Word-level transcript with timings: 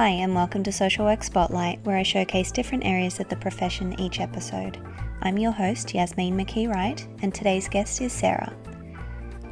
Hi, 0.00 0.08
and 0.08 0.34
welcome 0.34 0.62
to 0.62 0.72
Social 0.72 1.04
Work 1.04 1.22
Spotlight, 1.22 1.84
where 1.84 1.98
I 1.98 2.02
showcase 2.02 2.50
different 2.50 2.86
areas 2.86 3.20
of 3.20 3.28
the 3.28 3.36
profession 3.36 4.00
each 4.00 4.18
episode. 4.18 4.78
I'm 5.20 5.36
your 5.36 5.52
host, 5.52 5.92
Yasmin 5.92 6.38
McKee 6.38 6.72
Wright, 6.72 7.06
and 7.20 7.34
today's 7.34 7.68
guest 7.68 8.00
is 8.00 8.10
Sarah. 8.10 8.56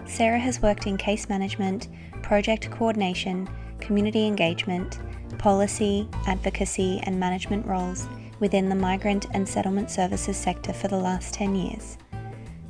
Sarah 0.06 0.38
has 0.38 0.62
worked 0.62 0.86
in 0.86 0.96
case 0.96 1.28
management, 1.28 1.88
project 2.22 2.70
coordination, 2.70 3.46
community 3.78 4.26
engagement, 4.26 5.00
policy, 5.36 6.08
advocacy, 6.26 7.00
and 7.02 7.20
management 7.20 7.66
roles 7.66 8.08
within 8.40 8.70
the 8.70 8.74
migrant 8.74 9.26
and 9.34 9.46
settlement 9.46 9.90
services 9.90 10.38
sector 10.38 10.72
for 10.72 10.88
the 10.88 10.96
last 10.96 11.34
10 11.34 11.54
years. 11.56 11.98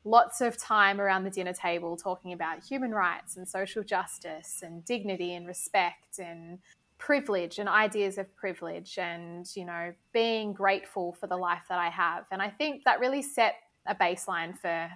lots 0.06 0.42
of 0.42 0.58
time 0.58 1.00
around 1.00 1.24
the 1.24 1.30
dinner 1.30 1.54
table 1.54 1.96
talking 1.96 2.34
about 2.34 2.64
human 2.64 2.92
rights 2.92 3.38
and 3.38 3.48
social 3.48 3.84
justice 3.84 4.62
and 4.62 4.84
dignity 4.84 5.34
and 5.34 5.48
respect 5.48 6.20
and 6.20 6.60
privilege 6.98 7.60
and 7.60 7.70
ideas 7.70 8.18
of 8.18 8.34
privilege 8.36 8.98
and, 8.98 9.46
you 9.56 9.66
know, 9.66 9.94
being 10.14 10.54
grateful 10.54 11.14
for 11.20 11.28
the 11.28 11.38
life 11.38 11.64
that 11.70 11.80
I 11.80 11.90
have. 11.90 12.26
And 12.32 12.42
I 12.42 12.50
think 12.50 12.84
that 12.84 13.00
really 13.00 13.22
set 13.22 13.56
a 13.86 13.96
baseline 13.96 14.58
for 14.58 14.90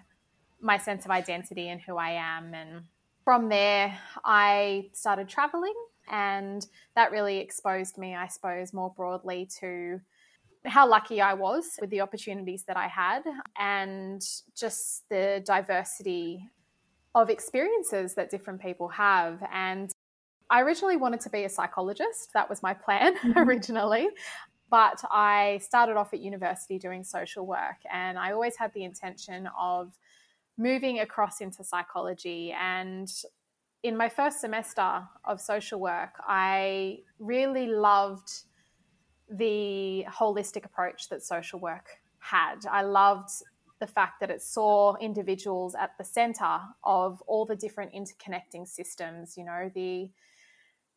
my 0.61 0.77
sense 0.77 1.05
of 1.05 1.11
identity 1.11 1.69
and 1.69 1.81
who 1.81 1.97
I 1.97 2.11
am 2.11 2.53
and 2.53 2.83
from 3.27 3.49
there, 3.49 3.99
I 4.23 4.89
started 4.93 5.27
traveling, 5.27 5.73
and 6.09 6.65
that 6.95 7.11
really 7.11 7.39
exposed 7.39 7.97
me, 7.97 8.15
I 8.15 8.27
suppose, 8.27 8.71
more 8.71 8.93
broadly 8.95 9.49
to 9.59 9.99
how 10.63 10.87
lucky 10.87 11.19
I 11.19 11.33
was 11.33 11.71
with 11.81 11.89
the 11.89 11.99
opportunities 11.99 12.63
that 12.69 12.77
I 12.77 12.87
had 12.87 13.23
and 13.59 14.25
just 14.55 15.09
the 15.09 15.43
diversity 15.45 16.49
of 17.15 17.29
experiences 17.29 18.15
that 18.15 18.29
different 18.29 18.61
people 18.61 18.87
have. 18.87 19.43
And 19.51 19.93
I 20.49 20.61
originally 20.61 20.95
wanted 20.95 21.19
to 21.19 21.29
be 21.29 21.43
a 21.43 21.49
psychologist, 21.49 22.31
that 22.33 22.49
was 22.49 22.63
my 22.63 22.73
plan 22.73 23.17
mm-hmm. 23.17 23.39
originally. 23.39 24.07
But 24.69 25.03
I 25.11 25.59
started 25.61 25.97
off 25.97 26.13
at 26.13 26.21
university 26.21 26.79
doing 26.79 27.03
social 27.03 27.45
work, 27.45 27.81
and 27.91 28.17
I 28.17 28.31
always 28.31 28.55
had 28.55 28.73
the 28.73 28.85
intention 28.85 29.49
of 29.59 29.91
moving 30.57 30.99
across 30.99 31.41
into 31.41 31.63
psychology. 31.63 32.53
And 32.59 33.11
in 33.83 33.95
my 33.95 34.09
first 34.09 34.41
semester 34.41 35.03
of 35.25 35.39
social 35.39 35.79
work, 35.79 36.15
I 36.27 36.99
really 37.19 37.67
loved 37.67 38.29
the 39.29 40.05
holistic 40.09 40.65
approach 40.65 41.09
that 41.09 41.21
social 41.23 41.59
work 41.59 41.87
had. 42.19 42.65
I 42.69 42.81
loved 42.81 43.29
the 43.79 43.87
fact 43.87 44.19
that 44.19 44.31
it 44.31 44.41
saw 44.41 44.95
individuals 44.97 45.75
at 45.75 45.91
the 45.97 46.03
center 46.03 46.59
of 46.83 47.21
all 47.27 47.45
the 47.45 47.55
different 47.55 47.93
interconnecting 47.93 48.67
systems, 48.67 49.35
you 49.37 49.45
know, 49.45 49.69
the 49.73 50.09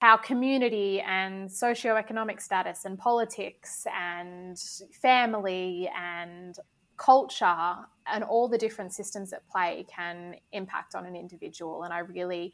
how 0.00 0.16
community 0.16 1.00
and 1.00 1.50
socioeconomic 1.50 2.40
status 2.40 2.86
and 2.86 2.98
politics 2.98 3.86
and 3.94 4.58
family 5.02 5.90
and 5.94 6.56
culture 7.00 7.76
and 8.06 8.22
all 8.22 8.46
the 8.46 8.58
different 8.58 8.92
systems 8.92 9.32
at 9.32 9.48
play 9.48 9.86
can 9.88 10.36
impact 10.52 10.94
on 10.94 11.06
an 11.06 11.16
individual. 11.16 11.82
And 11.82 11.94
I 11.94 12.00
really 12.00 12.52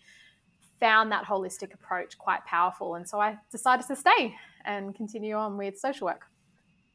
found 0.79 1.11
that 1.11 1.25
holistic 1.25 1.75
approach 1.75 2.17
quite 2.17 2.45
powerful. 2.45 2.95
And 2.95 3.09
so 3.09 3.19
I 3.19 3.39
decided 3.51 3.87
to 3.89 3.97
stay 3.97 4.35
and 4.65 4.95
continue 4.95 5.35
on 5.35 5.57
with 5.57 5.79
social 5.79 6.07
work. 6.07 6.27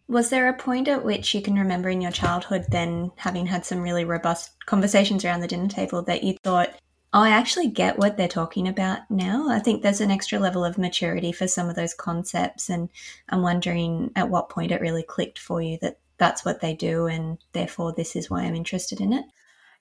Was 0.07 0.29
there 0.29 0.49
a 0.49 0.57
point 0.57 0.87
at 0.87 1.03
which 1.03 1.33
you 1.33 1.41
can 1.41 1.55
remember 1.55 1.89
in 1.89 2.01
your 2.01 2.11
childhood, 2.11 2.65
then 2.69 3.11
having 3.15 3.45
had 3.45 3.65
some 3.65 3.81
really 3.81 4.05
robust 4.05 4.51
conversations 4.65 5.25
around 5.25 5.39
the 5.39 5.47
dinner 5.47 5.67
table, 5.67 6.01
that 6.03 6.23
you 6.23 6.35
thought, 6.43 6.69
oh, 7.13 7.21
I 7.21 7.29
actually 7.29 7.69
get 7.69 7.97
what 7.97 8.17
they're 8.17 8.27
talking 8.27 8.67
about 8.67 8.99
now? 9.09 9.49
I 9.49 9.59
think 9.59 9.81
there's 9.81 10.01
an 10.01 10.11
extra 10.11 10.37
level 10.37 10.63
of 10.63 10.77
maturity 10.77 11.31
for 11.31 11.47
some 11.47 11.69
of 11.69 11.75
those 11.75 11.93
concepts. 11.93 12.69
And 12.69 12.89
I'm 13.29 13.41
wondering 13.41 14.11
at 14.15 14.29
what 14.29 14.49
point 14.49 14.71
it 14.71 14.81
really 14.81 15.03
clicked 15.03 15.39
for 15.39 15.61
you 15.61 15.77
that 15.81 15.97
that's 16.21 16.45
what 16.45 16.61
they 16.61 16.75
do 16.75 17.07
and 17.07 17.39
therefore 17.51 17.91
this 17.91 18.15
is 18.15 18.29
why 18.29 18.43
I'm 18.43 18.53
interested 18.53 19.01
in 19.01 19.11
it? 19.11 19.25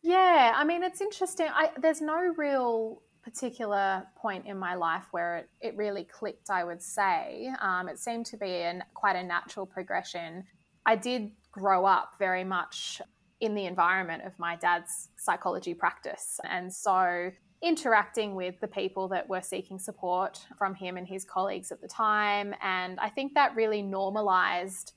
Yeah, 0.03 0.55
I 0.57 0.65
mean, 0.65 0.83
it's 0.83 1.03
interesting. 1.03 1.49
I, 1.53 1.69
there's 1.79 2.01
no 2.01 2.19
real 2.39 3.03
particular 3.23 4.05
point 4.17 4.47
in 4.47 4.59
my 4.59 4.75
life 4.75 5.05
where 5.11 5.37
it, 5.37 5.51
it 5.61 5.77
really 5.77 6.05
clicked, 6.05 6.49
I 6.49 6.65
would 6.65 6.81
say. 6.81 7.51
Um, 7.61 7.91
it 7.91 7.99
seemed 7.99 8.25
to 8.27 8.39
be 8.39 8.51
an, 8.51 8.83
quite 8.95 9.17
a 9.17 9.23
natural 9.23 9.67
progression. 9.67 10.45
I 10.87 10.97
did 10.97 11.31
grow 11.53 11.85
up 11.85 12.15
very 12.19 12.45
much 12.45 13.03
in 13.43 13.55
the 13.55 13.67
environment 13.67 14.23
of 14.25 14.33
my 14.39 14.57
dad's 14.57 15.11
psychology 15.19 15.75
practice. 15.75 16.41
And 16.49 16.73
so 16.73 17.31
interacting 17.63 18.35
with 18.35 18.59
the 18.61 18.69
people 18.69 19.09
that 19.09 19.29
were 19.29 19.43
seeking 19.43 19.79
support 19.79 20.41
from 20.57 20.75
him 20.75 20.97
and 20.97 21.07
his 21.07 21.27
colleagues 21.27 21.71
at 21.71 21.83
the 21.83 21.89
time. 21.89 22.55
And 22.63 22.99
I 22.99 23.11
think 23.11 23.35
that 23.35 23.55
really 23.55 23.83
normalized 23.83 24.95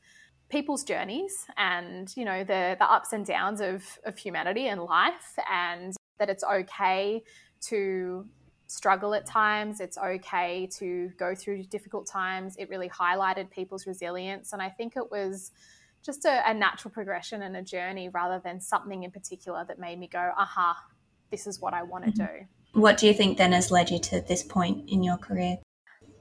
people's 0.53 0.83
journeys 0.83 1.47
and 1.57 2.15
you 2.15 2.23
know 2.23 2.43
the 2.43 2.77
the 2.77 2.85
ups 2.85 3.11
and 3.11 3.25
downs 3.25 3.59
of 3.59 3.83
of 4.05 4.15
humanity 4.15 4.67
and 4.67 4.83
life 4.83 5.33
and 5.51 5.95
that 6.19 6.29
it's 6.29 6.43
okay 6.43 7.23
to 7.59 8.23
struggle 8.67 9.15
at 9.15 9.25
times 9.25 9.79
it's 9.79 9.97
okay 9.97 10.69
to 10.71 11.09
go 11.17 11.33
through 11.33 11.63
difficult 11.63 12.07
times. 12.07 12.55
It 12.57 12.69
really 12.69 12.87
highlighted 12.87 13.49
people's 13.49 13.87
resilience 13.87 14.53
and 14.53 14.61
i 14.61 14.69
think 14.69 14.95
it 14.95 15.09
was 15.09 15.51
just 16.05 16.23
a, 16.25 16.47
a 16.47 16.53
natural 16.53 16.91
progression 16.91 17.41
and 17.41 17.57
a 17.57 17.63
journey 17.63 18.09
rather 18.09 18.39
than 18.43 18.61
something 18.61 19.01
in 19.01 19.09
particular 19.09 19.65
that 19.67 19.79
made 19.79 19.97
me 19.99 20.07
go 20.07 20.31
aha 20.37 20.77
this 21.31 21.47
is 21.47 21.59
what 21.59 21.73
i 21.73 21.81
want 21.81 22.05
to 22.05 22.11
mm-hmm. 22.11 22.37
do. 22.37 22.79
What 22.79 22.97
do 22.97 23.07
you 23.07 23.13
think 23.13 23.39
then 23.39 23.53
has 23.53 23.71
led 23.71 23.89
you 23.89 23.99
to 23.99 24.21
this 24.21 24.43
point 24.43 24.87
in 24.87 25.01
your 25.01 25.17
career? 25.17 25.57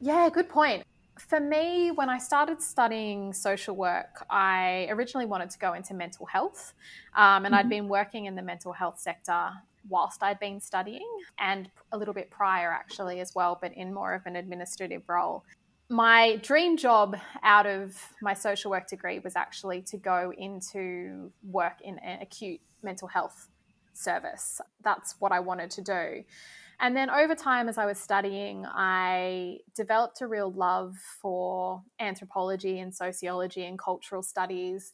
Yeah 0.00 0.30
good 0.30 0.48
point 0.48 0.84
for 1.18 1.40
me, 1.40 1.90
when 1.90 2.08
I 2.08 2.18
started 2.18 2.62
studying 2.62 3.32
social 3.32 3.76
work, 3.76 4.24
I 4.30 4.86
originally 4.90 5.26
wanted 5.26 5.50
to 5.50 5.58
go 5.58 5.74
into 5.74 5.94
mental 5.94 6.26
health. 6.26 6.74
Um, 7.16 7.44
and 7.44 7.46
mm-hmm. 7.46 7.54
I'd 7.54 7.68
been 7.68 7.88
working 7.88 8.26
in 8.26 8.34
the 8.34 8.42
mental 8.42 8.72
health 8.72 8.98
sector 8.98 9.50
whilst 9.88 10.22
I'd 10.22 10.38
been 10.38 10.60
studying 10.60 11.08
and 11.38 11.70
a 11.90 11.98
little 11.98 12.14
bit 12.14 12.30
prior, 12.30 12.70
actually, 12.70 13.20
as 13.20 13.34
well, 13.34 13.58
but 13.60 13.72
in 13.74 13.92
more 13.92 14.14
of 14.14 14.26
an 14.26 14.36
administrative 14.36 15.02
role. 15.08 15.44
My 15.88 16.36
dream 16.36 16.76
job 16.76 17.18
out 17.42 17.66
of 17.66 17.94
my 18.22 18.32
social 18.32 18.70
work 18.70 18.86
degree 18.88 19.18
was 19.18 19.36
actually 19.36 19.82
to 19.82 19.98
go 19.98 20.32
into 20.36 21.30
work 21.42 21.80
in 21.82 21.98
an 21.98 22.22
acute 22.22 22.60
mental 22.82 23.08
health 23.08 23.48
service. 23.92 24.60
That's 24.82 25.16
what 25.18 25.32
I 25.32 25.40
wanted 25.40 25.70
to 25.72 25.82
do. 25.82 26.24
And 26.80 26.96
then 26.96 27.10
over 27.10 27.34
time, 27.34 27.68
as 27.68 27.78
I 27.78 27.86
was 27.86 27.98
studying, 27.98 28.66
I 28.66 29.58
developed 29.74 30.20
a 30.20 30.26
real 30.26 30.50
love 30.50 30.96
for 31.20 31.82
anthropology 32.00 32.80
and 32.80 32.94
sociology 32.94 33.64
and 33.64 33.78
cultural 33.78 34.22
studies. 34.22 34.92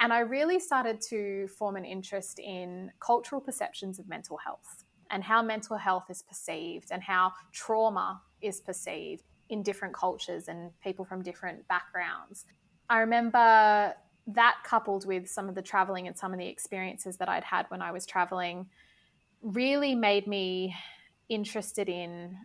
And 0.00 0.12
I 0.12 0.20
really 0.20 0.58
started 0.58 1.00
to 1.08 1.48
form 1.48 1.76
an 1.76 1.84
interest 1.84 2.38
in 2.38 2.90
cultural 3.00 3.40
perceptions 3.40 3.98
of 3.98 4.08
mental 4.08 4.36
health 4.36 4.84
and 5.10 5.22
how 5.22 5.42
mental 5.42 5.76
health 5.76 6.06
is 6.10 6.22
perceived 6.22 6.88
and 6.90 7.02
how 7.02 7.32
trauma 7.52 8.20
is 8.40 8.60
perceived 8.60 9.22
in 9.48 9.62
different 9.62 9.94
cultures 9.94 10.48
and 10.48 10.70
people 10.82 11.04
from 11.04 11.22
different 11.22 11.66
backgrounds. 11.68 12.46
I 12.90 12.98
remember 13.00 13.94
that 14.26 14.56
coupled 14.64 15.06
with 15.06 15.28
some 15.28 15.48
of 15.48 15.54
the 15.54 15.62
traveling 15.62 16.06
and 16.06 16.16
some 16.16 16.32
of 16.32 16.38
the 16.38 16.46
experiences 16.46 17.16
that 17.18 17.28
I'd 17.28 17.44
had 17.44 17.66
when 17.68 17.82
I 17.82 17.92
was 17.92 18.06
traveling 18.06 18.66
really 19.42 19.94
made 19.94 20.26
me 20.26 20.74
interested 21.32 21.88
in 21.88 22.36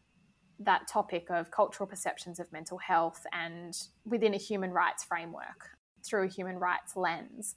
that 0.60 0.88
topic 0.88 1.28
of 1.30 1.52
cultural 1.52 1.88
perceptions 1.88 2.40
of 2.40 2.52
mental 2.52 2.80
health 2.80 3.26
and 3.32 3.78
within 4.06 4.34
a 4.34 4.38
human 4.38 4.72
rights 4.72 5.04
framework 5.04 5.78
through 6.04 6.26
a 6.26 6.28
human 6.28 6.58
rights 6.58 6.96
lens. 6.96 7.56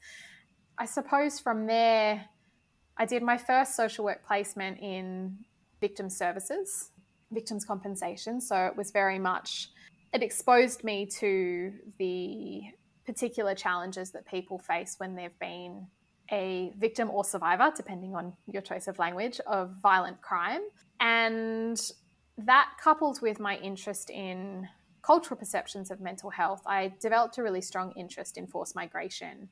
I 0.77 0.85
suppose 0.85 1.39
from 1.39 1.67
there, 1.67 2.27
I 2.97 3.07
did 3.07 3.23
my 3.23 3.39
first 3.39 3.77
social 3.77 4.05
work 4.05 4.27
placement 4.27 4.81
in 4.81 5.39
victim 5.81 6.11
services, 6.11 6.91
victims 7.31 7.65
compensation. 7.65 8.41
So 8.41 8.67
it 8.67 8.77
was 8.77 8.91
very 8.91 9.19
much, 9.19 9.71
it 10.13 10.23
exposed 10.23 10.85
me 10.85 11.07
to 11.21 11.73
the 11.99 12.63
particular 13.07 13.55
challenges 13.55 14.11
that 14.13 14.27
people 14.27 14.59
face 14.59 14.97
when 14.99 15.15
they've 15.15 15.39
been 15.41 15.87
a 16.31 16.73
victim 16.79 17.11
or 17.11 17.25
survivor, 17.25 17.73
depending 17.75 18.15
on 18.15 18.35
your 18.47 18.63
choice 18.63 18.87
of 18.87 18.99
language, 18.99 19.41
of 19.47 19.75
violent 19.83 20.21
crime. 20.21 20.61
And 21.01 21.81
that 22.39 22.71
coupled 22.83 23.21
with 23.23 23.41
my 23.41 23.57
interest 23.57 24.11
in 24.11 24.69
cultural 25.03 25.39
perceptions 25.39 25.91
of 25.91 26.01
mental 26.01 26.31
health, 26.31 26.63
I 26.67 26.93
developed 27.01 27.39
a 27.39 27.43
really 27.43 27.63
strong 27.63 27.93
interest 27.97 28.37
in 28.37 28.47
forced 28.47 28.77
migration. 28.77 29.49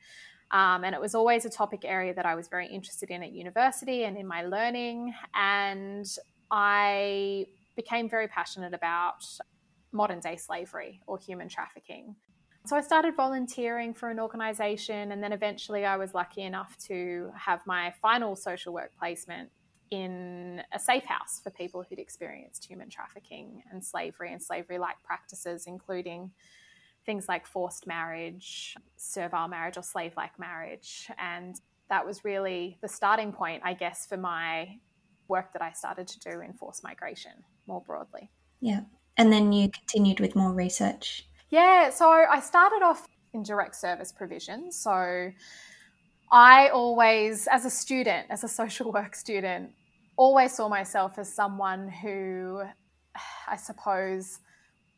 Um, 0.51 0.85
and 0.85 0.95
it 0.95 1.01
was 1.01 1.15
always 1.15 1.45
a 1.45 1.51
topic 1.51 1.85
area 1.85 2.15
that 2.15 2.27
I 2.27 2.35
was 2.35 2.49
very 2.49 2.67
interested 2.67 3.11
in 3.11 3.23
at 3.23 3.33
university 3.33 4.05
and 4.05 4.17
in 4.17 4.27
my 4.27 4.45
learning. 4.45 5.15
And 5.35 6.07
I 6.51 7.47
became 7.77 8.09
very 8.09 8.29
passionate 8.29 8.75
about 8.75 9.25
modern 9.93 10.21
day 10.21 10.37
slavery 10.37 11.01
or 11.07 11.19
human 11.19 11.49
trafficking. 11.49 12.15
So 12.67 12.77
I 12.77 12.83
started 12.83 13.17
volunteering 13.17 13.95
for 13.95 14.11
an 14.11 14.21
organisation, 14.21 15.13
and 15.13 15.23
then 15.23 15.33
eventually 15.33 15.87
I 15.87 15.97
was 15.97 16.13
lucky 16.13 16.43
enough 16.43 16.77
to 16.89 17.31
have 17.35 17.67
my 17.67 17.95
final 18.03 18.37
social 18.37 18.75
work 18.75 18.91
placement 18.99 19.51
in 19.91 20.63
a 20.73 20.79
safe 20.79 21.05
house 21.05 21.41
for 21.43 21.51
people 21.51 21.85
who'd 21.89 21.99
experienced 21.99 22.65
human 22.65 22.89
trafficking 22.89 23.63
and 23.71 23.85
slavery 23.85 24.33
and 24.33 24.43
slavery 24.43 24.79
like 24.79 24.97
practices, 25.03 25.65
including 25.67 26.31
things 27.07 27.29
like 27.29 27.47
forced 27.47 27.87
marriage, 27.87 28.77
servile 28.97 29.49
marriage, 29.49 29.77
or 29.77 29.83
slave 29.83 30.13
like 30.17 30.39
marriage. 30.39 31.09
And 31.19 31.57
that 31.89 32.05
was 32.05 32.25
really 32.25 32.79
the 32.83 32.89
starting 32.89 33.33
point, 33.33 33.63
I 33.65 33.73
guess, 33.73 34.07
for 34.07 34.17
my 34.17 34.79
work 35.27 35.53
that 35.53 35.63
I 35.63 35.73
started 35.73 36.07
to 36.09 36.19
do 36.21 36.41
in 36.41 36.53
forced 36.53 36.85
migration 36.85 37.33
more 37.67 37.81
broadly. 37.81 38.31
Yeah. 38.61 38.83
And 39.17 39.33
then 39.33 39.53
you 39.53 39.71
continued 39.71 40.21
with 40.21 40.37
more 40.37 40.53
research. 40.53 41.27
Yeah. 41.51 41.91
So 41.91 42.11
I 42.11 42.41
started 42.41 42.83
off 42.83 43.07
in 43.33 43.43
direct 43.43 43.77
service 43.77 44.13
provision. 44.13 44.71
So 44.71 45.31
I 46.31 46.69
always, 46.69 47.47
as 47.47 47.65
a 47.65 47.71
student, 47.71 48.27
as 48.31 48.45
a 48.45 48.49
social 48.49 48.93
work 48.99 49.15
student, 49.15 49.71
always 50.17 50.53
saw 50.53 50.69
myself 50.69 51.19
as 51.19 51.33
someone 51.33 51.89
who 51.89 52.63
I 53.47 53.57
suppose 53.57 54.41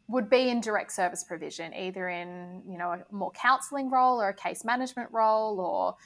would 0.08 0.28
be 0.28 0.48
in 0.48 0.60
direct 0.60 0.92
service 0.92 1.22
provision, 1.22 1.72
either 1.74 2.08
in 2.08 2.62
you 2.68 2.78
know 2.78 2.92
a 2.92 3.04
more 3.10 3.30
counselling 3.32 3.90
role 3.90 4.20
or 4.20 4.30
a 4.30 4.34
case 4.34 4.64
management 4.64 5.08
role, 5.12 5.60
or 5.60 5.96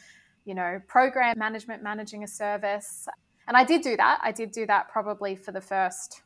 you 0.44 0.54
know 0.54 0.80
program 0.88 1.38
management, 1.38 1.82
managing 1.82 2.22
a 2.22 2.28
service. 2.28 3.08
And 3.48 3.56
I 3.56 3.64
did 3.64 3.82
do 3.82 3.96
that. 3.96 4.20
I 4.22 4.32
did 4.32 4.52
do 4.52 4.66
that 4.66 4.88
probably 4.88 5.36
for 5.36 5.52
the 5.52 5.60
first 5.60 6.22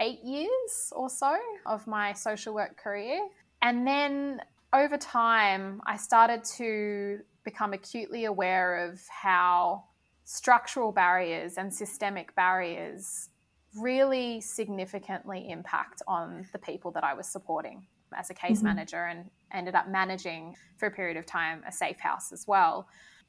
eight 0.00 0.20
years 0.24 0.92
or 0.92 1.08
so 1.08 1.36
of 1.66 1.86
my 1.86 2.12
social 2.12 2.54
work 2.54 2.76
career, 2.76 3.20
and 3.62 3.86
then 3.86 4.40
over 4.72 4.98
time, 4.98 5.80
I 5.86 5.96
started 5.96 6.44
to 6.56 7.20
become 7.48 7.72
acutely 7.72 8.26
aware 8.26 8.86
of 8.86 9.00
how 9.08 9.82
structural 10.24 10.92
barriers 10.92 11.56
and 11.56 11.72
systemic 11.72 12.34
barriers 12.34 13.30
really 13.74 14.42
significantly 14.42 15.48
impact 15.48 16.02
on 16.06 16.46
the 16.52 16.58
people 16.58 16.90
that 16.90 17.04
I 17.04 17.14
was 17.14 17.26
supporting 17.26 17.86
as 18.14 18.28
a 18.28 18.34
case 18.34 18.58
mm-hmm. 18.58 18.66
manager 18.66 19.06
and 19.06 19.30
ended 19.50 19.74
up 19.74 19.88
managing 19.88 20.54
for 20.76 20.88
a 20.88 20.90
period 20.90 21.16
of 21.16 21.24
time 21.24 21.62
a 21.66 21.72
safe 21.72 21.98
house 21.98 22.32
as 22.32 22.46
well. 22.46 22.86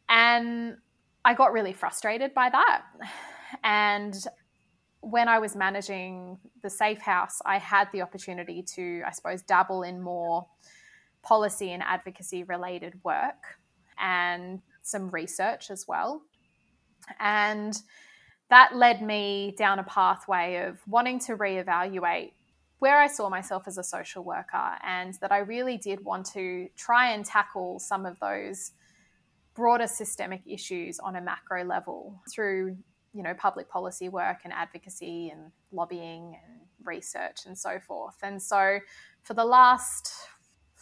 And 0.10 0.76
I 1.24 1.34
got 1.34 1.54
really 1.54 1.72
frustrated 1.72 2.34
by 2.34 2.50
that. 2.50 2.82
And 3.64 4.16
when 5.00 5.30
I 5.30 5.40
was 5.40 5.56
managing 5.56 6.38
the 6.62 6.70
safe 6.70 7.00
house, 7.00 7.42
I 7.46 7.58
had 7.58 7.88
the 7.94 8.02
opportunity 8.02 8.62
to, 8.76 9.02
I 9.08 9.12
suppose, 9.12 9.42
dabble 9.42 9.84
in 9.84 10.02
more 10.02 10.46
policy 11.22 11.72
and 11.72 11.82
advocacy 11.84 12.44
related 12.44 13.00
work 13.04 13.60
and 14.00 14.62
some 14.82 15.10
research 15.10 15.70
as 15.70 15.86
well. 15.88 16.22
And 17.20 17.80
that 18.50 18.76
led 18.76 19.02
me 19.02 19.56
down 19.58 19.80
a 19.80 19.84
pathway 19.84 20.66
of 20.68 20.80
wanting 20.88 21.20
to 21.22 21.38
reevaluate 21.38 22.34
where 22.80 22.98
I 22.98 23.08
saw 23.08 23.30
myself 23.30 23.64
as 23.68 23.78
a 23.78 23.84
social 23.84 24.24
worker 24.24 24.78
and 24.86 25.14
that 25.16 25.32
I 25.32 25.40
really 25.40 25.78
did 25.78 26.04
want 26.04 26.26
to 26.28 26.70
try 26.78 27.12
and 27.12 27.26
tackle 27.26 27.80
some 27.80 28.06
of 28.06 28.20
those 28.20 28.72
broader 29.54 29.88
systemic 29.88 30.42
issues 30.46 31.00
on 31.00 31.18
a 31.18 31.22
macro 31.22 31.64
level 31.66 32.22
through 32.32 32.78
you 33.14 33.24
know 33.24 33.34
public 33.34 33.68
policy 33.70 34.08
work 34.08 34.38
and 34.46 34.54
advocacy 34.54 35.30
and 35.30 35.52
lobbying 35.72 36.38
and 36.46 36.62
research 36.86 37.40
and 37.46 37.58
so 37.58 37.80
forth 37.86 38.16
and 38.24 38.42
so 38.42 38.80
for 39.24 39.34
the 39.34 39.44
last 39.44 40.14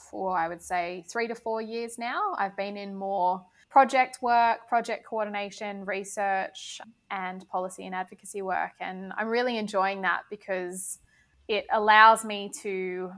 four 0.09 0.37
i 0.37 0.47
would 0.47 0.61
say 0.61 1.03
three 1.07 1.27
to 1.27 1.35
four 1.35 1.61
years 1.61 1.97
now 1.97 2.33
i've 2.37 2.55
been 2.55 2.77
in 2.77 2.95
more 2.95 3.43
project 3.69 4.19
work, 4.21 4.67
project 4.67 5.05
coordination, 5.05 5.85
research, 5.85 6.81
and 7.11 7.47
policy 7.49 7.85
and 7.85 7.93
advocacy 7.93 8.41
work. 8.41 8.71
And 8.79 9.11
I'm 9.17 9.27
really 9.27 9.57
enjoying 9.57 10.01
that 10.01 10.21
because 10.29 10.99
it 11.47 11.65
allows 11.71 12.25
me 12.25 12.51
to 12.61 13.11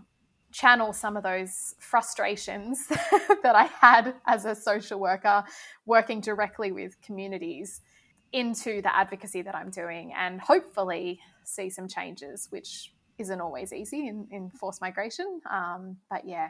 channel 0.52 0.92
some 0.94 1.16
of 1.16 1.24
those 1.24 1.76
frustrations 1.80 2.88
that 3.44 3.56
I 3.56 3.66
had 3.66 4.16
as 4.26 4.46
a 4.46 4.56
social 4.56 5.00
worker 5.00 5.44
working 5.86 6.22
directly 6.22 6.72
with 6.72 7.00
communities 7.02 7.82
into 8.34 8.82
the 8.82 8.96
advocacy 8.96 9.42
that 9.44 9.56
I'm 9.56 9.70
doing 9.70 10.14
and 10.18 10.42
hopefully 10.42 11.20
see 11.44 11.70
some 11.70 11.88
changes, 11.88 12.48
which 12.50 12.94
isn't 13.18 13.42
always 13.42 13.74
easy 13.74 14.08
in, 14.08 14.28
in 14.32 14.50
forced 14.50 14.82
migration. 14.82 15.42
Um, 15.50 15.98
but 16.10 16.28
yeah. 16.28 16.50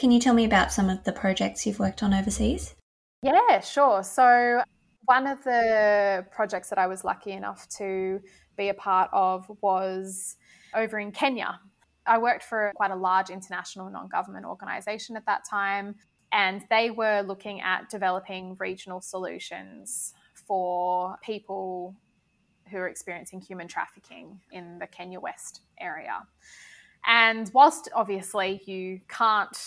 Can 0.00 0.10
you 0.10 0.18
tell 0.18 0.32
me 0.32 0.46
about 0.46 0.72
some 0.72 0.88
of 0.88 1.04
the 1.04 1.12
projects 1.12 1.66
you've 1.66 1.78
worked 1.78 2.02
on 2.02 2.14
overseas? 2.14 2.74
Yeah, 3.22 3.60
sure. 3.60 4.02
So, 4.02 4.62
one 5.04 5.26
of 5.26 5.44
the 5.44 6.24
projects 6.30 6.70
that 6.70 6.78
I 6.78 6.86
was 6.86 7.04
lucky 7.04 7.32
enough 7.32 7.68
to 7.76 8.18
be 8.56 8.70
a 8.70 8.74
part 8.74 9.10
of 9.12 9.44
was 9.60 10.36
over 10.74 10.98
in 10.98 11.12
Kenya. 11.12 11.60
I 12.06 12.16
worked 12.16 12.44
for 12.44 12.72
quite 12.76 12.92
a 12.92 12.96
large 12.96 13.28
international 13.28 13.90
non 13.90 14.08
government 14.08 14.46
organization 14.46 15.16
at 15.18 15.26
that 15.26 15.42
time, 15.44 15.96
and 16.32 16.62
they 16.70 16.90
were 16.90 17.20
looking 17.20 17.60
at 17.60 17.90
developing 17.90 18.56
regional 18.58 19.02
solutions 19.02 20.14
for 20.32 21.18
people 21.22 21.94
who 22.70 22.78
are 22.78 22.88
experiencing 22.88 23.42
human 23.42 23.68
trafficking 23.68 24.40
in 24.50 24.78
the 24.78 24.86
Kenya 24.86 25.20
West 25.20 25.60
area. 25.78 26.22
And 27.04 27.50
whilst 27.52 27.90
obviously 27.94 28.62
you 28.64 29.02
can't 29.06 29.58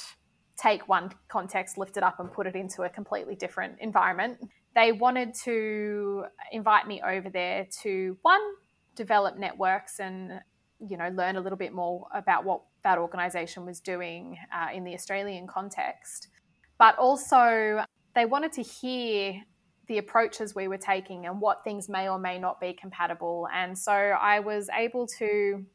take 0.57 0.88
one 0.88 1.12
context, 1.27 1.77
lift 1.77 1.98
it 1.98 2.03
up, 2.03 2.19
and 2.19 2.31
put 2.31 2.48
it 2.48 2.55
into 2.55 2.83
a 2.83 2.89
completely 2.89 3.36
different 3.36 3.75
environment. 3.79 4.38
They 4.75 4.91
wanted 4.91 5.33
to 5.43 6.25
invite 6.51 6.88
me 6.88 7.01
over 7.05 7.29
there 7.29 7.67
to 7.81 8.17
one, 8.22 8.41
develop 8.95 9.38
networks 9.38 10.00
and 10.00 10.39
you 10.79 10.98
know 10.98 11.10
learn 11.10 11.36
a 11.36 11.41
little 11.41 11.57
bit 11.57 11.74
more 11.74 12.07
about 12.13 12.43
what 12.43 12.62
that 12.83 12.98
organization 12.98 13.65
was 13.65 13.79
doing 13.79 14.38
uh, 14.53 14.67
in 14.74 14.83
the 14.83 14.93
Australian 14.93 15.48
context, 15.48 16.27
but 16.77 16.98
also 16.98 17.83
they 18.15 18.25
wanted 18.25 18.51
to 18.53 18.62
hear 18.62 19.41
the 19.88 19.98
approaches 19.98 20.55
we 20.55 20.67
were 20.67 20.77
taking 20.77 21.25
and 21.25 21.41
what 21.41 21.63
things 21.63 21.89
may 21.89 22.07
or 22.07 22.19
may 22.19 22.39
not 22.39 22.60
be 22.60 22.74
compatible. 22.74 23.48
And 23.53 23.77
so 23.77 23.91
I 23.91 24.39
was 24.39 24.69
able 24.75 25.07
to 25.19 25.65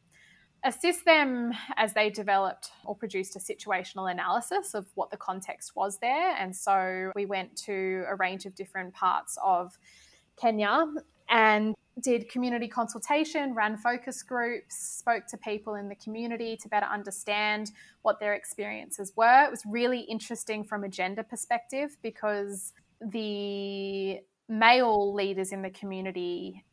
assist 0.65 1.05
them 1.05 1.53
as 1.77 1.95
they 1.95 2.11
developed 2.11 2.71
or 2.85 2.95
produced 2.95 3.37
a 3.37 3.39
situational 3.39 4.11
analysis 4.11 4.75
of 4.75 4.87
what 4.95 5.11
the 5.11 5.17
context 5.17 5.77
was 5.77 5.99
there. 5.99 6.35
And 6.37 6.55
so 6.55 7.13
we 7.15 7.27
went 7.27 7.57
to 7.65 8.05
a 8.09 8.17
range 8.17 8.45
of 8.45 8.55
different 8.55 8.93
parts 8.95 9.39
of 9.45 9.79
Kenya 10.37 10.87
and 11.29 11.75
did 12.03 12.29
community 12.29 12.69
consultation, 12.69 13.55
ran 13.55 13.77
focus 13.77 14.23
groups, 14.23 14.77
spoke 14.77 15.27
to 15.27 15.37
people 15.37 15.75
in 15.75 15.89
the 15.89 15.97
community 15.97 16.57
to 16.57 16.69
better 16.69 16.87
understand 16.87 17.73
what 18.03 18.21
their 18.21 18.35
experiences 18.35 19.13
were. 19.17 19.45
It 19.45 19.51
was 19.51 19.63
really 19.67 20.01
interesting 20.01 20.65
from 20.65 20.85
a 20.85 20.89
gender 20.89 21.23
perspective 21.23 21.97
because 22.03 22.73
the 23.01 24.21
male 24.49 25.13
leaders 25.13 25.53
in 25.53 25.63
the 25.63 25.71
community 25.71 26.65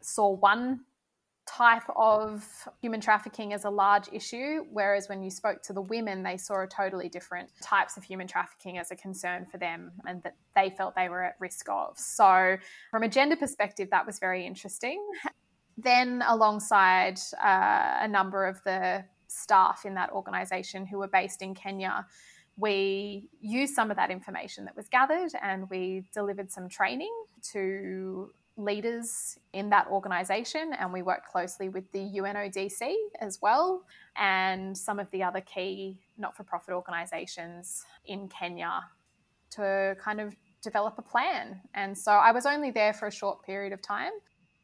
saw 0.00 0.30
one 0.30 0.80
type 1.46 1.82
of 1.96 2.46
human 2.80 3.00
trafficking 3.00 3.52
as 3.52 3.64
a 3.64 3.70
large 3.70 4.08
issue, 4.12 4.64
whereas 4.70 5.08
when 5.08 5.22
you 5.22 5.30
spoke 5.30 5.62
to 5.62 5.72
the 5.72 5.80
women, 5.80 6.22
they 6.22 6.36
saw 6.36 6.62
a 6.62 6.66
totally 6.66 7.08
different 7.08 7.50
types 7.60 7.96
of 7.96 8.04
human 8.04 8.26
trafficking 8.26 8.78
as 8.78 8.90
a 8.90 8.96
concern 8.96 9.46
for 9.50 9.58
them 9.58 9.90
and 10.06 10.22
that 10.22 10.36
they 10.54 10.70
felt 10.70 10.94
they 10.94 11.08
were 11.08 11.24
at 11.24 11.34
risk 11.40 11.68
of. 11.68 11.98
So, 11.98 12.56
from 12.90 13.02
a 13.02 13.08
gender 13.08 13.36
perspective, 13.36 13.88
that 13.90 14.06
was 14.06 14.18
very 14.18 14.46
interesting. 14.46 15.04
Then, 15.76 16.22
alongside 16.26 17.18
uh, 17.42 17.98
a 18.00 18.08
number 18.08 18.46
of 18.46 18.62
the 18.64 19.04
staff 19.26 19.84
in 19.84 19.94
that 19.94 20.10
organization 20.10 20.86
who 20.86 20.98
were 20.98 21.08
based 21.08 21.42
in 21.42 21.54
Kenya, 21.54 22.06
we 22.56 23.28
used 23.40 23.74
some 23.74 23.90
of 23.90 23.96
that 23.96 24.10
information 24.10 24.66
that 24.66 24.76
was 24.76 24.88
gathered 24.88 25.32
and 25.40 25.68
we 25.70 26.04
delivered 26.12 26.50
some 26.50 26.68
training 26.68 27.12
to 27.52 28.30
leaders 28.56 29.38
in 29.52 29.70
that 29.70 29.86
organization 29.88 30.72
and 30.78 30.92
we 30.92 31.02
worked 31.02 31.26
closely 31.26 31.68
with 31.68 31.90
the 31.92 31.98
UNODC 31.98 32.94
as 33.20 33.40
well 33.40 33.82
and 34.16 34.76
some 34.76 34.98
of 34.98 35.10
the 35.10 35.22
other 35.22 35.40
key 35.40 35.98
not-for-profit 36.18 36.74
organizations 36.74 37.84
in 38.04 38.28
Kenya 38.28 38.82
to 39.50 39.96
kind 40.00 40.20
of 40.20 40.36
develop 40.62 40.98
a 40.98 41.02
plan. 41.02 41.60
And 41.74 41.96
so 41.96 42.12
I 42.12 42.32
was 42.32 42.46
only 42.46 42.70
there 42.70 42.92
for 42.92 43.06
a 43.06 43.12
short 43.12 43.42
period 43.44 43.72
of 43.72 43.80
time, 43.82 44.12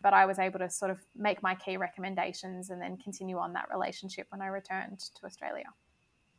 but 0.03 0.13
I 0.13 0.27
was 0.27 0.39
able 0.39 0.59
to 0.61 0.71
sort 0.71 0.91
of 0.91 0.99
make 1.17 1.43
my 1.43 1.55
key 1.55 1.77
recommendations 1.77 2.71
and 2.71 2.81
then 2.81 2.97
continue 2.99 3.39
on 3.39 3.53
that 3.55 3.67
relationship 3.73 4.27
when 4.31 4.43
I 4.43 4.47
returned 4.47 4.99
to 4.99 5.27
Australia. 5.27 5.67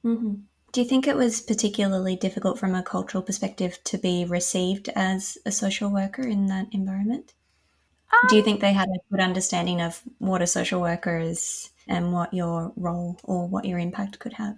Mm-hmm. 0.06 0.34
Do 0.72 0.82
you 0.82 0.88
think 0.88 1.08
it 1.08 1.16
was 1.16 1.42
particularly 1.42 2.16
difficult 2.16 2.60
from 2.60 2.76
a 2.76 2.84
cultural 2.84 3.24
perspective 3.24 3.80
to 3.86 3.98
be 3.98 4.26
received 4.26 4.90
as 4.96 5.38
a 5.46 5.52
social 5.52 5.90
worker 5.90 6.22
in 6.22 6.46
that 6.46 6.68
environment? 6.72 7.34
Um, 8.12 8.28
Do 8.30 8.36
you 8.36 8.42
um, 8.42 8.46
think 8.46 8.62
they 8.62 8.74
had 8.74 8.90
a 8.90 9.00
good 9.12 9.20
understanding 9.20 9.82
of 9.82 10.02
what 10.18 10.42
a 10.42 10.48
social 10.48 10.82
worker 10.82 11.18
is 11.20 11.70
and 11.88 12.14
what 12.14 12.34
your 12.34 12.72
role 12.76 13.20
or 13.24 13.48
what 13.48 13.66
your 13.66 13.80
impact 13.80 14.20
could 14.20 14.34
have? 14.34 14.58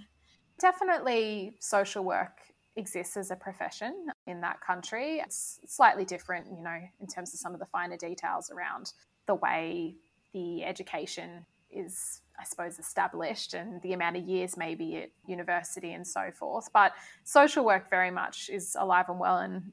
Definitely, 0.60 1.56
social 1.60 2.04
work 2.04 2.38
exists 2.76 3.18
as 3.18 3.32
a 3.32 3.36
profession 3.36 4.08
in 4.28 4.42
that 4.42 4.62
country. 4.62 5.20
It's 5.20 5.60
slightly 5.68 6.06
different, 6.06 6.48
you 6.48 6.64
know, 6.64 6.80
in 7.00 7.08
terms 7.08 7.34
of 7.34 7.40
some 7.40 7.54
of 7.54 7.60
the 7.60 7.66
finer 7.66 7.98
details 7.98 8.50
around 8.50 8.94
the 9.28 9.36
way 9.36 9.96
the 10.34 10.64
education 10.64 11.46
is, 11.70 12.22
I 12.40 12.44
suppose, 12.44 12.80
established 12.80 13.54
and 13.54 13.82
the 13.82 13.94
amount 13.94 14.18
of 14.18 14.24
years 14.24 14.58
maybe 14.58 14.98
at 14.98 15.10
university 15.28 15.94
and 15.94 16.06
so 16.06 16.32
forth. 16.32 16.70
But 16.74 16.94
social 17.24 17.66
work 17.66 17.90
very 17.90 18.12
much 18.12 18.50
is 18.50 18.76
alive 18.80 19.10
and 19.10 19.20
well 19.20 19.38
and 19.38 19.72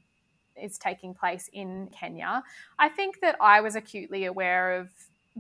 is 0.62 0.78
taking 0.78 1.14
place 1.14 1.48
in 1.52 1.88
Kenya. 1.88 2.42
I 2.78 2.88
think 2.88 3.20
that 3.20 3.36
I 3.40 3.60
was 3.60 3.76
acutely 3.76 4.26
aware 4.26 4.80
of 4.80 4.90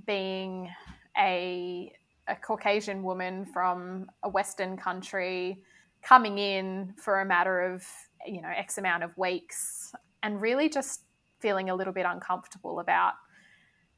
being 0.06 0.70
a, 1.16 1.92
a 2.28 2.36
Caucasian 2.36 3.02
woman 3.02 3.46
from 3.46 4.06
a 4.22 4.28
Western 4.28 4.76
country 4.76 5.62
coming 6.02 6.38
in 6.38 6.94
for 6.96 7.20
a 7.20 7.24
matter 7.24 7.60
of, 7.60 7.84
you 8.26 8.40
know, 8.40 8.50
X 8.56 8.78
amount 8.78 9.02
of 9.02 9.16
weeks 9.16 9.92
and 10.22 10.40
really 10.40 10.68
just 10.68 11.02
feeling 11.40 11.70
a 11.70 11.74
little 11.74 11.92
bit 11.92 12.06
uncomfortable 12.06 12.80
about 12.80 13.14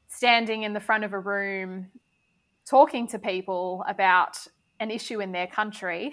standing 0.07 0.63
in 0.63 0.73
the 0.73 0.79
front 0.79 1.03
of 1.03 1.13
a 1.13 1.19
room 1.19 1.87
talking 2.65 3.07
to 3.07 3.19
people 3.19 3.83
about 3.87 4.37
an 4.79 4.91
issue 4.91 5.21
in 5.21 5.31
their 5.31 5.47
country 5.47 6.11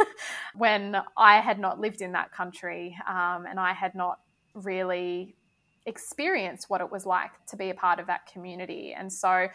when 0.54 0.96
I 1.16 1.40
had 1.40 1.58
not 1.58 1.80
lived 1.80 2.00
in 2.00 2.12
that 2.12 2.32
country 2.32 2.96
um, 3.08 3.44
and 3.48 3.58
I 3.58 3.72
had 3.72 3.94
not 3.94 4.20
really 4.54 5.36
experience 5.86 6.68
what 6.68 6.80
it 6.80 6.90
was 6.90 7.04
like 7.04 7.30
to 7.46 7.56
be 7.56 7.70
a 7.70 7.74
part 7.74 8.00
of 8.00 8.06
that 8.06 8.26
community. 8.26 8.94
And 8.96 9.12
so 9.12 9.48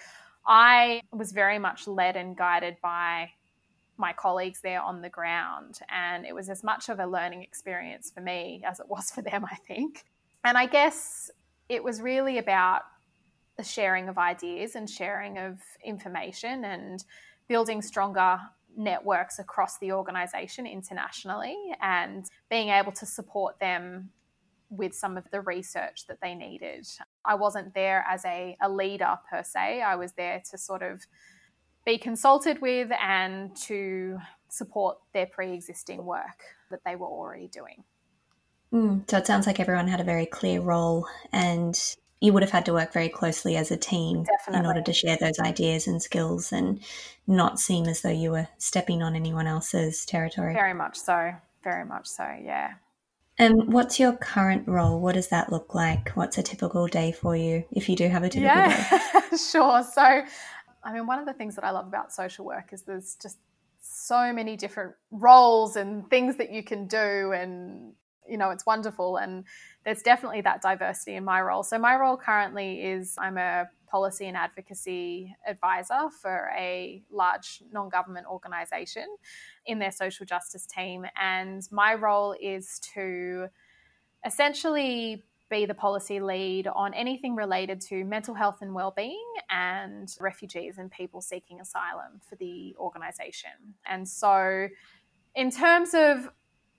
I 0.45 1.01
was 1.11 1.31
very 1.31 1.59
much 1.59 1.87
led 1.87 2.15
and 2.15 2.37
guided 2.37 2.77
by 2.81 3.31
my 3.97 4.13
colleagues 4.13 4.61
there 4.61 4.81
on 4.81 5.01
the 5.01 5.09
ground. 5.09 5.79
And 5.89 6.25
it 6.25 6.33
was 6.33 6.49
as 6.49 6.63
much 6.63 6.89
of 6.89 6.99
a 6.99 7.05
learning 7.05 7.43
experience 7.43 8.11
for 8.13 8.21
me 8.21 8.63
as 8.65 8.79
it 8.79 8.87
was 8.87 9.11
for 9.11 9.21
them, 9.21 9.45
I 9.45 9.55
think. 9.67 10.05
And 10.43 10.57
I 10.57 10.67
guess 10.67 11.29
it 11.67 11.83
was 11.83 12.01
really 12.01 12.37
about 12.37 12.81
the 13.57 13.63
sharing 13.63 14.07
of 14.07 14.17
ideas 14.17 14.75
and 14.75 14.89
sharing 14.89 15.37
of 15.37 15.59
information 15.83 16.63
and 16.63 17.03
building 17.49 17.81
stronger 17.81 18.39
networks 18.77 19.39
across 19.39 19.77
the 19.79 19.91
organization 19.91 20.65
internationally 20.65 21.57
and 21.81 22.25
being 22.49 22.69
able 22.69 22.93
to 22.93 23.05
support 23.05 23.59
them 23.59 24.09
with 24.69 24.93
some 24.93 25.17
of 25.17 25.29
the 25.31 25.41
research 25.41 26.05
that 26.07 26.19
they 26.21 26.35
needed. 26.35 26.87
I 27.25 27.35
wasn't 27.35 27.73
there 27.73 28.05
as 28.07 28.23
a, 28.25 28.55
a 28.61 28.69
leader 28.69 29.15
per 29.29 29.43
se, 29.43 29.81
I 29.81 29.95
was 29.95 30.13
there 30.13 30.41
to 30.51 30.57
sort 30.57 30.83
of 30.83 31.01
be 31.85 31.97
consulted 31.97 32.61
with 32.61 32.91
and 33.01 33.55
to 33.55 34.19
support 34.49 34.97
their 35.13 35.25
pre 35.25 35.53
existing 35.53 36.05
work 36.05 36.43
that 36.69 36.81
they 36.85 36.95
were 36.95 37.07
already 37.07 37.47
doing. 37.47 37.83
Mm, 38.73 39.09
so 39.09 39.17
it 39.17 39.25
sounds 39.25 39.47
like 39.47 39.59
everyone 39.59 39.87
had 39.87 39.99
a 39.99 40.03
very 40.03 40.27
clear 40.27 40.61
role 40.61 41.07
and 41.31 41.95
you 42.21 42.33
would 42.33 42.43
have 42.43 42.51
had 42.51 42.65
to 42.65 42.73
work 42.73 42.93
very 42.93 43.09
closely 43.09 43.55
as 43.55 43.71
a 43.71 43.77
team 43.77 44.23
Definitely. 44.23 44.59
in 44.59 44.65
order 44.65 44.81
to 44.81 44.93
share 44.93 45.17
those 45.19 45.39
ideas 45.39 45.87
and 45.87 46.01
skills 46.01 46.51
and 46.51 46.79
not 47.25 47.59
seem 47.59 47.85
as 47.85 48.01
though 48.01 48.09
you 48.09 48.31
were 48.31 48.47
stepping 48.57 49.01
on 49.01 49.15
anyone 49.15 49.47
else's 49.47 50.05
territory. 50.05 50.53
Very 50.53 50.73
much 50.73 50.97
so. 50.97 51.33
Very 51.63 51.85
much 51.85 52.07
so, 52.07 52.25
yeah. 52.43 52.73
And 53.39 53.71
what's 53.71 53.99
your 54.01 54.13
current 54.13 54.67
role? 54.67 54.99
What 54.99 55.15
does 55.15 55.29
that 55.29 55.49
look 55.49 55.73
like? 55.73 56.09
What's 56.09 56.37
a 56.37 56.43
typical 56.43 56.87
day 56.87 57.13
for 57.13 57.37
you 57.37 57.63
if 57.71 57.87
you 57.87 57.95
do 57.95 58.09
have 58.09 58.23
a 58.23 58.29
typical 58.29 58.53
yeah, 58.53 58.99
day? 59.11 59.37
sure. 59.37 59.81
So, 59.81 60.01
I 60.83 60.93
mean, 60.93 61.07
one 61.07 61.19
of 61.19 61.25
the 61.25 61.33
things 61.33 61.55
that 61.55 61.63
I 61.63 61.71
love 61.71 61.87
about 61.87 62.11
social 62.11 62.45
work 62.45 62.73
is 62.73 62.81
there's 62.81 63.15
just 63.15 63.37
so 63.79 64.33
many 64.33 64.57
different 64.57 64.93
roles 65.09 65.77
and 65.77 66.09
things 66.09 66.35
that 66.35 66.51
you 66.51 66.63
can 66.63 66.85
do 66.87 67.31
and 67.31 67.93
you 68.27 68.37
know 68.37 68.51
it's 68.51 68.65
wonderful 68.65 69.17
and 69.17 69.45
there's 69.83 70.03
definitely 70.03 70.41
that 70.41 70.61
diversity 70.61 71.15
in 71.15 71.23
my 71.23 71.41
role 71.41 71.63
so 71.63 71.79
my 71.79 71.95
role 71.95 72.15
currently 72.15 72.81
is 72.81 73.15
i'm 73.17 73.37
a 73.37 73.67
policy 73.89 74.27
and 74.27 74.37
advocacy 74.37 75.35
advisor 75.47 76.09
for 76.21 76.51
a 76.55 77.01
large 77.09 77.63
non-government 77.71 78.27
organization 78.27 79.05
in 79.69 79.79
their 79.79 79.91
social 79.91 80.25
justice 80.25 80.65
team 80.65 81.05
and 81.19 81.67
my 81.71 81.93
role 81.93 82.35
is 82.41 82.79
to 82.93 83.47
essentially 84.25 85.23
be 85.49 85.65
the 85.65 85.73
policy 85.73 86.19
lead 86.19 86.67
on 86.67 86.93
anything 86.93 87.35
related 87.35 87.81
to 87.81 88.03
mental 88.03 88.35
health 88.35 88.57
and 88.61 88.73
well-being 88.73 89.33
and 89.49 90.15
refugees 90.19 90.77
and 90.77 90.91
people 90.91 91.21
seeking 91.21 91.59
asylum 91.59 92.19
for 92.27 92.35
the 92.35 92.75
organization 92.77 93.51
and 93.87 94.07
so 94.07 94.67
in 95.35 95.49
terms 95.49 95.91
of 95.93 96.29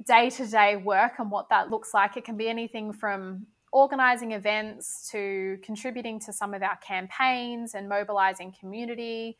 day 0.06 0.30
to 0.30 0.46
day 0.46 0.76
work 0.76 1.12
and 1.18 1.30
what 1.30 1.48
that 1.48 1.70
looks 1.70 1.92
like. 1.94 2.16
It 2.16 2.24
can 2.24 2.36
be 2.36 2.48
anything 2.48 2.92
from 2.92 3.46
organising 3.72 4.32
events 4.32 5.08
to 5.12 5.58
contributing 5.62 6.18
to 6.20 6.32
some 6.32 6.54
of 6.54 6.62
our 6.62 6.76
campaigns 6.76 7.74
and 7.74 7.88
mobilising 7.88 8.52
community 8.58 9.36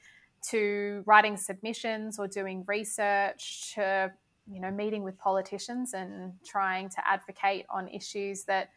to 0.49 1.03
writing 1.07 1.37
submissions 1.37 2.19
or 2.19 2.27
doing 2.27 2.65
research 2.67 3.73
to 3.75 4.11
you 4.51 4.61
know 4.61 4.71
meeting 4.71 5.03
with 5.03 5.19
politicians 5.19 5.95
and 5.95 6.33
trying 6.45 6.89
to 6.89 7.07
advocate 7.07 7.67
on 7.71 7.89
issues 7.89 8.45
that 8.45 8.71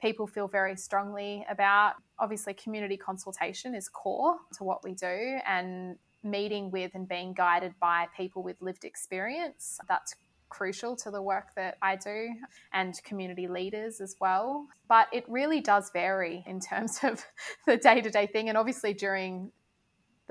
people 0.00 0.26
feel 0.26 0.48
very 0.48 0.76
strongly 0.76 1.44
about 1.50 1.94
obviously 2.18 2.54
community 2.54 2.96
consultation 2.96 3.74
is 3.74 3.88
core 3.88 4.36
to 4.56 4.64
what 4.64 4.82
we 4.82 4.94
do 4.94 5.38
and 5.46 5.96
meeting 6.22 6.70
with 6.70 6.90
and 6.94 7.08
being 7.08 7.32
guided 7.32 7.74
by 7.80 8.06
people 8.16 8.42
with 8.42 8.56
lived 8.60 8.84
experience 8.84 9.78
that's 9.88 10.14
crucial 10.50 10.96
to 10.96 11.10
the 11.10 11.22
work 11.22 11.54
that 11.56 11.78
I 11.80 11.96
do 11.96 12.28
and 12.74 13.00
community 13.04 13.48
leaders 13.48 14.00
as 14.00 14.16
well. 14.20 14.66
But 14.88 15.06
it 15.12 15.24
really 15.28 15.60
does 15.60 15.90
vary 15.92 16.44
in 16.46 16.60
terms 16.60 16.98
of 17.04 17.24
the 17.66 17.78
day 17.78 18.02
to 18.02 18.10
day 18.10 18.26
thing. 18.26 18.50
And 18.50 18.58
obviously, 18.58 18.92
during 18.92 19.52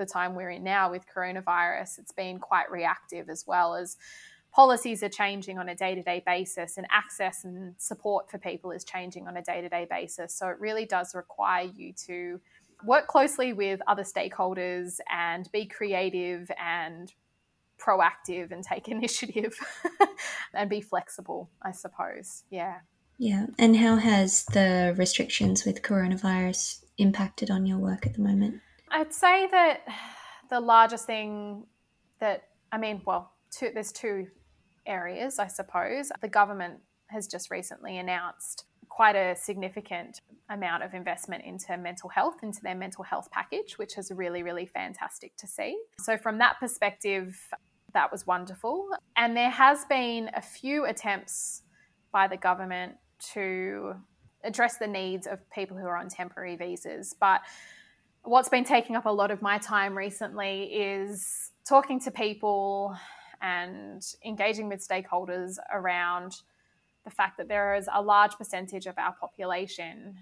the 0.00 0.06
time 0.06 0.34
we're 0.34 0.50
in 0.50 0.64
now 0.64 0.90
with 0.90 1.04
coronavirus, 1.06 2.00
it's 2.00 2.12
been 2.12 2.40
quite 2.40 2.70
reactive 2.70 3.28
as 3.28 3.44
well 3.46 3.76
as 3.76 3.96
policies 4.52 5.02
are 5.02 5.08
changing 5.08 5.58
on 5.58 5.68
a 5.68 5.74
day 5.74 5.94
to 5.94 6.02
day 6.02 6.22
basis 6.26 6.76
and 6.76 6.86
access 6.90 7.44
and 7.44 7.74
support 7.78 8.30
for 8.30 8.38
people 8.38 8.72
is 8.72 8.82
changing 8.82 9.28
on 9.28 9.36
a 9.36 9.42
day 9.42 9.60
to 9.60 9.68
day 9.68 9.86
basis. 9.88 10.34
So 10.34 10.48
it 10.48 10.58
really 10.58 10.86
does 10.86 11.14
require 11.14 11.64
you 11.64 11.92
to 12.06 12.40
work 12.84 13.06
closely 13.06 13.52
with 13.52 13.80
other 13.86 14.02
stakeholders 14.02 14.98
and 15.12 15.48
be 15.52 15.66
creative 15.66 16.50
and 16.58 17.12
proactive 17.78 18.50
and 18.50 18.64
take 18.64 18.88
initiative 18.96 19.54
and 20.54 20.68
be 20.68 20.80
flexible, 20.80 21.50
I 21.62 21.72
suppose. 21.72 22.44
Yeah. 22.50 22.78
Yeah. 23.18 23.46
And 23.58 23.76
how 23.76 23.96
has 23.96 24.44
the 24.46 24.94
restrictions 24.96 25.66
with 25.66 25.82
coronavirus 25.82 26.84
impacted 26.96 27.50
on 27.50 27.66
your 27.66 27.78
work 27.78 28.06
at 28.06 28.14
the 28.14 28.22
moment? 28.22 28.60
I'd 28.90 29.12
say 29.12 29.46
that 29.50 29.82
the 30.48 30.60
largest 30.60 31.06
thing 31.06 31.64
that, 32.18 32.44
I 32.72 32.78
mean, 32.78 33.02
well, 33.04 33.32
two, 33.50 33.70
there's 33.72 33.92
two 33.92 34.26
areas, 34.86 35.38
I 35.38 35.46
suppose. 35.46 36.10
The 36.20 36.28
government 36.28 36.80
has 37.06 37.26
just 37.26 37.50
recently 37.50 37.98
announced 37.98 38.64
quite 38.88 39.16
a 39.16 39.36
significant 39.36 40.20
amount 40.50 40.82
of 40.82 40.94
investment 40.94 41.44
into 41.44 41.76
mental 41.78 42.08
health, 42.08 42.42
into 42.42 42.60
their 42.62 42.74
mental 42.74 43.04
health 43.04 43.30
package, 43.30 43.78
which 43.78 43.96
is 43.96 44.10
really, 44.10 44.42
really 44.42 44.66
fantastic 44.66 45.36
to 45.36 45.46
see. 45.46 45.80
So, 46.00 46.16
from 46.18 46.38
that 46.38 46.58
perspective, 46.58 47.38
that 47.94 48.10
was 48.10 48.26
wonderful. 48.26 48.88
And 49.16 49.36
there 49.36 49.50
has 49.50 49.84
been 49.84 50.30
a 50.34 50.42
few 50.42 50.84
attempts 50.86 51.62
by 52.12 52.26
the 52.26 52.36
government 52.36 52.94
to 53.32 53.94
address 54.42 54.78
the 54.78 54.86
needs 54.86 55.26
of 55.26 55.38
people 55.50 55.76
who 55.76 55.86
are 55.86 55.96
on 55.96 56.08
temporary 56.08 56.56
visas. 56.56 57.14
But 57.18 57.42
what's 58.24 58.48
been 58.48 58.64
taking 58.64 58.96
up 58.96 59.06
a 59.06 59.10
lot 59.10 59.30
of 59.30 59.42
my 59.42 59.58
time 59.58 59.96
recently 59.96 60.64
is 60.64 61.50
talking 61.66 62.00
to 62.00 62.10
people 62.10 62.96
and 63.40 64.02
engaging 64.24 64.68
with 64.68 64.86
stakeholders 64.86 65.56
around 65.72 66.36
the 67.04 67.10
fact 67.10 67.38
that 67.38 67.48
there 67.48 67.74
is 67.74 67.88
a 67.92 68.02
large 68.02 68.32
percentage 68.36 68.86
of 68.86 68.98
our 68.98 69.14
population 69.18 70.16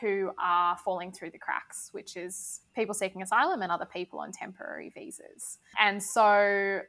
who 0.00 0.32
are 0.38 0.76
falling 0.78 1.12
through 1.12 1.30
the 1.30 1.38
cracks, 1.38 1.90
which 1.92 2.16
is 2.16 2.60
people 2.74 2.94
seeking 2.94 3.22
asylum 3.22 3.62
and 3.62 3.70
other 3.70 3.86
people 3.86 4.18
on 4.18 4.32
temporary 4.32 4.90
visas. 4.94 5.58
And 5.78 6.02
so 6.02 6.80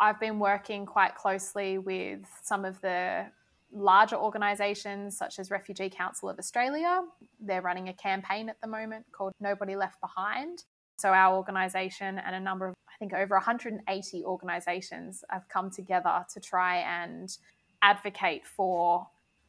I've 0.00 0.18
been 0.18 0.40
working 0.40 0.84
quite 0.84 1.14
closely 1.14 1.78
with 1.78 2.26
some 2.42 2.64
of 2.64 2.80
the 2.80 3.26
larger 3.72 4.16
organisations 4.16 5.16
such 5.16 5.38
as 5.38 5.50
Refugee 5.50 5.90
Council 5.90 6.28
of 6.28 6.38
Australia. 6.38 7.02
They're 7.40 7.62
running 7.62 7.88
a 7.88 7.94
campaign 7.94 8.48
at 8.48 8.60
the 8.60 8.68
moment 8.68 9.06
called 9.12 9.32
Nobody 9.40 9.76
Left 9.76 10.00
Behind. 10.00 10.62
So, 10.98 11.10
our 11.10 11.34
organisation 11.34 12.18
and 12.18 12.36
a 12.36 12.40
number 12.40 12.68
of, 12.68 12.74
I 12.88 12.92
think, 12.98 13.12
over 13.12 13.34
180 13.34 14.24
organisations 14.24 15.24
have 15.30 15.48
come 15.48 15.70
together 15.70 16.24
to 16.34 16.40
try 16.40 16.78
and 16.78 17.34
advocate 17.82 18.46
for 18.46 19.08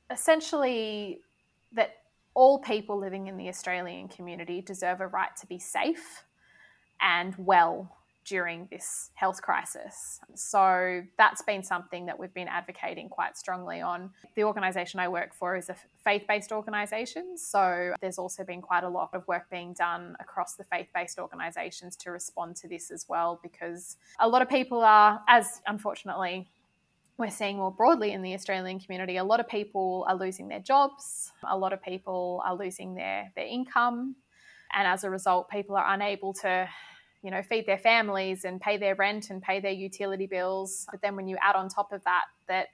essentially 0.10 1.20
that 1.74 1.98
all 2.34 2.60
people 2.60 2.98
living 2.98 3.27
in 3.27 3.38
the 3.38 3.48
Australian 3.50 4.08
community 4.08 4.62
deserve 4.62 5.01
a 5.01 5.08
right 5.08 5.36
to 5.39 5.46
be 5.48 5.60
safe 5.60 6.24
and 7.01 7.36
well 7.38 7.96
during 8.25 8.68
this 8.72 9.12
health 9.15 9.42
crisis. 9.42 10.20
So 10.36 11.03
that's 11.18 11.42
been 11.42 11.63
something 11.63 12.06
that 12.06 12.18
we've 12.18 12.34
been 12.34 12.48
advocating 12.48 13.10
quite 13.10 13.38
strongly 13.38 13.82
on. 13.82 14.12
The 14.36 14.44
organisation 14.44 15.00
I 15.00 15.08
work 15.08 15.34
for 15.34 15.56
is 15.56 15.70
a 15.70 15.75
faith 16.03 16.24
based 16.27 16.51
organisation. 16.51 17.38
So 17.38 17.94
there's 18.01 18.18
also 18.18 18.44
been 18.44 18.62
quite 18.62 18.84
a 18.84 18.89
lot 18.89 19.10
of 19.13 19.27
work 19.27 19.50
being 19.50 19.74
done 19.74 20.15
across 20.20 20.56
the 20.56 20.63
faith 20.63 20.88
based 20.94 21.20
organisations 21.20 21.96
to 21.98 22.12
respond 22.12 22.56
to 22.58 22.68
this 22.68 22.92
as 22.92 23.06
well, 23.10 23.39
because 23.44 23.98
a 24.20 24.27
lot 24.27 24.42
of 24.42 24.50
people 24.50 24.82
are, 24.82 25.22
as 25.27 25.62
unfortunately, 25.68 26.48
we're 27.18 27.30
seeing 27.30 27.58
more 27.58 27.72
broadly 27.72 28.12
in 28.12 28.22
the 28.22 28.34
Australian 28.34 28.80
community, 28.80 29.18
a 29.18 29.24
lot 29.24 29.39
of 29.39 29.48
people 29.48 30.03
are 30.08 30.15
losing 30.15 30.48
their 30.48 30.60
jobs, 30.60 31.32
a 31.48 31.56
lot 31.56 31.72
of 31.72 31.82
people 31.82 32.42
are 32.44 32.56
losing 32.56 32.96
their, 32.96 33.32
their 33.36 33.46
income. 33.46 34.15
And 34.75 34.88
as 34.88 35.03
a 35.03 35.10
result, 35.12 35.50
people 35.50 35.75
are 35.75 35.94
unable 35.94 36.34
to 36.34 36.68
you 37.24 37.32
know, 37.32 37.42
feed 37.42 37.65
their 37.65 37.77
families 37.77 38.44
and 38.44 38.60
pay 38.60 38.77
their 38.77 38.96
rent 38.96 39.30
and 39.30 39.42
pay 39.42 39.60
their 39.60 39.72
utility 39.72 40.27
bills. 40.27 40.86
But 40.92 41.01
then 41.01 41.15
when 41.15 41.27
you 41.27 41.38
add 41.42 41.56
on 41.56 41.70
top 41.70 41.94
of 41.94 42.03
that, 42.03 42.25
that 42.48 42.68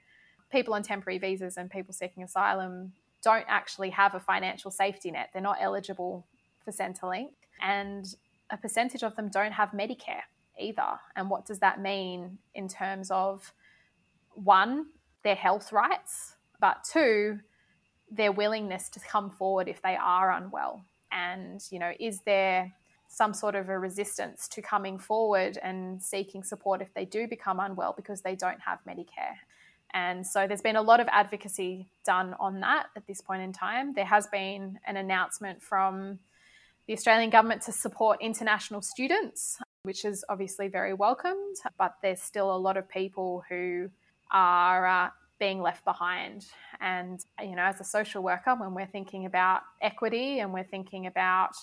people 0.50 0.74
on 0.74 0.82
temporary 0.82 1.18
visas 1.18 1.56
and 1.56 1.70
people 1.70 1.94
seeking 1.94 2.24
asylum 2.24 2.92
don't 3.22 3.44
actually 3.48 3.90
have 3.90 4.14
a 4.14 4.20
financial 4.20 4.70
safety 4.70 5.10
net. 5.12 5.30
They're 5.32 5.40
not 5.40 5.58
eligible 5.60 6.26
for 6.64 6.72
Centrelink. 6.72 7.28
And 7.62 8.04
a 8.50 8.56
percentage 8.56 9.04
of 9.04 9.14
them 9.14 9.30
don't 9.32 9.52
have 9.52 9.70
Medicare 9.70 10.22
either. 10.58 10.98
And 11.14 11.30
what 11.30 11.46
does 11.46 11.60
that 11.60 11.80
mean 11.80 12.38
in 12.54 12.66
terms 12.66 13.10
of 13.10 13.52
one, 14.34 14.86
their 15.22 15.36
health 15.36 15.72
rights, 15.72 16.34
but 16.60 16.78
two, 16.90 17.38
their 18.10 18.32
willingness 18.32 18.88
to 18.88 19.00
come 19.00 19.30
forward 19.30 19.68
if 19.68 19.80
they 19.82 19.96
are 19.96 20.32
unwell? 20.32 20.84
And, 21.12 21.62
you 21.70 21.78
know, 21.78 21.92
is 22.00 22.20
there 22.22 22.72
some 23.12 23.34
sort 23.34 23.56
of 23.56 23.68
a 23.68 23.76
resistance 23.76 24.46
to 24.46 24.62
coming 24.62 24.96
forward 24.96 25.58
and 25.64 26.00
seeking 26.00 26.44
support 26.44 26.80
if 26.80 26.94
they 26.94 27.04
do 27.04 27.26
become 27.26 27.58
unwell 27.58 27.92
because 27.96 28.22
they 28.22 28.36
don't 28.36 28.60
have 28.60 28.78
Medicare. 28.88 29.34
And 29.92 30.24
so 30.24 30.46
there's 30.46 30.62
been 30.62 30.76
a 30.76 30.82
lot 30.82 31.00
of 31.00 31.08
advocacy 31.10 31.88
done 32.06 32.36
on 32.38 32.60
that 32.60 32.86
at 32.96 33.08
this 33.08 33.20
point 33.20 33.42
in 33.42 33.52
time. 33.52 33.94
There 33.94 34.04
has 34.04 34.28
been 34.28 34.78
an 34.86 34.96
announcement 34.96 35.60
from 35.60 36.20
the 36.86 36.92
Australian 36.92 37.30
government 37.30 37.62
to 37.62 37.72
support 37.72 38.18
international 38.20 38.80
students, 38.80 39.58
which 39.82 40.04
is 40.04 40.24
obviously 40.28 40.68
very 40.68 40.94
welcomed, 40.94 41.56
but 41.78 41.96
there's 42.02 42.22
still 42.22 42.54
a 42.54 42.56
lot 42.56 42.76
of 42.76 42.88
people 42.88 43.42
who 43.48 43.90
are 44.30 44.86
uh, 44.86 45.08
being 45.40 45.60
left 45.60 45.84
behind. 45.84 46.46
And, 46.80 47.18
you 47.42 47.56
know, 47.56 47.64
as 47.64 47.80
a 47.80 47.84
social 47.84 48.22
worker, 48.22 48.54
when 48.54 48.72
we're 48.72 48.86
thinking 48.86 49.26
about 49.26 49.62
equity 49.82 50.38
and 50.38 50.54
we're 50.54 50.62
thinking 50.62 51.08
about 51.08 51.56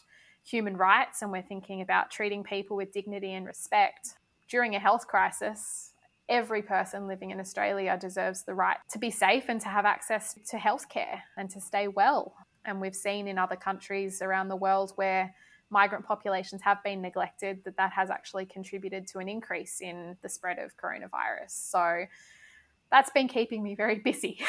human 0.48 0.78
rights 0.78 1.22
and 1.22 1.32
we're 1.32 1.42
thinking 1.42 1.82
about 1.82 2.10
treating 2.10 2.44
people 2.44 2.78
with 2.78 2.94
dignity 2.94 3.34
and 3.34 3.46
respect 3.46 4.16
during 4.50 4.76
a 4.76 4.80
health 4.80 5.08
crisis, 5.08 5.92
every 6.30 6.62
person 6.62 7.08
living 7.08 7.32
in 7.32 7.40
Australia 7.40 7.98
deserves 8.00 8.44
the 8.44 8.54
right 8.54 8.78
to 8.92 8.98
be 8.98 9.12
safe 9.12 9.46
and 9.50 9.60
to 9.62 9.68
have 9.68 9.86
access 9.86 10.36
to 10.50 10.58
healthcare 10.58 11.20
and 11.38 11.50
to 11.50 11.60
stay 11.60 11.88
well. 11.88 12.34
And 12.66 12.82
we've 12.82 12.96
seen 12.96 13.28
in 13.28 13.38
other 13.38 13.56
countries 13.56 14.22
around 14.22 14.48
the 14.48 14.56
world 14.56 14.94
where 14.96 15.34
migrant 15.70 16.06
populations 16.06 16.62
have 16.62 16.82
been 16.84 17.02
neglected 17.02 17.64
that 17.66 17.76
that 17.76 17.92
has 17.92 18.10
actually 18.10 18.46
contributed 18.46 19.06
to 19.08 19.20
an 19.20 19.28
increase 19.28 19.82
in 19.82 20.16
the 20.22 20.30
spread 20.30 20.60
of 20.60 20.72
coronavirus. 20.78 21.50
So 21.50 22.06
that's 22.90 23.10
been 23.10 23.28
keeping 23.28 23.64
me 23.64 23.76
very 23.76 24.00
busy. 24.00 24.40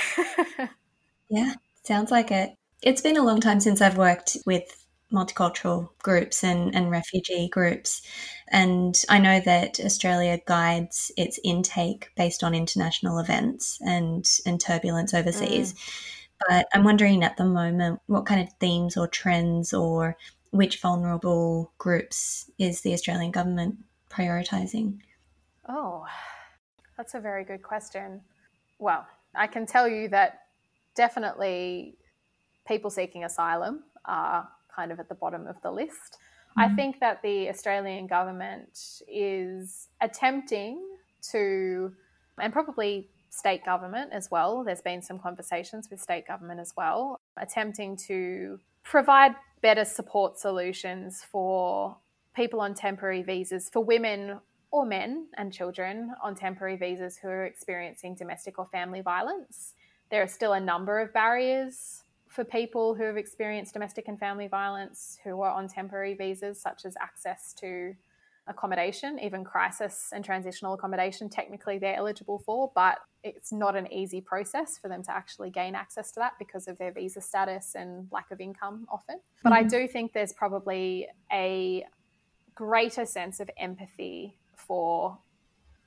yeah, 1.29 1.55
sounds 1.85 2.13
like 2.13 2.31
it. 2.31 2.55
It's 2.83 3.01
been 3.01 3.17
a 3.17 3.25
long 3.25 3.41
time 3.41 3.59
since 3.59 3.81
I've 3.81 3.99
worked 3.99 4.37
with 4.47 4.87
multicultural 5.13 5.89
groups 6.03 6.45
and, 6.45 6.75
and 6.75 6.91
refugee 6.91 7.49
groups. 7.49 8.03
And 8.49 9.01
I 9.09 9.19
know 9.19 9.41
that 9.41 9.81
Australia 9.81 10.39
guides 10.47 11.11
its 11.17 11.39
intake 11.45 12.11
based 12.17 12.45
on 12.45 12.55
international 12.55 13.19
events 13.19 13.79
and, 13.81 14.27
and 14.45 14.61
turbulence 14.61 15.15
overseas. 15.15 15.73
Mm. 15.73 15.79
But 16.49 16.67
I'm 16.73 16.85
wondering 16.85 17.25
at 17.25 17.37
the 17.37 17.45
moment 17.45 18.01
what 18.07 18.27
kind 18.27 18.41
of 18.41 18.53
themes 18.61 18.97
or 18.97 19.09
trends 19.09 19.73
or 19.73 20.17
which 20.51 20.81
vulnerable 20.81 21.73
groups 21.79 22.51
is 22.59 22.81
the 22.81 22.93
Australian 22.93 23.31
government 23.31 23.77
prioritising? 24.11 24.99
Oh, 25.69 26.07
that's 26.97 27.15
a 27.15 27.21
very 27.21 27.45
good 27.45 27.63
question. 27.63 28.21
Well, 28.79 29.07
I 29.35 29.47
can 29.47 29.67
tell 29.67 29.89
you 29.89 30.09
that 30.09 30.41
definitely 30.95 31.97
people 32.67 32.91
seeking 32.91 33.25
asylum 33.25 33.85
are 34.05 34.49
kind 34.79 34.93
of 34.93 35.01
at 35.01 35.09
the 35.09 35.15
bottom 35.15 35.47
of 35.47 35.61
the 35.63 35.71
list. 35.71 36.19
Mm-hmm. 36.51 36.61
I 36.61 36.69
think 36.77 37.01
that 37.01 37.21
the 37.23 37.49
Australian 37.49 38.07
government 38.07 39.03
is 39.09 39.89
attempting 40.01 40.81
to, 41.33 41.93
and 42.41 42.53
probably 42.53 43.09
state 43.31 43.65
government 43.65 44.11
as 44.13 44.31
well, 44.31 44.65
there's 44.65 44.81
been 44.81 45.03
some 45.03 45.19
conversations 45.19 45.89
with 45.91 46.01
state 46.01 46.27
government 46.27 46.61
as 46.61 46.73
well, 46.77 47.21
attempting 47.37 47.97
to 47.97 48.59
provide 48.85 49.35
better 49.61 49.85
support 49.85 50.39
solutions 50.39 51.25
for 51.31 51.97
people 52.35 52.61
on 52.61 52.75
temporary 52.75 53.23
visas, 53.23 53.69
for 53.73 53.83
women 53.83 54.39
or 54.71 54.87
men 54.87 55.27
and 55.37 55.53
children 55.53 56.13
on 56.23 56.35
temporary 56.35 56.77
visas 56.77 57.19
who 57.19 57.29
are 57.29 57.45
experiencing 57.45 58.15
domestic 58.15 58.59
or 58.59 58.67
family 58.67 59.01
violence. 59.01 59.75
There 60.11 60.23
are 60.23 60.29
still 60.29 60.53
a 60.53 60.61
number 60.61 61.01
of 61.01 61.13
barriers 61.13 62.05
for 62.29 62.45
people 62.45 62.95
who 62.95 63.05
have 63.05 63.17
experienced 63.17 63.73
domestic 63.73 64.09
and 64.09 64.19
family 64.19 64.49
violence 64.49 65.19
who 65.25 65.41
are 65.43 65.53
on 65.53 65.69
temporary 65.69 66.15
visas, 66.15 66.61
such 66.61 66.85
as 66.85 66.95
access 67.01 67.53
to 67.55 67.95
accommodation, 68.47 69.19
even 69.21 69.45
crisis 69.45 70.11
and 70.13 70.25
transitional 70.25 70.75
accommodation, 70.75 71.29
technically 71.29 71.79
they're 71.79 71.97
eligible 71.97 72.39
for, 72.39 72.73
but 72.75 72.99
it's 73.23 73.53
not 73.53 73.77
an 73.77 73.93
easy 73.93 74.21
process 74.21 74.79
for 74.79 74.89
them 74.89 75.03
to 75.03 75.11
actually 75.11 75.51
gain 75.51 75.75
access 75.75 76.11
to 76.13 76.21
that 76.21 76.33
because 76.39 76.67
of 76.69 76.79
their 76.79 76.93
visa 76.93 77.21
status 77.21 77.75
and 77.75 78.09
lack 78.11 78.31
of 78.31 78.41
income 78.41 78.87
often. 78.91 79.17
Mm-hmm. 79.17 79.41
But 79.43 79.53
I 79.53 79.61
mm-hmm. 79.61 79.69
do 79.69 79.89
think 79.89 80.13
there's 80.13 80.33
probably 80.33 81.09
a 81.33 81.85
greater 82.55 83.07
sense 83.07 83.41
of 83.41 83.51
empathy 83.59 84.39
for 84.57 85.19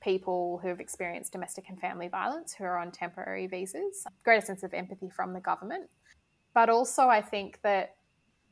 people 0.02 0.58
who 0.62 0.68
have 0.68 0.80
experienced 0.80 1.32
domestic 1.32 1.68
and 1.68 1.78
family 1.80 2.08
violence 2.08 2.54
who 2.54 2.64
are 2.64 2.78
on 2.78 2.90
temporary 2.90 3.46
visas, 3.46 4.04
greater 4.24 4.44
sense 4.44 4.62
of 4.62 4.74
empathy 4.74 5.08
from 5.08 5.32
the 5.32 5.40
government. 5.40 5.88
But 6.54 6.68
also, 6.68 7.08
I 7.08 7.20
think 7.20 7.60
that 7.62 7.96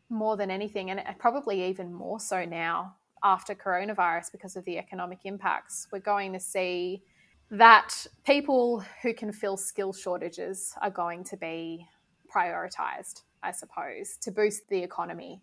more 0.09 0.37
than 0.37 0.51
anything, 0.51 0.91
and 0.91 1.01
probably 1.19 1.65
even 1.65 1.93
more 1.93 2.19
so 2.19 2.45
now 2.45 2.97
after 3.23 3.55
coronavirus 3.55 4.33
because 4.33 4.57
of 4.57 4.65
the 4.65 4.79
economic 4.79 5.21
impacts, 5.25 5.87
we're 5.93 6.01
going 6.01 6.33
to 6.33 6.41
see 6.41 7.03
that 7.51 8.07
people 8.25 8.83
who 9.03 9.13
can 9.13 9.33
fill 9.33 9.57
skill 9.57 9.93
shortages 9.93 10.73
are 10.81 10.91
going 10.91 11.25
to 11.25 11.37
be 11.37 11.87
prioritized, 12.35 13.23
I 13.43 13.51
suppose, 13.51 14.17
to 14.23 14.31
boost 14.31 14.69
the 14.69 14.79
economy. 14.79 15.43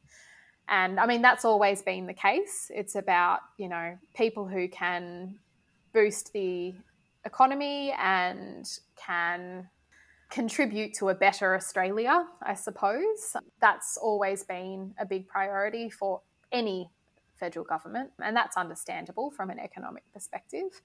And 0.70 1.00
I 1.00 1.06
mean, 1.06 1.22
that's 1.22 1.46
always 1.46 1.82
been 1.82 2.08
the 2.08 2.14
case. 2.14 2.72
It's 2.74 2.96
about, 2.96 3.40
you 3.58 3.70
know, 3.70 3.98
people 4.16 4.48
who 4.48 4.68
can 4.68 5.38
boost 5.94 6.34
the 6.34 6.76
economy 7.26 7.94
and 7.98 8.66
can 8.96 9.70
contribute 10.30 10.94
to 10.96 11.10
a 11.10 11.16
better 11.16 11.56
Australia, 11.56 12.26
I 12.42 12.54
suppose. 12.54 13.36
That's 13.62 13.98
always 13.98 14.44
been 14.44 14.94
a 15.00 15.06
big 15.06 15.28
priority 15.28 15.90
for 15.90 16.22
any 16.52 16.90
federal 17.40 17.66
government, 17.66 18.12
and 18.22 18.36
that's 18.36 18.58
understandable 18.58 19.32
from 19.32 19.50
an 19.50 19.60
economic 19.60 20.04
perspective. 20.14 20.82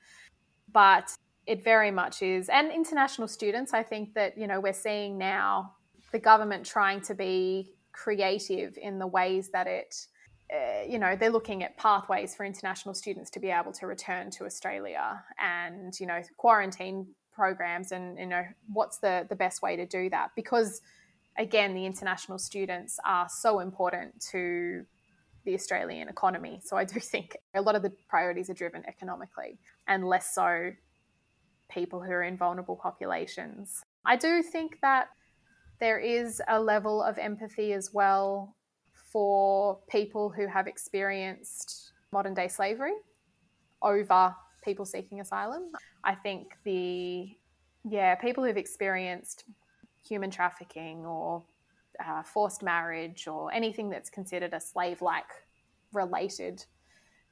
But 0.73 1.11
it 1.47 1.65
very 1.65 1.91
much 1.91 2.23
is, 2.23 2.49
and 2.49 2.71
international 2.71 3.27
students, 3.27 3.75
I 3.75 3.83
think 3.83 4.15
that, 4.15 4.39
you 4.39 4.47
know, 4.47 4.61
we're 4.61 4.73
seeing 4.73 5.19
now 5.19 5.75
the 6.13 6.19
government 6.19 6.65
trying 6.65 7.01
to 7.03 7.15
be 7.15 7.73
creative 7.93 8.79
in 8.81 8.99
the 8.99 9.07
ways 9.07 9.51
that 9.51 9.67
it 9.67 10.07
uh, 10.53 10.83
you 10.87 10.99
know 10.99 11.17
they're 11.17 11.31
looking 11.31 11.63
at 11.63 11.77
pathways 11.79 12.35
for 12.35 12.45
international 12.45 12.95
students 12.95 13.31
to 13.31 13.41
be 13.41 13.49
able 13.49 13.73
to 13.73 13.87
return 13.87 14.31
to 14.31 14.45
Australia 14.45 15.23
and 15.39 15.99
you 15.99 16.07
know 16.07 16.21
quarantine 16.37 17.07
programs 17.33 17.93
and 17.93 18.19
you 18.19 18.27
know 18.27 18.45
what's 18.73 18.99
the 18.99 19.27
the 19.29 19.37
best 19.37 19.63
way 19.63 19.77
to 19.77 19.87
do 19.87 20.11
that? 20.11 20.31
Because 20.37 20.81
again 21.39 21.75
the 21.75 21.87
international 21.87 22.39
students 22.39 22.99
are 23.05 23.29
so 23.29 23.61
important 23.61 24.21
to 24.31 24.85
the 25.45 25.55
Australian 25.55 26.09
economy. 26.09 26.61
So 26.63 26.77
I 26.77 26.85
do 26.85 27.01
think 27.13 27.37
a 27.55 27.61
lot 27.61 27.75
of 27.75 27.83
the 27.83 27.93
priorities 28.09 28.51
are 28.51 28.55
driven 28.55 28.85
economically 28.87 29.59
and 29.87 30.07
less 30.07 30.35
so 30.35 30.73
people 31.71 32.03
who 32.03 32.13
are 32.13 32.23
in 32.23 32.37
vulnerable 32.37 32.77
populations. 32.77 33.83
I 34.05 34.17
do 34.17 34.43
think 34.43 34.79
that 34.83 35.09
there 35.81 35.99
is 35.99 36.41
a 36.49 36.61
level 36.61 37.03
of 37.03 37.19
empathy 37.19 37.73
as 37.73 37.91
well 37.93 38.55
for 39.11 39.81
people 39.91 40.31
who 40.31 40.47
have 40.47 40.67
experienced 40.67 41.93
modern 42.13 42.35
day 42.35 42.49
slavery 42.49 42.95
over 43.83 44.35
people 44.63 44.85
seeking 44.85 45.21
asylum. 45.21 45.63
I 46.05 46.15
think 46.15 46.55
the, 46.65 47.37
yeah, 47.85 48.15
people 48.17 48.45
who've 48.45 48.57
experienced 48.57 49.45
human 50.07 50.31
trafficking 50.31 51.07
or 51.07 51.45
uh, 52.05 52.23
forced 52.23 52.63
marriage 52.63 53.29
or 53.29 53.53
anything 53.53 53.91
that's 53.91 54.11
considered 54.11 54.53
a 54.53 54.61
slave 54.61 55.03
like 55.03 55.31
related 55.93 56.65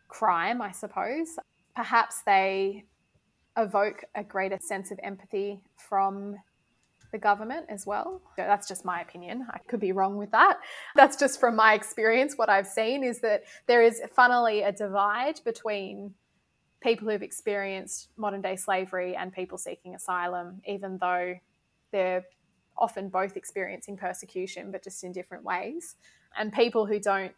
crime, 0.09 0.61
I 0.61 0.72
suppose, 0.72 1.28
perhaps 1.74 2.22
they 2.26 2.85
evoke 3.56 4.04
a 4.14 4.22
greater 4.22 4.59
sense 4.61 4.90
of 4.90 4.98
empathy 5.02 5.61
from 5.76 6.37
the 7.12 7.18
government 7.18 7.66
as 7.68 7.87
well. 7.87 8.22
That's 8.37 8.68
just 8.68 8.85
my 8.85 9.00
opinion. 9.00 9.46
I 9.50 9.59
could 9.66 9.80
be 9.80 9.92
wrong 9.92 10.16
with 10.16 10.30
that. 10.30 10.59
That's 10.94 11.16
just 11.16 11.40
from 11.40 11.56
my 11.56 11.74
experience. 11.74 12.35
What 12.37 12.48
I've 12.48 12.66
seen 12.66 13.02
is 13.02 13.20
that 13.20 13.44
there 13.66 13.83
is 13.83 14.00
funnily 14.14 14.62
a 14.62 14.70
divide 14.72 15.40
between 15.44 16.14
people 16.83 17.09
who've 17.09 17.23
experienced 17.23 18.09
modern 18.16 18.40
day 18.40 18.57
slavery 18.57 19.14
and 19.14 19.33
people 19.33 19.59
seeking 19.59 19.95
asylum, 19.95 20.61
even 20.66 20.99
though 20.99 21.35
they're 21.93 22.25
often 22.77 23.09
both 23.09 23.37
experiencing 23.37 23.97
persecution, 23.97 24.71
but 24.71 24.83
just 24.83 25.05
in 25.05 25.12
different 25.12 25.45
ways. 25.45 25.97
And 26.38 26.53
people 26.53 26.87
who 26.87 26.99
don't 26.99 27.33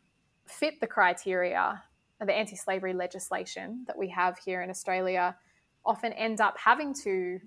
fit 0.46 0.80
the 0.80 0.86
criteria 0.86 1.82
of 2.20 2.26
the 2.26 2.34
anti 2.34 2.56
slavery 2.56 2.92
legislation 2.92 3.84
that 3.86 3.98
we 3.98 4.08
have 4.08 4.38
here 4.38 4.62
in 4.62 4.70
Australia 4.70 5.36
often 5.84 6.12
end 6.12 6.40
up 6.40 6.56
having 6.58 6.94
to 6.94 7.40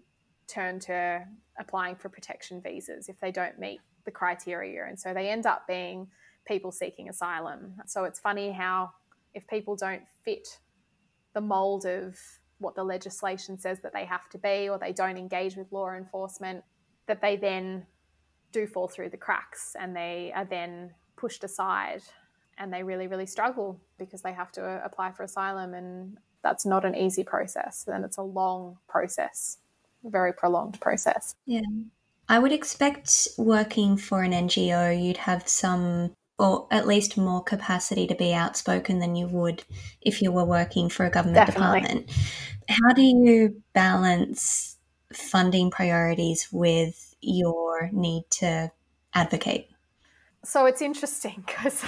turn 0.47 0.79
to 0.79 1.25
applying 1.57 1.95
for 1.95 2.09
protection 2.09 2.61
visas 2.61 3.07
if 3.07 3.19
they 3.19 3.31
don't 3.31 3.57
meet 3.57 3.79
the 4.03 4.11
criteria. 4.11 4.85
And 4.85 4.99
so 4.99 5.13
they 5.13 5.29
end 5.29 5.45
up 5.45 5.65
being 5.67 6.07
people 6.45 6.71
seeking 6.71 7.09
asylum. 7.09 7.75
So 7.85 8.03
it's 8.03 8.19
funny 8.19 8.51
how 8.51 8.91
if 9.33 9.47
people 9.47 9.75
don't 9.75 10.03
fit 10.23 10.59
the 11.35 11.41
mold 11.41 11.85
of 11.85 12.17
what 12.57 12.73
the 12.73 12.83
legislation 12.83 13.59
says 13.59 13.81
that 13.81 13.93
they 13.93 14.05
have 14.05 14.27
to 14.29 14.39
be, 14.39 14.67
or 14.67 14.79
they 14.79 14.93
don't 14.93 15.17
engage 15.17 15.55
with 15.55 15.71
law 15.71 15.93
enforcement, 15.93 16.63
that 17.05 17.21
they 17.21 17.35
then 17.35 17.85
do 18.51 18.65
fall 18.65 18.87
through 18.87 19.09
the 19.09 19.17
cracks 19.17 19.75
and 19.79 19.95
they 19.95 20.31
are 20.33 20.45
then 20.45 20.91
pushed 21.15 21.43
aside 21.43 22.01
and 22.57 22.73
they 22.73 22.81
really, 22.81 23.05
really 23.05 23.27
struggle 23.27 23.79
because 23.99 24.23
they 24.23 24.33
have 24.33 24.51
to 24.53 24.65
uh, 24.65 24.81
apply 24.83 25.11
for 25.11 25.23
asylum. 25.23 25.75
And 25.75 26.17
that's 26.41 26.65
not 26.65 26.85
an 26.85 26.95
easy 26.95 27.23
process. 27.23 27.85
And 27.87 28.03
it's 28.03 28.17
a 28.17 28.23
long 28.23 28.77
process 28.87 29.57
a 30.05 30.09
very 30.09 30.33
prolonged 30.33 30.79
process. 30.79 31.35
Yeah. 31.45 31.61
I 32.29 32.39
would 32.39 32.51
expect 32.51 33.27
working 33.37 33.97
for 33.97 34.23
an 34.23 34.31
NGO, 34.31 35.03
you'd 35.03 35.17
have 35.17 35.47
some, 35.47 36.15
or 36.37 36.67
at 36.71 36.87
least 36.87 37.17
more 37.17 37.41
capacity 37.43 38.07
to 38.07 38.15
be 38.15 38.33
outspoken 38.33 38.99
than 38.99 39.15
you 39.15 39.27
would 39.27 39.63
if 40.01 40.21
you 40.21 40.31
were 40.31 40.45
working 40.45 40.89
for 40.89 41.05
a 41.05 41.09
government 41.09 41.47
Definitely. 41.47 41.81
department. 41.81 42.11
How 42.67 42.93
do 42.93 43.01
you 43.01 43.61
balance 43.73 44.77
funding 45.13 45.71
priorities 45.71 46.49
with 46.51 47.15
your 47.21 47.89
need 47.93 48.23
to 48.31 48.71
advocate? 49.13 49.69
So 50.43 50.65
it's 50.65 50.81
interesting 50.81 51.43
because 51.45 51.83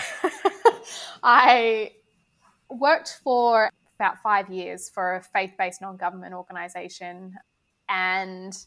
I 1.23 1.91
worked 2.69 3.19
for 3.23 3.69
about 3.99 4.21
five 4.21 4.49
years 4.49 4.89
for 4.89 5.15
a 5.15 5.23
faith 5.23 5.53
based 5.57 5.81
non 5.81 5.97
government 5.97 6.33
organisation 6.33 7.35
and 7.89 8.57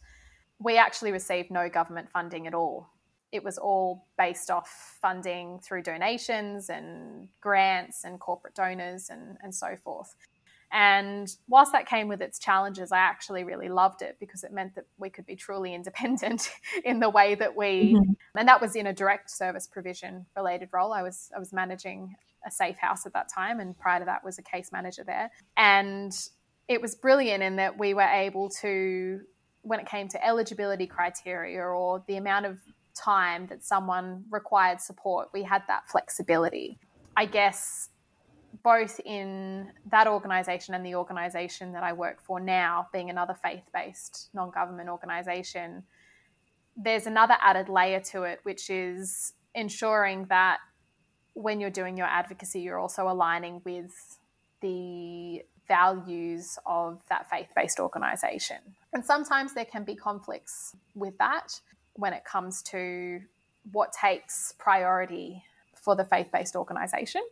we 0.58 0.76
actually 0.76 1.12
received 1.12 1.50
no 1.50 1.68
government 1.68 2.10
funding 2.10 2.46
at 2.46 2.54
all. 2.54 2.90
It 3.32 3.44
was 3.44 3.58
all 3.58 4.06
based 4.18 4.50
off 4.50 4.98
funding 5.00 5.60
through 5.60 5.82
donations 5.82 6.68
and 6.68 7.28
grants 7.40 8.04
and 8.04 8.18
corporate 8.18 8.54
donors 8.54 9.08
and, 9.10 9.36
and 9.42 9.54
so 9.54 9.76
forth. 9.82 10.14
And 10.72 11.34
whilst 11.48 11.72
that 11.72 11.86
came 11.86 12.06
with 12.06 12.22
its 12.22 12.38
challenges, 12.38 12.92
I 12.92 12.98
actually 12.98 13.42
really 13.42 13.68
loved 13.68 14.02
it 14.02 14.16
because 14.20 14.44
it 14.44 14.52
meant 14.52 14.76
that 14.76 14.86
we 14.98 15.10
could 15.10 15.26
be 15.26 15.34
truly 15.34 15.74
independent 15.74 16.50
in 16.84 17.00
the 17.00 17.10
way 17.10 17.34
that 17.34 17.56
we, 17.56 17.94
mm-hmm. 17.94 18.12
and 18.36 18.48
that 18.48 18.60
was 18.60 18.76
in 18.76 18.86
a 18.86 18.92
direct 18.92 19.30
service 19.30 19.66
provision 19.66 20.26
related 20.36 20.68
role. 20.72 20.92
I 20.92 21.02
was 21.02 21.30
I 21.34 21.38
was 21.38 21.52
managing 21.52 22.16
a 22.46 22.50
safe 22.50 22.76
house 22.76 23.04
at 23.04 23.12
that 23.14 23.28
time, 23.28 23.60
and 23.60 23.78
prior 23.78 23.98
to 23.98 24.04
that 24.04 24.24
was 24.24 24.38
a 24.38 24.42
case 24.42 24.70
manager 24.72 25.04
there. 25.04 25.30
And 25.56 26.16
it 26.68 26.80
was 26.80 26.94
brilliant 26.94 27.42
in 27.42 27.56
that 27.56 27.78
we 27.78 27.94
were 27.94 28.02
able 28.02 28.48
to, 28.48 29.20
when 29.62 29.80
it 29.80 29.86
came 29.86 30.06
to 30.08 30.24
eligibility 30.24 30.86
criteria 30.86 31.60
or 31.60 32.02
the 32.06 32.16
amount 32.16 32.46
of 32.46 32.58
time 33.00 33.46
that 33.48 33.64
someone 33.64 34.24
required 34.30 34.80
support, 34.80 35.28
we 35.32 35.42
had 35.42 35.62
that 35.68 35.88
flexibility. 35.88 36.78
I 37.16 37.26
guess 37.26 37.88
both 38.62 39.00
in 39.04 39.70
that 39.90 40.06
organisation 40.06 40.74
and 40.74 40.84
the 40.84 40.94
organisation 40.94 41.72
that 41.72 41.82
I 41.82 41.92
work 41.92 42.20
for 42.22 42.40
now, 42.40 42.88
being 42.92 43.10
another 43.10 43.34
faith 43.34 43.62
based 43.72 44.28
non 44.34 44.50
government 44.50 44.88
organisation, 44.88 45.84
there's 46.76 47.06
another 47.06 47.36
added 47.40 47.68
layer 47.68 48.00
to 48.12 48.24
it, 48.24 48.40
which 48.42 48.70
is 48.70 49.32
ensuring 49.54 50.26
that 50.26 50.58
when 51.34 51.60
you're 51.60 51.70
doing 51.70 51.96
your 51.96 52.06
advocacy, 52.06 52.60
you're 52.60 52.78
also 52.78 53.08
aligning 53.08 53.62
with 53.64 54.18
the 54.60 55.42
values 55.68 56.58
of 56.66 57.00
that 57.08 57.30
faith 57.30 57.48
based 57.54 57.78
organisation. 57.78 58.58
And 58.92 59.04
sometimes 59.04 59.54
there 59.54 59.64
can 59.64 59.84
be 59.84 59.94
conflicts 59.94 60.74
with 60.94 61.16
that 61.18 61.60
when 62.00 62.12
it 62.12 62.24
comes 62.24 62.62
to 62.62 63.20
what 63.72 63.92
takes 63.92 64.54
priority 64.58 65.44
for 65.76 65.94
the 65.94 66.04
faith 66.04 66.30
based 66.32 66.56
organisation. 66.56 67.22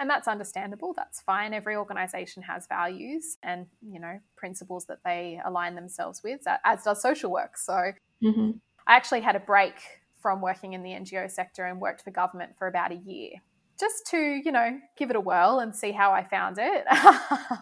And 0.00 0.10
that's 0.10 0.26
understandable. 0.26 0.92
That's 0.96 1.20
fine. 1.20 1.54
Every 1.54 1.76
organisation 1.76 2.42
has 2.42 2.66
values 2.66 3.36
and, 3.42 3.66
you 3.80 4.00
know, 4.00 4.18
principles 4.34 4.86
that 4.86 4.98
they 5.04 5.40
align 5.44 5.76
themselves 5.76 6.22
with, 6.24 6.40
as 6.64 6.82
does 6.82 7.00
social 7.00 7.30
work. 7.30 7.56
So 7.56 7.92
mm-hmm. 8.22 8.50
I 8.86 8.96
actually 8.96 9.20
had 9.20 9.36
a 9.36 9.40
break 9.40 9.74
from 10.20 10.40
working 10.40 10.72
in 10.72 10.82
the 10.82 10.90
NGO 10.90 11.30
sector 11.30 11.64
and 11.66 11.80
worked 11.80 12.02
for 12.02 12.10
government 12.10 12.56
for 12.58 12.66
about 12.66 12.90
a 12.90 12.96
year 12.96 13.34
just 13.78 14.06
to 14.06 14.18
you 14.18 14.52
know 14.52 14.78
give 14.96 15.10
it 15.10 15.16
a 15.16 15.20
whirl 15.20 15.58
and 15.60 15.74
see 15.74 15.92
how 15.92 16.12
i 16.12 16.22
found 16.22 16.58
it. 16.58 16.84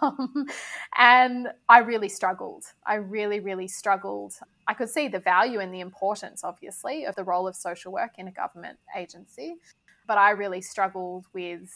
Um, 0.03 0.47
and 0.97 1.49
i 1.69 1.79
really 1.79 2.09
struggled. 2.09 2.65
I 2.87 2.95
really 2.95 3.41
really 3.41 3.69
struggled. 3.69 4.35
I 4.67 4.75
could 4.75 4.89
see 4.89 5.09
the 5.09 5.19
value 5.19 5.61
and 5.61 5.73
the 5.73 5.81
importance 5.81 6.45
obviously 6.45 7.05
of 7.05 7.15
the 7.15 7.25
role 7.25 7.47
of 7.47 7.57
social 7.57 7.93
work 7.93 8.13
in 8.19 8.29
a 8.29 8.33
government 8.33 8.79
agency 8.97 9.57
but 10.07 10.19
i 10.19 10.31
really 10.31 10.61
struggled 10.61 11.27
with 11.33 11.71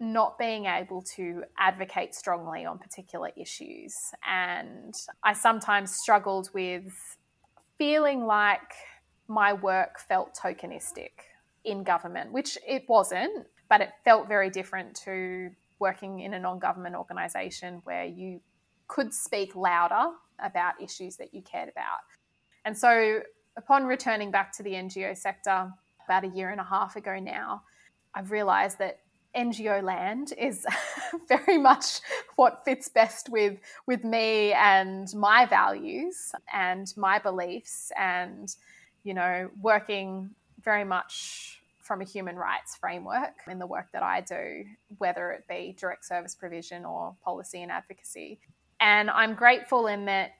not 0.00 0.38
being 0.38 0.66
able 0.66 1.02
to 1.02 1.44
advocate 1.58 2.14
strongly 2.14 2.64
on 2.64 2.78
particular 2.78 3.30
issues. 3.36 3.94
And 4.26 4.94
i 5.22 5.32
sometimes 5.32 5.94
struggled 5.94 6.50
with 6.54 6.92
feeling 7.78 8.24
like 8.24 8.72
my 9.28 9.52
work 9.52 9.98
felt 10.00 10.36
tokenistic 10.36 11.10
in 11.64 11.82
government, 11.82 12.32
which 12.32 12.58
it 12.66 12.84
wasn't 12.88 13.46
but 13.74 13.80
it 13.80 13.90
felt 14.04 14.28
very 14.28 14.50
different 14.50 14.94
to 14.94 15.50
working 15.80 16.20
in 16.20 16.34
a 16.34 16.38
non 16.38 16.60
government 16.60 16.94
organisation 16.94 17.80
where 17.82 18.04
you 18.04 18.40
could 18.86 19.12
speak 19.12 19.56
louder 19.56 20.12
about 20.38 20.80
issues 20.80 21.16
that 21.16 21.34
you 21.34 21.42
cared 21.42 21.68
about. 21.68 21.98
And 22.64 22.78
so, 22.78 23.18
upon 23.56 23.84
returning 23.84 24.30
back 24.30 24.52
to 24.58 24.62
the 24.62 24.74
NGO 24.74 25.16
sector 25.16 25.72
about 26.04 26.22
a 26.22 26.28
year 26.28 26.50
and 26.50 26.60
a 26.60 26.64
half 26.64 26.94
ago 26.94 27.18
now, 27.18 27.62
I've 28.14 28.30
realised 28.30 28.78
that 28.78 29.00
NGO 29.36 29.82
land 29.82 30.32
is 30.38 30.64
very 31.28 31.58
much 31.58 31.98
what 32.36 32.64
fits 32.64 32.88
best 32.88 33.28
with 33.28 33.58
with 33.88 34.04
me 34.04 34.52
and 34.52 35.12
my 35.16 35.46
values 35.46 36.30
and 36.52 36.86
my 36.96 37.18
beliefs 37.18 37.90
and 37.98 38.54
you 39.02 39.14
know 39.14 39.50
working 39.60 40.30
very 40.62 40.84
much 40.84 41.63
from 41.84 42.00
a 42.00 42.04
human 42.04 42.36
rights 42.36 42.76
framework 42.76 43.34
in 43.48 43.58
the 43.58 43.66
work 43.66 43.86
that 43.92 44.02
I 44.02 44.20
do 44.20 44.64
whether 44.98 45.30
it 45.30 45.44
be 45.48 45.76
direct 45.78 46.04
service 46.04 46.34
provision 46.34 46.84
or 46.84 47.14
policy 47.24 47.62
and 47.62 47.70
advocacy 47.70 48.40
and 48.80 49.08
I'm 49.10 49.34
grateful 49.34 49.86
in 49.86 50.06
that 50.06 50.32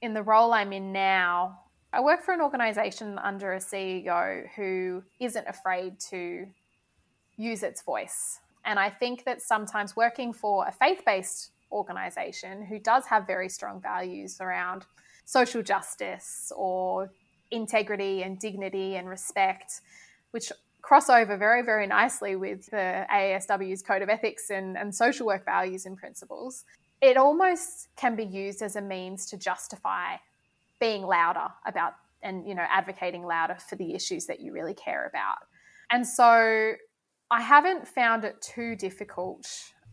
in 0.00 0.14
the 0.14 0.22
role 0.22 0.52
I'm 0.52 0.72
in 0.72 0.92
now 0.92 1.58
I 1.92 2.00
work 2.00 2.22
for 2.22 2.32
an 2.32 2.40
organization 2.40 3.18
under 3.18 3.52
a 3.52 3.58
CEO 3.58 4.48
who 4.54 5.02
isn't 5.18 5.46
afraid 5.48 5.98
to 6.10 6.46
use 7.36 7.62
its 7.62 7.82
voice. 7.82 8.38
And 8.64 8.78
I 8.78 8.90
think 8.90 9.24
that 9.24 9.42
sometimes 9.42 9.96
working 9.96 10.32
for 10.32 10.66
a 10.68 10.72
faith 10.72 11.02
based 11.04 11.50
organization 11.72 12.64
who 12.64 12.78
does 12.78 13.06
have 13.06 13.26
very 13.26 13.48
strong 13.48 13.80
values 13.80 14.40
around 14.40 14.84
social 15.24 15.62
justice 15.62 16.52
or 16.54 17.10
integrity 17.50 18.22
and 18.22 18.38
dignity 18.38 18.96
and 18.96 19.08
respect, 19.08 19.80
which 20.30 20.52
cross 20.82 21.08
over 21.10 21.36
very, 21.36 21.62
very 21.62 21.86
nicely 21.86 22.36
with 22.36 22.66
the 22.66 23.06
AASW's 23.10 23.82
Code 23.82 24.02
of 24.02 24.08
Ethics 24.08 24.50
and, 24.50 24.76
and 24.76 24.94
social 24.94 25.26
work 25.26 25.44
values 25.44 25.86
and 25.86 25.96
principles, 25.96 26.64
it 27.00 27.16
almost 27.16 27.88
can 27.96 28.16
be 28.16 28.24
used 28.24 28.62
as 28.62 28.76
a 28.76 28.80
means 28.80 29.26
to 29.26 29.36
justify 29.36 30.16
being 30.80 31.02
louder 31.02 31.48
about 31.66 31.92
and 32.22 32.46
you 32.46 32.54
know 32.54 32.64
advocating 32.68 33.24
louder 33.24 33.56
for 33.68 33.76
the 33.76 33.94
issues 33.94 34.26
that 34.26 34.40
you 34.40 34.52
really 34.52 34.74
care 34.74 35.06
about. 35.06 35.38
And 35.90 36.06
so 36.06 36.72
I 37.30 37.40
haven't 37.40 37.88
found 37.88 38.24
it 38.24 38.40
too 38.42 38.76
difficult 38.76 39.46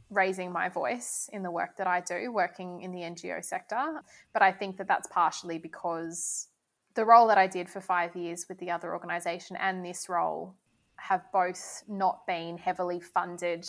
raising 0.10 0.52
my 0.52 0.70
voice 0.70 1.30
in 1.34 1.44
the 1.44 1.52
work 1.52 1.76
that 1.78 1.88
I 1.88 2.02
do, 2.02 2.32
working 2.32 2.82
in 2.82 2.92
the 2.92 3.00
NGO 3.00 3.44
sector. 3.44 4.02
But 4.34 4.42
I 4.42 4.52
think 4.52 4.78
that 4.78 4.88
that's 4.88 5.08
partially 5.08 5.58
because 5.58 6.48
the 6.94 7.06
role 7.06 7.28
that 7.28 7.38
I 7.38 7.48
did 7.48 7.70
for 7.70 7.82
five 7.82 8.16
years 8.16 8.46
with 8.48 8.58
the 8.60 8.72
other 8.72 8.94
organisation 8.94 9.56
and 9.58 9.86
this 9.86 10.10
role 10.10 10.56
have 10.98 11.22
both 11.32 11.84
not 11.88 12.26
been 12.28 12.58
heavily 12.58 13.00
funded 13.00 13.68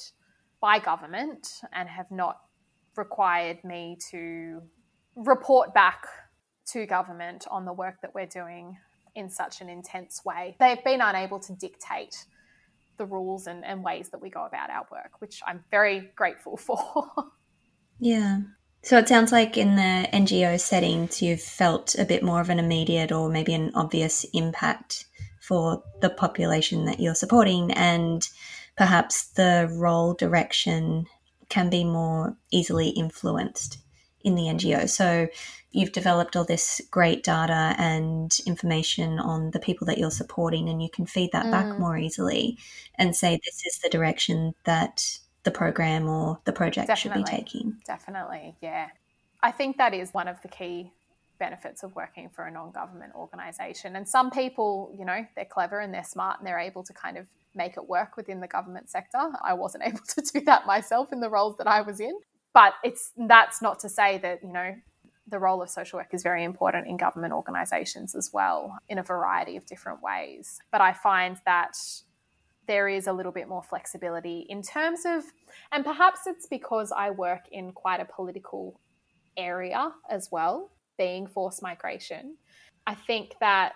by 0.61 0.79
government 0.79 1.49
and 1.73 1.89
have 1.89 2.11
not 2.11 2.41
required 2.97 3.63
me 3.65 3.97
to 4.11 4.61
report 5.15 5.73
back 5.73 6.07
to 6.73 6.85
government 6.87 7.47
on 7.51 7.65
the 7.65 7.73
work 7.73 7.97
that 8.03 8.15
we're 8.15 8.27
doing 8.27 8.77
in 9.15 9.31
such 9.31 9.61
an 9.61 9.69
intense 9.69 10.25
way. 10.25 10.57
They've 10.61 10.83
been 10.85 11.01
unable 11.01 11.41
to 11.41 11.53
dictate 11.55 12.27
the 12.99 13.07
rules 13.07 13.47
and, 13.47 13.65
and 13.65 13.83
ways 13.83 14.11
that 14.11 14.21
we 14.21 14.31
go 14.31 14.45
about 14.45 14.71
our 14.71 14.87
work, 14.91 15.21
which 15.21 15.41
I'm 15.47 15.65
very 15.71 16.11
grateful 16.15 16.57
for. 16.67 17.07
yeah. 17.99 18.41
So 18.83 18.97
it 18.99 19.09
sounds 19.09 19.33
like 19.33 19.57
in 19.57 19.77
the 19.77 20.09
NGO 20.13 20.59
settings, 20.61 21.21
you've 21.21 21.43
felt 21.43 21.97
a 21.99 22.05
bit 22.05 22.23
more 22.23 22.41
of 22.41 22.49
an 22.49 22.59
immediate 22.59 23.11
or 23.11 23.29
maybe 23.29 23.55
an 23.55 23.73
obvious 23.75 24.25
impact 24.33 25.07
for 25.49 25.83
the 26.03 26.11
population 26.11 26.85
that 26.85 27.01
you're 27.01 27.15
supporting, 27.15 27.73
and 27.73 28.29
perhaps 28.77 29.29
the 29.29 29.67
role 29.73 30.13
direction 30.13 31.07
can 31.49 31.71
be 31.71 31.85
more 31.85 32.37
easily 32.51 32.91
influenced 32.91 33.79
in 34.21 34.35
the 34.35 34.43
NGO. 34.43 34.87
So 34.87 35.29
you've 35.71 35.93
developed 35.93 36.37
all 36.37 36.45
this 36.45 36.83
great 36.91 37.25
data 37.25 37.75
and 37.79 38.37
information 38.47 39.19
on 39.19 39.53
the 39.53 39.59
people 39.59 39.87
that 39.87 39.97
you're 39.97 40.11
supporting, 40.11 40.69
and 40.69 40.83
you 40.83 40.91
can 40.91 41.07
feed 41.07 41.33
that 41.33 41.47
mm. 41.47 41.51
back 41.51 41.79
more 41.79 41.97
easily 41.97 42.59
and 42.97 43.17
say, 43.17 43.41
this 43.43 43.65
is 43.65 43.79
the 43.79 43.89
direction 43.89 44.55
that 44.65 45.19
the 45.45 45.51
program 45.51 46.11
or 46.11 46.41
the 46.45 46.53
project 46.53 46.89
Definitely. 46.89 47.23
should 47.23 47.31
be 47.31 47.37
taking. 47.37 47.77
Definitely, 47.87 48.55
yeah. 48.61 48.89
I 49.43 49.51
think 49.51 49.79
that 49.79 49.95
is 49.95 50.13
one 50.13 50.29
of 50.29 50.43
the 50.43 50.49
key 50.49 50.93
benefits 51.39 51.83
of 51.83 51.95
working 51.95 52.29
for 52.29 52.47
a 52.47 52.51
non 52.51 52.71
government 52.71 53.13
organisation. 53.15 53.97
And 53.97 54.09
some 54.09 54.31
people, 54.31 54.95
you 54.99 55.05
know, 55.05 55.27
they're 55.35 55.45
clever 55.45 55.81
and 55.81 55.93
they're 55.93 56.05
smart 56.05 56.39
and 56.39 56.47
they're 56.47 56.59
able 56.59 56.83
to 56.85 56.93
kind 56.93 57.17
of 57.17 57.27
make 57.55 57.77
it 57.77 57.89
work 57.89 58.17
within 58.17 58.41
the 58.41 58.49
government 58.49 58.91
sector. 58.91 59.19
I 59.43 59.55
wasn't 59.55 59.85
able 59.87 60.01
to 60.01 60.23
do 60.23 60.41
that 60.43 60.67
myself 60.67 61.13
in 61.13 61.21
the 61.21 61.31
roles 61.31 61.57
that 61.59 61.67
I 61.67 61.83
was 61.83 62.01
in. 62.01 62.19
But 62.55 62.75
it's 62.83 63.13
that's 63.17 63.63
not 63.63 63.79
to 63.81 63.89
say 63.89 64.19
that, 64.19 64.43
you 64.43 64.53
know, 64.53 64.75
the 65.31 65.39
role 65.39 65.63
of 65.63 65.69
social 65.69 65.99
work 65.99 66.13
is 66.13 66.23
very 66.23 66.43
important 66.45 66.87
in 66.87 66.97
government 66.97 67.33
organisations 67.33 68.15
as 68.15 68.31
well, 68.33 68.79
in 68.89 68.99
a 68.99 69.03
variety 69.03 69.57
of 69.57 69.67
different 69.67 70.03
ways. 70.03 70.59
But 70.73 70.81
I 70.81 70.93
find 70.93 71.37
that 71.45 71.77
there 72.67 72.89
is 72.89 73.07
a 73.07 73.13
little 73.13 73.33
bit 73.33 73.49
more 73.49 73.63
flexibility 73.63 74.47
in 74.49 74.63
terms 74.63 75.01
of, 75.07 75.25
and 75.73 75.85
perhaps 75.85 76.21
it's 76.27 76.47
because 76.47 76.93
I 76.93 77.11
work 77.11 77.43
in 77.51 77.73
quite 77.73 78.01
a 78.01 78.05
political 78.05 78.81
area 79.37 79.93
as 80.11 80.29
well, 80.31 80.71
being 80.99 81.27
forced 81.27 81.63
migration. 81.63 82.37
I 82.87 82.95
think 82.95 83.35
that 83.41 83.73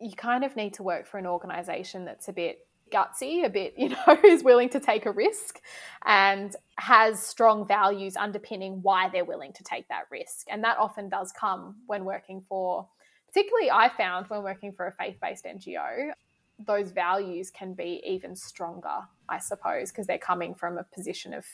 you 0.00 0.14
kind 0.14 0.44
of 0.44 0.56
need 0.56 0.74
to 0.74 0.82
work 0.82 1.06
for 1.06 1.18
an 1.18 1.26
organisation 1.26 2.04
that's 2.04 2.28
a 2.28 2.32
bit 2.32 2.66
gutsy, 2.92 3.44
a 3.44 3.48
bit, 3.48 3.74
you 3.78 3.90
know, 3.90 4.18
is 4.24 4.42
willing 4.42 4.68
to 4.70 4.80
take 4.80 5.06
a 5.06 5.10
risk 5.10 5.60
and 6.04 6.54
has 6.78 7.22
strong 7.22 7.66
values 7.66 8.16
underpinning 8.16 8.80
why 8.82 9.08
they're 9.08 9.24
willing 9.24 9.52
to 9.54 9.64
take 9.64 9.88
that 9.88 10.04
risk. 10.10 10.46
And 10.50 10.62
that 10.64 10.78
often 10.78 11.08
does 11.08 11.32
come 11.32 11.76
when 11.86 12.04
working 12.04 12.42
for, 12.48 12.86
particularly 13.28 13.70
I 13.70 13.88
found 13.88 14.26
when 14.28 14.42
working 14.42 14.72
for 14.72 14.86
a 14.86 14.92
faith 14.92 15.16
based 15.20 15.44
NGO, 15.44 16.10
those 16.58 16.90
values 16.90 17.50
can 17.50 17.74
be 17.74 18.02
even 18.06 18.34
stronger, 18.34 19.00
I 19.28 19.38
suppose, 19.38 19.90
because 19.90 20.06
they're 20.06 20.18
coming 20.18 20.54
from 20.54 20.78
a 20.78 20.84
position 20.84 21.34
of, 21.34 21.44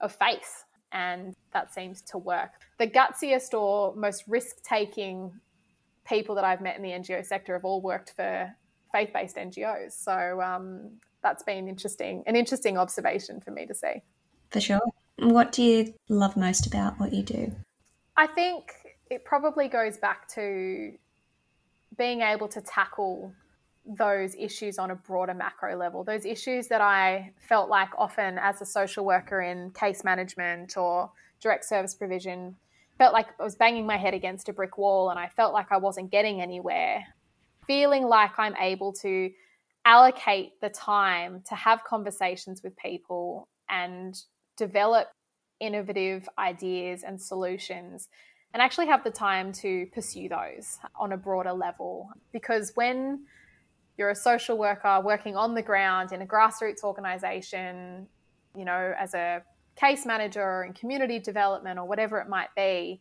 of 0.00 0.14
faith. 0.14 0.64
And 0.92 1.34
that 1.52 1.72
seems 1.72 2.02
to 2.02 2.18
work. 2.18 2.50
The 2.78 2.86
gutsiest 2.86 3.54
or 3.54 3.94
most 3.96 4.24
risk 4.28 4.62
taking 4.62 5.32
people 6.06 6.34
that 6.34 6.44
I've 6.44 6.60
met 6.60 6.76
in 6.76 6.82
the 6.82 6.90
NGO 6.90 7.24
sector 7.24 7.54
have 7.54 7.64
all 7.64 7.80
worked 7.80 8.12
for 8.14 8.54
faith-based 8.92 9.36
NGOs. 9.36 9.92
So 9.92 10.40
um, 10.42 10.90
that's 11.22 11.42
been 11.42 11.68
interesting, 11.68 12.22
an 12.26 12.36
interesting 12.36 12.76
observation 12.76 13.40
for 13.40 13.50
me 13.50 13.66
to 13.66 13.74
see. 13.74 14.02
For 14.50 14.60
sure. 14.60 14.80
What 15.18 15.52
do 15.52 15.62
you 15.62 15.94
love 16.08 16.36
most 16.36 16.66
about 16.66 16.98
what 17.00 17.12
you 17.12 17.22
do? 17.22 17.52
I 18.16 18.26
think 18.26 18.72
it 19.10 19.24
probably 19.24 19.68
goes 19.68 19.96
back 19.96 20.28
to 20.34 20.92
being 21.96 22.20
able 22.22 22.48
to 22.48 22.60
tackle 22.60 23.32
those 23.84 24.34
issues 24.38 24.78
on 24.78 24.90
a 24.90 24.94
broader 24.94 25.34
macro 25.34 25.76
level, 25.76 26.04
those 26.04 26.24
issues 26.24 26.68
that 26.68 26.80
I 26.80 27.32
felt 27.48 27.68
like 27.68 27.88
often 27.98 28.38
as 28.38 28.60
a 28.60 28.66
social 28.66 29.04
worker 29.04 29.40
in 29.42 29.70
case 29.72 30.04
management 30.04 30.76
or 30.76 31.10
direct 31.40 31.64
service 31.64 31.94
provision 31.94 32.56
felt 32.98 33.12
like 33.12 33.26
I 33.40 33.42
was 33.42 33.56
banging 33.56 33.86
my 33.86 33.96
head 33.96 34.14
against 34.14 34.48
a 34.48 34.52
brick 34.52 34.78
wall 34.78 35.10
and 35.10 35.18
I 35.18 35.28
felt 35.28 35.52
like 35.52 35.72
I 35.72 35.78
wasn't 35.78 36.10
getting 36.10 36.40
anywhere 36.40 37.04
feeling 37.66 38.06
like 38.06 38.38
I'm 38.38 38.56
able 38.56 38.92
to 38.94 39.30
allocate 39.84 40.60
the 40.60 40.68
time 40.68 41.42
to 41.48 41.54
have 41.54 41.84
conversations 41.84 42.62
with 42.62 42.76
people 42.76 43.48
and 43.68 44.16
develop 44.56 45.08
innovative 45.60 46.28
ideas 46.38 47.02
and 47.02 47.20
solutions 47.20 48.08
and 48.52 48.60
actually 48.62 48.86
have 48.86 49.02
the 49.02 49.10
time 49.10 49.52
to 49.52 49.86
pursue 49.94 50.28
those 50.28 50.78
on 50.96 51.12
a 51.12 51.16
broader 51.16 51.52
level. 51.52 52.10
Because 52.32 52.72
when 52.74 53.24
you're 54.02 54.10
a 54.10 54.16
social 54.16 54.58
worker 54.58 55.00
working 55.00 55.36
on 55.36 55.54
the 55.54 55.62
ground 55.62 56.10
in 56.10 56.22
a 56.22 56.26
grassroots 56.26 56.82
organization, 56.82 58.08
you 58.56 58.64
know, 58.64 58.92
as 58.98 59.14
a 59.14 59.44
case 59.76 60.04
manager 60.04 60.64
in 60.64 60.72
community 60.72 61.20
development 61.20 61.78
or 61.78 61.86
whatever 61.86 62.18
it 62.18 62.28
might 62.28 62.48
be, 62.56 63.00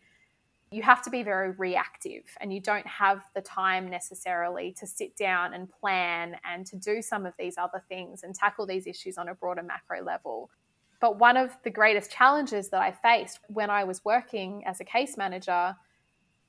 you 0.70 0.84
have 0.84 1.02
to 1.02 1.10
be 1.10 1.24
very 1.24 1.54
reactive 1.58 2.22
and 2.40 2.54
you 2.54 2.62
don't 2.62 2.86
have 2.86 3.24
the 3.34 3.42
time 3.42 3.90
necessarily 3.90 4.76
to 4.80 4.86
sit 4.86 5.18
down 5.18 5.56
and 5.56 5.72
plan 5.72 6.36
and 6.46 6.68
to 6.68 6.76
do 6.76 7.02
some 7.02 7.26
of 7.26 7.34
these 7.40 7.56
other 7.58 7.84
things 7.90 8.22
and 8.22 8.36
tackle 8.36 8.68
these 8.68 8.86
issues 8.86 9.18
on 9.18 9.28
a 9.28 9.34
broader 9.34 9.64
macro 9.64 10.04
level. 10.04 10.52
But 11.00 11.18
one 11.18 11.36
of 11.36 11.58
the 11.64 11.72
greatest 11.72 12.12
challenges 12.12 12.70
that 12.70 12.80
I 12.80 12.92
faced 12.92 13.40
when 13.48 13.72
I 13.72 13.86
was 13.86 14.06
working 14.06 14.64
as 14.68 14.80
a 14.80 14.84
case 14.84 15.18
manager 15.18 15.76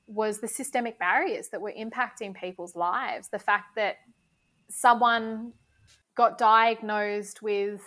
was 0.05 0.41
the 0.41 0.47
systemic 0.47 0.99
barriers 0.99 1.47
that 1.49 1.59
were 1.59 1.73
impacting 1.75 2.35
people's 2.35 2.75
lives. 2.75 3.29
The 3.29 3.39
fact 3.39 3.75
that 3.77 3.95
someone 4.69 5.53
got 6.15 6.37
diagnosed 6.37 7.41
with 7.41 7.81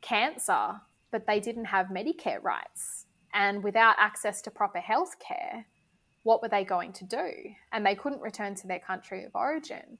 cancer, 0.00 0.80
but 1.10 1.26
they 1.26 1.40
didn't 1.40 1.66
have 1.66 1.86
Medicare 1.86 2.42
rights 2.42 3.06
and 3.36 3.62
without 3.62 3.96
access 3.98 4.40
to 4.42 4.50
proper 4.50 4.78
health 4.78 5.16
care, 5.18 5.66
what 6.22 6.40
were 6.40 6.48
they 6.48 6.64
going 6.64 6.94
to 6.94 7.04
do? 7.04 7.30
And 7.70 7.84
they 7.84 7.94
couldn't 7.94 8.22
return 8.22 8.54
to 8.56 8.66
their 8.66 8.78
country 8.78 9.24
of 9.24 9.32
origin. 9.34 9.98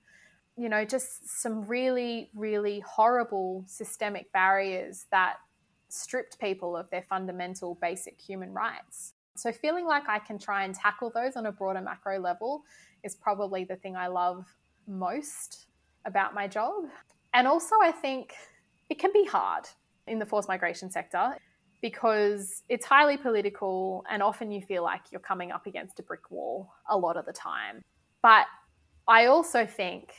You 0.57 0.71
know, 0.71 0.87
just 0.87 1.29
some 1.43 1.67
really, 1.67 2.31
really 2.35 2.81
horrible 2.81 3.63
systemic 3.67 4.33
barriers 4.33 5.05
that 5.11 5.37
stripped 5.91 6.41
people 6.41 6.75
of 6.75 6.89
their 6.89 7.03
fundamental 7.03 7.79
basic 7.83 8.19
human 8.19 8.55
rights. 8.55 9.13
So, 9.37 9.53
feeling 9.53 9.85
like 9.85 10.09
I 10.09 10.19
can 10.19 10.39
try 10.39 10.65
and 10.65 10.75
tackle 10.75 11.13
those 11.15 11.37
on 11.37 11.45
a 11.45 11.53
broader 11.53 11.83
macro 11.83 12.19
level 12.19 12.63
is 13.05 13.15
probably 13.15 13.65
the 13.65 13.77
thing 13.77 13.97
I 13.97 14.07
love 14.07 14.47
most 14.89 15.67
about 16.07 16.35
my 16.35 16.49
job. 16.49 16.85
And 17.35 17.47
also, 17.47 17.75
I 17.83 17.93
think 17.93 18.33
it 18.89 18.99
can 18.99 19.13
be 19.13 19.25
hard 19.27 19.65
in 20.07 20.19
the 20.19 20.27
forced 20.27 20.49
migration 20.49 20.91
sector 20.91 21.37
because 21.83 22.63
it's 22.69 22.87
highly 22.87 23.17
political 23.17 24.05
and 24.11 24.23
often 24.23 24.51
you 24.51 24.63
feel 24.63 24.83
like 24.83 25.03
you're 25.11 25.21
coming 25.21 25.53
up 25.53 25.67
against 25.67 25.99
a 26.01 26.03
brick 26.03 26.31
wall 26.31 26.73
a 26.89 26.97
lot 26.97 27.17
of 27.17 27.27
the 27.27 27.33
time. 27.33 27.83
But 28.23 28.47
I 29.07 29.27
also 29.27 29.67
think 29.67 30.13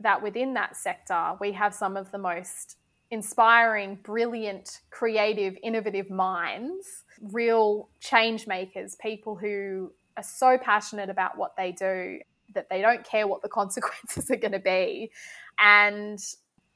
that 0.00 0.22
within 0.22 0.54
that 0.54 0.76
sector, 0.76 1.34
we 1.40 1.52
have 1.52 1.74
some 1.74 1.96
of 1.96 2.10
the 2.10 2.18
most 2.18 2.76
inspiring, 3.10 3.98
brilliant, 4.02 4.80
creative, 4.90 5.56
innovative 5.62 6.10
minds, 6.10 7.04
real 7.20 7.88
change 8.00 8.46
makers, 8.46 8.96
people 9.00 9.36
who 9.36 9.92
are 10.16 10.22
so 10.22 10.58
passionate 10.58 11.10
about 11.10 11.36
what 11.36 11.56
they 11.56 11.72
do 11.72 12.18
that 12.54 12.68
they 12.70 12.80
don't 12.80 13.04
care 13.04 13.26
what 13.26 13.42
the 13.42 13.48
consequences 13.60 14.30
are 14.30 14.36
going 14.36 14.52
to 14.52 14.58
be. 14.58 15.10
And 15.58 16.18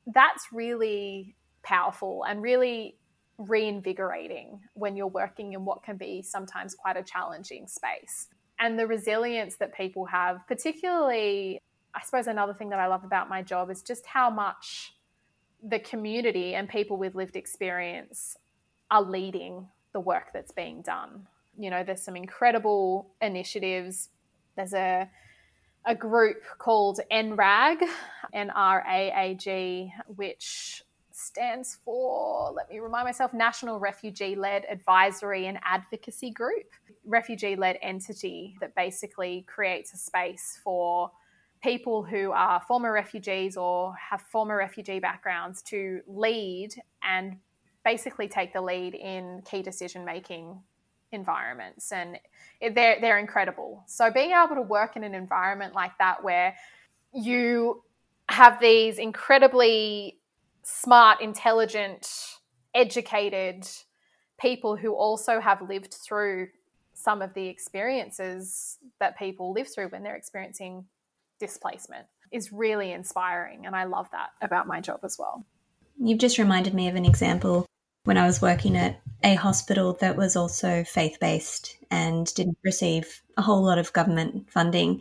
that's 0.06 0.46
really 0.52 1.34
powerful 1.62 2.24
and 2.28 2.42
really 2.42 2.96
reinvigorating 3.38 4.60
when 4.74 4.96
you're 4.96 5.06
working 5.06 5.54
in 5.54 5.64
what 5.64 5.82
can 5.82 5.96
be 5.96 6.22
sometimes 6.22 6.74
quite 6.74 6.96
a 6.96 7.02
challenging 7.02 7.66
space. 7.66 8.28
And 8.60 8.78
the 8.78 8.86
resilience 8.86 9.56
that 9.56 9.74
people 9.74 10.06
have, 10.06 10.46
particularly, 10.46 11.58
I 11.94 12.02
suppose 12.04 12.28
another 12.28 12.54
thing 12.54 12.70
that 12.70 12.78
I 12.78 12.86
love 12.86 13.04
about 13.04 13.28
my 13.28 13.42
job 13.42 13.70
is 13.70 13.82
just 13.82 14.06
how 14.06 14.30
much 14.30 14.94
the 15.62 15.78
community 15.78 16.54
and 16.54 16.68
people 16.68 16.96
with 16.96 17.14
lived 17.14 17.36
experience 17.36 18.36
are 18.90 19.02
leading 19.02 19.66
the 19.92 20.00
work 20.00 20.26
that's 20.32 20.52
being 20.52 20.82
done. 20.82 21.26
You 21.58 21.70
know, 21.70 21.82
there's 21.82 22.02
some 22.02 22.16
incredible 22.16 23.08
initiatives. 23.20 24.10
There's 24.56 24.74
a 24.74 25.08
a 25.86 25.94
group 25.94 26.42
called 26.58 27.00
NRAAG, 27.12 27.82
N 28.32 28.50
R 28.50 28.84
A 28.88 29.12
A 29.16 29.34
G, 29.34 29.92
which 30.06 30.82
stands 31.12 31.78
for, 31.84 32.52
let 32.52 32.68
me 32.68 32.80
remind 32.80 33.04
myself, 33.04 33.32
National 33.32 33.78
Refugee 33.78 34.34
Led 34.34 34.64
Advisory 34.68 35.46
and 35.46 35.58
Advocacy 35.64 36.30
Group, 36.30 36.66
refugee 37.04 37.54
led 37.54 37.78
entity 37.82 38.56
that 38.60 38.74
basically 38.74 39.46
creates 39.46 39.94
a 39.94 39.96
space 39.96 40.58
for 40.64 41.10
people 41.62 42.02
who 42.02 42.32
are 42.32 42.60
former 42.66 42.92
refugees 42.92 43.56
or 43.56 43.94
have 44.10 44.20
former 44.22 44.56
refugee 44.56 44.98
backgrounds 44.98 45.62
to 45.62 46.00
lead 46.06 46.70
and 47.02 47.36
basically 47.84 48.28
take 48.28 48.52
the 48.52 48.60
lead 48.60 48.94
in 48.94 49.40
key 49.44 49.62
decision 49.62 50.04
making 50.04 50.60
environments 51.14 51.92
and 51.92 52.18
they're 52.74 53.00
they're 53.00 53.18
incredible 53.18 53.82
so 53.86 54.10
being 54.10 54.32
able 54.32 54.54
to 54.54 54.62
work 54.62 54.96
in 54.96 55.04
an 55.04 55.14
environment 55.14 55.74
like 55.74 55.92
that 55.98 56.22
where 56.22 56.54
you 57.12 57.82
have 58.28 58.60
these 58.60 58.98
incredibly 58.98 60.18
smart 60.62 61.20
intelligent 61.20 62.08
educated 62.74 63.66
people 64.40 64.76
who 64.76 64.92
also 64.92 65.40
have 65.40 65.62
lived 65.62 65.94
through 65.94 66.48
some 66.94 67.22
of 67.22 67.34
the 67.34 67.46
experiences 67.46 68.78
that 68.98 69.18
people 69.18 69.52
live 69.52 69.68
through 69.72 69.88
when 69.88 70.02
they're 70.02 70.16
experiencing 70.16 70.84
displacement 71.38 72.06
is 72.32 72.52
really 72.52 72.92
inspiring. 72.92 73.66
And 73.66 73.76
I 73.76 73.84
love 73.84 74.08
that 74.12 74.30
about 74.40 74.66
my 74.66 74.80
job 74.80 75.00
as 75.04 75.16
well. 75.18 75.44
You've 76.00 76.18
just 76.18 76.38
reminded 76.38 76.74
me 76.74 76.88
of 76.88 76.96
an 76.96 77.04
example 77.04 77.66
when 78.04 78.18
I 78.18 78.26
was 78.26 78.42
working 78.42 78.76
at 78.76 79.00
a 79.22 79.34
hospital 79.34 79.94
that 80.00 80.16
was 80.16 80.36
also 80.36 80.84
faith 80.84 81.18
based 81.20 81.78
and 81.90 82.32
didn't 82.34 82.58
receive 82.62 83.22
a 83.36 83.42
whole 83.42 83.62
lot 83.62 83.78
of 83.78 83.92
government 83.92 84.50
funding. 84.50 85.00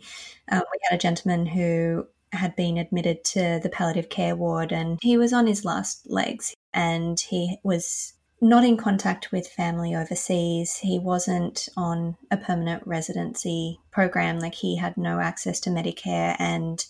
Uh, 0.50 0.62
we 0.72 0.78
had 0.88 0.96
a 0.96 1.02
gentleman 1.02 1.46
who 1.46 2.06
had 2.32 2.56
been 2.56 2.78
admitted 2.78 3.22
to 3.24 3.60
the 3.62 3.68
palliative 3.68 4.08
care 4.08 4.34
ward 4.34 4.72
and 4.72 4.98
he 5.02 5.16
was 5.16 5.32
on 5.32 5.46
his 5.46 5.64
last 5.64 6.10
legs 6.10 6.54
and 6.72 7.20
he 7.20 7.58
was 7.62 8.14
not 8.40 8.64
in 8.64 8.76
contact 8.76 9.30
with 9.32 9.46
family 9.46 9.94
overseas. 9.94 10.76
He 10.76 10.98
wasn't 10.98 11.68
on 11.76 12.16
a 12.30 12.36
permanent 12.36 12.86
residency 12.86 13.80
program, 13.90 14.38
like 14.38 14.54
he 14.54 14.76
had 14.76 14.96
no 14.96 15.20
access 15.20 15.60
to 15.60 15.70
Medicare. 15.70 16.36
And 16.38 16.84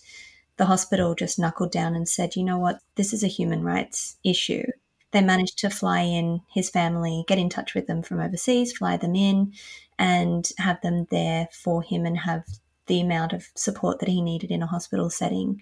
the 0.57 0.65
hospital 0.65 1.15
just 1.15 1.39
knuckled 1.39 1.71
down 1.71 1.95
and 1.95 2.09
said, 2.09 2.35
you 2.35 2.43
know 2.43 2.57
what, 2.57 2.79
this 2.95 3.13
is 3.13 3.23
a 3.23 3.27
human 3.27 3.63
rights 3.63 4.17
issue. 4.23 4.63
They 5.15 5.21
managed 5.21 5.59
to 5.59 5.69
fly 5.69 6.01
in 6.01 6.41
his 6.53 6.69
family, 6.69 7.23
get 7.25 7.37
in 7.37 7.47
touch 7.47 7.73
with 7.73 7.87
them 7.87 8.03
from 8.03 8.19
overseas, 8.19 8.73
fly 8.73 8.97
them 8.97 9.15
in, 9.15 9.53
and 9.97 10.45
have 10.57 10.81
them 10.81 11.07
there 11.09 11.47
for 11.53 11.81
him 11.81 12.05
and 12.05 12.17
have 12.17 12.43
the 12.87 12.99
amount 12.99 13.31
of 13.31 13.47
support 13.55 13.99
that 13.99 14.09
he 14.09 14.21
needed 14.21 14.51
in 14.51 14.61
a 14.61 14.67
hospital 14.67 15.09
setting 15.09 15.61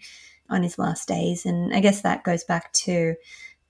on 0.49 0.63
his 0.63 0.79
last 0.79 1.07
days. 1.07 1.45
And 1.45 1.71
I 1.71 1.81
guess 1.81 2.01
that 2.01 2.23
goes 2.23 2.43
back 2.43 2.73
to 2.73 3.13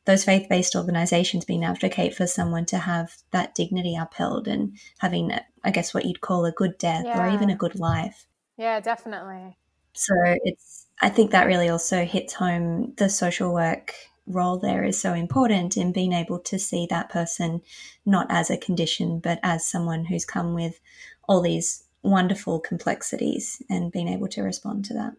those 0.05 0.23
faith 0.23 0.47
based 0.47 0.73
organizations 0.73 1.43
being 1.43 1.65
advocate 1.65 2.15
for 2.15 2.27
someone 2.27 2.65
to 2.67 2.77
have 2.77 3.17
that 3.31 3.53
dignity 3.53 3.97
upheld 3.97 4.47
and 4.47 4.77
having, 4.99 5.33
I 5.65 5.71
guess, 5.71 5.93
what 5.93 6.05
you'd 6.05 6.21
call 6.21 6.45
a 6.45 6.53
good 6.53 6.77
death 6.77 7.03
yeah. 7.05 7.21
or 7.21 7.29
even 7.29 7.49
a 7.49 7.57
good 7.57 7.77
life. 7.77 8.25
Yeah, 8.55 8.79
definitely. 8.79 9.57
So 9.91 10.13
it's, 10.45 10.85
I 11.01 11.09
think 11.09 11.31
that 11.31 11.47
really 11.47 11.67
also 11.67 12.05
hits 12.05 12.33
home 12.33 12.93
the 12.95 13.09
social 13.09 13.53
work 13.53 13.93
role 14.25 14.57
there 14.57 14.83
is 14.83 14.99
so 14.99 15.13
important 15.13 15.77
in 15.77 15.91
being 15.91 16.13
able 16.13 16.39
to 16.39 16.57
see 16.57 16.87
that 16.89 17.09
person 17.09 17.61
not 18.05 18.27
as 18.29 18.49
a 18.49 18.57
condition, 18.57 19.19
but 19.19 19.39
as 19.43 19.67
someone 19.67 20.05
who's 20.05 20.25
come 20.25 20.53
with 20.53 20.79
all 21.27 21.41
these 21.41 21.83
wonderful 22.01 22.59
complexities 22.59 23.61
and 23.69 23.91
being 23.91 24.07
able 24.07 24.27
to 24.27 24.41
respond 24.41 24.85
to 24.85 24.93
that. 24.93 25.13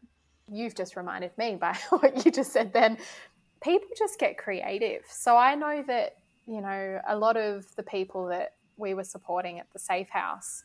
You've 0.51 0.75
just 0.75 0.97
reminded 0.97 1.37
me 1.39 1.57
by 1.57 1.77
what 1.91 2.25
you 2.25 2.31
just 2.31 2.53
said 2.53 2.73
then 2.73 2.99
people 3.63 3.89
just 3.97 4.19
get 4.19 4.37
creative. 4.37 5.03
So 5.09 5.37
I 5.37 5.55
know 5.55 5.83
that, 5.87 6.17
you 6.47 6.61
know, 6.61 7.01
a 7.09 7.17
lot 7.17 7.37
of 7.37 7.65
the 7.77 7.83
people 7.83 8.27
that 8.27 8.53
we 8.77 8.93
were 8.93 9.05
supporting 9.05 9.59
at 9.59 9.73
the 9.73 9.79
Safe 9.79 10.11
House, 10.11 10.65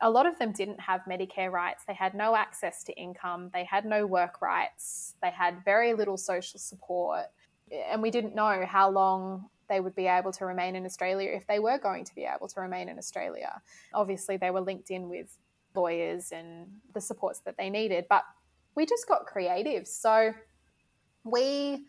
a 0.00 0.08
lot 0.08 0.26
of 0.26 0.38
them 0.38 0.52
didn't 0.52 0.80
have 0.80 1.00
Medicare 1.10 1.50
rights. 1.50 1.84
They 1.88 1.94
had 1.94 2.14
no 2.14 2.36
access 2.36 2.84
to 2.84 2.92
income. 2.94 3.50
They 3.52 3.64
had 3.64 3.84
no 3.84 4.06
work 4.06 4.40
rights. 4.40 5.14
They 5.22 5.30
had 5.30 5.64
very 5.64 5.94
little 5.94 6.16
social 6.16 6.60
support. 6.60 7.24
And 7.90 8.02
we 8.02 8.10
didn't 8.10 8.34
know 8.34 8.64
how 8.66 8.90
long 8.90 9.48
they 9.68 9.80
would 9.80 9.96
be 9.96 10.06
able 10.06 10.32
to 10.32 10.46
remain 10.46 10.76
in 10.76 10.84
Australia 10.84 11.30
if 11.34 11.46
they 11.46 11.58
were 11.58 11.78
going 11.78 12.04
to 12.04 12.14
be 12.14 12.24
able 12.24 12.48
to 12.48 12.60
remain 12.60 12.88
in 12.88 12.98
Australia. 12.98 13.60
Obviously, 13.92 14.36
they 14.36 14.50
were 14.50 14.60
linked 14.60 14.90
in 14.90 15.08
with 15.08 15.36
lawyers 15.74 16.30
and 16.32 16.68
the 16.94 17.00
supports 17.00 17.40
that 17.40 17.56
they 17.58 17.68
needed, 17.68 18.06
but 18.08 18.24
we 18.76 18.86
just 18.86 19.08
got 19.08 19.26
creative. 19.26 19.86
So 19.88 20.32
we 21.24 21.84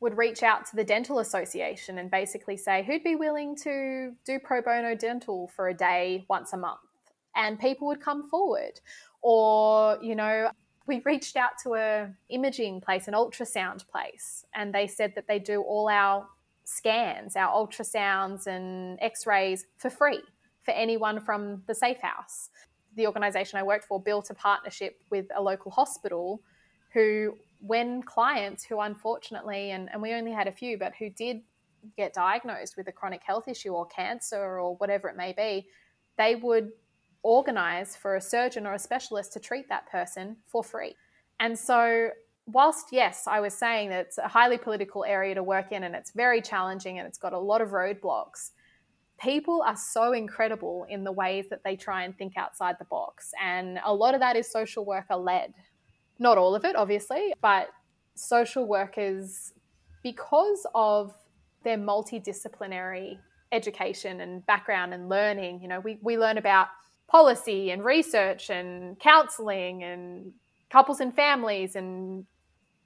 would 0.00 0.18
reach 0.18 0.42
out 0.42 0.66
to 0.66 0.76
the 0.76 0.84
dental 0.84 1.20
association 1.20 1.98
and 1.98 2.10
basically 2.10 2.56
say 2.56 2.82
who'd 2.82 3.04
be 3.04 3.14
willing 3.14 3.54
to 3.54 4.12
do 4.26 4.38
pro 4.40 4.60
bono 4.60 4.96
dental 4.96 5.48
for 5.54 5.68
a 5.68 5.74
day 5.74 6.26
once 6.28 6.52
a 6.52 6.56
month 6.56 6.80
and 7.36 7.58
people 7.58 7.86
would 7.86 8.00
come 8.00 8.28
forward 8.28 8.80
or 9.22 9.96
you 10.02 10.16
know 10.16 10.50
we 10.86 11.00
reached 11.04 11.36
out 11.36 11.52
to 11.62 11.74
a 11.74 12.08
imaging 12.28 12.80
place 12.80 13.08
an 13.08 13.14
ultrasound 13.14 13.86
place 13.88 14.44
and 14.54 14.74
they 14.74 14.86
said 14.86 15.12
that 15.14 15.26
they 15.28 15.38
do 15.38 15.62
all 15.62 15.88
our 15.88 16.26
scans 16.64 17.36
our 17.36 17.52
ultrasounds 17.52 18.46
and 18.46 18.98
x-rays 19.00 19.66
for 19.76 19.90
free 19.90 20.22
for 20.62 20.72
anyone 20.72 21.20
from 21.20 21.62
the 21.66 21.74
safe 21.74 22.00
house. 22.00 22.50
The 22.96 23.06
organization 23.06 23.58
i 23.58 23.62
worked 23.62 23.84
for 23.84 24.00
built 24.00 24.30
a 24.30 24.34
partnership 24.34 25.00
with 25.10 25.26
a 25.34 25.42
local 25.42 25.70
hospital 25.70 26.40
who 26.92 27.36
when 27.60 28.02
clients 28.02 28.64
who 28.64 28.80
unfortunately, 28.80 29.70
and, 29.70 29.88
and 29.92 30.02
we 30.02 30.12
only 30.14 30.32
had 30.32 30.48
a 30.48 30.52
few, 30.52 30.76
but 30.76 30.92
who 30.98 31.10
did 31.10 31.42
get 31.96 32.12
diagnosed 32.12 32.76
with 32.76 32.88
a 32.88 32.92
chronic 32.92 33.22
health 33.24 33.48
issue 33.48 33.70
or 33.70 33.86
cancer 33.86 34.58
or 34.60 34.76
whatever 34.76 35.08
it 35.08 35.16
may 35.16 35.32
be, 35.32 35.68
they 36.18 36.34
would 36.34 36.70
organize 37.22 37.96
for 37.96 38.16
a 38.16 38.20
surgeon 38.20 38.66
or 38.66 38.74
a 38.74 38.78
specialist 38.78 39.32
to 39.32 39.40
treat 39.40 39.68
that 39.68 39.90
person 39.90 40.36
for 40.46 40.62
free. 40.62 40.94
And 41.40 41.58
so, 41.58 42.10
whilst 42.46 42.86
yes, 42.92 43.26
I 43.26 43.40
was 43.40 43.54
saying 43.54 43.90
that 43.90 44.06
it's 44.06 44.18
a 44.18 44.28
highly 44.28 44.58
political 44.58 45.04
area 45.04 45.34
to 45.34 45.42
work 45.42 45.72
in 45.72 45.84
and 45.84 45.94
it's 45.94 46.10
very 46.12 46.42
challenging 46.42 46.98
and 46.98 47.06
it's 47.06 47.18
got 47.18 47.32
a 47.32 47.38
lot 47.38 47.60
of 47.60 47.70
roadblocks, 47.70 48.50
people 49.20 49.62
are 49.64 49.76
so 49.76 50.12
incredible 50.12 50.86
in 50.88 51.04
the 51.04 51.12
ways 51.12 51.46
that 51.50 51.62
they 51.64 51.76
try 51.76 52.04
and 52.04 52.16
think 52.18 52.36
outside 52.36 52.76
the 52.78 52.84
box. 52.86 53.32
And 53.40 53.78
a 53.84 53.94
lot 53.94 54.14
of 54.14 54.20
that 54.20 54.36
is 54.36 54.50
social 54.50 54.84
worker 54.84 55.16
led. 55.16 55.54
Not 56.18 56.38
all 56.38 56.54
of 56.54 56.64
it, 56.64 56.76
obviously, 56.76 57.32
but 57.40 57.68
social 58.14 58.66
workers, 58.66 59.52
because 60.02 60.66
of 60.74 61.14
their 61.62 61.78
multidisciplinary 61.78 63.18
education 63.52 64.20
and 64.20 64.44
background 64.46 64.92
and 64.92 65.08
learning, 65.08 65.60
you 65.62 65.68
know, 65.68 65.80
we, 65.80 65.98
we 66.02 66.18
learn 66.18 66.38
about 66.38 66.68
policy 67.12 67.70
and 67.70 67.84
research 67.84 68.48
and 68.48 68.98
counseling 68.98 69.84
and 69.84 70.32
couples 70.70 71.00
and 71.00 71.14
families 71.14 71.76
and 71.76 72.24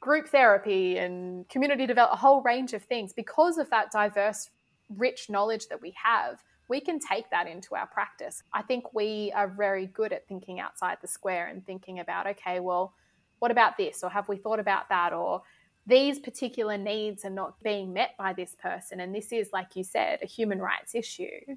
group 0.01 0.27
therapy 0.29 0.99
and 0.99 1.49
community 1.49 1.87
development, 1.87 2.19
a 2.19 2.21
whole 2.21 2.43
range 2.43 2.73
of 2.73 2.83
things. 2.83 3.13
Because 3.13 3.57
of 3.57 3.71
that 3.71 3.93
diverse, 3.93 4.51
rich 4.97 5.31
knowledge 5.31 5.69
that 5.69 5.81
we 5.81 5.95
have, 6.03 6.43
we 6.69 6.81
can 6.81 6.99
take 6.99 7.31
that 7.31 7.47
into 7.47 7.77
our 7.77 7.87
practice. 7.87 8.43
I 8.53 8.63
think 8.63 8.93
we 8.93 9.33
are 9.33 9.47
very 9.47 9.87
good 9.87 10.13
at 10.13 10.27
thinking 10.27 10.59
outside 10.59 10.99
the 11.01 11.07
square 11.07 11.47
and 11.47 11.65
thinking 11.65 12.01
about, 12.01 12.27
okay, 12.27 12.59
well, 12.59 12.95
what 13.39 13.53
about 13.53 13.77
this? 13.77 14.03
Or 14.03 14.11
have 14.11 14.29
we 14.29 14.39
thought 14.39 14.59
about 14.59 14.89
that? 14.89 15.13
Or 15.13 15.43
these 15.87 16.19
particular 16.19 16.77
needs 16.77 17.25
are 17.25 17.31
not 17.31 17.63
being 17.63 17.93
met 17.93 18.17
by 18.19 18.33
this 18.33 18.57
person. 18.61 18.99
And 18.99 19.15
this 19.15 19.31
is, 19.31 19.51
like 19.53 19.77
you 19.77 19.85
said, 19.85 20.19
a 20.21 20.27
human 20.27 20.59
rights 20.59 20.97
issue. 20.97 21.57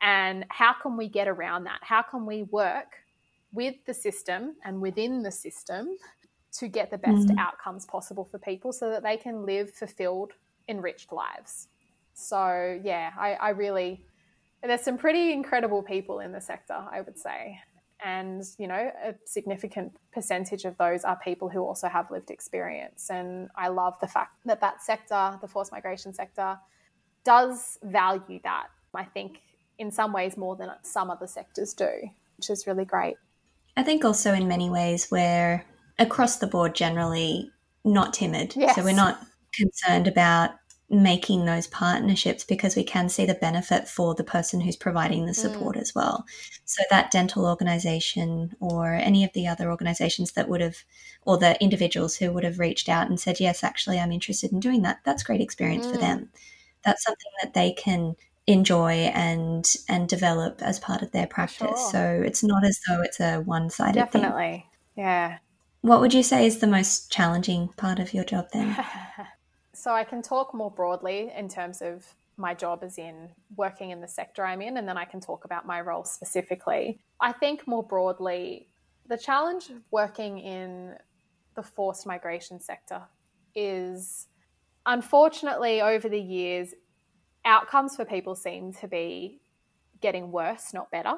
And 0.00 0.44
how 0.48 0.72
can 0.72 0.96
we 0.96 1.08
get 1.08 1.28
around 1.28 1.64
that? 1.64 1.80
How 1.82 2.02
can 2.02 2.24
we 2.26 2.44
work 2.44 2.96
with 3.52 3.74
the 3.86 3.94
system 3.94 4.56
and 4.64 4.80
within 4.80 5.22
the 5.22 5.30
system 5.30 5.96
to 6.52 6.68
get 6.68 6.90
the 6.90 6.98
best 6.98 7.28
mm. 7.28 7.38
outcomes 7.38 7.84
possible 7.84 8.24
for 8.24 8.38
people 8.38 8.72
so 8.72 8.90
that 8.90 9.02
they 9.02 9.16
can 9.16 9.44
live 9.44 9.72
fulfilled, 9.72 10.32
enriched 10.68 11.12
lives? 11.12 11.68
So, 12.14 12.80
yeah, 12.82 13.10
I, 13.18 13.34
I 13.34 13.48
really, 13.50 14.04
there's 14.62 14.82
some 14.82 14.98
pretty 14.98 15.32
incredible 15.32 15.82
people 15.82 16.20
in 16.20 16.32
the 16.32 16.40
sector, 16.40 16.78
I 16.92 17.00
would 17.00 17.18
say 17.18 17.58
and 18.04 18.44
you 18.58 18.66
know 18.66 18.90
a 19.04 19.14
significant 19.24 19.92
percentage 20.12 20.64
of 20.64 20.76
those 20.78 21.04
are 21.04 21.16
people 21.16 21.48
who 21.48 21.60
also 21.60 21.88
have 21.88 22.10
lived 22.10 22.30
experience 22.30 23.10
and 23.10 23.48
i 23.56 23.68
love 23.68 23.94
the 24.00 24.06
fact 24.06 24.34
that 24.44 24.60
that 24.60 24.82
sector 24.82 25.36
the 25.40 25.48
forced 25.48 25.72
migration 25.72 26.12
sector 26.12 26.56
does 27.24 27.78
value 27.82 28.38
that 28.44 28.68
i 28.94 29.04
think 29.04 29.40
in 29.78 29.90
some 29.90 30.12
ways 30.12 30.36
more 30.36 30.56
than 30.56 30.70
some 30.82 31.10
other 31.10 31.26
sectors 31.26 31.74
do 31.74 31.90
which 32.36 32.50
is 32.50 32.66
really 32.66 32.84
great 32.84 33.16
i 33.76 33.82
think 33.82 34.04
also 34.04 34.32
in 34.32 34.48
many 34.48 34.68
ways 34.70 35.08
we're 35.10 35.64
across 35.98 36.36
the 36.36 36.46
board 36.46 36.74
generally 36.74 37.50
not 37.84 38.12
timid 38.12 38.54
yes. 38.56 38.74
so 38.74 38.82
we're 38.82 38.94
not 38.94 39.20
concerned 39.54 40.06
about 40.06 40.50
making 40.90 41.44
those 41.44 41.66
partnerships 41.66 42.44
because 42.44 42.74
we 42.74 42.82
can 42.82 43.08
see 43.10 43.26
the 43.26 43.34
benefit 43.34 43.86
for 43.86 44.14
the 44.14 44.24
person 44.24 44.60
who's 44.60 44.76
providing 44.76 45.26
the 45.26 45.34
support 45.34 45.76
mm. 45.76 45.80
as 45.80 45.94
well. 45.94 46.24
So 46.64 46.82
that 46.88 47.10
dental 47.10 47.44
organization 47.44 48.56
or 48.58 48.94
any 48.94 49.22
of 49.22 49.32
the 49.34 49.46
other 49.46 49.70
organizations 49.70 50.32
that 50.32 50.48
would 50.48 50.62
have 50.62 50.76
or 51.26 51.36
the 51.36 51.62
individuals 51.62 52.16
who 52.16 52.32
would 52.32 52.44
have 52.44 52.58
reached 52.58 52.88
out 52.88 53.08
and 53.08 53.20
said, 53.20 53.38
"Yes, 53.38 53.62
actually 53.62 53.98
I'm 53.98 54.12
interested 54.12 54.50
in 54.50 54.60
doing 54.60 54.82
that." 54.82 55.00
That's 55.04 55.22
great 55.22 55.42
experience 55.42 55.86
mm. 55.86 55.92
for 55.92 55.98
them. 55.98 56.30
That's 56.84 57.04
something 57.04 57.32
that 57.42 57.52
they 57.52 57.72
can 57.72 58.14
enjoy 58.48 58.92
and 58.92 59.70
and 59.88 60.08
develop 60.08 60.62
as 60.62 60.80
part 60.80 61.02
of 61.02 61.12
their 61.12 61.26
practice. 61.26 61.68
Sure. 61.68 61.90
So 61.92 62.22
it's 62.24 62.42
not 62.42 62.64
as 62.64 62.80
though 62.88 63.02
it's 63.02 63.20
a 63.20 63.40
one-sided 63.40 63.94
Definitely. 63.94 64.66
Thing. 64.94 65.04
Yeah. 65.04 65.38
What 65.82 66.00
would 66.00 66.14
you 66.14 66.22
say 66.22 66.46
is 66.46 66.58
the 66.58 66.66
most 66.66 67.12
challenging 67.12 67.68
part 67.76 67.98
of 68.00 68.12
your 68.14 68.24
job 68.24 68.48
then? 68.52 68.76
So 69.74 69.92
I 69.92 70.02
can 70.02 70.22
talk 70.22 70.54
more 70.54 70.72
broadly 70.72 71.30
in 71.36 71.48
terms 71.48 71.82
of 71.82 72.04
my 72.36 72.52
job 72.52 72.82
as 72.82 72.98
in 72.98 73.28
working 73.56 73.90
in 73.90 74.00
the 74.00 74.08
sector 74.08 74.44
I'm 74.44 74.60
in, 74.60 74.76
and 74.76 74.88
then 74.88 74.98
I 74.98 75.04
can 75.04 75.20
talk 75.20 75.44
about 75.44 75.66
my 75.66 75.80
role 75.80 76.02
specifically. 76.02 76.98
I 77.20 77.30
think 77.30 77.64
more 77.68 77.84
broadly, 77.84 78.70
the 79.06 79.16
challenge 79.16 79.70
of 79.70 79.76
working 79.92 80.40
in 80.40 80.96
the 81.54 81.62
forced 81.62 82.08
migration 82.08 82.58
sector 82.58 83.02
is 83.54 84.26
unfortunately 84.84 85.80
over 85.80 86.08
the 86.08 86.20
years, 86.20 86.74
outcomes 87.44 87.96
for 87.96 88.04
people 88.04 88.34
seem 88.34 88.72
to 88.74 88.88
be 88.88 89.40
getting 90.00 90.30
worse, 90.30 90.72
not 90.72 90.90
better. 90.90 91.14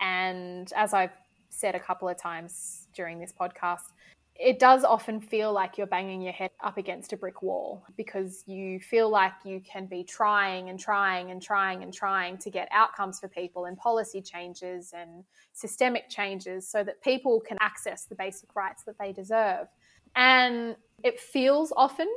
And 0.00 0.72
as 0.74 0.92
I've 0.92 1.12
said 1.50 1.74
a 1.74 1.80
couple 1.80 2.08
of 2.08 2.16
times 2.16 2.88
during 2.94 3.18
this 3.18 3.32
podcast, 3.38 3.92
it 4.36 4.58
does 4.58 4.82
often 4.82 5.20
feel 5.20 5.52
like 5.52 5.78
you're 5.78 5.86
banging 5.86 6.20
your 6.20 6.32
head 6.32 6.50
up 6.62 6.76
against 6.76 7.12
a 7.12 7.16
brick 7.16 7.40
wall 7.40 7.84
because 7.96 8.42
you 8.46 8.80
feel 8.80 9.08
like 9.08 9.32
you 9.44 9.60
can 9.60 9.86
be 9.86 10.02
trying 10.02 10.70
and 10.70 10.80
trying 10.80 11.30
and 11.30 11.40
trying 11.40 11.84
and 11.84 11.94
trying 11.94 12.36
to 12.38 12.50
get 12.50 12.68
outcomes 12.72 13.20
for 13.20 13.28
people 13.28 13.66
and 13.66 13.78
policy 13.78 14.20
changes 14.20 14.92
and 14.96 15.22
systemic 15.52 16.08
changes 16.08 16.66
so 16.66 16.82
that 16.82 17.00
people 17.00 17.40
can 17.40 17.56
access 17.60 18.06
the 18.06 18.14
basic 18.16 18.56
rights 18.56 18.82
that 18.82 18.98
they 18.98 19.12
deserve. 19.12 19.68
And 20.16 20.74
it 21.04 21.20
feels 21.20 21.72
often, 21.76 22.08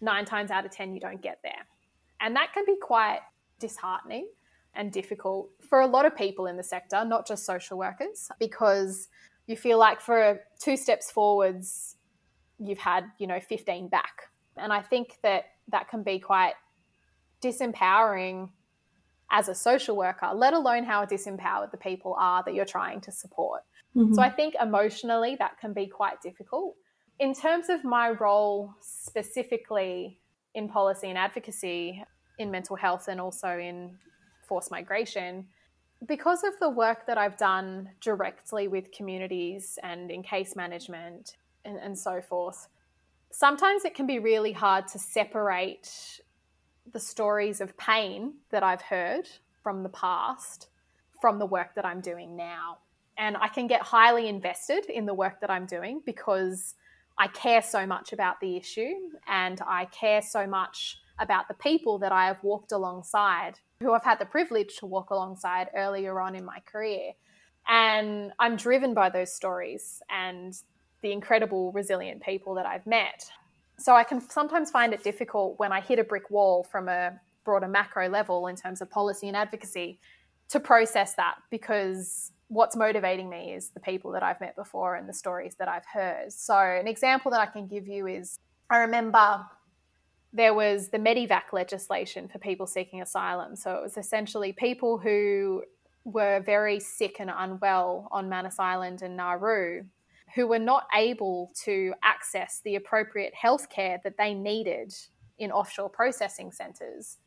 nine 0.00 0.24
times 0.24 0.50
out 0.50 0.64
of 0.64 0.72
10, 0.72 0.92
you 0.92 1.00
don't 1.00 1.22
get 1.22 1.38
there. 1.44 1.66
And 2.20 2.36
that 2.36 2.52
can 2.52 2.64
be 2.66 2.76
quite 2.80 3.20
disheartening 3.58 4.28
and 4.74 4.92
difficult 4.92 5.50
for 5.68 5.80
a 5.80 5.86
lot 5.86 6.06
of 6.06 6.16
people 6.16 6.46
in 6.46 6.56
the 6.56 6.62
sector, 6.62 7.04
not 7.04 7.26
just 7.26 7.44
social 7.44 7.78
workers, 7.78 8.28
because 8.38 9.08
you 9.46 9.56
feel 9.56 9.78
like 9.78 10.00
for 10.00 10.40
two 10.60 10.76
steps 10.76 11.10
forwards, 11.10 11.96
you've 12.58 12.78
had, 12.78 13.04
you 13.18 13.26
know, 13.26 13.40
15 13.40 13.88
back. 13.88 14.30
And 14.56 14.72
I 14.72 14.82
think 14.82 15.18
that 15.22 15.46
that 15.68 15.88
can 15.88 16.02
be 16.02 16.18
quite 16.18 16.54
disempowering 17.42 18.50
as 19.30 19.48
a 19.48 19.54
social 19.54 19.96
worker, 19.96 20.30
let 20.34 20.52
alone 20.52 20.84
how 20.84 21.04
disempowered 21.04 21.70
the 21.70 21.76
people 21.76 22.16
are 22.18 22.42
that 22.44 22.54
you're 22.54 22.64
trying 22.64 23.00
to 23.02 23.12
support. 23.12 23.62
Mm-hmm. 23.96 24.14
So 24.14 24.22
I 24.22 24.30
think 24.30 24.54
emotionally 24.60 25.36
that 25.38 25.58
can 25.58 25.72
be 25.72 25.86
quite 25.86 26.20
difficult. 26.20 26.76
In 27.18 27.34
terms 27.34 27.68
of 27.68 27.84
my 27.84 28.10
role 28.10 28.74
specifically 28.80 30.19
in 30.54 30.68
policy 30.68 31.08
and 31.08 31.18
advocacy 31.18 32.04
in 32.38 32.50
mental 32.50 32.76
health 32.76 33.08
and 33.08 33.20
also 33.20 33.58
in 33.58 33.96
forced 34.46 34.70
migration, 34.70 35.46
because 36.06 36.42
of 36.44 36.58
the 36.60 36.70
work 36.70 37.06
that 37.06 37.18
I've 37.18 37.36
done 37.36 37.90
directly 38.00 38.68
with 38.68 38.90
communities 38.90 39.78
and 39.82 40.10
in 40.10 40.22
case 40.22 40.56
management 40.56 41.36
and, 41.64 41.76
and 41.76 41.98
so 41.98 42.22
forth, 42.22 42.68
sometimes 43.30 43.84
it 43.84 43.94
can 43.94 44.06
be 44.06 44.18
really 44.18 44.52
hard 44.52 44.88
to 44.88 44.98
separate 44.98 46.20
the 46.92 47.00
stories 47.00 47.60
of 47.60 47.76
pain 47.76 48.34
that 48.50 48.62
I've 48.62 48.82
heard 48.82 49.28
from 49.62 49.82
the 49.82 49.88
past 49.90 50.68
from 51.20 51.38
the 51.38 51.46
work 51.46 51.74
that 51.74 51.84
I'm 51.84 52.00
doing 52.00 52.34
now. 52.34 52.78
And 53.18 53.36
I 53.36 53.48
can 53.48 53.66
get 53.66 53.82
highly 53.82 54.28
invested 54.28 54.86
in 54.86 55.04
the 55.04 55.12
work 55.12 55.40
that 55.42 55.50
I'm 55.50 55.66
doing 55.66 56.00
because 56.06 56.74
I 57.18 57.28
care 57.28 57.62
so 57.62 57.86
much 57.86 58.12
about 58.12 58.40
the 58.40 58.56
issue 58.56 58.94
and 59.26 59.60
I 59.66 59.86
care 59.86 60.22
so 60.22 60.46
much 60.46 60.98
about 61.18 61.48
the 61.48 61.54
people 61.54 61.98
that 61.98 62.12
I 62.12 62.26
have 62.26 62.42
walked 62.42 62.72
alongside 62.72 63.58
who 63.80 63.92
I've 63.92 64.04
had 64.04 64.18
the 64.18 64.26
privilege 64.26 64.76
to 64.78 64.86
walk 64.86 65.10
alongside 65.10 65.68
earlier 65.74 66.20
on 66.20 66.34
in 66.34 66.44
my 66.44 66.58
career. 66.66 67.12
And 67.68 68.32
I'm 68.38 68.56
driven 68.56 68.94
by 68.94 69.10
those 69.10 69.32
stories 69.32 70.02
and 70.10 70.54
the 71.02 71.12
incredible, 71.12 71.72
resilient 71.72 72.22
people 72.22 72.54
that 72.54 72.66
I've 72.66 72.86
met. 72.86 73.30
So 73.78 73.94
I 73.94 74.04
can 74.04 74.20
sometimes 74.28 74.70
find 74.70 74.92
it 74.92 75.02
difficult 75.02 75.58
when 75.58 75.72
I 75.72 75.80
hit 75.80 75.98
a 75.98 76.04
brick 76.04 76.30
wall 76.30 76.64
from 76.64 76.88
a 76.88 77.18
broader 77.44 77.68
macro 77.68 78.08
level 78.08 78.46
in 78.46 78.56
terms 78.56 78.82
of 78.82 78.90
policy 78.90 79.28
and 79.28 79.36
advocacy 79.36 79.98
to 80.50 80.60
process 80.60 81.14
that 81.14 81.36
because 81.50 82.32
what's 82.50 82.76
motivating 82.76 83.30
me 83.30 83.52
is 83.52 83.70
the 83.70 83.80
people 83.80 84.10
that 84.10 84.22
I've 84.22 84.40
met 84.40 84.56
before 84.56 84.96
and 84.96 85.08
the 85.08 85.14
stories 85.14 85.54
that 85.60 85.68
I've 85.68 85.86
heard. 85.86 86.32
So, 86.32 86.56
an 86.56 86.88
example 86.88 87.30
that 87.30 87.40
I 87.40 87.46
can 87.46 87.66
give 87.66 87.86
you 87.86 88.06
is 88.06 88.38
I 88.68 88.78
remember 88.78 89.46
there 90.32 90.54
was 90.54 90.88
the 90.88 90.98
Medevac 90.98 91.52
legislation 91.52 92.28
for 92.28 92.38
people 92.38 92.66
seeking 92.66 93.02
asylum. 93.02 93.56
So 93.56 93.74
it 93.74 93.82
was 93.82 93.96
essentially 93.96 94.52
people 94.52 94.98
who 94.98 95.64
were 96.04 96.40
very 96.40 96.78
sick 96.78 97.16
and 97.18 97.30
unwell 97.34 98.08
on 98.12 98.28
Manus 98.28 98.58
Island 98.58 99.02
and 99.02 99.16
Nauru 99.16 99.84
who 100.34 100.46
were 100.46 100.58
not 100.58 100.86
able 100.94 101.50
to 101.64 101.92
access 102.02 102.60
the 102.64 102.76
appropriate 102.76 103.32
healthcare 103.40 104.00
that 104.02 104.16
they 104.16 104.34
needed 104.34 104.94
in 105.38 105.50
offshore 105.50 105.88
processing 105.88 106.52
centres. 106.52 107.18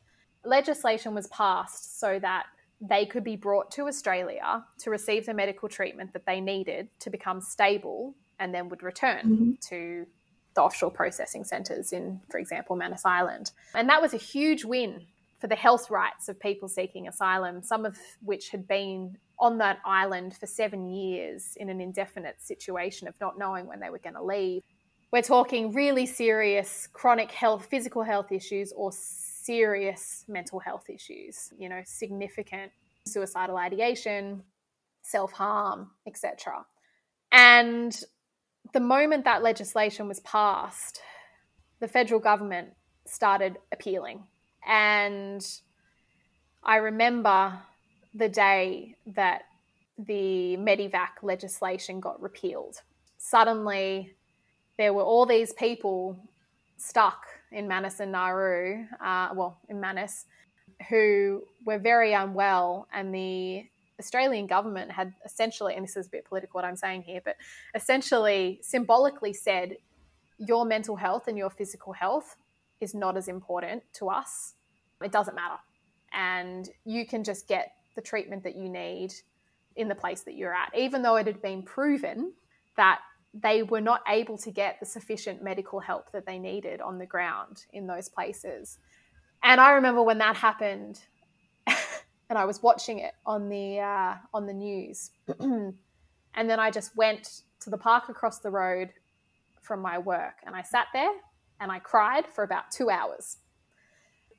Legislation 0.45 1.13
was 1.13 1.27
passed 1.27 1.99
so 1.99 2.19
that 2.19 2.45
they 2.85 3.05
could 3.05 3.23
be 3.23 3.37
brought 3.37 3.71
to 3.71 3.87
Australia 3.87 4.65
to 4.79 4.89
receive 4.89 5.25
the 5.25 5.33
medical 5.33 5.69
treatment 5.69 6.11
that 6.13 6.25
they 6.25 6.41
needed 6.41 6.89
to 6.99 7.09
become 7.09 7.39
stable 7.39 8.13
and 8.39 8.53
then 8.53 8.67
would 8.67 8.83
return 8.83 9.25
mm-hmm. 9.25 9.51
to 9.69 10.05
the 10.55 10.61
offshore 10.61 10.91
processing 10.91 11.45
centres 11.45 11.93
in, 11.93 12.19
for 12.29 12.39
example, 12.39 12.75
Manus 12.75 13.05
Island. 13.05 13.51
And 13.73 13.87
that 13.89 14.01
was 14.01 14.13
a 14.13 14.17
huge 14.17 14.65
win 14.65 15.05
for 15.39 15.47
the 15.47 15.55
health 15.55 15.89
rights 15.89 16.27
of 16.27 16.39
people 16.39 16.67
seeking 16.67 17.07
asylum, 17.07 17.63
some 17.63 17.85
of 17.85 17.97
which 18.21 18.49
had 18.49 18.67
been 18.67 19.17
on 19.39 19.57
that 19.59 19.79
island 19.85 20.35
for 20.35 20.45
seven 20.45 20.89
years 20.89 21.55
in 21.55 21.69
an 21.69 21.81
indefinite 21.81 22.41
situation 22.41 23.07
of 23.07 23.19
not 23.19 23.37
knowing 23.37 23.65
when 23.65 23.79
they 23.79 23.89
were 23.89 23.97
going 23.97 24.15
to 24.15 24.23
leave. 24.23 24.61
We're 25.11 25.21
talking 25.21 25.73
really 25.73 26.05
serious 26.05 26.87
chronic 26.91 27.31
health, 27.31 27.67
physical 27.69 28.03
health 28.03 28.31
issues, 28.31 28.73
or 28.75 28.91
serious 29.43 30.25
mental 30.27 30.59
health 30.59 30.89
issues, 30.89 31.51
you 31.57 31.69
know, 31.69 31.81
significant 31.85 32.71
suicidal 33.05 33.57
ideation, 33.57 34.43
self 35.01 35.31
harm, 35.31 35.91
etc. 36.07 36.65
And 37.31 37.97
the 38.73 38.79
moment 38.79 39.25
that 39.25 39.43
legislation 39.43 40.07
was 40.07 40.19
passed, 40.21 41.01
the 41.79 41.87
federal 41.87 42.19
government 42.19 42.69
started 43.05 43.57
appealing. 43.71 44.23
And 44.65 45.45
I 46.63 46.77
remember 46.77 47.59
the 48.13 48.29
day 48.29 48.95
that 49.07 49.43
the 49.97 50.57
Medevac 50.57 51.21
legislation 51.21 51.99
got 51.99 52.21
repealed. 52.21 52.81
Suddenly, 53.17 54.15
there 54.77 54.93
were 54.93 55.03
all 55.03 55.25
these 55.25 55.53
people 55.53 56.17
stuck 56.77 57.25
in 57.53 57.67
Manus 57.67 57.99
and 57.99 58.11
Nauru, 58.11 58.85
uh, 58.99 59.29
well, 59.35 59.59
in 59.69 59.79
Manus, 59.79 60.25
who 60.89 61.43
were 61.65 61.79
very 61.79 62.13
unwell, 62.13 62.87
and 62.93 63.13
the 63.13 63.65
Australian 63.99 64.47
government 64.47 64.91
had 64.91 65.13
essentially, 65.23 65.75
and 65.75 65.83
this 65.83 65.95
is 65.95 66.07
a 66.07 66.09
bit 66.09 66.25
political 66.25 66.57
what 66.57 66.65
I'm 66.65 66.75
saying 66.75 67.03
here, 67.03 67.21
but 67.23 67.35
essentially 67.75 68.59
symbolically 68.61 69.33
said, 69.33 69.77
your 70.39 70.65
mental 70.65 70.95
health 70.95 71.27
and 71.27 71.37
your 71.37 71.49
physical 71.49 71.93
health 71.93 72.35
is 72.81 72.93
not 72.93 73.15
as 73.15 73.27
important 73.27 73.83
to 73.93 74.09
us. 74.09 74.55
It 75.01 75.11
doesn't 75.11 75.35
matter. 75.35 75.59
And 76.11 76.69
you 76.85 77.05
can 77.05 77.23
just 77.23 77.47
get 77.47 77.73
the 77.95 78.01
treatment 78.01 78.43
that 78.43 78.55
you 78.55 78.67
need 78.67 79.13
in 79.75 79.87
the 79.87 79.95
place 79.95 80.21
that 80.21 80.35
you're 80.35 80.53
at, 80.53 80.71
even 80.77 81.01
though 81.01 81.15
it 81.15 81.27
had 81.27 81.41
been 81.41 81.61
proven 81.63 82.33
that 82.77 82.99
they 83.33 83.63
were 83.63 83.81
not 83.81 84.01
able 84.07 84.37
to 84.37 84.51
get 84.51 84.79
the 84.79 84.85
sufficient 84.85 85.41
medical 85.41 85.79
help 85.79 86.11
that 86.11 86.25
they 86.25 86.37
needed 86.37 86.81
on 86.81 86.99
the 86.99 87.05
ground 87.05 87.65
in 87.73 87.87
those 87.87 88.07
places. 88.07 88.77
And 89.41 89.59
I 89.59 89.71
remember 89.71 90.03
when 90.03 90.19
that 90.19 90.35
happened, 90.35 91.01
and 91.67 92.37
I 92.37 92.45
was 92.45 92.61
watching 92.61 92.99
it 92.99 93.13
on 93.25 93.49
the 93.49 93.79
uh, 93.79 94.15
on 94.33 94.45
the 94.45 94.53
news, 94.53 95.11
and 95.39 95.73
then 96.35 96.59
I 96.59 96.69
just 96.69 96.95
went 96.95 97.41
to 97.61 97.69
the 97.69 97.77
park 97.77 98.09
across 98.09 98.39
the 98.39 98.51
road 98.51 98.89
from 99.61 99.81
my 99.81 99.97
work, 99.97 100.35
and 100.45 100.55
I 100.55 100.61
sat 100.61 100.87
there 100.93 101.11
and 101.59 101.71
I 101.71 101.79
cried 101.79 102.25
for 102.27 102.43
about 102.43 102.71
two 102.71 102.89
hours. 102.89 103.37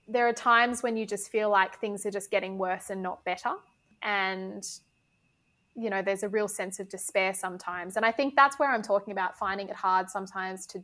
There 0.06 0.28
are 0.28 0.32
times 0.32 0.82
when 0.82 0.96
you 0.96 1.06
just 1.06 1.30
feel 1.30 1.48
like 1.48 1.80
things 1.80 2.04
are 2.04 2.10
just 2.10 2.30
getting 2.30 2.58
worse 2.58 2.90
and 2.90 3.02
not 3.02 3.24
better, 3.24 3.54
and 4.02 4.64
you 5.74 5.90
know 5.90 6.02
there's 6.02 6.22
a 6.22 6.28
real 6.28 6.48
sense 6.48 6.78
of 6.78 6.88
despair 6.88 7.34
sometimes 7.34 7.96
and 7.96 8.04
i 8.04 8.12
think 8.12 8.34
that's 8.36 8.58
where 8.58 8.70
i'm 8.70 8.82
talking 8.82 9.12
about 9.12 9.36
finding 9.36 9.68
it 9.68 9.76
hard 9.76 10.08
sometimes 10.08 10.66
to 10.66 10.82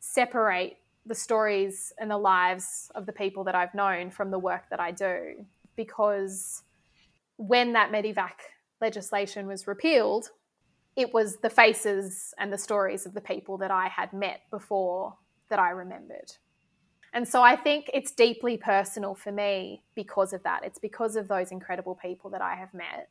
separate 0.00 0.78
the 1.06 1.14
stories 1.14 1.92
and 1.98 2.10
the 2.10 2.18
lives 2.18 2.90
of 2.94 3.06
the 3.06 3.12
people 3.12 3.44
that 3.44 3.54
i've 3.54 3.74
known 3.74 4.10
from 4.10 4.30
the 4.30 4.38
work 4.38 4.62
that 4.70 4.80
i 4.80 4.90
do 4.90 5.44
because 5.76 6.62
when 7.36 7.72
that 7.72 7.92
Medevac 7.92 8.32
legislation 8.80 9.46
was 9.46 9.66
repealed 9.66 10.30
it 10.96 11.12
was 11.14 11.36
the 11.36 11.50
faces 11.50 12.34
and 12.38 12.52
the 12.52 12.58
stories 12.58 13.06
of 13.06 13.14
the 13.14 13.20
people 13.20 13.58
that 13.58 13.70
i 13.70 13.88
had 13.88 14.12
met 14.12 14.40
before 14.50 15.14
that 15.48 15.58
i 15.58 15.70
remembered 15.70 16.32
and 17.12 17.26
so 17.26 17.42
I 17.42 17.56
think 17.56 17.90
it's 17.94 18.12
deeply 18.12 18.56
personal 18.56 19.14
for 19.14 19.32
me 19.32 19.82
because 19.94 20.32
of 20.32 20.42
that. 20.42 20.62
It's 20.64 20.78
because 20.78 21.16
of 21.16 21.28
those 21.28 21.50
incredible 21.50 21.94
people 21.94 22.30
that 22.30 22.42
I 22.42 22.54
have 22.54 22.72
met. 22.74 23.08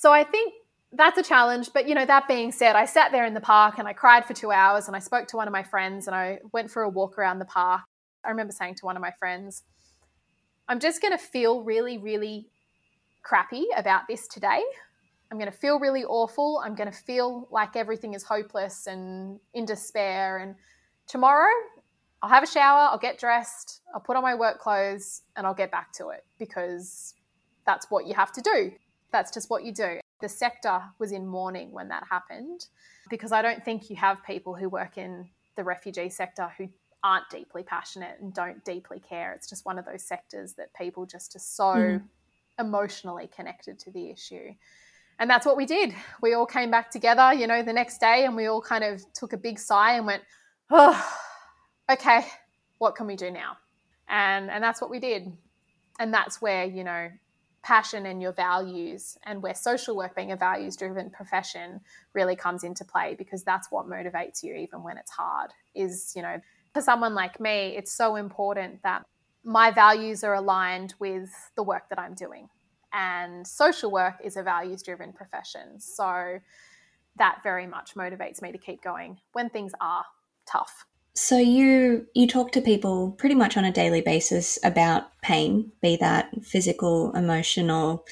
So 0.00 0.14
I 0.14 0.24
think 0.24 0.54
that's 0.92 1.18
a 1.18 1.22
challenge. 1.22 1.74
But, 1.74 1.86
you 1.86 1.94
know, 1.94 2.06
that 2.06 2.26
being 2.26 2.52
said, 2.52 2.74
I 2.74 2.86
sat 2.86 3.12
there 3.12 3.26
in 3.26 3.34
the 3.34 3.40
park 3.40 3.74
and 3.76 3.86
I 3.86 3.92
cried 3.92 4.24
for 4.24 4.32
two 4.32 4.50
hours 4.50 4.86
and 4.86 4.96
I 4.96 4.98
spoke 4.98 5.28
to 5.28 5.36
one 5.36 5.46
of 5.46 5.52
my 5.52 5.62
friends 5.62 6.06
and 6.06 6.16
I 6.16 6.38
went 6.54 6.70
for 6.70 6.80
a 6.84 6.88
walk 6.88 7.18
around 7.18 7.38
the 7.38 7.44
park. 7.44 7.82
I 8.24 8.30
remember 8.30 8.50
saying 8.50 8.76
to 8.76 8.86
one 8.86 8.96
of 8.96 9.02
my 9.02 9.10
friends, 9.18 9.62
I'm 10.68 10.80
just 10.80 11.02
going 11.02 11.12
to 11.12 11.22
feel 11.22 11.62
really, 11.64 11.98
really 11.98 12.46
crappy 13.22 13.66
about 13.76 14.08
this 14.08 14.26
today. 14.26 14.62
I'm 15.30 15.36
going 15.36 15.52
to 15.52 15.58
feel 15.58 15.78
really 15.78 16.04
awful. 16.04 16.62
I'm 16.64 16.74
going 16.74 16.90
to 16.90 16.96
feel 16.96 17.46
like 17.50 17.76
everything 17.76 18.14
is 18.14 18.22
hopeless 18.22 18.86
and 18.86 19.38
in 19.52 19.66
despair. 19.66 20.38
And 20.38 20.54
tomorrow, 21.08 21.52
I'll 22.22 22.30
have 22.30 22.42
a 22.42 22.46
shower, 22.46 22.88
I'll 22.90 22.98
get 22.98 23.18
dressed, 23.18 23.82
I'll 23.94 24.00
put 24.00 24.16
on 24.16 24.22
my 24.22 24.34
work 24.34 24.60
clothes, 24.60 25.20
and 25.36 25.46
I'll 25.46 25.52
get 25.52 25.70
back 25.70 25.92
to 25.94 26.08
it 26.08 26.24
because 26.38 27.12
that's 27.66 27.90
what 27.90 28.06
you 28.06 28.14
have 28.14 28.32
to 28.32 28.40
do 28.40 28.72
that's 29.12 29.32
just 29.32 29.50
what 29.50 29.64
you 29.64 29.72
do. 29.72 30.00
The 30.20 30.28
sector 30.28 30.82
was 30.98 31.12
in 31.12 31.26
mourning 31.26 31.72
when 31.72 31.88
that 31.88 32.04
happened 32.10 32.66
because 33.08 33.32
I 33.32 33.42
don't 33.42 33.64
think 33.64 33.90
you 33.90 33.96
have 33.96 34.22
people 34.24 34.54
who 34.54 34.68
work 34.68 34.98
in 34.98 35.28
the 35.56 35.64
refugee 35.64 36.10
sector 36.10 36.50
who 36.56 36.68
aren't 37.02 37.28
deeply 37.30 37.62
passionate 37.62 38.16
and 38.20 38.32
don't 38.34 38.64
deeply 38.64 39.00
care. 39.00 39.32
It's 39.32 39.48
just 39.48 39.64
one 39.64 39.78
of 39.78 39.86
those 39.86 40.04
sectors 40.04 40.54
that 40.54 40.74
people 40.74 41.06
just 41.06 41.34
are 41.34 41.40
so 41.40 41.64
mm. 41.64 42.02
emotionally 42.58 43.28
connected 43.34 43.78
to 43.80 43.90
the 43.90 44.10
issue. 44.10 44.54
And 45.18 45.28
that's 45.28 45.44
what 45.44 45.56
we 45.56 45.66
did. 45.66 45.94
We 46.22 46.34
all 46.34 46.46
came 46.46 46.70
back 46.70 46.90
together, 46.90 47.32
you 47.32 47.46
know, 47.46 47.62
the 47.62 47.72
next 47.72 47.98
day 47.98 48.24
and 48.24 48.36
we 48.36 48.46
all 48.46 48.62
kind 48.62 48.84
of 48.84 49.02
took 49.12 49.32
a 49.32 49.36
big 49.36 49.58
sigh 49.58 49.96
and 49.96 50.06
went, 50.06 50.22
oh, 50.70 51.18
okay, 51.90 52.26
what 52.78 52.94
can 52.94 53.06
we 53.06 53.16
do 53.16 53.30
now? 53.30 53.56
And, 54.08 54.50
and 54.50 54.62
that's 54.64 54.80
what 54.80 54.90
we 54.90 54.98
did. 54.98 55.30
And 55.98 56.12
that's 56.12 56.40
where, 56.40 56.64
you 56.64 56.84
know, 56.84 57.10
passion 57.62 58.06
and 58.06 58.22
your 58.22 58.32
values 58.32 59.18
and 59.24 59.42
where 59.42 59.54
social 59.54 59.94
work 59.94 60.16
being 60.16 60.32
a 60.32 60.36
values 60.36 60.76
driven 60.76 61.10
profession 61.10 61.80
really 62.14 62.34
comes 62.34 62.64
into 62.64 62.84
play 62.84 63.14
because 63.18 63.42
that's 63.42 63.70
what 63.70 63.86
motivates 63.86 64.42
you 64.42 64.54
even 64.54 64.82
when 64.82 64.96
it's 64.96 65.10
hard 65.10 65.50
is 65.74 66.12
you 66.16 66.22
know 66.22 66.40
for 66.72 66.80
someone 66.80 67.14
like 67.14 67.38
me 67.38 67.76
it's 67.76 67.92
so 67.92 68.16
important 68.16 68.82
that 68.82 69.04
my 69.44 69.70
values 69.70 70.22
are 70.24 70.34
aligned 70.34 70.94
with 70.98 71.30
the 71.56 71.62
work 71.62 71.88
that 71.88 71.98
I'm 71.98 72.14
doing. 72.14 72.48
And 72.92 73.46
social 73.46 73.90
work 73.90 74.16
is 74.22 74.36
a 74.36 74.42
values 74.42 74.82
driven 74.82 75.12
profession. 75.12 75.78
So 75.80 76.40
that 77.16 77.42
very 77.42 77.66
much 77.66 77.94
motivates 77.94 78.42
me 78.42 78.52
to 78.52 78.58
keep 78.58 78.82
going 78.82 79.18
when 79.32 79.48
things 79.48 79.72
are 79.80 80.04
tough 80.46 80.86
so 81.14 81.38
you 81.38 82.06
you 82.14 82.26
talk 82.26 82.52
to 82.52 82.60
people 82.60 83.12
pretty 83.12 83.34
much 83.34 83.56
on 83.56 83.64
a 83.64 83.72
daily 83.72 84.00
basis 84.00 84.58
about 84.62 85.18
pain, 85.22 85.72
be 85.82 85.96
that 85.96 86.30
physical, 86.42 87.12
emotional, 87.12 88.04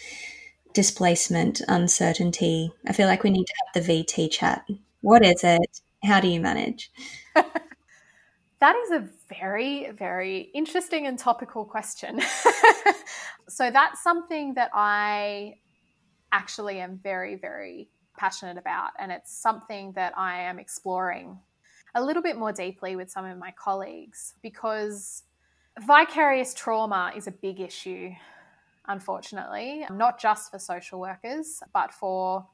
displacement, 0.74 1.60
uncertainty. 1.68 2.72
I 2.86 2.92
feel 2.92 3.06
like 3.06 3.22
we 3.22 3.30
need 3.30 3.46
to 3.46 3.54
have 3.74 3.84
the 3.84 3.92
VT 3.92 4.30
chat. 4.30 4.66
What 5.00 5.24
is 5.24 5.42
it? 5.44 5.80
How 6.02 6.20
do 6.20 6.28
you 6.28 6.40
manage? 6.40 6.90
that 7.34 8.76
is 8.76 8.90
a 8.90 9.08
very, 9.28 9.90
very 9.92 10.50
interesting 10.54 11.06
and 11.06 11.18
topical 11.18 11.64
question. 11.64 12.20
so 13.48 13.70
that's 13.70 14.02
something 14.02 14.54
that 14.54 14.70
I 14.74 15.56
actually 16.32 16.80
am 16.80 16.98
very, 17.02 17.36
very 17.36 17.88
passionate 18.16 18.58
about. 18.58 18.90
And 18.98 19.12
it's 19.12 19.36
something 19.36 19.92
that 19.92 20.16
I 20.16 20.42
am 20.42 20.58
exploring 20.58 21.38
a 21.94 22.02
little 22.02 22.22
bit 22.22 22.36
more 22.36 22.52
deeply 22.52 22.96
with 22.96 23.10
some 23.10 23.24
of 23.24 23.38
my 23.38 23.52
colleagues 23.52 24.34
because 24.42 25.24
vicarious 25.80 26.54
trauma 26.54 27.12
is 27.16 27.26
a 27.26 27.30
big 27.30 27.60
issue, 27.60 28.10
unfortunately, 28.86 29.86
not 29.90 30.20
just 30.20 30.50
for 30.50 30.58
social 30.58 31.00
workers, 31.00 31.60
but 31.72 31.92
for 31.92 32.46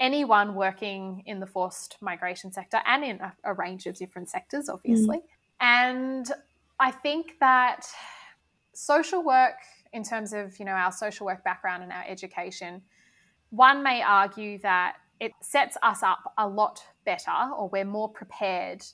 anyone 0.00 0.54
working 0.54 1.22
in 1.26 1.40
the 1.40 1.46
forced 1.46 1.96
migration 2.00 2.52
sector 2.52 2.80
and 2.86 3.04
in 3.04 3.20
a, 3.20 3.32
a 3.44 3.54
range 3.54 3.86
of 3.86 3.96
different 3.96 4.28
sectors, 4.28 4.68
obviously. 4.68 5.18
Mm. 5.18 5.22
And 5.60 6.32
I 6.80 6.90
think 6.90 7.38
that 7.40 7.86
social 8.72 9.22
work, 9.22 9.54
in 9.92 10.02
terms 10.02 10.32
of 10.32 10.58
you 10.58 10.64
know 10.64 10.72
our 10.72 10.90
social 10.90 11.26
work 11.26 11.44
background 11.44 11.82
and 11.82 11.92
our 11.92 12.04
education, 12.08 12.82
one 13.50 13.82
may 13.82 14.02
argue 14.02 14.58
that 14.58 14.96
it 15.20 15.32
sets 15.40 15.76
us 15.82 16.02
up 16.02 16.32
a 16.36 16.46
lot 16.46 16.82
better 17.04 17.50
or 17.56 17.68
we're 17.68 17.84
more 17.84 18.08
prepared 18.08 18.84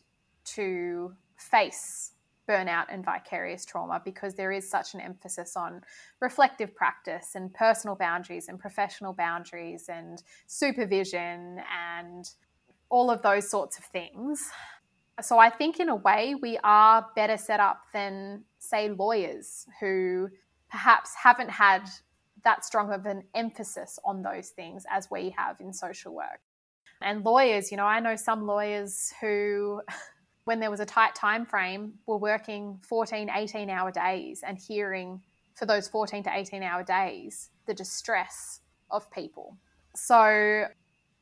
to 0.44 1.14
face 1.36 2.12
burnout 2.48 2.86
and 2.88 3.04
vicarious 3.04 3.64
trauma 3.64 4.02
because 4.04 4.34
there 4.34 4.50
is 4.50 4.68
such 4.68 4.94
an 4.94 5.00
emphasis 5.00 5.56
on 5.56 5.80
reflective 6.20 6.74
practice 6.74 7.34
and 7.34 7.54
personal 7.54 7.94
boundaries 7.94 8.48
and 8.48 8.58
professional 8.58 9.12
boundaries 9.12 9.88
and 9.88 10.22
supervision 10.46 11.60
and 11.96 12.30
all 12.88 13.10
of 13.10 13.22
those 13.22 13.48
sorts 13.48 13.78
of 13.78 13.84
things. 13.84 14.50
So 15.22 15.38
I 15.38 15.48
think 15.50 15.78
in 15.78 15.88
a 15.88 15.94
way 15.94 16.34
we 16.34 16.58
are 16.64 17.06
better 17.14 17.36
set 17.36 17.60
up 17.60 17.84
than 17.92 18.44
say 18.58 18.88
lawyers 18.88 19.66
who 19.78 20.28
perhaps 20.70 21.14
haven't 21.14 21.50
had 21.50 21.88
that 22.42 22.64
strong 22.64 22.92
of 22.92 23.06
an 23.06 23.22
emphasis 23.34 23.98
on 24.04 24.22
those 24.22 24.48
things 24.48 24.84
as 24.90 25.08
we 25.10 25.30
have 25.36 25.60
in 25.60 25.72
social 25.72 26.14
work. 26.14 26.40
And 27.00 27.24
lawyers, 27.24 27.70
you 27.70 27.76
know, 27.76 27.86
I 27.86 28.00
know 28.00 28.16
some 28.16 28.46
lawyers 28.46 29.12
who 29.20 29.82
when 30.44 30.60
there 30.60 30.70
was 30.70 30.80
a 30.80 30.86
tight 30.86 31.14
time 31.14 31.46
frame 31.46 31.94
were 32.06 32.16
working 32.16 32.80
14 32.88 33.30
18 33.34 33.70
hour 33.70 33.90
days 33.90 34.42
and 34.46 34.58
hearing 34.58 35.20
for 35.54 35.66
those 35.66 35.88
14 35.88 36.24
to 36.24 36.30
18 36.32 36.62
hour 36.62 36.82
days 36.82 37.50
the 37.66 37.74
distress 37.74 38.60
of 38.90 39.10
people. 39.10 39.56
So 39.94 40.66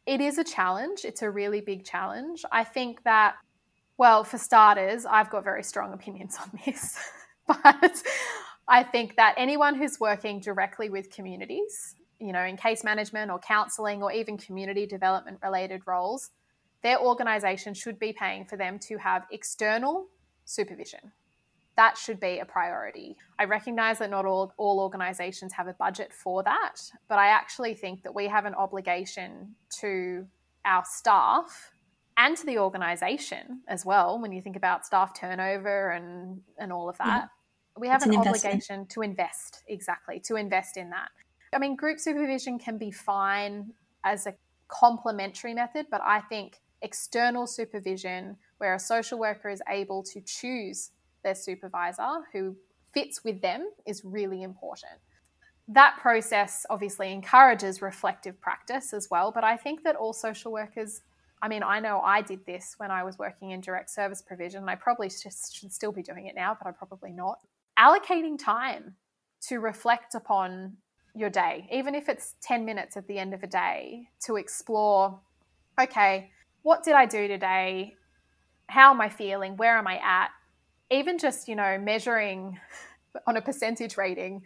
it 0.07 0.21
is 0.21 0.39
a 0.39 0.45
challenge. 0.45 1.05
It's 1.05 1.23
a 1.23 1.31
really 1.31 1.61
big 1.61 1.85
challenge. 1.85 2.45
I 2.51 2.65
think 2.65 3.03
that 3.05 3.35
well, 3.99 4.23
for 4.23 4.39
starters, 4.39 5.05
I've 5.05 5.29
got 5.29 5.43
very 5.43 5.65
strong 5.65 5.93
opinions 5.93 6.39
on 6.41 6.53
this. 6.65 6.97
but 7.47 8.03
I 8.69 8.85
think 8.85 9.17
that 9.17 9.35
anyone 9.37 9.75
who's 9.75 9.99
working 9.99 10.41
directly 10.41 10.89
with 10.89 11.11
communities, 11.11 11.97
you 12.21 12.33
know, 12.33 12.43
in 12.43 12.57
case 12.57 12.85
management 12.85 13.31
or 13.31 13.39
counselling 13.39 14.03
or 14.03 14.13
even 14.13 14.37
community 14.37 14.87
development 14.87 15.39
related 15.43 15.83
roles, 15.87 16.31
their 16.83 17.01
organisation 17.01 17.75
should 17.75 17.99
be 17.99 18.13
paying 18.13 18.45
for 18.45 18.57
them 18.57 18.79
to 18.79 18.97
have 18.99 19.27
external 19.31 20.07
supervision. 20.45 21.13
That 21.77 21.97
should 21.97 22.19
be 22.19 22.41
a 22.41 22.45
priority. 22.45 23.17
I 23.39 23.45
recognise 23.45 23.99
that 24.01 24.11
not 24.11 24.27
all, 24.27 24.53
all 24.57 24.81
organisations 24.81 25.53
have 25.53 25.69
a 25.69 25.75
budget 25.75 26.13
for 26.13 26.43
that, 26.43 26.77
but 27.09 27.19
I 27.19 27.29
actually 27.29 27.75
think 27.75 28.03
that 28.03 28.15
we 28.15 28.27
have 28.27 28.47
an 28.47 28.55
obligation 28.55 29.55
to 29.81 30.27
our 30.65 30.85
staff 30.85 31.73
and 32.17 32.37
to 32.37 32.45
the 32.45 32.59
organisation 32.59 33.61
as 33.69 33.87
well 33.87 34.21
when 34.21 34.33
you 34.33 34.43
think 34.43 34.57
about 34.57 34.85
staff 34.85 35.19
turnover 35.19 35.91
and, 35.91 36.41
and 36.59 36.73
all 36.73 36.89
of 36.89 36.99
that 36.99 37.23
mm-hmm. 37.23 37.81
we 37.81 37.89
have 37.89 38.03
an, 38.03 38.13
an 38.13 38.19
obligation 38.19 38.85
to 38.87 39.03
invest 39.03 39.63
exactly 39.69 40.19
to 40.19 40.35
invest 40.35 40.77
in 40.77 40.91
that 40.91 41.09
i 41.55 41.59
mean 41.59 41.77
group 41.77 41.99
supervision 41.99 42.59
can 42.59 42.79
be 42.79 42.91
fine 42.91 43.73
as 44.05 44.27
a 44.27 44.35
complementary 44.69 45.55
method 45.55 45.87
but 45.91 46.01
i 46.05 46.21
think 46.21 46.61
external 46.83 47.47
supervision 47.47 48.37
where 48.59 48.75
a 48.75 48.79
social 48.79 49.19
worker 49.19 49.49
is 49.49 49.63
able 49.69 50.03
to 50.03 50.21
choose 50.21 50.91
their 51.23 51.35
supervisor 51.35 52.21
who 52.33 52.57
fits 52.93 53.23
with 53.25 53.41
them 53.43 53.69
is 53.87 54.05
really 54.05 54.43
important. 54.43 55.01
That 55.69 55.99
process 56.01 56.65
obviously 56.71 57.13
encourages 57.13 57.83
reflective 57.83 58.41
practice 58.41 58.93
as 58.93 59.09
well, 59.11 59.31
but 59.31 59.45
I 59.45 59.57
think 59.57 59.85
that 59.85 59.97
all 59.97 60.13
social 60.13 60.53
workers 60.53 61.03
I 61.41 61.47
mean, 61.47 61.63
I 61.63 61.79
know 61.79 62.01
I 62.01 62.21
did 62.21 62.45
this 62.47 62.75
when 62.79 62.91
I 62.91 63.05
was 63.05 63.17
working 63.17 63.53
in 63.53 63.61
direct 63.61 63.91
service 63.91 64.21
provision, 64.21 64.63
and 64.63 64.69
I 64.69 64.75
probably 64.75 65.09
should 65.09 65.33
still 65.73 65.93
be 65.93 66.03
doing 66.03 66.27
it 66.27 66.35
now, 66.35 66.57
but 66.61 66.67
I'm 66.67 66.75
probably 66.75 67.13
not. 67.13 67.39
Allocating 67.79 68.37
time 68.37 68.97
to 69.43 69.61
reflect 69.61 70.17
upon 70.17 70.79
your 71.15 71.31
day, 71.31 71.69
even 71.73 71.95
if 71.95 72.09
it's 72.09 72.35
10 72.43 72.65
minutes 72.65 72.97
at 72.97 73.07
the 73.07 73.19
end 73.19 73.35
of 73.35 73.43
a 73.43 73.47
day, 73.47 74.09
to 74.27 74.37
explore 74.37 75.21
okay, 75.81 76.31
what 76.63 76.83
did 76.83 76.95
I 76.95 77.07
do 77.07 77.29
today? 77.29 77.95
How 78.69 78.91
am 78.91 79.01
I 79.01 79.09
feeling? 79.09 79.57
Where 79.57 79.79
am 79.79 79.87
I 79.87 79.97
at? 79.97 80.31
Even 80.91 81.19
just, 81.19 81.49
you 81.49 81.55
know, 81.55 81.79
measuring 81.79 82.59
on 83.27 83.37
a 83.37 83.41
percentage 83.41 83.97
rating 83.97 84.43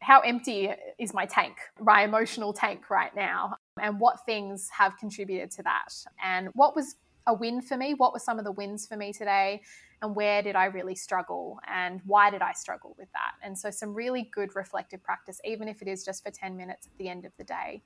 how 0.00 0.20
empty 0.20 0.70
is 0.98 1.12
my 1.12 1.26
tank, 1.26 1.56
my 1.78 2.04
emotional 2.04 2.52
tank 2.52 2.88
right 2.88 3.14
now, 3.14 3.56
and 3.80 4.00
what 4.00 4.24
things 4.24 4.68
have 4.70 4.96
contributed 4.96 5.50
to 5.52 5.62
that, 5.62 5.88
and 6.24 6.48
what 6.54 6.74
was 6.74 6.96
a 7.30 7.34
win 7.34 7.62
for 7.62 7.76
me, 7.76 7.94
what 7.94 8.12
were 8.12 8.18
some 8.18 8.38
of 8.38 8.44
the 8.44 8.52
wins 8.52 8.86
for 8.86 8.96
me 8.96 9.12
today, 9.12 9.62
and 10.02 10.14
where 10.14 10.42
did 10.42 10.56
I 10.56 10.66
really 10.66 10.94
struggle, 10.94 11.60
and 11.66 12.00
why 12.04 12.30
did 12.30 12.42
I 12.42 12.52
struggle 12.52 12.94
with 12.98 13.10
that? 13.12 13.32
And 13.42 13.58
so, 13.58 13.70
some 13.70 13.94
really 13.94 14.30
good 14.34 14.54
reflective 14.54 15.02
practice, 15.02 15.40
even 15.44 15.68
if 15.68 15.80
it 15.80 15.88
is 15.88 16.04
just 16.04 16.24
for 16.24 16.30
10 16.30 16.56
minutes 16.56 16.86
at 16.86 16.98
the 16.98 17.08
end 17.08 17.24
of 17.24 17.32
the 17.38 17.44
day. 17.44 17.82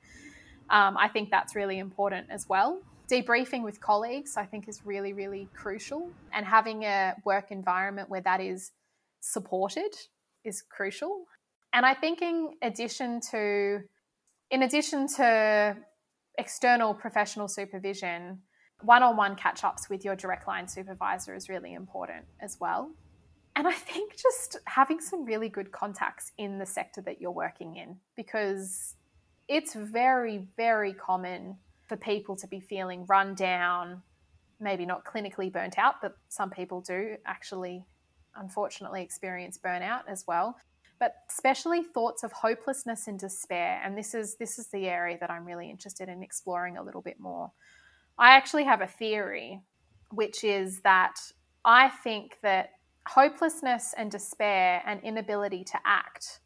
Um, 0.70 0.96
I 0.96 1.08
think 1.08 1.30
that's 1.30 1.54
really 1.54 1.78
important 1.78 2.28
as 2.30 2.48
well. 2.48 2.80
Debriefing 3.10 3.62
with 3.62 3.80
colleagues, 3.80 4.36
I 4.36 4.46
think, 4.46 4.66
is 4.66 4.80
really, 4.84 5.12
really 5.12 5.48
crucial. 5.54 6.10
And 6.32 6.46
having 6.46 6.84
a 6.84 7.14
work 7.24 7.50
environment 7.50 8.08
where 8.08 8.22
that 8.22 8.40
is 8.40 8.72
supported 9.20 9.94
is 10.42 10.62
crucial. 10.62 11.26
And 11.74 11.84
I 11.84 11.92
think, 11.92 12.22
in 12.22 12.54
addition 12.62 13.20
to, 13.32 13.80
in 14.50 14.62
addition 14.62 15.06
to 15.16 15.76
external 16.38 16.94
professional 16.94 17.48
supervision, 17.48 18.40
one-on-one 18.84 19.36
catch-ups 19.36 19.88
with 19.88 20.04
your 20.04 20.16
direct 20.16 20.46
line 20.46 20.68
supervisor 20.68 21.34
is 21.34 21.48
really 21.48 21.74
important 21.74 22.24
as 22.40 22.58
well. 22.60 22.90
And 23.56 23.68
I 23.68 23.72
think 23.72 24.16
just 24.16 24.56
having 24.66 25.00
some 25.00 25.24
really 25.24 25.48
good 25.48 25.70
contacts 25.70 26.32
in 26.38 26.58
the 26.58 26.66
sector 26.66 27.00
that 27.02 27.20
you're 27.20 27.30
working 27.30 27.76
in 27.76 27.96
because 28.16 28.96
it's 29.48 29.74
very, 29.74 30.46
very 30.56 30.92
common 30.92 31.56
for 31.86 31.96
people 31.96 32.34
to 32.36 32.46
be 32.48 32.60
feeling 32.60 33.04
run 33.06 33.34
down, 33.34 34.02
maybe 34.60 34.86
not 34.86 35.04
clinically 35.04 35.52
burnt 35.52 35.78
out, 35.78 35.96
but 36.02 36.16
some 36.28 36.50
people 36.50 36.80
do 36.80 37.16
actually, 37.26 37.84
unfortunately, 38.34 39.02
experience 39.02 39.58
burnout 39.62 40.02
as 40.08 40.24
well. 40.26 40.56
But 40.98 41.14
especially 41.28 41.82
thoughts 41.82 42.24
of 42.24 42.32
hopelessness 42.32 43.06
and 43.06 43.18
despair. 43.18 43.80
And 43.84 43.98
this 43.98 44.14
is 44.14 44.36
this 44.36 44.58
is 44.58 44.68
the 44.68 44.86
area 44.88 45.18
that 45.20 45.30
I'm 45.30 45.44
really 45.44 45.68
interested 45.68 46.08
in 46.08 46.22
exploring 46.22 46.76
a 46.76 46.82
little 46.82 47.02
bit 47.02 47.20
more. 47.20 47.52
I 48.18 48.36
actually 48.36 48.64
have 48.64 48.80
a 48.80 48.86
theory, 48.86 49.60
which 50.10 50.44
is 50.44 50.80
that 50.80 51.16
I 51.64 51.88
think 51.88 52.38
that 52.42 52.70
hopelessness 53.06 53.94
and 53.96 54.10
despair 54.10 54.82
and 54.86 55.02
inability 55.02 55.64
to 55.64 55.78
act 55.84 56.40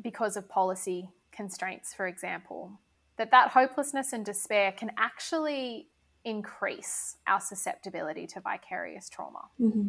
because 0.00 0.36
of 0.36 0.48
policy 0.48 1.10
constraints, 1.32 1.92
for 1.92 2.06
example, 2.06 2.80
that 3.16 3.30
that 3.30 3.48
hopelessness 3.48 4.12
and 4.12 4.24
despair 4.24 4.72
can 4.72 4.90
actually 4.96 5.88
increase 6.24 7.16
our 7.26 7.40
susceptibility 7.40 8.26
to 8.28 8.40
vicarious 8.40 9.08
trauma. 9.08 9.42
Mm-hmm. 9.60 9.88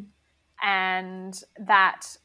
And 0.61 1.43
that 1.59 2.18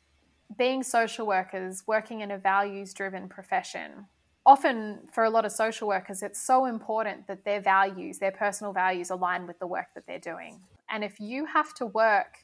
being 0.57 0.83
social 0.83 1.27
workers, 1.27 1.83
working 1.87 2.21
in 2.21 2.31
a 2.31 2.39
values 2.39 2.95
driven 2.95 3.29
profession, 3.29 4.07
often 4.47 5.01
for 5.13 5.25
a 5.25 5.31
lot 5.31 5.45
of 5.45 5.53
social 5.53 5.89
workers, 5.89 6.23
it's 6.23 6.41
so 6.41 6.67
important 6.67 7.27
that 7.27 7.45
their 7.45 7.61
values, 7.61 8.19
their 8.19 8.33
personal 8.33 8.73
values, 8.73 9.11
align 9.11 9.47
with 9.47 9.59
the 9.59 9.67
work 9.67 9.87
that 9.95 10.07
they're 10.07 10.19
doing. 10.19 10.61
And 10.91 11.05
if 11.05 11.21
you 11.21 11.45
have 11.47 11.75
to 11.75 11.87
work 11.87 12.39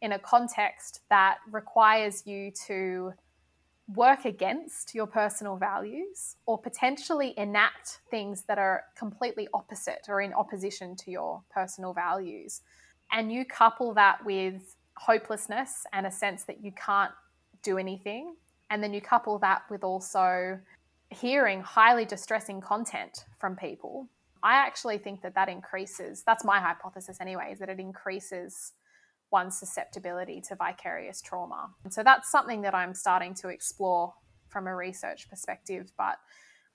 in 0.00 0.12
a 0.12 0.18
context 0.18 1.00
that 1.10 1.38
requires 1.50 2.26
you 2.26 2.50
to 2.66 3.12
work 3.94 4.24
against 4.24 4.94
your 4.94 5.06
personal 5.06 5.56
values 5.56 6.36
or 6.46 6.56
potentially 6.56 7.34
enact 7.36 7.98
things 8.10 8.44
that 8.44 8.58
are 8.58 8.84
completely 8.96 9.48
opposite 9.52 10.06
or 10.08 10.20
in 10.20 10.32
opposition 10.32 10.94
to 10.94 11.10
your 11.10 11.42
personal 11.52 11.92
values. 11.92 12.62
And 13.12 13.32
you 13.32 13.44
couple 13.44 13.92
that 13.94 14.24
with 14.24 14.76
hopelessness 14.96 15.86
and 15.92 16.06
a 16.06 16.10
sense 16.10 16.44
that 16.44 16.62
you 16.62 16.72
can't 16.72 17.12
do 17.62 17.78
anything. 17.78 18.36
And 18.70 18.82
then 18.82 18.94
you 18.94 19.00
couple 19.00 19.38
that 19.40 19.62
with 19.68 19.82
also 19.82 20.60
hearing 21.10 21.60
highly 21.60 22.04
distressing 22.04 22.60
content 22.60 23.24
from 23.38 23.56
people. 23.56 24.08
I 24.42 24.54
actually 24.54 24.98
think 24.98 25.22
that 25.22 25.34
that 25.34 25.48
increases, 25.48 26.22
that's 26.24 26.44
my 26.44 26.60
hypothesis 26.60 27.18
anyway, 27.20 27.50
is 27.52 27.58
that 27.58 27.68
it 27.68 27.78
increases 27.78 28.72
one's 29.30 29.58
susceptibility 29.58 30.40
to 30.40 30.56
vicarious 30.56 31.20
trauma. 31.20 31.70
And 31.84 31.92
so 31.92 32.02
that's 32.02 32.30
something 32.30 32.62
that 32.62 32.74
I'm 32.74 32.94
starting 32.94 33.34
to 33.34 33.48
explore 33.48 34.14
from 34.48 34.66
a 34.66 34.74
research 34.74 35.28
perspective, 35.28 35.92
but 35.98 36.16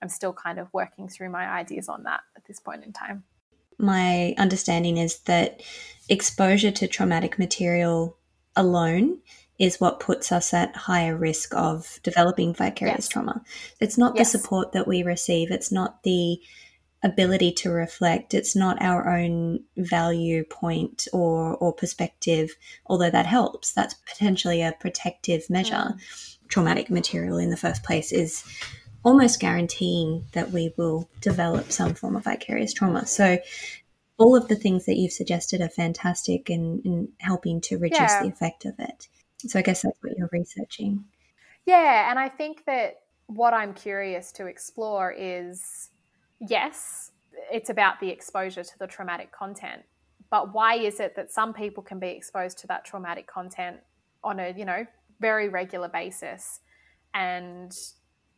I'm 0.00 0.08
still 0.08 0.32
kind 0.32 0.58
of 0.58 0.68
working 0.72 1.08
through 1.08 1.30
my 1.30 1.46
ideas 1.46 1.88
on 1.88 2.04
that 2.04 2.20
at 2.36 2.44
this 2.46 2.60
point 2.60 2.84
in 2.84 2.92
time. 2.92 3.24
My 3.78 4.34
understanding 4.38 4.96
is 4.96 5.18
that 5.20 5.62
exposure 6.08 6.70
to 6.70 6.86
traumatic 6.86 7.38
material 7.38 8.16
alone 8.54 9.18
is 9.58 9.80
what 9.80 10.00
puts 10.00 10.32
us 10.32 10.52
at 10.52 10.76
higher 10.76 11.16
risk 11.16 11.54
of 11.54 11.98
developing 12.02 12.52
vicarious 12.54 13.06
yes. 13.06 13.08
trauma. 13.08 13.42
It's 13.80 13.96
not 13.96 14.16
yes. 14.16 14.32
the 14.32 14.38
support 14.38 14.72
that 14.72 14.86
we 14.86 15.02
receive, 15.02 15.50
it's 15.50 15.72
not 15.72 16.02
the 16.02 16.38
ability 17.02 17.52
to 17.52 17.70
reflect. 17.70 18.34
It's 18.34 18.56
not 18.56 18.80
our 18.82 19.08
own 19.16 19.60
value 19.76 20.44
point 20.44 21.06
or 21.12 21.56
or 21.56 21.72
perspective, 21.72 22.56
although 22.86 23.10
that 23.10 23.26
helps. 23.26 23.72
That's 23.72 23.94
potentially 23.94 24.62
a 24.62 24.76
protective 24.78 25.48
measure. 25.48 25.74
Mm. 25.74 25.98
Traumatic 26.48 26.90
material 26.90 27.38
in 27.38 27.50
the 27.50 27.56
first 27.56 27.82
place 27.82 28.12
is 28.12 28.44
almost 29.04 29.40
guaranteeing 29.40 30.26
that 30.32 30.52
we 30.52 30.72
will 30.76 31.08
develop 31.20 31.72
some 31.72 31.94
form 31.94 32.16
of 32.16 32.24
vicarious 32.24 32.72
trauma. 32.72 33.06
So 33.06 33.38
all 34.18 34.36
of 34.36 34.48
the 34.48 34.56
things 34.56 34.86
that 34.86 34.96
you've 34.96 35.12
suggested 35.12 35.60
are 35.60 35.68
fantastic 35.68 36.48
in, 36.50 36.82
in 36.84 37.08
helping 37.18 37.60
to 37.62 37.78
reduce 37.78 37.98
yeah. 37.98 38.22
the 38.22 38.28
effect 38.28 38.64
of 38.64 38.74
it. 38.78 39.08
So 39.46 39.58
I 39.58 39.62
guess 39.62 39.82
that's 39.82 39.98
what 40.02 40.16
you're 40.16 40.28
researching. 40.32 41.04
Yeah, 41.64 42.10
and 42.10 42.18
I 42.18 42.28
think 42.28 42.64
that 42.66 43.00
what 43.26 43.52
I'm 43.52 43.74
curious 43.74 44.32
to 44.32 44.46
explore 44.46 45.12
is 45.16 45.90
yes, 46.40 47.10
it's 47.50 47.70
about 47.70 48.00
the 48.00 48.08
exposure 48.08 48.64
to 48.64 48.78
the 48.78 48.86
traumatic 48.86 49.32
content. 49.32 49.82
But 50.30 50.52
why 50.52 50.74
is 50.74 51.00
it 51.00 51.14
that 51.16 51.30
some 51.30 51.52
people 51.52 51.82
can 51.82 51.98
be 51.98 52.08
exposed 52.08 52.58
to 52.58 52.66
that 52.68 52.84
traumatic 52.84 53.26
content 53.26 53.78
on 54.24 54.40
a, 54.40 54.52
you 54.56 54.64
know, 54.64 54.86
very 55.20 55.48
regular 55.48 55.88
basis 55.88 56.60
and 57.14 57.72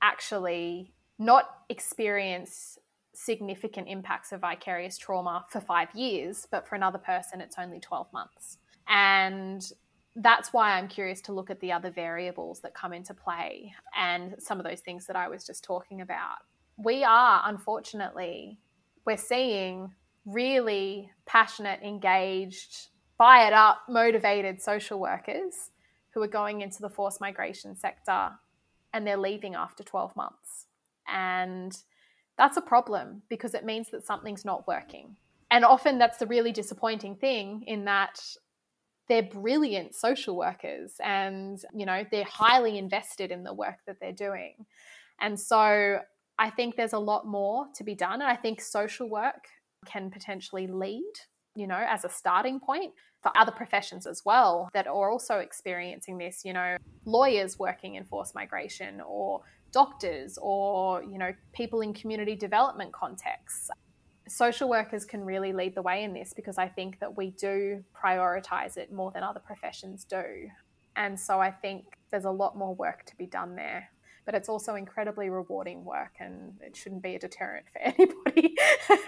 actually 0.03 0.93
not 1.19 1.63
experience 1.69 2.79
significant 3.15 3.89
impacts 3.89 4.33
of 4.33 4.41
vicarious 4.41 4.97
trauma 4.97 5.45
for 5.49 5.61
five 5.61 5.89
years, 5.95 6.47
but 6.51 6.69
for 6.69 6.77
another 6.77 6.99
person, 6.99 7.41
it's 7.41 7.57
only 7.59 7.81
12 7.81 8.13
months. 8.13 8.59
And 8.87 9.69
that's 10.21 10.53
why 10.53 10.77
I'm 10.77 10.89
curious 10.89 11.21
to 11.23 11.33
look 11.33 11.51
at 11.51 11.61
the 11.61 11.73
other 11.73 11.91
variables 11.91 12.61
that 12.61 12.75
come 12.75 12.93
into 12.93 13.15
play 13.15 13.73
and 13.97 14.35
some 14.39 14.59
of 14.59 14.65
those 14.65 14.81
things 14.81 15.07
that 15.07 15.17
I 15.17 15.29
was 15.29 15.47
just 15.47 15.65
talking 15.65 16.01
about 16.01 16.39
we 16.79 17.03
are 17.03 17.43
unfortunately 17.45 18.59
we're 19.05 19.17
seeing 19.17 19.93
really 20.27 21.11
passionate, 21.27 21.81
engaged, 21.83 22.89
fired 23.17 23.55
up, 23.55 23.81
motivated 23.89 24.61
social 24.61 25.01
workers 25.01 25.71
who 26.11 26.23
are 26.23 26.29
going 26.29 26.61
into 26.61 26.83
the 26.83 26.91
forced 26.91 27.21
migration 27.21 27.75
sector 27.75 28.33
and 28.93 29.07
they're 29.07 29.17
leaving 29.17 29.55
after 29.55 29.83
12 29.83 30.15
months. 30.15 30.67
And 31.07 31.77
that's 32.37 32.59
a 32.59 32.63
problem 32.63 33.23
because 33.29 33.55
it 33.55 33.65
means 33.65 33.91
that 33.91 34.07
something's 34.07 34.45
not 34.45 34.69
working. 34.69 35.17
And 35.51 35.65
often 35.65 35.99
that's 35.99 36.19
the 36.19 36.27
really 36.27 36.53
disappointing 36.53 37.17
thing 37.17 37.65
in 37.67 37.87
that 37.87 38.21
they're 39.09 39.23
brilliant 39.23 39.95
social 39.95 40.37
workers 40.37 40.93
and 41.03 41.61
you 41.75 41.87
know 41.87 42.05
they're 42.11 42.25
highly 42.25 42.79
invested 42.79 43.31
in 43.31 43.43
the 43.43 43.55
work 43.55 43.79
that 43.87 43.97
they're 44.01 44.13
doing. 44.13 44.67
And 45.21 45.39
so 45.39 46.01
I 46.39 46.51
think 46.51 46.77
there's 46.77 46.93
a 46.93 46.99
lot 46.99 47.27
more 47.27 47.67
to 47.75 47.85
be 47.85 47.95
done. 47.95 48.21
And 48.23 48.31
I 48.31 48.37
think 48.37 48.61
social 48.61 49.09
work 49.09 49.49
can 49.87 50.11
potentially 50.11 50.67
lead, 50.67 51.13
you 51.57 51.67
know, 51.67 51.85
as 51.89 52.05
a 52.05 52.09
starting 52.09 52.61
point 52.61 52.93
for 53.23 53.37
other 53.37 53.51
professions 53.51 54.07
as 54.07 54.23
well 54.25 54.69
that 54.73 54.87
are 54.87 55.11
also 55.11 55.39
experiencing 55.39 56.19
this, 56.19 56.43
you 56.45 56.53
know, 56.53 56.77
lawyers 57.05 57.59
working 57.59 57.97
in 57.97 58.05
forced 58.05 58.35
migration 58.35 59.01
or 59.05 59.41
doctors 59.73 60.39
or, 60.41 61.03
you 61.03 61.19
know, 61.19 61.33
people 61.53 61.81
in 61.81 61.93
community 61.93 62.37
development 62.37 62.93
contexts 62.93 63.71
social 64.31 64.69
workers 64.69 65.05
can 65.05 65.25
really 65.25 65.53
lead 65.53 65.75
the 65.75 65.83
way 65.83 66.03
in 66.03 66.13
this 66.13 66.33
because 66.33 66.59
I 66.59 66.69
think 66.69 67.01
that 67.01 67.17
we 67.17 67.31
do 67.31 67.85
prioritize 67.95 68.77
it 68.77 68.93
more 68.93 69.11
than 69.11 69.23
other 69.23 69.41
professions 69.41 70.05
do. 70.05 70.49
And 70.97 71.19
so 71.19 71.41
I 71.41 71.51
think 71.51 71.85
there's 72.11 72.25
a 72.25 72.31
lot 72.31 72.57
more 72.57 72.75
work 72.75 73.05
to 73.07 73.17
be 73.17 73.27
done 73.27 73.55
there. 73.57 73.91
But 74.25 74.35
it's 74.35 74.51
also 74.51 74.75
incredibly 74.75 75.31
rewarding 75.31 75.87
work, 75.87 76.17
and 76.21 76.53
it 76.61 76.77
shouldn't 76.77 77.03
be 77.03 77.15
a 77.15 77.19
deterrent 77.19 77.65
for 77.73 77.79
anybody 77.83 78.55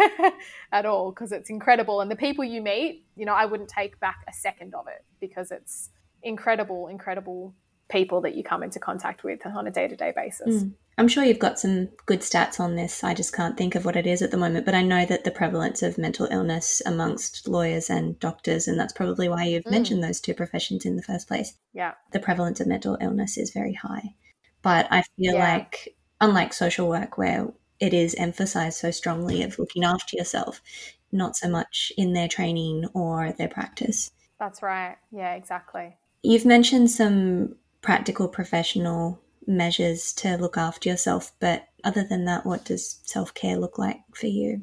at 0.72 0.86
all 0.86 1.12
because 1.12 1.30
it's 1.30 1.50
incredible. 1.50 2.00
And 2.00 2.10
the 2.10 2.16
people 2.16 2.42
you 2.42 2.62
meet, 2.62 3.04
you 3.16 3.26
know, 3.26 3.34
I 3.34 3.44
wouldn't 3.44 3.68
take 3.68 4.00
back 4.00 4.24
a 4.26 4.32
second 4.32 4.74
of 4.74 4.86
it 4.88 5.04
because 5.20 5.50
it's 5.50 5.90
incredible, 6.22 6.88
incredible 6.88 7.54
people 7.90 8.20
that 8.22 8.34
you 8.34 8.42
come 8.42 8.62
into 8.62 8.78
contact 8.78 9.24
with 9.24 9.44
on 9.44 9.66
a 9.66 9.70
day 9.70 9.88
to 9.88 9.96
day 9.96 10.12
basis. 10.14 10.62
Mm. 10.62 10.72
I'm 10.98 11.08
sure 11.08 11.24
you've 11.24 11.38
got 11.38 11.58
some 11.58 11.88
good 12.06 12.20
stats 12.20 12.60
on 12.60 12.76
this. 12.76 13.02
I 13.02 13.14
just 13.14 13.34
can't 13.34 13.56
think 13.56 13.74
of 13.74 13.84
what 13.84 13.96
it 13.96 14.06
is 14.06 14.20
at 14.20 14.30
the 14.30 14.36
moment, 14.36 14.66
but 14.66 14.74
I 14.74 14.82
know 14.82 15.06
that 15.06 15.24
the 15.24 15.30
prevalence 15.30 15.82
of 15.82 15.96
mental 15.96 16.28
illness 16.30 16.82
amongst 16.84 17.48
lawyers 17.48 17.88
and 17.88 18.18
doctors, 18.20 18.68
and 18.68 18.78
that's 18.78 18.92
probably 18.92 19.28
why 19.28 19.44
you've 19.44 19.64
mm. 19.64 19.70
mentioned 19.70 20.02
those 20.02 20.20
two 20.20 20.34
professions 20.34 20.84
in 20.84 20.96
the 20.96 21.02
first 21.02 21.26
place. 21.26 21.54
Yeah. 21.72 21.94
The 22.12 22.20
prevalence 22.20 22.60
of 22.60 22.66
mental 22.66 22.98
illness 23.00 23.38
is 23.38 23.50
very 23.50 23.74
high. 23.74 24.14
But 24.62 24.88
I 24.90 25.02
feel 25.16 25.34
yeah. 25.34 25.54
like, 25.54 25.96
unlike 26.20 26.52
social 26.52 26.88
work, 26.88 27.16
where 27.16 27.50
it 27.80 27.94
is 27.94 28.14
emphasized 28.16 28.78
so 28.78 28.90
strongly 28.90 29.42
of 29.42 29.58
looking 29.58 29.84
after 29.84 30.16
yourself, 30.16 30.60
not 31.12 31.34
so 31.34 31.48
much 31.48 31.92
in 31.96 32.12
their 32.12 32.28
training 32.28 32.84
or 32.92 33.32
their 33.32 33.48
practice. 33.48 34.10
That's 34.38 34.62
right. 34.62 34.96
Yeah, 35.10 35.34
exactly. 35.34 35.96
You've 36.22 36.44
mentioned 36.44 36.90
some 36.90 37.56
practical 37.82 38.28
professional 38.28 39.20
measures 39.46 40.12
to 40.14 40.36
look 40.36 40.56
after 40.56 40.88
yourself. 40.88 41.32
But 41.40 41.68
other 41.84 42.04
than 42.04 42.24
that, 42.26 42.46
what 42.46 42.64
does 42.64 43.00
self 43.04 43.34
care 43.34 43.56
look 43.56 43.78
like 43.78 44.00
for 44.14 44.26
you? 44.26 44.62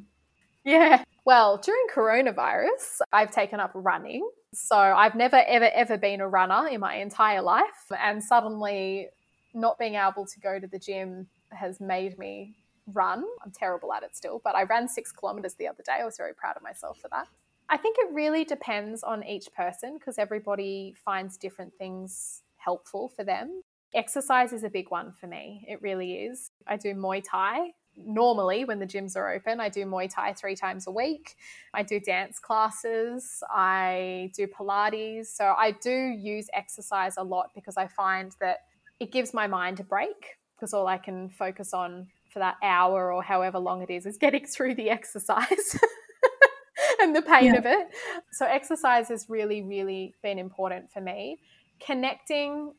Yeah. 0.64 1.04
Well, 1.26 1.58
during 1.58 1.88
coronavirus, 1.94 3.02
I've 3.12 3.32
taken 3.32 3.60
up 3.60 3.72
running. 3.74 4.30
So 4.54 4.78
I've 4.78 5.16
never, 5.16 5.44
ever, 5.48 5.70
ever 5.74 5.98
been 5.98 6.22
a 6.22 6.28
runner 6.28 6.68
in 6.68 6.80
my 6.80 6.96
entire 6.96 7.42
life. 7.42 7.92
And 8.02 8.24
suddenly, 8.24 9.08
not 9.54 9.78
being 9.78 9.96
able 9.96 10.26
to 10.26 10.40
go 10.40 10.60
to 10.60 10.68
the 10.68 10.80
gym 10.80 11.28
has 11.52 11.80
made 11.80 12.18
me 12.18 12.56
run. 12.94 13.26
I'm 13.44 13.52
terrible 13.52 13.94
at 13.94 14.04
it 14.04 14.16
still, 14.16 14.42
but 14.44 14.56
I 14.56 14.64
ran 14.64 14.88
six 14.88 15.12
kilometers 15.12 15.56
the 15.56 15.68
other 15.68 15.84
day. 15.86 15.98
I 16.02 16.06
was 16.06 16.18
very 16.18 16.34
proud 16.34 16.56
of 16.56 16.64
myself 16.64 16.98
for 17.00 17.10
that. 17.10 17.28
I 17.70 17.76
think 17.76 17.98
it 18.00 18.14
really 18.14 18.46
depends 18.46 19.04
on 19.04 19.26
each 19.26 19.48
person 19.54 19.98
because 19.98 20.18
everybody 20.18 20.96
finds 21.04 21.36
different 21.36 21.74
things 21.78 22.44
helpful 22.68 23.14
for 23.16 23.24
them. 23.24 23.62
Exercise 23.94 24.52
is 24.52 24.66
a 24.66 24.70
big 24.70 24.92
one 24.92 25.14
for 25.14 25.28
me. 25.28 25.66
It 25.70 25.82
really 25.82 26.16
is. 26.16 26.52
I 26.68 26.76
do 26.76 26.94
Muay 26.94 27.24
Thai. 27.24 27.72
Normally, 27.96 28.66
when 28.66 28.80
the 28.80 28.86
gyms 28.86 29.16
are 29.16 29.34
open, 29.34 29.62
I 29.62 29.70
do 29.70 29.86
Muay 29.86 30.14
Thai 30.14 30.34
three 30.34 30.56
times 30.56 30.86
a 30.86 30.92
week. 30.92 31.38
I 31.74 31.84
do 31.84 31.98
dance 32.02 32.40
classes. 32.40 33.42
I 33.50 34.32
do 34.36 34.48
Pilates. 34.48 35.28
So 35.28 35.56
I 35.58 35.72
do 35.82 35.92
use 36.34 36.50
exercise 36.54 37.16
a 37.18 37.24
lot 37.24 37.52
because 37.56 37.78
I 37.78 37.88
find 37.88 38.34
that 38.42 38.58
it 39.00 39.14
gives 39.14 39.34
my 39.34 39.48
mind 39.48 39.80
a 39.80 39.84
break 39.84 40.36
because 40.56 40.74
all 40.74 40.88
I 40.88 40.98
can 40.98 41.30
focus 41.30 41.74
on 41.74 42.08
for 42.34 42.40
that 42.40 42.58
hour 42.62 43.14
or 43.14 43.24
however 43.24 43.60
long 43.60 43.82
it 43.82 43.90
is 43.90 44.06
is 44.06 44.18
getting 44.26 44.46
through 44.46 44.76
the 44.76 44.90
exercise. 44.90 45.80
and 47.00 47.16
the 47.16 47.22
pain 47.22 47.54
yeah. 47.54 47.60
of 47.60 47.66
it. 47.66 47.88
So, 48.32 48.46
exercise 48.46 49.08
has 49.10 49.28
really, 49.30 49.62
really 49.62 50.14
been 50.22 50.38
important 50.38 50.92
for 50.92 51.02
me. 51.02 51.40
Connecting 51.80 52.74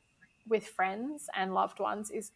with 0.49 0.67
friends 0.67 1.27
and 1.35 1.55
loved 1.55 1.79
ones 1.79 2.11
is 2.11 2.33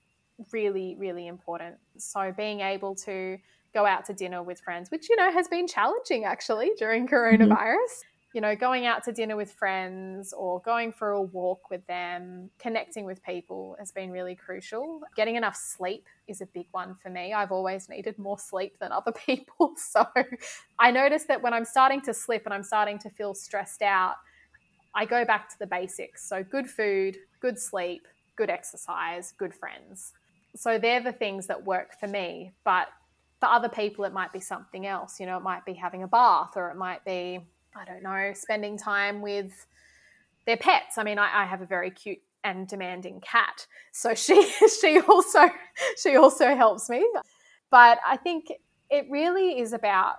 really, 0.53 0.97
really 0.99 1.27
important. 1.27 1.77
So 1.99 2.33
being 2.37 2.61
able 2.61 2.95
to 2.97 3.39
go 3.75 3.87
out 3.87 4.05
to 4.07 4.13
dinner 4.13 4.43
with 4.43 4.61
friends, 4.61 4.91
which, 4.91 5.09
you 5.09 5.17
know, 5.17 5.33
has 5.33 5.49
been 5.49 5.67
challenging 5.67 6.25
actually 6.25 6.73
during 6.79 7.07
coronavirus. 7.09 7.49
Mm-hmm. 7.49 8.09
You 8.35 8.41
know, 8.41 8.57
going 8.57 8.87
out 8.87 9.05
to 9.05 9.13
dinner 9.13 9.37
with 9.37 9.53
friends 9.53 10.33
or 10.33 10.63
going 10.63 10.91
for 10.91 11.11
a 11.11 11.21
walk 11.21 11.69
with 11.71 11.87
them, 11.87 12.49
connecting 12.59 13.05
with 13.05 13.23
people 13.23 13.77
has 13.79 13.93
been 13.93 14.11
really 14.11 14.35
crucial. 14.35 15.03
Getting 15.15 15.37
enough 15.37 15.55
sleep 15.55 16.07
is 16.27 16.41
a 16.41 16.47
big 16.47 16.67
one 16.71 16.95
for 16.95 17.11
me. 17.11 17.35
I've 17.35 17.53
always 17.53 17.91
needed 17.91 18.19
more 18.19 18.39
sleep 18.39 18.79
than 18.81 18.91
other 18.91 19.13
people. 19.27 19.75
So 19.77 20.07
I 20.79 20.91
notice 20.91 21.25
that 21.25 21.43
when 21.43 21.53
I'm 21.53 21.67
starting 21.67 22.01
to 22.03 22.15
slip 22.15 22.47
and 22.47 22.55
I'm 22.55 22.63
starting 22.63 22.99
to 23.01 23.11
feel 23.11 23.35
stressed 23.35 23.83
out, 23.83 24.15
I 24.95 25.05
go 25.05 25.25
back 25.25 25.49
to 25.51 25.59
the 25.59 25.67
basics. 25.67 26.29
So, 26.29 26.43
good 26.43 26.69
food, 26.69 27.17
good 27.41 27.59
sleep, 27.59 28.07
good 28.37 28.51
exercise, 28.51 29.33
good 29.33 29.55
friends. 29.55 30.13
So, 30.55 30.79
they're 30.79 31.03
the 31.03 31.13
things 31.13 31.47
that 31.47 31.65
work 31.65 31.99
for 31.99 32.07
me. 32.07 32.53
But 32.65 32.89
for 33.41 33.47
other 33.47 33.69
people, 33.69 34.05
it 34.05 34.13
might 34.13 34.33
be 34.33 34.41
something 34.41 34.87
else. 34.87 35.19
You 35.19 35.27
know, 35.27 35.37
it 35.37 35.43
might 35.43 35.65
be 35.65 35.75
having 35.75 36.03
a 36.03 36.09
bath 36.09 36.53
or 36.57 36.71
it 36.71 36.77
might 36.77 37.05
be, 37.05 37.41
I 37.75 37.85
don't 37.85 38.03
know, 38.03 38.33
spending 38.35 38.79
time 38.79 39.21
with 39.21 39.67
their 40.47 40.57
pets. 40.57 40.99
I 40.99 41.05
mean, 41.05 41.19
I, 41.19 41.43
I 41.43 41.45
have 41.45 41.61
a 41.61 41.67
very 41.67 41.91
cute 41.91 42.21
and 42.45 42.67
demanding 42.69 43.21
cat. 43.21 43.67
So 43.93 44.15
she 44.15 44.51
she 44.81 45.01
also 45.01 45.49
she 46.01 46.17
also 46.17 46.55
helps 46.55 46.89
me. 46.89 47.07
But 47.71 47.99
I 48.07 48.17
think 48.17 48.53
it 48.91 49.07
really 49.11 49.59
is 49.59 49.73
about 49.73 50.17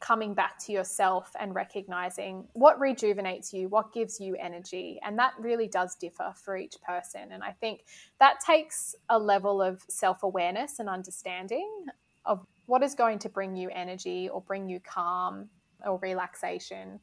coming 0.00 0.34
back 0.34 0.58
to 0.58 0.72
yourself 0.72 1.30
and 1.40 1.54
recognizing 1.54 2.46
what 2.52 2.78
rejuvenates 2.78 3.52
you, 3.52 3.68
what 3.68 3.92
gives 3.92 4.20
you 4.20 4.36
energy. 4.36 5.00
And 5.02 5.18
that 5.18 5.32
really 5.38 5.68
does 5.68 5.94
differ 5.94 6.34
for 6.36 6.56
each 6.56 6.76
person. 6.86 7.32
And 7.32 7.42
I 7.42 7.52
think 7.52 7.84
that 8.20 8.40
takes 8.44 8.94
a 9.08 9.18
level 9.18 9.62
of 9.62 9.82
self 9.88 10.22
awareness 10.22 10.78
and 10.78 10.88
understanding 10.88 11.86
of 12.24 12.44
what 12.66 12.82
is 12.82 12.94
going 12.94 13.18
to 13.20 13.28
bring 13.28 13.56
you 13.56 13.70
energy 13.70 14.28
or 14.28 14.40
bring 14.42 14.68
you 14.68 14.80
calm 14.80 15.48
or 15.84 15.98
relaxation. 15.98 17.00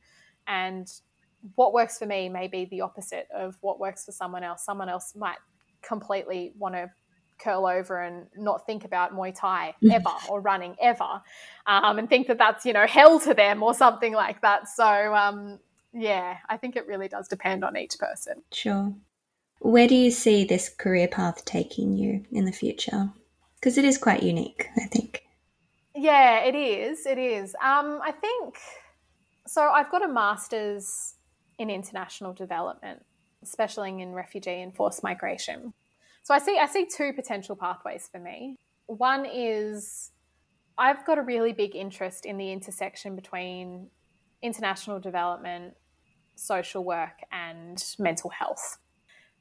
And 0.47 0.91
what 1.55 1.73
works 1.73 1.97
for 1.97 2.05
me 2.05 2.29
may 2.29 2.47
be 2.47 2.65
the 2.65 2.81
opposite 2.81 3.27
of 3.35 3.57
what 3.61 3.79
works 3.79 4.05
for 4.05 4.11
someone 4.11 4.43
else. 4.43 4.63
Someone 4.63 4.89
else 4.89 5.13
might 5.15 5.37
completely 5.81 6.53
want 6.57 6.75
to 6.75 6.91
curl 7.39 7.65
over 7.65 8.01
and 8.01 8.27
not 8.35 8.65
think 8.65 8.85
about 8.85 9.13
Muay 9.13 9.33
Thai 9.35 9.75
ever 9.91 10.09
or 10.29 10.41
running 10.41 10.75
ever, 10.81 11.21
um, 11.67 11.99
and 11.99 12.09
think 12.09 12.27
that 12.27 12.37
that's 12.37 12.65
you 12.65 12.73
know 12.73 12.87
hell 12.87 13.19
to 13.21 13.33
them 13.33 13.63
or 13.63 13.73
something 13.73 14.13
like 14.13 14.41
that. 14.41 14.67
So 14.67 15.13
um, 15.15 15.59
yeah, 15.93 16.37
I 16.49 16.57
think 16.57 16.75
it 16.75 16.87
really 16.87 17.07
does 17.07 17.27
depend 17.27 17.63
on 17.63 17.77
each 17.77 17.97
person. 17.99 18.43
Sure. 18.51 18.93
Where 19.59 19.87
do 19.87 19.95
you 19.95 20.11
see 20.11 20.43
this 20.43 20.67
career 20.67 21.07
path 21.07 21.45
taking 21.45 21.95
you 21.95 22.25
in 22.31 22.45
the 22.45 22.51
future? 22.51 23.09
Because 23.55 23.77
it 23.77 23.85
is 23.85 23.97
quite 23.97 24.21
unique, 24.21 24.67
I 24.75 24.87
think. 24.87 25.23
Yeah, 25.95 26.43
it 26.43 26.55
is. 26.55 27.05
It 27.05 27.17
is. 27.17 27.55
Um, 27.63 28.01
I 28.03 28.11
think 28.11 28.57
so. 29.47 29.61
I've 29.61 29.91
got 29.91 30.03
a 30.03 30.07
master's 30.07 31.13
in 31.59 31.69
international 31.69 32.33
development, 32.33 33.05
specializing 33.43 33.99
in 33.99 34.13
refugee 34.13 34.61
and 34.61 34.75
forced 34.75 35.03
migration. 35.03 35.73
So 36.23 36.33
I 36.33 36.39
see 36.39 36.57
I 36.57 36.67
see 36.67 36.85
two 36.85 37.13
potential 37.13 37.55
pathways 37.55 38.09
for 38.11 38.19
me. 38.19 38.55
One 38.87 39.25
is 39.25 40.11
I've 40.77 41.05
got 41.05 41.17
a 41.17 41.21
really 41.21 41.53
big 41.53 41.75
interest 41.75 42.25
in 42.25 42.37
the 42.37 42.51
intersection 42.51 43.15
between 43.15 43.89
international 44.41 44.99
development, 44.99 45.75
social 46.35 46.83
work, 46.83 47.19
and 47.31 47.83
mental 47.99 48.29
health. 48.29 48.79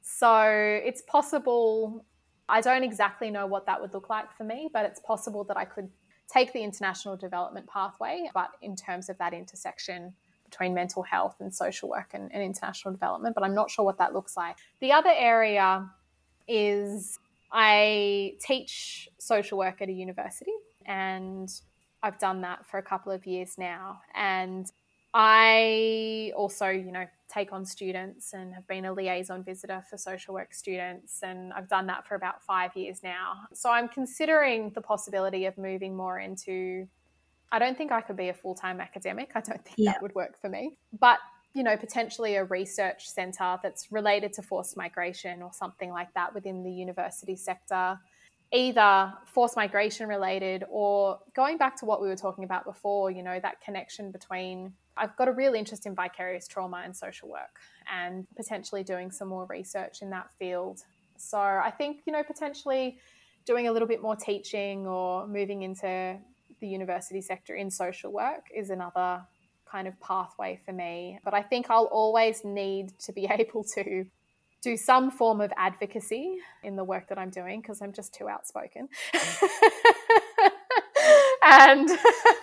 So 0.01 0.37
it's 0.85 1.01
possible, 1.01 2.05
I 2.49 2.61
don't 2.61 2.83
exactly 2.83 3.31
know 3.31 3.47
what 3.47 3.65
that 3.65 3.81
would 3.81 3.93
look 3.93 4.09
like 4.09 4.31
for 4.33 4.43
me, 4.43 4.69
but 4.71 4.85
it's 4.85 4.99
possible 4.99 5.43
that 5.45 5.57
I 5.57 5.65
could 5.65 5.89
take 6.31 6.53
the 6.53 6.61
international 6.61 7.15
development 7.15 7.67
pathway, 7.67 8.29
but 8.33 8.51
in 8.61 8.75
terms 8.75 9.09
of 9.09 9.17
that 9.17 9.33
intersection 9.33 10.13
between 10.45 10.73
mental 10.73 11.03
health 11.03 11.37
and 11.39 11.53
social 11.53 11.89
work 11.89 12.11
and, 12.13 12.31
and 12.33 12.43
international 12.43 12.93
development, 12.93 13.33
but 13.33 13.43
I'm 13.43 13.55
not 13.55 13.71
sure 13.71 13.85
what 13.85 13.97
that 13.97 14.13
looks 14.13 14.37
like. 14.37 14.57
The 14.81 14.91
other 14.91 15.11
area 15.15 15.89
is 16.47 17.19
I 17.51 18.33
teach 18.39 19.07
social 19.19 19.57
work 19.57 19.81
at 19.81 19.89
a 19.89 19.91
university 19.91 20.53
and 20.85 21.49
I've 22.01 22.19
done 22.19 22.41
that 22.41 22.65
for 22.65 22.77
a 22.77 22.83
couple 22.83 23.11
of 23.11 23.25
years 23.25 23.57
now. 23.57 24.01
And 24.13 24.69
I 25.13 26.33
also, 26.35 26.67
you 26.67 26.91
know, 26.91 27.05
take 27.31 27.53
on 27.53 27.65
students 27.65 28.33
and 28.33 28.53
have 28.53 28.67
been 28.67 28.85
a 28.85 28.93
liaison 28.93 29.43
visitor 29.43 29.83
for 29.89 29.97
social 29.97 30.33
work 30.33 30.53
students. 30.53 31.19
And 31.21 31.53
I've 31.53 31.69
done 31.69 31.87
that 31.87 32.07
for 32.07 32.15
about 32.15 32.41
five 32.41 32.75
years 32.75 33.01
now. 33.03 33.35
So 33.53 33.69
I'm 33.69 33.87
considering 33.87 34.71
the 34.71 34.81
possibility 34.81 35.45
of 35.45 35.57
moving 35.57 35.95
more 35.95 36.19
into. 36.19 36.87
I 37.51 37.59
don't 37.59 37.77
think 37.77 37.91
I 37.91 38.01
could 38.01 38.17
be 38.17 38.29
a 38.29 38.33
full 38.33 38.55
time 38.55 38.81
academic. 38.81 39.31
I 39.35 39.41
don't 39.41 39.63
think 39.63 39.75
yeah. 39.77 39.91
that 39.91 40.01
would 40.01 40.15
work 40.15 40.39
for 40.41 40.49
me. 40.49 40.77
But 40.99 41.19
you 41.53 41.63
know, 41.63 41.77
potentially 41.77 42.35
a 42.35 42.43
research 42.45 43.07
centre 43.07 43.57
that's 43.61 43.91
related 43.91 44.33
to 44.33 44.41
forced 44.41 44.75
migration 44.75 45.41
or 45.41 45.51
something 45.53 45.91
like 45.91 46.13
that 46.15 46.33
within 46.33 46.63
the 46.63 46.71
university 46.71 47.35
sector, 47.35 47.99
either 48.51 49.13
forced 49.25 49.55
migration 49.55 50.07
related 50.07 50.63
or 50.69 51.19
going 51.35 51.57
back 51.57 51.75
to 51.77 51.85
what 51.85 52.01
we 52.01 52.07
were 52.07 52.15
talking 52.15 52.43
about 52.43 52.65
before, 52.65 53.11
you 53.11 53.23
know, 53.23 53.39
that 53.39 53.61
connection 53.61 54.11
between. 54.11 54.73
I've 54.97 55.15
got 55.15 55.27
a 55.27 55.31
real 55.31 55.53
interest 55.53 55.85
in 55.85 55.95
vicarious 55.95 56.47
trauma 56.47 56.81
and 56.83 56.95
social 56.95 57.29
work 57.29 57.59
and 57.91 58.27
potentially 58.35 58.83
doing 58.83 59.11
some 59.11 59.27
more 59.27 59.45
research 59.45 60.01
in 60.01 60.09
that 60.11 60.31
field. 60.37 60.83
So 61.17 61.39
I 61.39 61.71
think, 61.75 62.01
you 62.05 62.13
know, 62.13 62.23
potentially 62.23 62.97
doing 63.45 63.67
a 63.67 63.71
little 63.71 63.87
bit 63.87 64.01
more 64.01 64.15
teaching 64.15 64.85
or 64.87 65.27
moving 65.27 65.63
into 65.63 66.17
the 66.59 66.67
university 66.67 67.21
sector 67.21 67.55
in 67.55 67.69
social 67.69 68.11
work 68.11 68.45
is 68.55 68.69
another 68.69 69.21
kind 69.73 69.87
of 69.87 69.99
pathway 69.99 70.59
for 70.65 70.71
me. 70.71 71.19
But 71.25 71.33
I 71.33 71.41
think 71.41 71.69
I'll 71.69 71.89
always 71.91 72.45
need 72.45 72.97
to 72.99 73.11
be 73.11 73.25
able 73.39 73.63
to 73.75 74.05
do 74.61 74.77
some 74.77 75.11
form 75.11 75.41
of 75.41 75.51
advocacy 75.57 76.37
in 76.63 76.77
the 76.77 76.83
work 76.83 77.09
that 77.09 77.17
I'm 77.17 77.29
doing 77.29 77.61
because 77.61 77.81
I'm 77.81 77.91
just 77.91 78.13
too 78.13 78.29
outspoken. 78.29 78.87
and, 81.43 81.89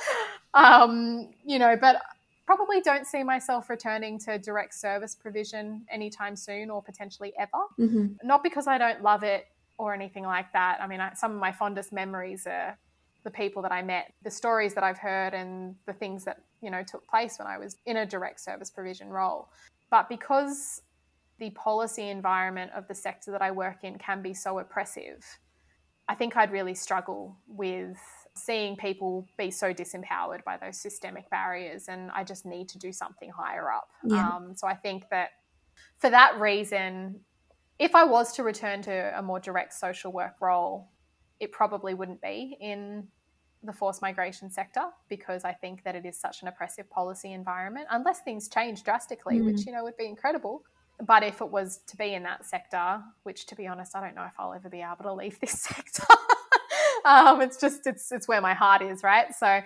um, 0.54 1.30
you 1.46 1.58
know, 1.58 1.76
but 1.80 2.02
probably 2.44 2.82
don't 2.82 3.06
see 3.06 3.22
myself 3.22 3.70
returning 3.70 4.18
to 4.18 4.38
direct 4.38 4.74
service 4.74 5.14
provision 5.14 5.86
anytime 5.90 6.36
soon 6.36 6.68
or 6.68 6.82
potentially 6.82 7.32
ever. 7.38 7.64
Mm-hmm. 7.78 8.26
Not 8.26 8.42
because 8.42 8.66
I 8.66 8.76
don't 8.76 9.02
love 9.02 9.22
it 9.22 9.46
or 9.78 9.94
anything 9.94 10.24
like 10.24 10.52
that. 10.52 10.78
I 10.82 10.86
mean, 10.86 11.00
I, 11.00 11.14
some 11.14 11.32
of 11.32 11.38
my 11.38 11.52
fondest 11.52 11.90
memories 11.90 12.46
are 12.46 12.76
the 13.24 13.30
people 13.30 13.62
that 13.62 13.72
I 13.72 13.82
met, 13.82 14.12
the 14.24 14.30
stories 14.30 14.74
that 14.74 14.84
I've 14.84 14.98
heard, 14.98 15.32
and 15.32 15.76
the 15.86 15.94
things 15.94 16.24
that 16.24 16.42
you 16.62 16.70
know 16.70 16.82
took 16.82 17.06
place 17.08 17.38
when 17.38 17.48
I 17.48 17.58
was 17.58 17.76
in 17.86 17.98
a 17.98 18.06
direct 18.06 18.40
service 18.40 18.70
provision 18.70 19.08
role. 19.08 19.48
But 19.90 20.08
because 20.08 20.82
the 21.38 21.50
policy 21.50 22.08
environment 22.08 22.70
of 22.76 22.86
the 22.86 22.94
sector 22.94 23.30
that 23.32 23.42
I 23.42 23.50
work 23.50 23.82
in 23.82 23.98
can 23.98 24.22
be 24.22 24.34
so 24.34 24.58
oppressive, 24.58 25.24
I 26.08 26.14
think 26.14 26.36
I'd 26.36 26.52
really 26.52 26.74
struggle 26.74 27.36
with 27.48 27.96
seeing 28.34 28.76
people 28.76 29.26
be 29.36 29.50
so 29.50 29.72
disempowered 29.72 30.44
by 30.44 30.56
those 30.56 30.78
systemic 30.80 31.28
barriers, 31.30 31.86
and 31.88 32.11
I 32.12 32.24
just 32.24 32.46
need 32.46 32.68
to 32.70 32.78
do 32.78 32.92
something 32.92 33.30
higher 33.30 33.70
up. 33.70 33.88
Yeah. 34.04 34.28
Um, 34.28 34.54
so 34.54 34.66
I 34.66 34.74
think 34.74 35.04
that 35.11 35.30
for 35.98 36.11
that 36.11 36.38
reason, 36.38 37.20
if 37.78 37.94
I 37.94 38.04
was 38.04 38.32
to 38.34 38.42
return 38.42 38.82
to 38.82 39.18
a 39.18 39.22
more 39.22 39.40
direct 39.40 39.72
social 39.72 40.12
work 40.12 40.34
role, 40.40 40.90
it 41.40 41.52
probably 41.52 41.94
wouldn't 41.94 42.20
be 42.20 42.56
in 42.61 43.08
the 43.62 43.72
forced 43.72 44.00
migration 44.00 44.50
sector 44.50 44.84
because 45.08 45.44
I 45.44 45.52
think 45.52 45.84
that 45.84 45.94
it 45.94 46.06
is 46.06 46.18
such 46.18 46.42
an 46.42 46.48
oppressive 46.48 46.88
policy 46.90 47.32
environment, 47.32 47.86
unless 47.90 48.20
things 48.20 48.48
change 48.48 48.82
drastically, 48.82 49.38
mm. 49.38 49.44
which 49.44 49.66
you 49.66 49.72
know 49.72 49.84
would 49.84 49.96
be 49.96 50.06
incredible. 50.06 50.62
But 51.04 51.22
if 51.22 51.40
it 51.40 51.50
was 51.50 51.80
to 51.88 51.96
be 51.96 52.14
in 52.14 52.22
that 52.24 52.46
sector, 52.46 53.02
which 53.22 53.46
to 53.46 53.54
be 53.54 53.66
honest, 53.66 53.96
I 53.96 54.00
don't 54.00 54.14
know 54.14 54.24
if 54.24 54.32
I'll 54.38 54.54
ever 54.54 54.68
be 54.68 54.82
able 54.82 55.04
to 55.04 55.12
leave 55.12 55.38
this 55.40 55.52
sector. 55.52 56.04
um, 57.04 57.40
it's 57.40 57.58
just 57.58 57.86
it's 57.86 58.11
it's 58.12 58.28
where 58.28 58.40
my 58.40 58.54
heart 58.54 58.82
is, 58.82 59.02
right? 59.02 59.34
So 59.34 59.61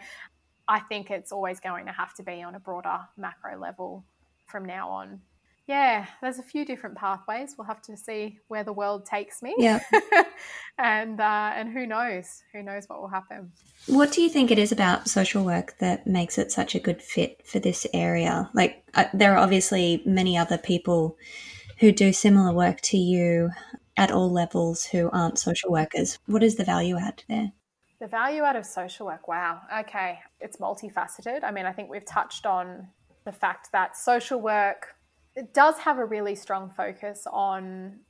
I 0.67 0.81
think 0.81 1.11
it's 1.11 1.33
always 1.33 1.61
going 1.61 1.87
to 1.87 1.93
have 1.93 2.15
to 2.15 2.23
be 2.23 2.43
on 2.43 2.55
a 2.55 2.61
broader 2.61 3.01
macro 3.17 3.59
level 3.59 4.05
from 4.47 4.65
now 4.65 4.89
on 4.91 5.21
yeah, 5.67 6.07
there's 6.21 6.39
a 6.39 6.43
few 6.43 6.67
different 6.67 6.97
pathways. 6.97 7.55
We'll 7.57 7.67
have 7.67 7.81
to 7.83 7.97
see 7.97 8.39
where 8.49 8.65
the 8.65 8.73
world 8.73 9.07
takes 9.07 9.43
me. 9.43 9.55
Yeah. 9.57 9.81
and 10.79 11.19
uh, 11.21 11.53
and 11.55 11.73
who 11.73 11.87
knows? 11.87 12.43
Who 12.53 12.63
knows 12.63 12.85
what 12.87 13.01
will 13.01 13.09
happen? 13.09 13.51
What 13.87 14.13
do 14.13 14.21
you 14.21 14.29
think 14.29 14.51
it 14.51 14.59
is 14.59 14.73
about 14.73 15.09
social 15.09 15.43
work 15.43 15.79
that 15.79 16.07
makes 16.07 16.37
it 16.37 16.53
such 16.53 16.75
a 16.75 16.81
good 16.81 17.01
fit 17.01 17.47
for 17.47 17.61
this 17.61 17.87
area? 17.95 18.51
Like, 18.53 18.85
uh, 18.95 19.07
there 19.15 19.33
are 19.33 19.39
obviously 19.39 20.03
many 20.05 20.37
other 20.37 20.59
people 20.59 21.17
who 21.81 21.93
do 21.93 22.13
similar 22.13 22.53
work 22.53 22.81
to 22.83 22.99
you 22.99 23.51
at 23.97 24.11
all 24.11 24.31
levels 24.31 24.85
who 24.85 25.09
aren't 25.11 25.39
social 25.39 25.71
workers. 25.71 26.19
What 26.27 26.43
is 26.43 26.57
the 26.57 26.65
value 26.65 26.99
add 26.99 27.23
there? 27.29 27.53
The 28.01 28.07
value 28.07 28.43
add 28.43 28.57
of 28.57 28.67
social 28.67 29.07
work, 29.07 29.29
wow. 29.29 29.63
Okay, 29.81 30.19
it's 30.41 30.59
multifaceted. 30.59 31.43
I 31.43 31.51
mean, 31.51 31.65
I 31.65 31.73
think 31.73 31.89
we've 31.89 32.05
touched 32.05 32.45
on 32.45 32.89
the 33.25 33.33
fact 33.33 33.73
that 33.73 33.97
social 33.97 34.41
work 34.41 34.94
it 35.37 35.53
does 35.53 35.79
have 35.79 35.99
a 35.99 36.05
really 36.05 36.35
strong 36.35 36.71
focus 36.71 37.27
on 37.31 38.01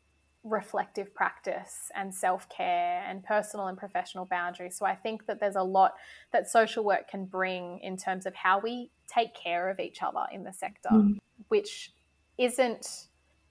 reflective 0.45 1.15
practice 1.15 1.91
and 1.95 2.15
self 2.15 2.49
care 2.51 3.03
and 3.09 3.25
personal 3.25 3.67
and 3.67 3.79
professional 3.79 4.27
boundaries. 4.27 4.77
So 4.77 4.85
I 4.85 4.95
think 4.95 5.27
that 5.27 5.41
there's 5.41 5.57
a 5.57 5.63
lot 5.63 5.95
that 6.33 6.51
social 6.51 6.85
work 6.85 7.09
can 7.09 7.25
bring 7.25 7.81
in 7.83 7.97
terms 7.97 8.27
of 8.27 8.35
how 8.35 8.61
we 8.61 8.91
take 9.09 9.35
care 9.35 9.71
of 9.71 9.81
each 9.81 10.03
other 10.03 10.25
in 10.33 10.45
the 10.45 10.53
sector, 10.53 10.91
mm. 10.93 11.19
which 11.49 11.93
isn't 12.37 13.09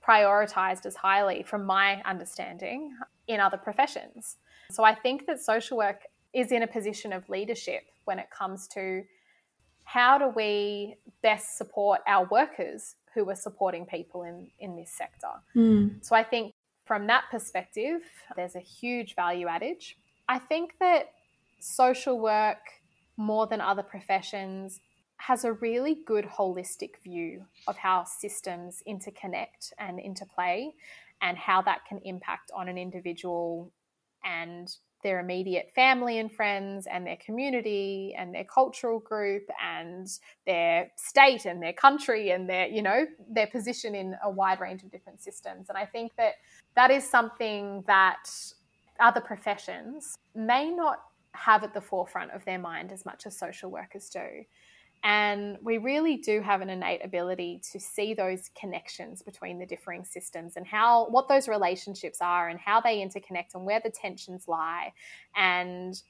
prioritized 0.07 0.85
as 0.85 0.95
highly, 0.95 1.43
from 1.43 1.65
my 1.65 2.01
understanding, 2.03 2.93
in 3.27 3.39
other 3.39 3.57
professions. 3.57 4.37
So 4.69 4.83
I 4.83 4.93
think 4.93 5.25
that 5.27 5.41
social 5.41 5.77
work 5.77 6.01
is 6.33 6.51
in 6.51 6.63
a 6.63 6.67
position 6.67 7.13
of 7.13 7.27
leadership 7.29 7.83
when 8.05 8.19
it 8.19 8.29
comes 8.29 8.67
to 8.69 9.03
how 9.85 10.17
do 10.17 10.27
we 10.35 10.95
best 11.21 11.57
support 11.57 12.01
our 12.07 12.27
workers 12.29 12.95
who 13.13 13.29
are 13.29 13.35
supporting 13.35 13.85
people 13.85 14.23
in, 14.23 14.47
in 14.59 14.75
this 14.75 14.91
sector. 14.91 15.29
Mm. 15.55 16.03
So 16.03 16.15
I 16.15 16.23
think 16.23 16.53
from 16.85 17.07
that 17.07 17.25
perspective, 17.31 18.01
there's 18.35 18.55
a 18.55 18.59
huge 18.59 19.15
value 19.15 19.47
adage. 19.47 19.97
I 20.27 20.39
think 20.39 20.75
that 20.79 21.11
social 21.59 22.19
work, 22.19 22.57
more 23.17 23.47
than 23.47 23.61
other 23.61 23.83
professions, 23.83 24.79
has 25.17 25.45
a 25.45 25.53
really 25.53 25.97
good 26.05 26.25
holistic 26.25 26.97
view 27.03 27.45
of 27.67 27.77
how 27.77 28.03
systems 28.03 28.83
interconnect 28.87 29.71
and 29.79 29.99
interplay 29.99 30.71
and 31.21 31.37
how 31.37 31.61
that 31.61 31.85
can 31.87 31.99
impact 32.03 32.51
on 32.53 32.67
an 32.67 32.77
individual 32.77 33.71
and 34.25 34.75
their 35.03 35.19
immediate 35.19 35.69
family 35.75 36.19
and 36.19 36.31
friends 36.31 36.87
and 36.87 37.05
their 37.05 37.17
community 37.17 38.15
and 38.17 38.33
their 38.33 38.45
cultural 38.45 38.99
group 38.99 39.47
and 39.61 40.07
their 40.45 40.89
state 40.95 41.45
and 41.45 41.61
their 41.61 41.73
country 41.73 42.31
and 42.31 42.49
their 42.49 42.67
you 42.67 42.81
know 42.81 43.05
their 43.29 43.47
position 43.47 43.93
in 43.95 44.15
a 44.23 44.29
wide 44.29 44.59
range 44.59 44.83
of 44.83 44.91
different 44.91 45.21
systems. 45.21 45.69
And 45.69 45.77
i 45.77 45.85
think 45.85 46.11
that 46.17 46.35
that 46.75 46.89
is 46.91 47.07
something 47.07 47.83
that 47.87 48.29
other 48.99 49.21
professions 49.21 50.17
may 50.35 50.69
not 50.69 50.99
have 51.33 51.63
at 51.63 51.73
the 51.73 51.81
forefront 51.81 52.31
of 52.31 52.45
their 52.45 52.59
mind 52.59 52.91
as 52.91 53.05
much 53.05 53.25
as 53.25 53.37
social 53.37 53.71
workers 53.71 54.09
do 54.09 54.45
and 55.03 55.57
we 55.61 55.77
really 55.77 56.15
do 56.15 56.41
have 56.41 56.61
an 56.61 56.69
innate 56.69 57.03
ability 57.03 57.61
to 57.71 57.79
see 57.79 58.13
those 58.13 58.49
connections 58.59 59.21
between 59.21 59.59
the 59.59 59.65
differing 59.65 60.05
systems 60.05 60.55
and 60.55 60.65
how 60.65 61.07
what 61.09 61.27
those 61.27 61.47
relationships 61.47 62.19
are 62.21 62.49
and 62.49 62.59
how 62.59 62.79
they 62.79 62.97
interconnect 62.97 63.53
and 63.53 63.65
where 63.65 63.81
the 63.83 63.89
tensions 63.89 64.47
lie 64.47 64.93
and 65.35 66.01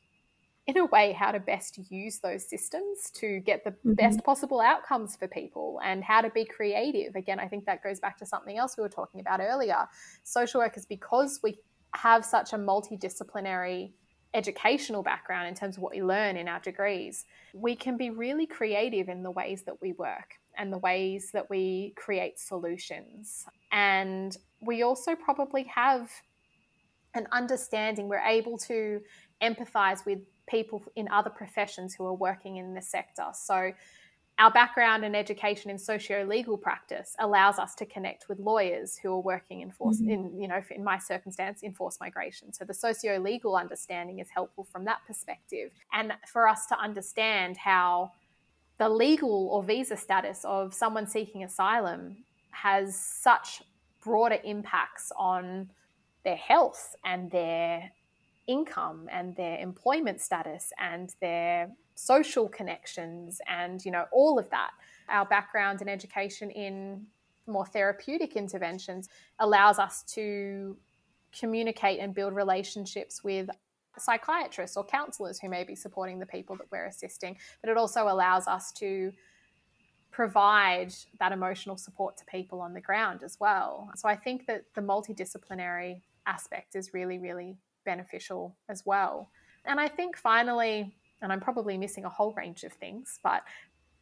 in 0.67 0.77
a 0.77 0.85
way 0.85 1.11
how 1.11 1.31
to 1.31 1.39
best 1.39 1.79
use 1.89 2.19
those 2.19 2.47
systems 2.47 3.09
to 3.13 3.39
get 3.41 3.63
the 3.63 3.71
mm-hmm. 3.71 3.93
best 3.93 4.23
possible 4.23 4.61
outcomes 4.61 5.15
for 5.15 5.27
people 5.27 5.81
and 5.83 6.03
how 6.03 6.21
to 6.21 6.29
be 6.29 6.45
creative 6.45 7.15
again 7.15 7.39
i 7.39 7.47
think 7.47 7.65
that 7.65 7.83
goes 7.83 7.99
back 7.99 8.17
to 8.17 8.25
something 8.25 8.57
else 8.57 8.77
we 8.77 8.81
were 8.83 8.89
talking 8.89 9.19
about 9.19 9.39
earlier 9.41 9.87
social 10.23 10.61
workers 10.61 10.85
because 10.85 11.39
we 11.43 11.57
have 11.95 12.23
such 12.23 12.53
a 12.53 12.57
multidisciplinary 12.57 13.91
educational 14.33 15.03
background 15.03 15.47
in 15.47 15.55
terms 15.55 15.77
of 15.77 15.83
what 15.83 15.93
we 15.93 16.01
learn 16.01 16.37
in 16.37 16.47
our 16.47 16.59
degrees, 16.59 17.25
we 17.53 17.75
can 17.75 17.97
be 17.97 18.09
really 18.09 18.45
creative 18.45 19.09
in 19.09 19.23
the 19.23 19.31
ways 19.31 19.63
that 19.63 19.81
we 19.81 19.93
work 19.93 20.35
and 20.57 20.71
the 20.71 20.77
ways 20.77 21.31
that 21.33 21.49
we 21.49 21.93
create 21.95 22.39
solutions. 22.39 23.45
And 23.71 24.35
we 24.61 24.83
also 24.83 25.15
probably 25.15 25.63
have 25.63 26.09
an 27.15 27.27
understanding, 27.31 28.07
we're 28.07 28.19
able 28.19 28.57
to 28.57 29.01
empathize 29.41 30.05
with 30.05 30.19
people 30.47 30.83
in 30.95 31.07
other 31.09 31.29
professions 31.29 31.93
who 31.93 32.05
are 32.05 32.13
working 32.13 32.57
in 32.57 32.73
the 32.73 32.81
sector. 32.81 33.27
So 33.33 33.71
our 34.39 34.51
background 34.51 35.05
and 35.05 35.15
education 35.15 35.69
in 35.69 35.77
socio-legal 35.77 36.57
practice 36.57 37.15
allows 37.19 37.59
us 37.59 37.75
to 37.75 37.85
connect 37.85 38.27
with 38.27 38.39
lawyers 38.39 38.97
who 38.97 39.11
are 39.11 39.19
working 39.19 39.61
in 39.61 39.71
force 39.71 39.99
mm-hmm. 39.99 40.09
in 40.09 40.41
you 40.41 40.47
know 40.47 40.61
in 40.71 40.83
my 40.83 40.97
circumstance 40.97 41.61
in 41.61 41.73
forced 41.73 41.99
migration 41.99 42.51
so 42.51 42.65
the 42.65 42.73
socio-legal 42.73 43.55
understanding 43.55 44.19
is 44.19 44.29
helpful 44.29 44.63
from 44.63 44.85
that 44.85 44.99
perspective 45.05 45.71
and 45.93 46.13
for 46.31 46.47
us 46.47 46.65
to 46.65 46.77
understand 46.79 47.57
how 47.57 48.11
the 48.79 48.89
legal 48.89 49.49
or 49.49 49.63
visa 49.63 49.95
status 49.95 50.43
of 50.45 50.73
someone 50.73 51.05
seeking 51.05 51.43
asylum 51.43 52.17
has 52.49 52.97
such 52.97 53.61
broader 54.03 54.37
impacts 54.43 55.11
on 55.17 55.69
their 56.23 56.35
health 56.35 56.95
and 57.05 57.29
their 57.31 57.91
income 58.47 59.07
and 59.11 59.35
their 59.35 59.57
employment 59.59 60.19
status 60.19 60.71
and 60.79 61.15
their 61.21 61.69
social 61.95 62.47
connections 62.47 63.39
and 63.47 63.83
you 63.85 63.91
know 63.91 64.05
all 64.11 64.39
of 64.39 64.49
that. 64.49 64.71
Our 65.09 65.25
background 65.25 65.81
and 65.81 65.89
education 65.89 66.49
in 66.49 67.05
more 67.47 67.65
therapeutic 67.65 68.35
interventions 68.35 69.09
allows 69.39 69.79
us 69.79 70.03
to 70.03 70.77
communicate 71.37 71.99
and 71.99 72.13
build 72.13 72.33
relationships 72.33 73.23
with 73.23 73.49
psychiatrists 73.97 74.77
or 74.77 74.83
counselors 74.83 75.39
who 75.39 75.49
may 75.49 75.63
be 75.63 75.75
supporting 75.75 76.19
the 76.19 76.25
people 76.25 76.55
that 76.55 76.65
we're 76.71 76.85
assisting 76.85 77.37
but 77.61 77.69
it 77.69 77.77
also 77.77 78.07
allows 78.07 78.47
us 78.47 78.71
to 78.71 79.11
provide 80.09 80.93
that 81.19 81.31
emotional 81.31 81.75
support 81.75 82.15
to 82.17 82.25
people 82.25 82.61
on 82.61 82.73
the 82.73 82.81
ground 82.81 83.23
as 83.23 83.39
well. 83.39 83.89
So 83.95 84.07
i 84.07 84.15
think 84.15 84.45
that 84.47 84.63
the 84.75 84.81
multidisciplinary 84.81 86.01
aspect 86.25 86.75
is 86.75 86.93
really 86.93 87.17
really 87.17 87.57
beneficial 87.83 88.55
as 88.69 88.85
well. 88.85 89.29
And 89.65 89.79
i 89.79 89.87
think 89.87 90.15
finally 90.17 90.95
and 91.23 91.31
I'm 91.31 91.39
probably 91.39 91.77
missing 91.77 92.05
a 92.05 92.09
whole 92.09 92.33
range 92.33 92.63
of 92.63 92.73
things, 92.73 93.19
but 93.23 93.43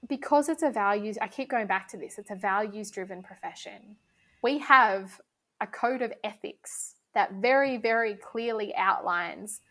because 0.09 0.49
it's 0.49 0.63
a 0.63 0.71
values, 0.71 1.17
I 1.21 1.27
keep 1.27 1.49
going 1.49 1.67
back 1.67 1.87
to 1.89 1.97
this, 1.97 2.17
it's 2.17 2.31
a 2.31 2.35
values 2.35 2.91
driven 2.91 3.21
profession. 3.23 3.95
We 4.41 4.57
have 4.59 5.21
a 5.61 5.67
code 5.67 6.01
of 6.01 6.11
ethics 6.23 6.95
that 7.13 7.33
very, 7.33 7.77
very 7.77 8.15
clearly 8.15 8.75
outlines 8.75 9.61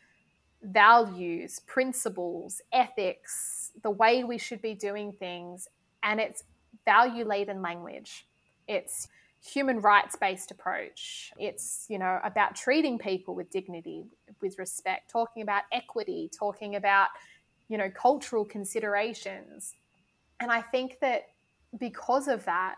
values, 0.63 1.61
principles, 1.67 2.61
ethics, 2.73 3.73
the 3.83 3.91
way 3.91 4.25
we 4.25 4.39
should 4.39 4.63
be 4.63 4.75
doing 4.75 5.13
things, 5.13 5.69
and 6.03 6.21
it's 6.21 6.45
value 6.85 7.25
laden 7.25 7.63
language. 7.63 8.27
It's 8.69 9.09
human 9.43 9.81
rights 9.81 10.17
based 10.17 10.51
approach. 10.51 11.33
It's, 11.39 11.87
you 11.89 11.99
know, 11.99 12.21
about 12.25 12.55
treating 12.55 12.99
people 12.99 13.35
with 13.35 13.51
dignity, 13.51 14.05
with 14.41 14.59
respect, 14.59 15.11
talking 15.11 15.43
about 15.43 15.63
equity, 15.73 16.31
talking 16.39 16.77
about, 16.77 17.09
you 17.71 17.79
know, 17.79 17.89
cultural 17.89 18.45
considerations. 18.45 19.75
And 20.41 20.51
I 20.51 20.61
think 20.61 20.99
that 21.01 21.29
because 21.79 22.27
of 22.27 22.45
that, 22.45 22.75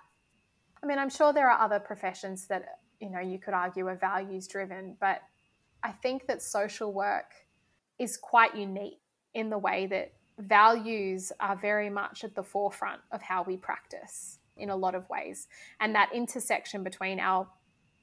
I 0.82 0.86
mean, 0.86 0.98
I'm 0.98 1.08
sure 1.08 1.32
there 1.32 1.50
are 1.50 1.58
other 1.58 1.80
professions 1.80 2.46
that, 2.48 2.80
you 3.00 3.08
know, 3.08 3.18
you 3.18 3.38
could 3.38 3.54
argue 3.54 3.86
are 3.86 3.96
values 3.96 4.46
driven, 4.46 4.96
but 5.00 5.22
I 5.82 5.92
think 5.92 6.26
that 6.26 6.42
social 6.42 6.92
work 6.92 7.32
is 7.98 8.18
quite 8.18 8.54
unique 8.54 9.00
in 9.32 9.48
the 9.48 9.56
way 9.56 9.86
that 9.86 10.12
values 10.38 11.32
are 11.40 11.56
very 11.56 11.88
much 11.88 12.22
at 12.22 12.34
the 12.34 12.42
forefront 12.42 13.00
of 13.12 13.22
how 13.22 13.42
we 13.42 13.56
practice 13.56 14.40
in 14.58 14.68
a 14.68 14.76
lot 14.76 14.94
of 14.94 15.08
ways. 15.08 15.48
And 15.80 15.94
that 15.94 16.10
intersection 16.12 16.82
between 16.82 17.18
our 17.18 17.48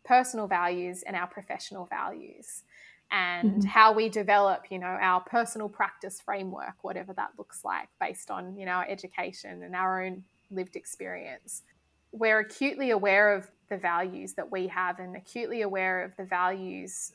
personal 0.04 0.48
values 0.48 1.04
and 1.04 1.16
our 1.16 1.28
professional 1.28 1.86
values 1.86 2.64
and 3.12 3.52
mm-hmm. 3.52 3.68
how 3.68 3.92
we 3.92 4.10
develop, 4.10 4.66
you 4.70 4.80
know, 4.80 4.88
our 4.88 5.22
personal 5.22 5.68
practice 5.68 6.22
framework, 6.22 6.76
whatever 6.82 7.14
that 7.14 7.32
looks 7.38 7.66
like, 7.66 7.90
based 8.00 8.30
on, 8.30 8.56
you 8.58 8.66
know, 8.66 8.74
our 8.74 8.88
education 8.88 9.64
and 9.64 9.76
our 9.76 10.04
own 10.04 10.24
lived 10.52 10.76
experience. 10.76 11.64
We're 12.12 12.40
acutely 12.40 12.92
aware 12.92 13.34
of 13.34 13.50
the 13.70 13.78
values 13.78 14.34
that 14.34 14.52
we 14.52 14.68
have 14.68 15.00
and 15.00 15.16
acutely 15.16 15.62
aware 15.62 16.04
of 16.04 16.16
the 16.18 16.24
values 16.24 17.12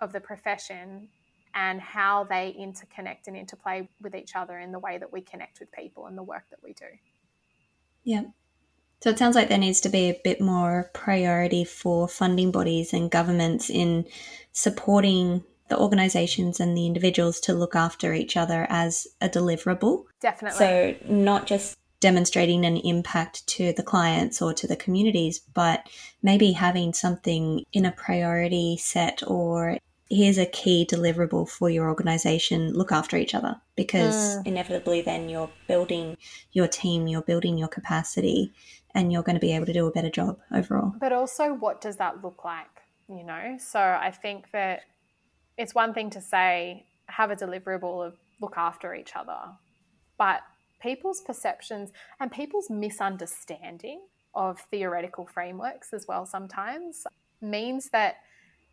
of 0.00 0.12
the 0.12 0.20
profession 0.20 1.08
and 1.54 1.80
how 1.80 2.24
they 2.24 2.56
interconnect 2.58 3.26
and 3.26 3.36
interplay 3.36 3.88
with 4.00 4.14
each 4.14 4.36
other 4.36 4.58
in 4.58 4.72
the 4.72 4.78
way 4.78 4.98
that 4.98 5.12
we 5.12 5.20
connect 5.20 5.60
with 5.60 5.70
people 5.72 6.06
and 6.06 6.16
the 6.16 6.22
work 6.22 6.44
that 6.50 6.60
we 6.62 6.72
do. 6.72 6.86
Yeah. 8.04 8.22
So 9.00 9.10
it 9.10 9.18
sounds 9.18 9.34
like 9.34 9.48
there 9.48 9.58
needs 9.58 9.80
to 9.82 9.88
be 9.88 10.10
a 10.10 10.20
bit 10.22 10.40
more 10.40 10.90
priority 10.92 11.64
for 11.64 12.06
funding 12.06 12.50
bodies 12.50 12.92
and 12.92 13.10
governments 13.10 13.70
in 13.70 14.06
supporting 14.52 15.42
the 15.68 15.78
organizations 15.78 16.60
and 16.60 16.76
the 16.76 16.86
individuals 16.86 17.40
to 17.40 17.54
look 17.54 17.74
after 17.74 18.12
each 18.12 18.36
other 18.36 18.66
as 18.68 19.06
a 19.20 19.28
deliverable. 19.28 20.04
Definitely. 20.20 20.58
So 20.58 20.96
not 21.08 21.46
just 21.46 21.78
demonstrating 22.00 22.64
an 22.64 22.76
impact 22.78 23.46
to 23.46 23.72
the 23.72 23.82
clients 23.82 24.42
or 24.42 24.52
to 24.54 24.66
the 24.66 24.76
communities, 24.76 25.40
but 25.54 25.86
maybe 26.22 26.52
having 26.52 26.92
something 26.92 27.64
in 27.72 27.84
a 27.86 27.92
priority 27.92 28.76
set 28.78 29.22
or 29.26 29.78
here's 30.10 30.38
a 30.38 30.46
key 30.46 30.86
deliverable 30.90 31.48
for 31.48 31.70
your 31.70 31.88
organization 31.88 32.72
look 32.72 32.90
after 32.90 33.16
each 33.16 33.34
other 33.34 33.56
because 33.80 34.36
mm. 34.36 34.46
inevitably 34.46 35.00
then 35.00 35.30
you're 35.30 35.50
building 35.66 36.14
your 36.52 36.68
team 36.68 37.06
you're 37.06 37.22
building 37.22 37.56
your 37.56 37.66
capacity 37.66 38.52
and 38.94 39.10
you're 39.10 39.22
going 39.22 39.34
to 39.36 39.40
be 39.40 39.54
able 39.54 39.64
to 39.64 39.72
do 39.72 39.86
a 39.86 39.90
better 39.90 40.10
job 40.10 40.38
overall 40.52 40.92
but 41.00 41.14
also 41.14 41.54
what 41.54 41.80
does 41.80 41.96
that 41.96 42.22
look 42.22 42.44
like 42.44 42.82
you 43.08 43.24
know 43.24 43.56
so 43.58 43.80
i 43.80 44.10
think 44.10 44.44
that 44.52 44.80
it's 45.56 45.74
one 45.74 45.94
thing 45.94 46.10
to 46.10 46.20
say 46.20 46.84
have 47.06 47.30
a 47.30 47.36
deliverable 47.36 48.06
of 48.06 48.18
look 48.42 48.58
after 48.58 48.94
each 48.94 49.16
other 49.16 49.40
but 50.18 50.40
people's 50.82 51.22
perceptions 51.22 51.90
and 52.20 52.30
people's 52.30 52.68
misunderstanding 52.68 54.02
of 54.34 54.60
theoretical 54.70 55.26
frameworks 55.26 55.94
as 55.94 56.04
well 56.06 56.26
sometimes 56.26 57.06
means 57.40 57.88
that 57.88 58.16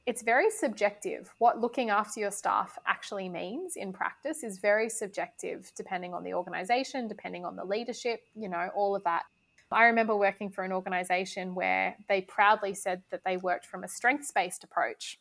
it's 0.08 0.22
very 0.22 0.49
subjective. 0.49 1.36
What 1.38 1.60
looking 1.60 1.89
after 1.89 2.22
your 2.22 2.32
staff 2.32 2.80
actually 2.88 3.28
means 3.28 3.76
in 3.76 3.91
practice 3.91 4.41
is 4.41 4.58
very 4.58 4.89
subjective, 4.89 5.70
depending 5.76 6.14
on 6.14 6.24
the 6.24 6.34
organization, 6.34 7.10
depending 7.10 7.43
on 7.43 7.58
the 7.58 7.66
leadership, 7.66 8.22
you 8.34 8.47
know, 8.47 8.70
all 8.74 8.95
of 8.95 9.03
that. 9.03 9.24
I 9.70 9.84
remember 9.88 10.16
working 10.16 10.49
for 10.49 10.64
an 10.64 10.72
organization 10.72 11.53
where 11.53 11.97
they 12.08 12.22
proudly 12.22 12.74
said 12.74 13.03
that 13.12 13.20
they 13.26 13.36
worked 13.36 13.66
from 13.66 13.84
a 13.84 13.88
strengths 13.89 14.32
based 14.32 14.64
approach. 14.64 15.20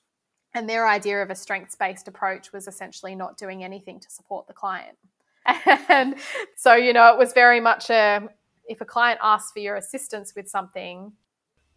And 0.55 0.69
their 0.69 0.87
idea 0.87 1.21
of 1.21 1.31
a 1.31 1.35
strengths 1.35 1.75
based 1.75 2.07
approach 2.07 2.53
was 2.53 2.69
essentially 2.69 3.17
not 3.17 3.37
doing 3.37 3.65
anything 3.65 3.99
to 3.99 4.09
support 4.09 4.47
the 4.47 4.55
client. 4.55 4.97
And 5.89 6.15
so, 6.57 6.75
you 6.75 6.93
know, 6.93 7.13
it 7.13 7.19
was 7.19 7.33
very 7.33 7.61
much 7.61 7.91
a 7.91 8.29
if 8.69 8.81
a 8.81 8.85
client 8.85 9.19
asks 9.23 9.53
for 9.53 9.59
your 9.59 9.77
assistance 9.77 10.35
with 10.37 10.49
something, 10.49 11.13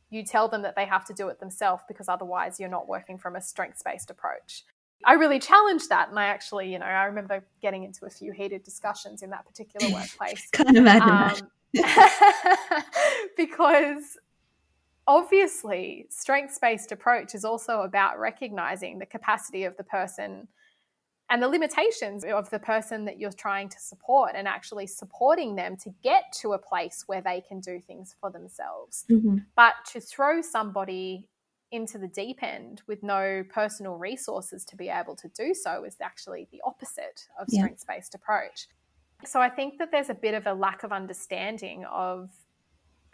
you 0.09 0.23
tell 0.23 0.47
them 0.47 0.61
that 0.63 0.75
they 0.75 0.85
have 0.85 1.05
to 1.05 1.13
do 1.13 1.27
it 1.29 1.39
themselves 1.39 1.83
because 1.87 2.09
otherwise 2.09 2.59
you're 2.59 2.69
not 2.69 2.87
working 2.87 3.17
from 3.17 3.35
a 3.35 3.41
strengths 3.41 3.83
based 3.83 4.09
approach. 4.09 4.65
I 5.05 5.13
really 5.13 5.39
challenged 5.39 5.89
that, 5.89 6.09
and 6.09 6.19
I 6.19 6.25
actually, 6.25 6.71
you 6.71 6.79
know, 6.79 6.85
I 6.85 7.05
remember 7.05 7.43
getting 7.61 7.83
into 7.83 8.05
a 8.05 8.09
few 8.09 8.33
heated 8.33 8.63
discussions 8.63 9.21
in 9.21 9.29
that 9.29 9.45
particular 9.45 9.93
workplace. 9.93 10.49
Can't 10.51 10.75
imagine 10.75 11.09
um, 11.09 11.49
that. 11.73 12.85
because 13.37 14.17
obviously, 15.07 16.05
strengths 16.09 16.59
based 16.59 16.91
approach 16.91 17.33
is 17.33 17.45
also 17.45 17.81
about 17.81 18.19
recognizing 18.19 18.99
the 18.99 19.05
capacity 19.05 19.63
of 19.63 19.77
the 19.77 19.83
person 19.83 20.47
and 21.29 21.43
the 21.43 21.47
limitations 21.47 22.23
of 22.23 22.49
the 22.49 22.59
person 22.59 23.05
that 23.05 23.19
you're 23.19 23.31
trying 23.31 23.69
to 23.69 23.79
support 23.79 24.31
and 24.35 24.47
actually 24.47 24.87
supporting 24.87 25.55
them 25.55 25.77
to 25.77 25.91
get 26.01 26.23
to 26.41 26.53
a 26.53 26.57
place 26.57 27.03
where 27.05 27.21
they 27.21 27.41
can 27.41 27.59
do 27.59 27.79
things 27.79 28.15
for 28.19 28.31
themselves. 28.31 29.05
Mm-hmm. 29.09 29.37
But 29.55 29.73
to 29.91 29.99
throw 29.99 30.41
somebody 30.41 31.29
into 31.71 31.99
the 31.99 32.07
deep 32.07 32.41
end 32.41 32.81
with 32.87 33.03
no 33.03 33.43
personal 33.53 33.95
resources 33.97 34.65
to 34.65 34.75
be 34.75 34.89
able 34.89 35.15
to 35.15 35.27
do 35.29 35.53
so 35.53 35.83
is 35.83 35.97
actually 36.01 36.47
the 36.51 36.61
opposite 36.65 37.27
of 37.39 37.45
yeah. 37.49 37.61
strengths 37.61 37.85
based 37.85 38.15
approach. 38.15 38.67
So 39.25 39.39
I 39.39 39.49
think 39.49 39.77
that 39.77 39.91
there's 39.91 40.09
a 40.09 40.15
bit 40.15 40.33
of 40.33 40.47
a 40.47 40.53
lack 40.53 40.83
of 40.83 40.91
understanding 40.91 41.85
of 41.85 42.31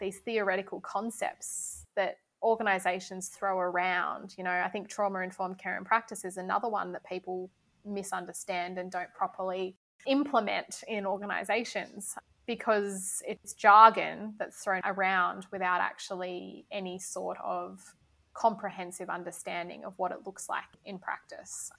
these 0.00 0.18
theoretical 0.20 0.80
concepts 0.80 1.84
that 1.96 2.18
organizations 2.42 3.28
throw 3.28 3.58
around. 3.58 4.34
You 4.38 4.44
know, 4.44 4.50
I 4.50 4.68
think 4.68 4.88
trauma 4.88 5.20
informed 5.20 5.58
care 5.58 5.76
and 5.76 5.84
practice 5.84 6.24
is 6.24 6.36
another 6.36 6.68
one 6.68 6.92
that 6.92 7.04
people 7.04 7.50
misunderstand 7.86 8.78
and 8.78 8.90
don't 8.90 9.12
properly 9.14 9.76
implement 10.06 10.84
in 10.88 11.06
organizations 11.06 12.14
because 12.46 13.22
it's 13.26 13.54
jargon 13.54 14.34
that's 14.38 14.62
thrown 14.62 14.80
around 14.84 15.46
without 15.50 15.80
actually 15.80 16.64
any 16.70 16.98
sort 16.98 17.36
of 17.42 17.80
comprehensive 18.34 19.08
understanding 19.10 19.84
of 19.84 19.94
what 19.96 20.12
it 20.12 20.18
looks 20.24 20.48
like 20.48 20.64
in 20.84 20.98
practice. 20.98 21.70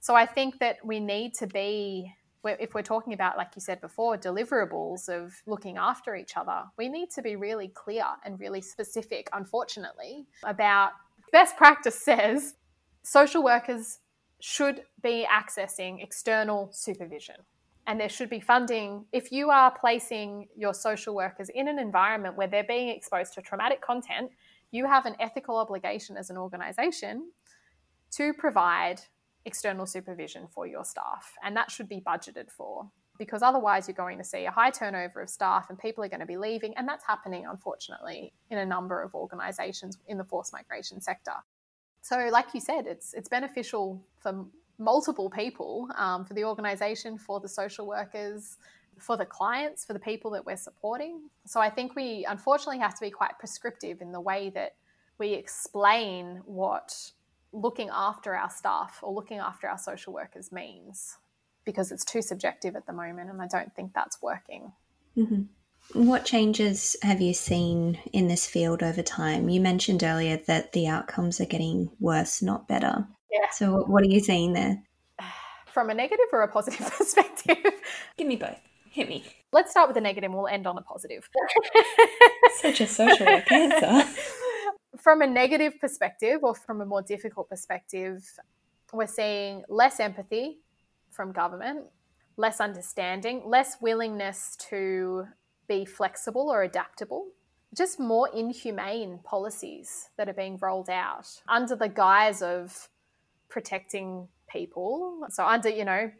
So 0.00 0.14
I 0.14 0.26
think 0.26 0.58
that 0.60 0.76
we 0.84 1.00
need 1.00 1.34
to 1.34 1.46
be, 1.46 2.12
if 2.44 2.74
we're 2.74 2.82
talking 2.82 3.14
about, 3.14 3.36
like 3.36 3.50
you 3.54 3.60
said 3.60 3.80
before, 3.80 4.16
deliverables 4.16 5.08
of 5.08 5.32
looking 5.46 5.76
after 5.76 6.14
each 6.14 6.36
other, 6.36 6.64
we 6.76 6.88
need 6.88 7.10
to 7.12 7.22
be 7.22 7.36
really 7.36 7.68
clear 7.68 8.04
and 8.24 8.38
really 8.38 8.60
specific, 8.60 9.28
unfortunately, 9.32 10.26
about 10.44 10.90
best 11.32 11.56
practice 11.56 11.98
says 11.98 12.54
social 13.02 13.42
workers 13.42 13.98
should 14.44 14.82
be 15.04 15.24
accessing 15.32 16.02
external 16.02 16.68
supervision. 16.72 17.36
And 17.86 18.00
there 18.00 18.08
should 18.08 18.28
be 18.28 18.40
funding. 18.40 19.04
If 19.12 19.30
you 19.30 19.50
are 19.50 19.70
placing 19.70 20.48
your 20.56 20.74
social 20.74 21.14
workers 21.14 21.48
in 21.48 21.68
an 21.68 21.78
environment 21.78 22.36
where 22.36 22.48
they're 22.48 22.64
being 22.64 22.88
exposed 22.88 23.34
to 23.34 23.40
traumatic 23.40 23.80
content, 23.80 24.32
you 24.72 24.84
have 24.84 25.06
an 25.06 25.14
ethical 25.20 25.58
obligation 25.58 26.16
as 26.16 26.28
an 26.28 26.36
organization 26.36 27.30
to 28.16 28.32
provide 28.32 29.00
external 29.44 29.86
supervision 29.86 30.48
for 30.52 30.66
your 30.66 30.84
staff. 30.84 31.34
And 31.44 31.56
that 31.56 31.70
should 31.70 31.88
be 31.88 32.00
budgeted 32.00 32.50
for 32.50 32.90
because 33.18 33.42
otherwise 33.42 33.86
you're 33.86 33.94
going 33.94 34.18
to 34.18 34.24
see 34.24 34.46
a 34.46 34.50
high 34.50 34.70
turnover 34.70 35.20
of 35.20 35.30
staff 35.30 35.66
and 35.68 35.78
people 35.78 36.02
are 36.02 36.08
going 36.08 36.18
to 36.18 36.26
be 36.26 36.36
leaving. 36.36 36.76
And 36.76 36.88
that's 36.88 37.06
happening, 37.06 37.46
unfortunately, 37.48 38.32
in 38.50 38.58
a 38.58 38.66
number 38.66 39.00
of 39.00 39.14
organizations 39.14 39.98
in 40.08 40.18
the 40.18 40.24
forced 40.24 40.52
migration 40.52 41.00
sector. 41.00 41.34
So, 42.02 42.28
like 42.32 42.46
you 42.52 42.60
said, 42.60 42.86
it's 42.86 43.14
it's 43.14 43.28
beneficial 43.28 44.04
for 44.18 44.44
multiple 44.78 45.30
people, 45.30 45.88
um, 45.96 46.24
for 46.24 46.34
the 46.34 46.44
organisation, 46.44 47.16
for 47.16 47.38
the 47.38 47.48
social 47.48 47.86
workers, 47.86 48.58
for 48.98 49.16
the 49.16 49.24
clients, 49.24 49.84
for 49.84 49.92
the 49.92 50.00
people 50.00 50.32
that 50.32 50.44
we're 50.44 50.56
supporting. 50.56 51.20
So, 51.46 51.60
I 51.60 51.70
think 51.70 51.94
we 51.94 52.26
unfortunately 52.28 52.80
have 52.80 52.94
to 52.94 53.00
be 53.00 53.10
quite 53.10 53.38
prescriptive 53.38 54.02
in 54.02 54.10
the 54.10 54.20
way 54.20 54.50
that 54.50 54.74
we 55.18 55.32
explain 55.34 56.42
what 56.44 57.12
looking 57.52 57.88
after 57.92 58.34
our 58.34 58.50
staff 58.50 58.98
or 59.02 59.12
looking 59.12 59.38
after 59.38 59.68
our 59.68 59.78
social 59.78 60.12
workers 60.12 60.50
means, 60.50 61.18
because 61.64 61.92
it's 61.92 62.04
too 62.04 62.22
subjective 62.22 62.74
at 62.74 62.86
the 62.86 62.92
moment, 62.92 63.30
and 63.30 63.40
I 63.40 63.46
don't 63.46 63.72
think 63.76 63.92
that's 63.94 64.20
working. 64.20 64.72
Mm-hmm. 65.16 65.42
What 65.92 66.24
changes 66.24 66.96
have 67.02 67.20
you 67.20 67.34
seen 67.34 67.98
in 68.12 68.28
this 68.28 68.46
field 68.46 68.82
over 68.82 69.02
time? 69.02 69.48
You 69.48 69.60
mentioned 69.60 70.02
earlier 70.02 70.38
that 70.46 70.72
the 70.72 70.86
outcomes 70.86 71.40
are 71.40 71.46
getting 71.46 71.90
worse, 72.00 72.40
not 72.40 72.66
better. 72.66 73.06
Yeah. 73.30 73.50
So, 73.52 73.84
what 73.84 74.02
are 74.02 74.08
you 74.08 74.20
seeing 74.20 74.54
there? 74.54 74.82
From 75.66 75.90
a 75.90 75.94
negative 75.94 76.26
or 76.32 76.42
a 76.42 76.48
positive 76.48 76.90
perspective? 76.98 77.58
Give 78.16 78.26
me 78.26 78.36
both. 78.36 78.60
Hit 78.90 79.08
me. 79.08 79.24
Let's 79.52 79.70
start 79.70 79.88
with 79.88 79.94
the 79.94 80.00
negative 80.00 80.28
and 80.28 80.34
we'll 80.34 80.48
end 80.48 80.66
on 80.66 80.78
a 80.78 80.82
positive. 80.82 81.28
Such 82.60 82.80
a 82.80 82.86
social 82.86 83.26
work 83.26 83.50
answer. 83.50 84.10
From 84.98 85.22
a 85.22 85.26
negative 85.26 85.78
perspective 85.80 86.40
or 86.42 86.54
from 86.54 86.80
a 86.80 86.86
more 86.86 87.02
difficult 87.02 87.48
perspective, 87.48 88.22
we're 88.92 89.06
seeing 89.06 89.62
less 89.68 90.00
empathy, 90.00 90.58
from 91.10 91.32
government, 91.32 91.86
less 92.36 92.60
understanding, 92.60 93.42
less 93.46 93.76
willingness 93.80 94.56
to 94.70 95.26
be 95.72 95.84
flexible 95.84 96.50
or 96.50 96.62
adaptable, 96.62 97.28
just 97.74 97.98
more 97.98 98.28
inhumane 98.34 99.20
policies 99.24 100.10
that 100.16 100.28
are 100.28 100.34
being 100.34 100.58
rolled 100.60 100.90
out 100.90 101.28
under 101.48 101.74
the 101.74 101.88
guise 101.88 102.42
of 102.42 102.88
protecting 103.48 104.28
people. 104.50 105.26
So, 105.30 105.46
under, 105.46 105.68
you 105.68 105.84
know, 105.84 106.10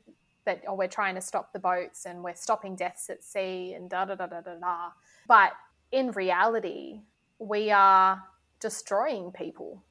that 0.45 0.63
oh, 0.67 0.75
we're 0.75 0.89
trying 0.89 1.15
to 1.15 1.21
stop 1.21 1.53
the 1.53 1.59
boats 1.59 2.07
and 2.07 2.23
we're 2.25 2.35
stopping 2.35 2.75
deaths 2.75 3.11
at 3.11 3.23
sea 3.23 3.75
and 3.75 3.89
da 3.89 4.05
da 4.05 4.15
da 4.15 4.27
da 4.27 4.41
da 4.41 4.55
da. 4.55 4.89
But 5.29 5.53
in 5.93 6.11
reality, 6.13 7.01
we 7.39 7.71
are 7.71 8.23
destroying 8.61 9.33
people 9.33 9.83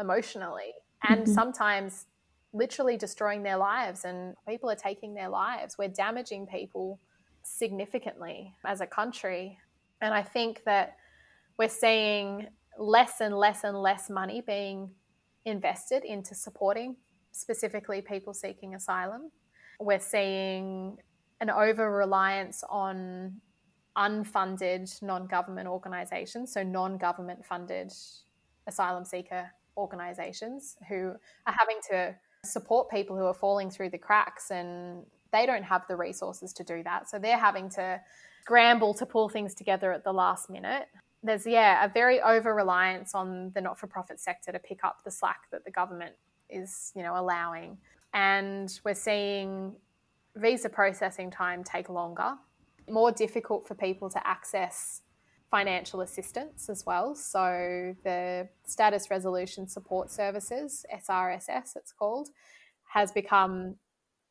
emotionally 0.00 0.72
and 1.08 1.22
mm-hmm. 1.22 1.32
sometimes 1.32 2.06
literally 2.52 2.96
destroying 2.96 3.42
their 3.42 3.56
lives 3.56 4.04
and 4.04 4.34
people 4.48 4.70
are 4.70 4.76
taking 4.76 5.14
their 5.14 5.28
lives. 5.28 5.76
We're 5.76 5.88
damaging 5.88 6.46
people 6.46 6.98
significantly 7.42 8.54
as 8.64 8.80
a 8.80 8.86
country. 8.86 9.58
And 10.00 10.14
I 10.14 10.22
think 10.22 10.62
that 10.64 10.96
we're 11.58 11.68
seeing 11.68 12.48
less 12.78 13.20
and 13.20 13.36
less 13.36 13.64
and 13.64 13.76
less 13.76 14.08
money 14.08 14.42
being 14.46 14.90
invested 15.44 16.04
into 16.04 16.34
supporting 16.34 16.96
specifically 17.32 18.00
people 18.00 18.34
seeking 18.34 18.74
asylum. 18.74 19.30
We're 19.80 20.00
seeing 20.00 20.98
an 21.40 21.50
over 21.50 21.90
reliance 21.90 22.64
on 22.68 23.40
unfunded 23.96 25.02
non 25.02 25.26
government 25.26 25.68
organisations, 25.68 26.52
so 26.52 26.62
non 26.62 26.98
government 26.98 27.44
funded 27.44 27.92
asylum 28.66 29.04
seeker 29.04 29.50
organisations 29.76 30.76
who 30.88 31.12
are 31.46 31.54
having 31.58 31.78
to 31.90 32.14
support 32.44 32.90
people 32.90 33.16
who 33.16 33.24
are 33.24 33.34
falling 33.34 33.70
through 33.70 33.90
the 33.90 33.98
cracks 33.98 34.50
and 34.50 35.04
they 35.32 35.46
don't 35.46 35.62
have 35.62 35.82
the 35.88 35.96
resources 35.96 36.52
to 36.54 36.64
do 36.64 36.82
that. 36.84 37.08
So 37.08 37.18
they're 37.18 37.38
having 37.38 37.68
to 37.70 38.00
scramble 38.42 38.94
to 38.94 39.06
pull 39.06 39.28
things 39.28 39.54
together 39.54 39.92
at 39.92 40.04
the 40.04 40.12
last 40.12 40.48
minute. 40.48 40.88
There's, 41.22 41.46
yeah, 41.46 41.84
a 41.84 41.88
very 41.88 42.20
over 42.20 42.54
reliance 42.54 43.14
on 43.14 43.52
the 43.54 43.60
not 43.60 43.78
for 43.78 43.86
profit 43.86 44.20
sector 44.20 44.52
to 44.52 44.58
pick 44.58 44.84
up 44.84 45.04
the 45.04 45.10
slack 45.10 45.50
that 45.52 45.64
the 45.64 45.70
government 45.70 46.14
is, 46.48 46.92
you 46.94 47.02
know, 47.02 47.18
allowing. 47.18 47.76
And 48.14 48.72
we're 48.84 48.94
seeing 48.94 49.74
visa 50.36 50.68
processing 50.68 51.30
time 51.30 51.64
take 51.64 51.88
longer, 51.88 52.34
more 52.88 53.12
difficult 53.12 53.66
for 53.66 53.74
people 53.74 54.08
to 54.10 54.26
access 54.26 55.02
financial 55.50 56.02
assistance 56.02 56.68
as 56.68 56.84
well. 56.86 57.14
So 57.14 57.94
the 58.04 58.48
Status 58.64 59.10
Resolution 59.10 59.66
Support 59.66 60.10
Services, 60.10 60.84
SRSS 60.94 61.76
it's 61.76 61.92
called, 61.92 62.28
has 62.88 63.12
become 63.12 63.76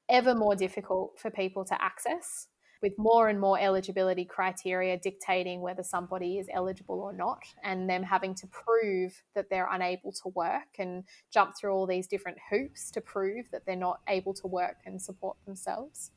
ever 0.10 0.36
more 0.36 0.56
difficult 0.56 1.20
for 1.20 1.30
people 1.30 1.66
to 1.66 1.82
access 1.82 2.48
with 2.82 2.94
more 2.98 3.28
and 3.28 3.40
more 3.40 3.60
eligibility 3.60 4.24
criteria 4.24 4.98
dictating 4.98 5.62
whether 5.62 5.84
somebody 5.84 6.38
is 6.38 6.48
eligible 6.54 7.00
or 7.00 7.14
not, 7.14 7.42
and 7.64 7.90
them 7.90 8.04
having 8.04 8.36
to 8.36 8.48
prove 8.48 9.24
that 9.34 9.50
they're 9.50 9.68
unable 9.72 10.12
to 10.12 10.30
work 10.36 10.78
and 10.78 11.04
jump 11.34 11.56
through 11.58 11.74
all 11.74 11.88
these 11.88 12.08
different 12.08 12.38
hoops 12.52 12.92
to 12.92 13.02
prove 13.02 13.46
that 13.52 13.66
they're 13.66 13.76
not 13.76 14.00
able 14.08 14.34
to 14.34 14.48
work 14.48 14.78
and 14.86 15.02
support 15.02 15.38
themselves. 15.46 16.12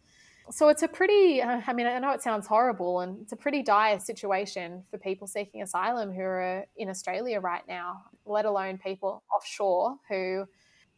So 0.51 0.69
it's 0.69 0.83
a 0.83 0.89
pretty, 0.89 1.41
uh, 1.41 1.61
I 1.67 1.73
mean, 1.73 1.87
I 1.87 1.99
know 1.99 2.11
it 2.11 2.23
sounds 2.23 2.47
horrible, 2.47 3.01
and 3.01 3.23
it's 3.23 3.33
a 3.33 3.37
pretty 3.37 3.63
dire 3.63 4.01
situation 4.01 4.83
for 4.91 4.99
people 4.99 5.27
seeking 5.27 5.63
asylum 5.63 6.13
who 6.13 6.23
are 6.23 6.67
in 6.77 6.89
Australia 6.89 7.41
right 7.41 7.67
now, 7.69 8.03
let 8.27 8.45
alone 8.47 8.79
people 8.79 9.23
offshore 9.35 9.97
who 10.09 10.45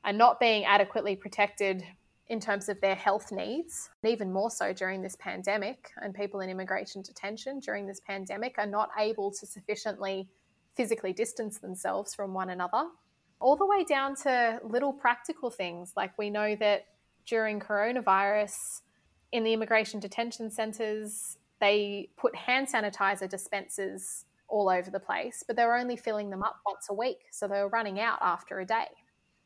are 0.04 0.12
not 0.12 0.40
being 0.40 0.64
adequately 0.64 1.16
protected 1.16 1.84
in 2.28 2.40
terms 2.40 2.68
of 2.68 2.80
their 2.80 2.94
health 2.94 3.30
needs, 3.32 3.90
even 4.04 4.32
more 4.32 4.50
so 4.50 4.72
during 4.72 5.02
this 5.02 5.16
pandemic. 5.16 5.90
And 6.00 6.14
people 6.14 6.40
in 6.40 6.48
immigration 6.48 7.02
detention 7.02 7.60
during 7.60 7.86
this 7.86 8.00
pandemic 8.00 8.54
are 8.58 8.66
not 8.66 8.90
able 8.98 9.30
to 9.32 9.46
sufficiently 9.46 10.28
physically 10.74 11.12
distance 11.12 11.58
themselves 11.58 12.14
from 12.14 12.32
one 12.32 12.50
another, 12.50 12.84
all 13.40 13.56
the 13.56 13.66
way 13.66 13.84
down 13.84 14.14
to 14.14 14.58
little 14.64 14.92
practical 14.92 15.50
things. 15.50 15.92
Like 15.96 16.16
we 16.16 16.30
know 16.30 16.56
that 16.56 16.86
during 17.26 17.60
coronavirus, 17.60 18.80
in 19.32 19.44
the 19.44 19.52
immigration 19.52 20.00
detention 20.00 20.50
centres, 20.50 21.38
they 21.60 22.10
put 22.16 22.34
hand 22.34 22.68
sanitizer 22.68 23.28
dispensers 23.28 24.24
all 24.48 24.68
over 24.68 24.90
the 24.90 25.00
place, 25.00 25.42
but 25.46 25.56
they 25.56 25.64
were 25.64 25.76
only 25.76 25.96
filling 25.96 26.30
them 26.30 26.42
up 26.42 26.60
once 26.66 26.88
a 26.90 26.94
week. 26.94 27.18
So 27.30 27.48
they 27.48 27.60
were 27.60 27.68
running 27.68 28.00
out 28.00 28.18
after 28.20 28.60
a 28.60 28.66
day. 28.66 28.88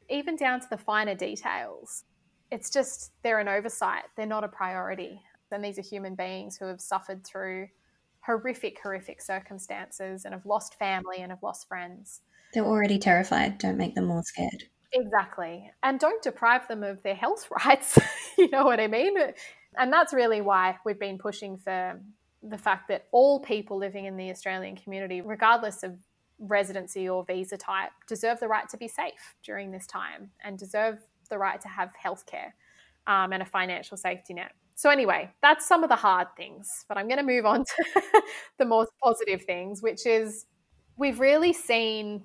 Even 0.09 0.37
down 0.37 0.61
to 0.61 0.67
the 0.69 0.79
finer 0.79 1.15
details, 1.15 2.05
it's 2.51 2.71
just 2.71 3.13
they're 3.23 3.39
an 3.39 3.49
oversight, 3.49 4.05
they're 4.17 4.27
not 4.27 4.45
a 4.45 4.49
priority. 4.49 5.23
And 5.51 5.65
these 5.65 5.79
are 5.79 5.83
human 5.83 6.15
beings 6.15 6.57
who 6.57 6.67
have 6.67 6.81
suffered 6.81 7.25
through 7.25 7.69
horrific, 8.21 8.79
horrific 8.83 9.23
circumstances 9.23 10.25
and 10.25 10.35
have 10.35 10.45
lost 10.45 10.75
family 10.75 11.19
and 11.21 11.31
have 11.31 11.43
lost 11.43 11.69
friends. 11.69 12.23
They're 12.53 12.65
already 12.65 12.99
terrified. 12.99 13.59
Don't 13.59 13.77
make 13.77 13.95
them 13.95 14.07
more 14.07 14.23
scared. 14.25 14.65
Exactly. 14.93 15.71
And 15.83 16.01
don't 16.01 16.23
deprive 16.23 16.67
them 16.69 16.83
of 16.83 17.03
their 17.03 17.15
health 17.15 17.49
rights. 17.65 17.99
you 18.37 18.51
know 18.51 18.65
what 18.65 18.81
I 18.81 18.89
mean? 18.89 19.15
and 19.79 19.93
that's 19.93 20.13
really 20.13 20.41
why 20.41 20.77
we've 20.85 20.99
been 20.99 21.19
pushing 21.19 21.57
for 21.59 22.01
the 22.43 22.59
fact 22.59 22.89
that 22.89 23.07
all 23.13 23.41
people 23.41 23.77
living 23.77 24.07
in 24.07 24.17
the 24.17 24.31
Australian 24.31 24.77
community, 24.77 25.21
regardless 25.21 25.83
of 25.83 25.97
residency 26.39 27.09
or 27.09 27.25
visa 27.25 27.57
type, 27.57 27.91
deserve 28.09 28.41
the 28.41 28.49
right 28.49 28.69
to 28.69 28.77
be 28.77 28.89
safe 28.89 29.35
during 29.43 29.71
this 29.71 29.87
time 29.87 30.31
and 30.45 30.59
deserve 30.59 30.99
the 31.27 31.39
right 31.39 31.61
to 31.61 31.69
have 31.69 31.91
healthcare 32.03 32.53
um, 33.07 33.33
and 33.33 33.43
a 33.43 33.47
financial 33.47 33.97
safety 33.97 34.35
net. 34.35 34.53
So, 34.75 34.91
anyway, 34.91 35.31
that's 35.43 35.67
some 35.67 35.83
of 35.83 35.89
the 35.89 35.97
hard 35.97 36.29
things, 36.37 36.85
but 36.89 36.99
I'm 36.99 37.09
going 37.09 37.19
to 37.19 37.25
move 37.25 37.47
on 37.47 37.65
to 37.65 38.03
the 38.59 38.65
more 38.65 38.87
positive 39.03 39.43
things, 39.45 39.83
which 39.83 40.07
is 40.07 40.47
we've 40.97 41.19
really 41.19 41.53
seen 41.53 42.23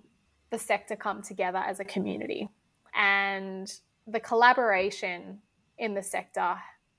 the 0.49 0.59
sector 0.59 0.95
come 0.95 1.21
together 1.21 1.59
as 1.59 1.79
a 1.79 1.85
community 1.85 2.49
and 2.93 3.71
the 4.05 4.19
collaboration 4.19 5.39
in 5.77 5.93
the 5.93 6.03
sector 6.03 6.55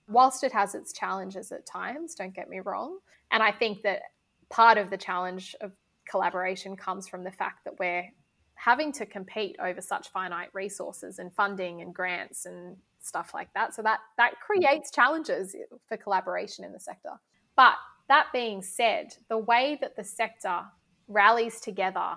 whilst 0.09 0.45
it 0.45 0.53
has 0.53 0.75
its 0.75 0.93
challenges 0.93 1.53
at 1.53 1.67
times, 1.67 2.15
don't 2.15 2.35
get 2.35 2.49
me 2.49 2.61
wrong. 2.61 2.99
And 3.31 3.43
I 3.43 3.53
think 3.53 3.83
that 3.83 4.03
part 4.51 4.79
of 4.79 4.91
the 4.91 4.97
challenge 4.97 5.55
of 5.61 5.73
collaboration 6.09 6.77
comes 6.77 7.09
from 7.09 7.25
the 7.25 7.31
fact 7.31 7.65
that 7.65 7.79
we're 7.79 8.05
having 8.65 8.93
to 8.93 9.05
compete 9.05 9.57
over 9.61 9.81
such 9.81 10.11
finite 10.11 10.49
resources 10.53 11.19
and 11.19 11.35
funding 11.35 11.81
and 11.81 11.93
grants 11.93 12.47
and 12.47 12.77
stuff 13.01 13.33
like 13.35 13.53
that. 13.55 13.75
So 13.75 13.83
that 13.83 13.99
that 14.19 14.35
creates 14.41 14.93
challenges 14.93 15.57
for 15.89 15.97
collaboration 15.97 16.65
in 16.65 16.73
the 16.73 16.79
sector. 16.79 17.11
But 17.57 17.75
that 18.09 18.27
being 18.33 18.63
said, 18.63 19.17
the 19.29 19.39
way 19.39 19.79
that 19.81 19.97
the 19.97 20.05
sector 20.05 20.61
rallies 21.09 21.59
together 21.59 22.15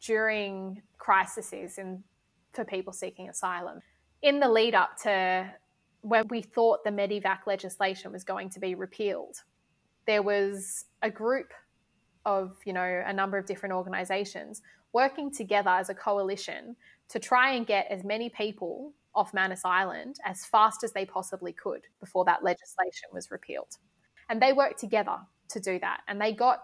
during 0.00 0.80
crises 0.98 1.76
and 1.76 2.04
for 2.52 2.64
people 2.64 2.92
seeking 2.92 3.28
asylum 3.28 3.80
in 4.22 4.38
the 4.38 4.48
lead 4.48 4.76
up 4.76 4.96
to 5.02 5.52
when 6.02 6.28
we 6.28 6.40
thought 6.40 6.84
the 6.84 6.90
Medevac 6.90 7.40
legislation 7.48 8.12
was 8.12 8.22
going 8.22 8.48
to 8.50 8.60
be 8.60 8.76
repealed, 8.76 9.42
there 10.06 10.22
was 10.22 10.84
a 11.02 11.10
group 11.10 11.52
of, 12.24 12.56
you 12.64 12.72
know, 12.72 13.02
a 13.06 13.12
number 13.12 13.38
of 13.38 13.46
different 13.46 13.74
organizations 13.74 14.62
working 14.92 15.30
together 15.30 15.70
as 15.70 15.88
a 15.88 15.94
coalition 15.94 16.76
to 17.08 17.18
try 17.18 17.52
and 17.52 17.66
get 17.66 17.86
as 17.90 18.04
many 18.04 18.28
people 18.28 18.92
off 19.14 19.34
Manus 19.34 19.64
Island 19.64 20.16
as 20.24 20.44
fast 20.44 20.84
as 20.84 20.92
they 20.92 21.04
possibly 21.04 21.52
could 21.52 21.82
before 21.98 22.24
that 22.26 22.44
legislation 22.44 23.08
was 23.12 23.30
repealed. 23.30 23.76
And 24.28 24.40
they 24.40 24.52
worked 24.52 24.78
together 24.78 25.16
to 25.48 25.60
do 25.60 25.78
that. 25.80 26.00
And 26.06 26.20
they 26.20 26.32
got, 26.32 26.62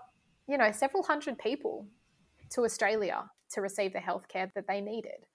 you 0.48 0.57
know, 0.57 0.70
several 0.70 1.03
hundred 1.03 1.39
people 1.39 1.86
to 2.51 2.62
Australia 2.62 3.24
to 3.51 3.61
receive 3.61 3.93
the 3.93 3.98
healthcare 3.98 4.53
that 4.55 4.66
they 4.69 4.81
needed. 4.81 5.27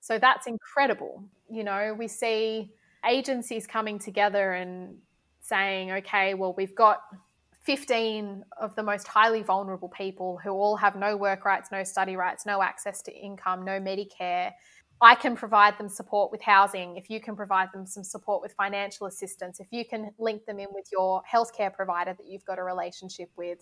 So 0.00 0.18
that's 0.18 0.46
incredible. 0.46 1.24
You 1.50 1.64
know, 1.64 1.94
we 1.98 2.08
see 2.08 2.70
agencies 3.06 3.66
coming 3.66 3.98
together 3.98 4.52
and 4.52 4.96
saying, 5.40 5.92
okay, 5.92 6.34
well, 6.34 6.54
we've 6.56 6.74
got 6.74 7.00
15 7.64 8.44
of 8.60 8.74
the 8.76 8.82
most 8.82 9.08
highly 9.08 9.42
vulnerable 9.42 9.88
people 9.88 10.38
who 10.42 10.50
all 10.50 10.76
have 10.76 10.96
no 10.96 11.16
work 11.16 11.44
rights, 11.44 11.70
no 11.72 11.82
study 11.82 12.14
rights, 12.14 12.44
no 12.44 12.62
access 12.62 13.02
to 13.02 13.12
income, 13.12 13.64
no 13.64 13.80
Medicare. 13.80 14.52
I 15.00 15.14
can 15.14 15.34
provide 15.34 15.76
them 15.78 15.88
support 15.88 16.30
with 16.30 16.42
housing, 16.42 16.96
if 16.96 17.10
you 17.10 17.20
can 17.20 17.34
provide 17.34 17.68
them 17.72 17.86
some 17.86 18.04
support 18.04 18.42
with 18.42 18.52
financial 18.52 19.06
assistance, 19.06 19.60
if 19.60 19.66
you 19.70 19.84
can 19.84 20.10
link 20.18 20.44
them 20.46 20.58
in 20.58 20.68
with 20.70 20.86
your 20.92 21.22
healthcare 21.30 21.72
provider 21.72 22.14
that 22.16 22.26
you've 22.26 22.44
got 22.44 22.58
a 22.58 22.62
relationship 22.62 23.30
with, 23.36 23.58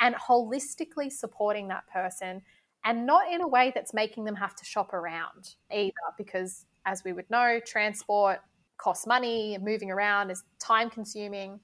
and 0.00 0.14
holistically 0.14 1.10
supporting 1.10 1.68
that 1.68 1.84
person 1.92 2.42
and 2.84 3.04
not 3.06 3.32
in 3.32 3.40
a 3.40 3.48
way 3.48 3.72
that's 3.74 3.92
making 3.92 4.24
them 4.24 4.36
have 4.36 4.54
to 4.54 4.64
shop 4.64 4.92
around 4.92 5.54
either, 5.72 5.92
because 6.16 6.66
as 6.84 7.02
we 7.04 7.12
would 7.12 7.28
know, 7.30 7.58
transport, 7.66 8.38
costs 8.76 9.06
money, 9.06 9.58
moving 9.60 9.90
around 9.90 10.30
is 10.30 10.44
time 10.60 10.88
consuming. 10.88 11.58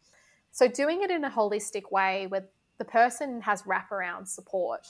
So, 0.53 0.69
doing 0.69 1.03
it 1.03 1.11
in 1.11 1.25
a 1.25 1.31
holistic 1.31 1.91
way 1.91 2.27
where 2.29 2.45
the 2.79 2.85
person 2.85 3.41
has 3.41 3.63
wraparound 3.63 4.29
support 4.29 4.87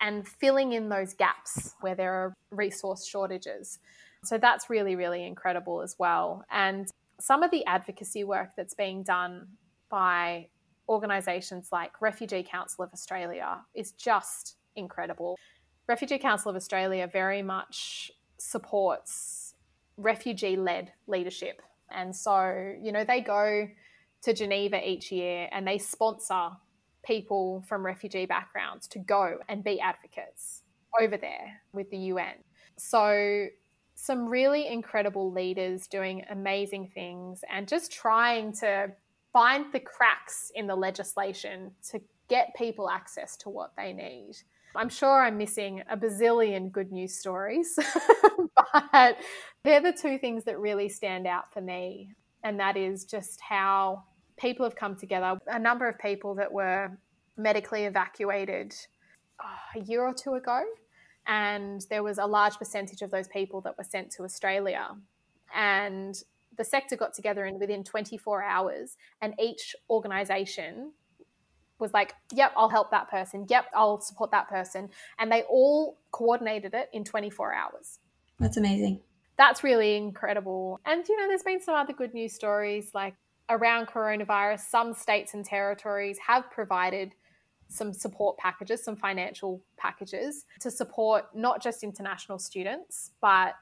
and 0.00 0.26
filling 0.26 0.72
in 0.72 0.88
those 0.88 1.12
gaps 1.12 1.74
where 1.80 1.94
there 1.94 2.12
are 2.12 2.34
resource 2.50 3.04
shortages. 3.04 3.80
So, 4.24 4.38
that's 4.38 4.70
really, 4.70 4.94
really 4.94 5.26
incredible 5.26 5.82
as 5.82 5.96
well. 5.98 6.44
And 6.50 6.88
some 7.20 7.42
of 7.42 7.50
the 7.50 7.64
advocacy 7.66 8.24
work 8.24 8.50
that's 8.56 8.74
being 8.74 9.02
done 9.02 9.48
by 9.90 10.46
organisations 10.88 11.68
like 11.72 12.00
Refugee 12.00 12.42
Council 12.42 12.84
of 12.84 12.92
Australia 12.92 13.60
is 13.74 13.92
just 13.92 14.56
incredible. 14.76 15.36
Refugee 15.88 16.18
Council 16.18 16.50
of 16.50 16.56
Australia 16.56 17.08
very 17.12 17.42
much 17.42 18.12
supports 18.38 19.54
refugee 19.96 20.56
led 20.56 20.92
leadership. 21.06 21.60
And 21.90 22.14
so, 22.14 22.74
you 22.80 22.92
know, 22.92 23.04
they 23.04 23.20
go 23.20 23.68
to 24.22 24.32
Geneva 24.32 24.88
each 24.88 25.10
year 25.12 25.48
and 25.52 25.66
they 25.66 25.78
sponsor 25.78 26.50
people 27.04 27.64
from 27.68 27.84
refugee 27.84 28.26
backgrounds 28.26 28.86
to 28.88 28.98
go 28.98 29.38
and 29.48 29.64
be 29.64 29.80
advocates 29.80 30.62
over 31.00 31.16
there 31.16 31.60
with 31.72 31.90
the 31.90 31.98
UN. 31.98 32.34
So, 32.76 33.46
some 33.94 34.26
really 34.26 34.66
incredible 34.66 35.30
leaders 35.30 35.86
doing 35.86 36.24
amazing 36.30 36.90
things 36.94 37.44
and 37.52 37.68
just 37.68 37.92
trying 37.92 38.52
to 38.52 38.90
find 39.32 39.66
the 39.72 39.80
cracks 39.80 40.50
in 40.54 40.66
the 40.66 40.74
legislation 40.74 41.70
to 41.90 42.00
get 42.28 42.54
people 42.56 42.88
access 42.88 43.36
to 43.36 43.50
what 43.50 43.72
they 43.76 43.92
need. 43.92 44.32
I'm 44.74 44.88
sure 44.88 45.22
I'm 45.22 45.36
missing 45.36 45.82
a 45.90 45.96
bazillion 45.96 46.72
good 46.72 46.90
news 46.90 47.14
stories, 47.18 47.78
but 48.72 49.18
they're 49.62 49.82
the 49.82 49.92
two 49.92 50.18
things 50.18 50.44
that 50.44 50.58
really 50.58 50.88
stand 50.88 51.26
out 51.26 51.52
for 51.52 51.60
me. 51.60 52.14
And 52.42 52.58
that 52.58 52.76
is 52.76 53.04
just 53.04 53.40
how 53.40 54.04
people 54.38 54.64
have 54.64 54.76
come 54.76 54.96
together. 54.96 55.38
A 55.46 55.58
number 55.58 55.88
of 55.88 55.98
people 55.98 56.34
that 56.36 56.52
were 56.52 56.90
medically 57.36 57.84
evacuated 57.84 58.74
oh, 59.42 59.80
a 59.80 59.84
year 59.84 60.02
or 60.02 60.14
two 60.14 60.34
ago. 60.34 60.62
And 61.26 61.84
there 61.88 62.02
was 62.02 62.18
a 62.18 62.26
large 62.26 62.56
percentage 62.56 63.02
of 63.02 63.10
those 63.10 63.28
people 63.28 63.60
that 63.62 63.78
were 63.78 63.84
sent 63.84 64.10
to 64.12 64.24
Australia. 64.24 64.88
And 65.54 66.14
the 66.56 66.64
sector 66.64 66.96
got 66.96 67.14
together 67.14 67.44
and 67.44 67.60
within 67.60 67.84
24 67.84 68.42
hours, 68.42 68.96
and 69.20 69.34
each 69.40 69.74
organization 69.88 70.92
was 71.78 71.92
like, 71.92 72.14
yep, 72.32 72.52
I'll 72.56 72.68
help 72.68 72.90
that 72.90 73.10
person. 73.10 73.46
Yep, 73.48 73.66
I'll 73.74 74.00
support 74.00 74.30
that 74.32 74.48
person. 74.48 74.90
And 75.18 75.30
they 75.30 75.42
all 75.42 75.98
coordinated 76.10 76.74
it 76.74 76.88
in 76.92 77.04
24 77.04 77.54
hours. 77.54 77.98
That's 78.38 78.56
amazing. 78.56 79.00
That's 79.36 79.64
really 79.64 79.96
incredible. 79.96 80.80
And, 80.84 81.06
you 81.08 81.16
know, 81.16 81.26
there's 81.26 81.42
been 81.42 81.60
some 81.60 81.74
other 81.74 81.92
good 81.92 82.14
news 82.14 82.34
stories 82.34 82.90
like 82.94 83.14
around 83.48 83.86
coronavirus. 83.86 84.60
Some 84.60 84.94
states 84.94 85.34
and 85.34 85.44
territories 85.44 86.18
have 86.26 86.50
provided 86.50 87.12
some 87.68 87.92
support 87.92 88.36
packages, 88.36 88.84
some 88.84 88.96
financial 88.96 89.62
packages 89.78 90.44
to 90.60 90.70
support 90.70 91.24
not 91.34 91.62
just 91.62 91.82
international 91.82 92.38
students, 92.38 93.12
but 93.20 93.54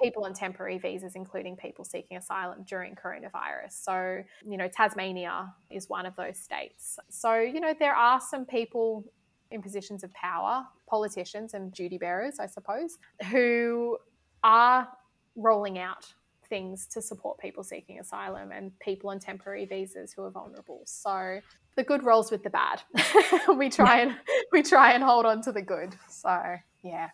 people 0.00 0.24
on 0.24 0.34
temporary 0.34 0.78
visas, 0.78 1.14
including 1.14 1.56
people 1.56 1.84
seeking 1.84 2.16
asylum 2.16 2.64
during 2.68 2.94
coronavirus. 2.94 3.72
So, 3.72 4.22
you 4.46 4.56
know, 4.56 4.68
Tasmania 4.68 5.54
is 5.70 5.88
one 5.88 6.04
of 6.04 6.16
those 6.16 6.38
states. 6.38 6.98
So, 7.08 7.38
you 7.38 7.60
know, 7.60 7.74
there 7.78 7.94
are 7.94 8.20
some 8.20 8.44
people 8.44 9.04
in 9.50 9.62
positions 9.62 10.02
of 10.02 10.12
power, 10.14 10.64
politicians 10.88 11.54
and 11.54 11.72
duty 11.72 11.96
bearers, 11.96 12.38
I 12.40 12.46
suppose, 12.46 12.98
who 13.30 13.98
are 14.42 14.88
rolling 15.36 15.78
out 15.78 16.12
things 16.46 16.86
to 16.88 17.02
support 17.02 17.38
people 17.38 17.64
seeking 17.64 17.98
asylum 17.98 18.52
and 18.52 18.78
people 18.80 19.10
on 19.10 19.18
temporary 19.18 19.66
visas 19.66 20.12
who 20.12 20.22
are 20.22 20.30
vulnerable. 20.30 20.82
So 20.84 21.40
the 21.76 21.84
good 21.84 22.04
rolls 22.04 22.30
with 22.30 22.42
the 22.42 22.50
bad. 22.50 22.82
we 23.56 23.70
try 23.70 24.00
and 24.00 24.16
we 24.52 24.62
try 24.62 24.92
and 24.92 25.02
hold 25.02 25.26
on 25.26 25.42
to 25.42 25.52
the 25.52 25.62
good. 25.62 25.94
So 26.08 26.56
yeah. 26.82 27.10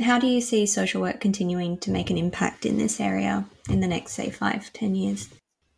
How 0.00 0.18
do 0.20 0.28
you 0.28 0.40
see 0.40 0.66
social 0.66 1.02
work 1.02 1.20
continuing 1.20 1.78
to 1.78 1.90
make 1.90 2.10
an 2.10 2.18
impact 2.18 2.64
in 2.64 2.78
this 2.78 3.00
area 3.00 3.44
in 3.68 3.80
the 3.80 3.88
next, 3.88 4.12
say, 4.12 4.30
five, 4.30 4.72
ten 4.72 4.94
years? 4.94 5.28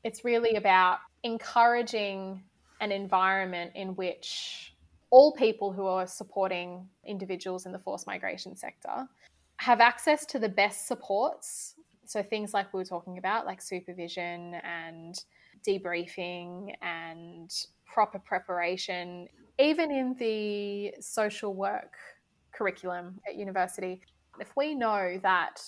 It's 0.05 0.25
really 0.25 0.57
about 0.57 0.99
encouraging 1.23 2.43
an 2.81 2.93
environment 2.93 3.73
in 3.75 3.97
which 3.97 4.75
all 5.11 5.33
people 5.33 5.73
who 5.73 5.87
are 5.87 6.07
supporting 6.07 6.89
individuals 7.05 7.67
in 7.67 7.73
the 7.73 7.79
forced 7.79 8.07
migration 8.07 8.57
sector 8.57 9.09
have 9.57 9.81
access 9.81 10.25
to 10.27 10.39
the 10.39 10.49
best 10.49 10.87
supports. 10.87 11.75
So, 12.11 12.25
things 12.25 12.53
like 12.53 12.75
we 12.75 12.79
were 12.79 12.85
talking 12.85 13.19
about, 13.19 13.47
like 13.47 13.63
supervision 13.63 14.55
and 14.65 15.15
debriefing 15.65 16.75
and 16.83 17.49
proper 17.87 18.19
preparation, 18.19 19.29
even 19.61 19.93
in 19.93 20.17
the 20.19 20.93
social 21.01 21.55
work 21.55 21.93
curriculum 22.53 23.21
at 23.29 23.37
university, 23.37 24.01
if 24.41 24.51
we 24.57 24.75
know 24.75 25.21
that 25.23 25.63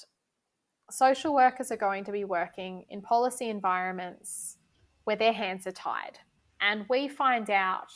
social 0.90 1.32
workers 1.32 1.70
are 1.70 1.76
going 1.76 2.02
to 2.06 2.10
be 2.10 2.24
working 2.24 2.86
in 2.90 3.02
policy 3.02 3.48
environments 3.48 4.58
where 5.04 5.14
their 5.14 5.32
hands 5.32 5.68
are 5.68 5.70
tied, 5.70 6.18
and 6.60 6.84
we 6.90 7.06
find 7.06 7.50
out 7.50 7.92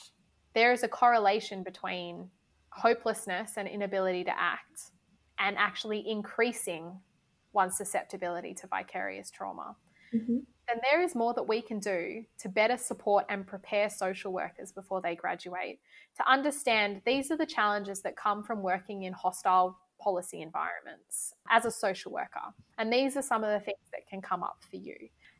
there 0.55 0.73
is 0.73 0.85
a 0.85 0.89
correlation 0.89 1.65
between 1.65 2.31
hopelessness 2.69 3.55
and 3.57 3.67
inability 3.67 4.23
to 4.23 4.41
act 4.41 4.93
and 5.41 5.57
actually 5.59 6.09
increasing 6.09 6.97
one's 7.57 7.77
susceptibility 7.77 8.55
to 8.55 8.69
vicarious 8.69 9.31
trauma. 9.33 9.75
Mm-hmm 10.15 10.39
then 10.69 10.81
there 10.91 11.01
is 11.01 11.15
more 11.15 11.33
that 11.35 11.47
we 11.47 11.63
can 11.63 11.79
do 11.79 12.25
to 12.39 12.49
better 12.49 12.77
support 12.77 13.25
and 13.29 13.47
prepare 13.47 13.89
social 13.89 14.33
workers 14.33 14.73
before 14.73 15.01
they 15.01 15.15
graduate 15.15 15.79
to 16.17 16.29
understand 16.31 17.01
these 17.07 17.31
are 17.31 17.37
the 17.37 17.47
challenges 17.47 18.01
that 18.03 18.17
come 18.17 18.43
from 18.43 18.63
working 18.63 19.05
in 19.05 19.13
hostile 19.13 19.79
policy 20.01 20.43
environments 20.43 21.35
as 21.49 21.65
a 21.65 21.71
social 21.71 22.13
worker. 22.13 22.41
And 22.79 22.93
these 22.93 23.17
are 23.17 23.23
some 23.23 23.45
of 23.45 23.51
the 23.51 23.65
things 23.65 23.79
that 23.93 24.07
can 24.09 24.21
come 24.21 24.43
up 24.43 24.59
for 24.69 24.77
you. 24.77 24.97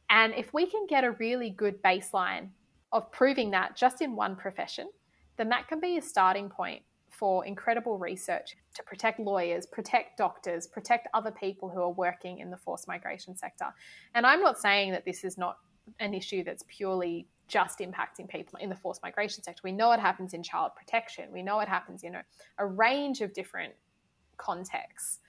And 0.09 0.33
if 0.35 0.55
we 0.55 0.67
can 0.67 0.87
get 0.87 1.05
a 1.05 1.11
really 1.13 1.51
good 1.51 1.83
baseline 1.83 2.51
of 2.93 3.11
proving 3.11 3.51
that 3.51 3.77
just 3.77 4.01
in 4.01 4.15
one 4.15 4.37
profession, 4.37 4.89
then 5.37 5.49
that 5.49 5.69
can 5.69 5.81
be 5.81 5.99
a 5.99 6.03
starting 6.03 6.49
point 6.49 6.83
for 7.19 7.47
incredible 7.47 7.99
research 7.99 8.57
to 8.75 8.83
protect 8.83 9.19
lawyers, 9.19 9.67
protect 9.67 10.19
doctors, 10.19 10.67
protect 10.67 11.09
other 11.15 11.31
people 11.31 11.69
who 11.69 11.81
are 11.81 11.91
working 11.91 12.39
in 12.39 12.51
the 12.51 12.57
forced 12.57 12.87
migration 12.87 13.37
sector. 13.37 13.67
And 14.15 14.27
I'm 14.27 14.43
not 14.43 14.59
saying 14.59 14.93
that 14.93 15.05
this 15.05 15.25
is 15.25 15.39
not 15.39 15.57
an 16.01 16.15
issue 16.15 16.45
that's 16.45 16.65
purely 16.69 17.27
just 17.49 17.79
impacting 17.79 18.29
people 18.29 18.59
in 18.59 18.69
the 18.69 18.77
forced 18.77 19.03
migration 19.03 19.43
sector. 19.43 19.61
We 19.65 19.73
know 19.73 19.93
it 19.93 20.01
happens 20.01 20.35
in 20.35 20.43
child 20.43 20.73
protection, 20.77 21.31
we 21.33 21.43
know 21.43 21.61
it 21.61 21.69
happens 21.69 22.03
in 22.03 22.17
a, 22.17 22.25
a 22.59 22.67
range 22.67 23.21
of 23.21 23.33
different 23.33 23.73
contexts. 24.37 25.21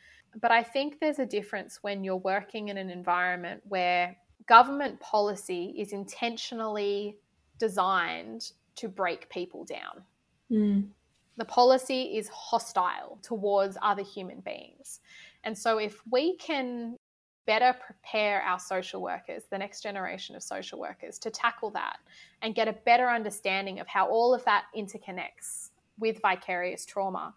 But 0.42 0.52
I 0.52 0.64
think 0.64 1.00
there's 1.00 1.20
a 1.20 1.26
difference 1.26 1.80
when 1.82 2.04
you're 2.04 2.18
working 2.18 2.68
in 2.68 2.78
an 2.78 2.90
environment 2.90 3.62
where 3.70 4.18
government 4.46 5.00
policy 5.00 5.74
is 5.78 5.94
intentionally 5.94 7.18
designed 7.60 8.52
to 8.76 8.90
break 8.90 9.30
people 9.30 9.64
down. 9.64 10.04
Mm 10.52 10.90
the 11.38 11.46
policy 11.46 12.18
is 12.18 12.28
hostile 12.30 13.20
towards 13.22 13.78
other 13.82 14.04
human 14.04 14.40
beings. 14.42 15.00
And 15.44 15.58
so, 15.58 15.78
if 15.78 16.02
we 16.10 16.36
can 16.38 16.98
better 17.46 17.74
prepare 17.80 18.42
our 18.42 18.60
social 18.60 19.02
workers, 19.02 19.44
the 19.50 19.58
next 19.58 19.82
generation 19.82 20.36
of 20.36 20.44
social 20.44 20.80
workers, 20.80 21.18
to 21.20 21.30
tackle 21.30 21.70
that 21.72 21.98
and 22.42 22.54
get 22.54 22.68
a 22.68 22.74
better 22.74 23.10
understanding 23.10 23.80
of 23.80 23.88
how 23.88 24.10
all 24.10 24.34
of 24.34 24.44
that 24.46 24.66
interconnects 24.76 25.70
with 25.98 26.20
vicarious 26.22 26.86
trauma, 26.86 27.34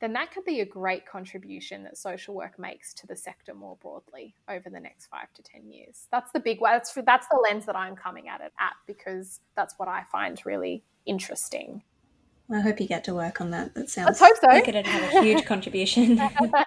then 0.00 0.12
that 0.12 0.30
could 0.30 0.44
be 0.44 0.60
a 0.60 0.64
great 0.64 1.04
contribution 1.06 1.82
that 1.82 1.98
social 1.98 2.34
work 2.34 2.56
makes 2.58 2.94
to 2.94 3.06
the 3.06 3.16
sector 3.16 3.52
more 3.52 3.76
broadly 3.82 4.34
over 4.48 4.70
the 4.70 4.78
next 4.78 5.06
five 5.06 5.32
to 5.34 5.42
10 5.42 5.70
years. 5.72 6.06
That's 6.12 6.30
the 6.30 6.38
big, 6.38 6.60
that's, 6.62 6.92
that's 7.04 7.26
the 7.28 7.40
lens 7.42 7.66
that 7.66 7.74
I'm 7.74 7.96
coming 7.96 8.28
at 8.28 8.40
it 8.40 8.52
at 8.60 8.74
because 8.86 9.40
that's 9.56 9.74
what 9.76 9.88
I 9.88 10.04
find 10.12 10.40
really 10.46 10.84
interesting. 11.04 11.82
I 12.50 12.60
hope 12.60 12.80
you 12.80 12.86
get 12.88 13.04
to 13.04 13.14
work 13.14 13.40
on 13.40 13.50
that. 13.50 13.74
That 13.74 13.90
sounds. 13.90 14.20
Let's 14.20 14.20
hope 14.20 14.36
so. 14.40 14.46
Like 14.46 14.68
it'd 14.68 14.86
have 14.86 15.14
a 15.14 15.22
huge 15.22 15.44
contribution. 15.46 16.20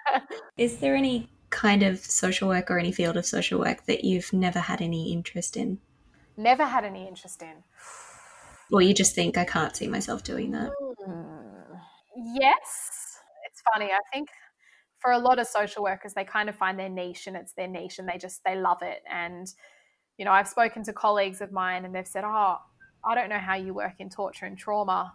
Is 0.57 0.77
there 0.77 0.95
any 0.95 1.29
kind 1.49 1.83
of 1.83 1.99
social 1.99 2.47
work 2.47 2.69
or 2.69 2.77
any 2.77 2.91
field 2.91 3.17
of 3.17 3.25
social 3.25 3.59
work 3.59 3.85
that 3.85 4.03
you've 4.03 4.31
never 4.31 4.59
had 4.59 4.81
any 4.81 5.11
interest 5.11 5.57
in? 5.57 5.79
Never 6.37 6.65
had 6.65 6.85
any 6.85 7.07
interest 7.07 7.41
in. 7.41 7.63
Or 8.71 8.81
you 8.81 8.93
just 8.93 9.15
think 9.15 9.37
I 9.37 9.43
can't 9.43 9.75
see 9.75 9.87
myself 9.87 10.23
doing 10.23 10.51
that? 10.51 10.71
Mm, 11.05 11.79
yes, 12.15 13.17
it's 13.45 13.61
funny. 13.73 13.91
I 13.91 13.99
think 14.13 14.29
for 14.99 15.11
a 15.11 15.17
lot 15.17 15.39
of 15.39 15.47
social 15.47 15.83
workers, 15.83 16.13
they 16.13 16.23
kind 16.23 16.47
of 16.47 16.55
find 16.55 16.79
their 16.79 16.89
niche, 16.89 17.25
and 17.25 17.35
it's 17.35 17.53
their 17.53 17.67
niche, 17.67 17.97
and 17.97 18.07
they 18.07 18.17
just 18.19 18.41
they 18.45 18.55
love 18.55 18.81
it. 18.83 19.01
And 19.11 19.47
you 20.17 20.25
know, 20.25 20.31
I've 20.31 20.47
spoken 20.47 20.83
to 20.83 20.93
colleagues 20.93 21.41
of 21.41 21.51
mine, 21.51 21.85
and 21.85 21.93
they've 21.93 22.07
said, 22.07 22.23
"Oh, 22.23 22.57
I 23.03 23.15
don't 23.15 23.29
know 23.29 23.39
how 23.39 23.55
you 23.55 23.73
work 23.73 23.95
in 23.99 24.09
torture 24.09 24.45
and 24.45 24.57
trauma 24.57 25.13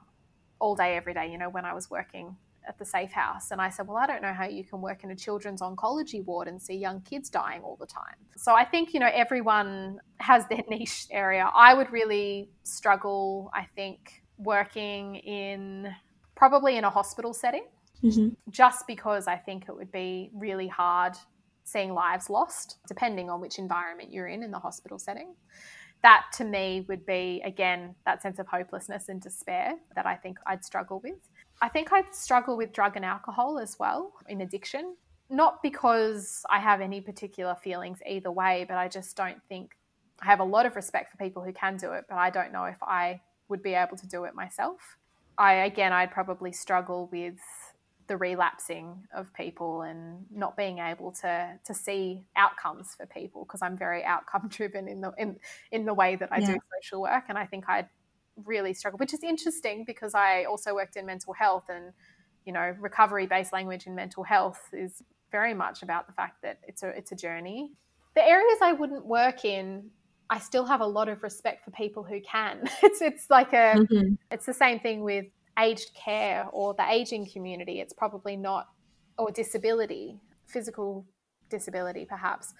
all 0.58 0.74
day, 0.74 0.96
every 0.96 1.14
day, 1.14 1.30
you 1.30 1.38
know, 1.38 1.48
when 1.48 1.64
I 1.64 1.74
was 1.74 1.90
working 1.90 2.36
at 2.66 2.78
the 2.78 2.84
safe 2.84 3.12
house. 3.12 3.50
And 3.50 3.60
I 3.60 3.70
said, 3.70 3.86
Well, 3.86 3.96
I 3.96 4.06
don't 4.06 4.22
know 4.22 4.32
how 4.32 4.46
you 4.46 4.64
can 4.64 4.80
work 4.80 5.04
in 5.04 5.10
a 5.10 5.16
children's 5.16 5.60
oncology 5.60 6.24
ward 6.24 6.48
and 6.48 6.60
see 6.60 6.74
young 6.74 7.00
kids 7.02 7.30
dying 7.30 7.62
all 7.62 7.76
the 7.76 7.86
time. 7.86 8.16
So 8.36 8.54
I 8.54 8.64
think, 8.64 8.92
you 8.92 9.00
know, 9.00 9.10
everyone 9.12 10.00
has 10.18 10.46
their 10.48 10.62
niche 10.68 11.06
area. 11.10 11.50
I 11.54 11.74
would 11.74 11.90
really 11.92 12.50
struggle, 12.64 13.50
I 13.54 13.66
think, 13.76 14.22
working 14.38 15.16
in 15.16 15.94
probably 16.34 16.76
in 16.76 16.84
a 16.84 16.90
hospital 16.90 17.32
setting, 17.32 17.66
mm-hmm. 18.02 18.28
just 18.50 18.86
because 18.86 19.26
I 19.26 19.36
think 19.36 19.68
it 19.68 19.74
would 19.74 19.92
be 19.92 20.30
really 20.34 20.68
hard 20.68 21.16
seeing 21.64 21.92
lives 21.94 22.30
lost, 22.30 22.78
depending 22.86 23.28
on 23.28 23.40
which 23.40 23.58
environment 23.58 24.12
you're 24.12 24.28
in 24.28 24.42
in 24.42 24.50
the 24.50 24.58
hospital 24.58 24.98
setting. 24.98 25.34
That 26.06 26.26
to 26.34 26.44
me 26.44 26.84
would 26.88 27.04
be, 27.04 27.42
again, 27.44 27.96
that 28.04 28.22
sense 28.22 28.38
of 28.38 28.46
hopelessness 28.46 29.08
and 29.08 29.20
despair 29.20 29.74
that 29.96 30.06
I 30.06 30.14
think 30.14 30.38
I'd 30.46 30.64
struggle 30.64 31.00
with. 31.02 31.18
I 31.60 31.68
think 31.68 31.92
I'd 31.92 32.14
struggle 32.14 32.56
with 32.56 32.72
drug 32.72 32.94
and 32.94 33.04
alcohol 33.04 33.58
as 33.58 33.76
well 33.80 34.12
in 34.28 34.42
addiction. 34.42 34.94
Not 35.30 35.64
because 35.64 36.44
I 36.48 36.60
have 36.60 36.80
any 36.80 37.00
particular 37.00 37.56
feelings 37.56 37.98
either 38.06 38.30
way, 38.30 38.64
but 38.68 38.76
I 38.76 38.86
just 38.86 39.16
don't 39.16 39.42
think 39.48 39.76
I 40.22 40.26
have 40.26 40.38
a 40.38 40.44
lot 40.44 40.64
of 40.64 40.76
respect 40.76 41.10
for 41.10 41.18
people 41.18 41.42
who 41.42 41.52
can 41.52 41.76
do 41.76 41.90
it, 41.90 42.04
but 42.08 42.18
I 42.18 42.30
don't 42.30 42.52
know 42.52 42.66
if 42.66 42.80
I 42.84 43.20
would 43.48 43.64
be 43.64 43.74
able 43.74 43.96
to 43.96 44.06
do 44.06 44.22
it 44.26 44.34
myself. 44.36 44.98
I 45.36 45.54
again, 45.54 45.92
I'd 45.92 46.12
probably 46.12 46.52
struggle 46.52 47.08
with 47.10 47.40
the 48.06 48.16
relapsing 48.16 49.06
of 49.14 49.32
people 49.34 49.82
and 49.82 50.24
not 50.30 50.56
being 50.56 50.78
able 50.78 51.12
to 51.12 51.58
to 51.64 51.74
see 51.74 52.24
outcomes 52.36 52.94
for 52.96 53.06
people 53.06 53.44
because 53.44 53.62
I'm 53.62 53.76
very 53.76 54.04
outcome 54.04 54.48
driven 54.48 54.88
in 54.88 55.00
the 55.00 55.12
in 55.18 55.36
in 55.72 55.84
the 55.84 55.94
way 55.94 56.16
that 56.16 56.32
I 56.32 56.38
yeah. 56.38 56.54
do 56.54 56.58
social 56.80 57.02
work, 57.02 57.24
and 57.28 57.38
I 57.38 57.46
think 57.46 57.68
I'd 57.68 57.88
really 58.44 58.74
struggle, 58.74 58.98
which 58.98 59.14
is 59.14 59.22
interesting 59.22 59.84
because 59.86 60.14
I 60.14 60.44
also 60.44 60.74
worked 60.74 60.96
in 60.96 61.06
mental 61.06 61.32
health 61.32 61.64
and 61.68 61.92
you 62.44 62.52
know 62.52 62.74
recovery 62.78 63.26
based 63.26 63.52
language 63.52 63.86
in 63.86 63.94
mental 63.94 64.22
health 64.22 64.60
is 64.72 65.02
very 65.32 65.54
much 65.54 65.82
about 65.82 66.06
the 66.06 66.12
fact 66.12 66.42
that 66.42 66.58
it's 66.66 66.82
a 66.82 66.88
it's 66.88 67.12
a 67.12 67.16
journey. 67.16 67.72
The 68.14 68.22
areas 68.22 68.58
I 68.62 68.72
wouldn't 68.72 69.04
work 69.04 69.44
in 69.44 69.90
I 70.28 70.38
still 70.38 70.64
have 70.64 70.80
a 70.80 70.86
lot 70.86 71.08
of 71.08 71.22
respect 71.22 71.64
for 71.64 71.70
people 71.70 72.02
who 72.02 72.20
can. 72.20 72.68
It's 72.82 73.00
it's 73.00 73.30
like 73.30 73.52
a 73.52 73.74
mm-hmm. 73.76 74.14
it's 74.30 74.46
the 74.46 74.54
same 74.54 74.80
thing 74.80 75.02
with 75.02 75.26
aged 75.58 75.90
care 75.94 76.46
or 76.52 76.74
the 76.74 76.88
aging 76.88 77.28
community. 77.30 77.80
It's 77.80 77.92
probably 77.92 78.36
not 78.36 78.68
or 79.18 79.30
disability, 79.30 80.20
physical 80.46 81.06
disability 81.48 82.04
perhaps. 82.04 82.54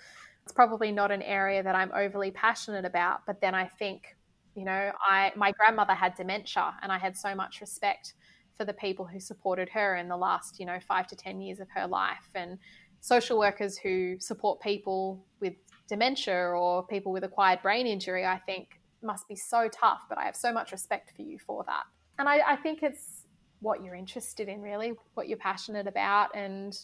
It's 0.45 0.53
probably 0.53 0.93
not 0.93 1.11
an 1.11 1.23
area 1.23 1.63
that 1.63 1.75
I'm 1.75 1.91
overly 1.93 2.31
passionate 2.31 2.85
about, 2.85 3.27
but 3.27 3.41
then 3.41 3.55
I 3.55 3.67
think, 3.67 4.17
you 4.55 4.65
know, 4.65 4.93
I 5.01 5.33
my 5.37 5.53
grandmother 5.53 5.95
had 5.95 6.15
dementia 6.15 6.75
and 6.83 6.93
I 6.93 6.99
had 6.99 7.17
so 7.17 7.35
much 7.35 7.61
respect 7.61 8.15
for 8.57 8.65
the 8.65 8.73
people 8.73 9.05
who 9.05 9.21
supported 9.21 9.69
her 9.71 9.97
in 9.97 10.09
the 10.09 10.17
last, 10.17 10.59
you 10.59 10.67
know, 10.67 10.79
5 10.81 11.07
to 11.09 11.17
10 11.17 11.41
years 11.41 11.61
of 11.61 11.69
her 11.75 11.87
life 11.87 12.31
and 12.35 12.59
social 13.01 13.39
workers 13.39 13.77
who 13.77 14.17
support 14.19 14.61
people 14.61 15.25
with 15.41 15.55
dementia 15.89 16.35
or 16.35 16.87
people 16.87 17.13
with 17.13 17.25
acquired 17.25 17.61
brain 17.63 17.87
injury, 17.87 18.25
I 18.25 18.39
think 18.39 18.81
must 19.03 19.29
be 19.29 19.37
so 19.37 19.69
tough. 19.69 20.01
But 20.09 20.19
I 20.19 20.25
have 20.25 20.37
so 20.37 20.53
much 20.53 20.73
respect 20.73 21.13
for 21.15 21.23
you 21.23 21.39
for 21.39 21.65
that. 21.67 21.85
And 22.19 22.29
I, 22.29 22.41
I 22.53 22.57
think 22.57 22.83
it's 22.83 23.23
what 23.61 23.83
you're 23.83 23.95
interested 23.95 24.49
in, 24.49 24.63
really, 24.63 24.95
what 25.15 25.29
you're 25.29 25.39
passionate 25.39 25.87
about. 25.87 26.35
And 26.35 26.79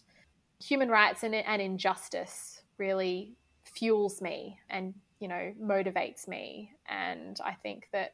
human 0.61 0.89
rights 0.89 1.23
and, 1.23 1.35
and 1.35 1.61
injustice 1.61 2.63
really 2.79 3.33
fuels 3.65 4.21
me 4.21 4.59
and, 4.71 4.95
you 5.21 5.29
know, 5.29 5.53
motivates 5.61 6.29
me. 6.29 6.73
And 6.89 7.39
I 7.45 7.53
think 7.55 7.89
that 7.93 8.13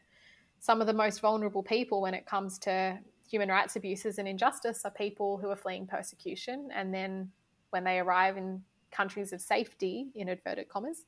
some 0.60 0.80
of 0.80 0.86
the 0.86 0.92
most 0.92 1.20
vulnerable 1.20 1.62
people 1.62 2.00
when 2.00 2.14
it 2.14 2.26
comes 2.26 2.58
to 2.60 2.98
human 3.28 3.48
rights 3.48 3.76
abuses 3.76 4.18
and 4.18 4.26
injustice 4.26 4.82
are 4.84 4.90
people 4.90 5.36
who 5.38 5.50
are 5.50 5.56
fleeing 5.56 5.86
persecution. 5.86 6.68
And 6.74 6.92
then 6.92 7.30
when 7.70 7.84
they 7.84 7.98
arrive 7.98 8.36
in 8.36 8.62
countries 8.90 9.32
of 9.32 9.40
safety, 9.40 10.08
in 10.14 10.28
inverted 10.28 10.68
commas, 10.68 11.04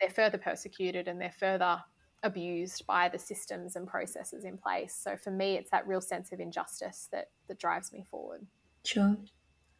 they're 0.00 0.10
further 0.10 0.38
persecuted 0.38 1.08
and 1.08 1.20
they're 1.20 1.34
further 1.38 1.82
abused 2.22 2.86
by 2.86 3.08
the 3.08 3.18
systems 3.18 3.76
and 3.76 3.86
processes 3.86 4.44
in 4.44 4.58
place. 4.58 4.94
So 4.94 5.16
for 5.16 5.30
me, 5.30 5.54
it's 5.56 5.70
that 5.70 5.86
real 5.86 6.00
sense 6.00 6.32
of 6.32 6.40
injustice 6.40 7.08
that, 7.12 7.30
that 7.48 7.58
drives 7.58 7.92
me 7.92 8.04
forward. 8.10 8.46
Sure. 8.84 9.16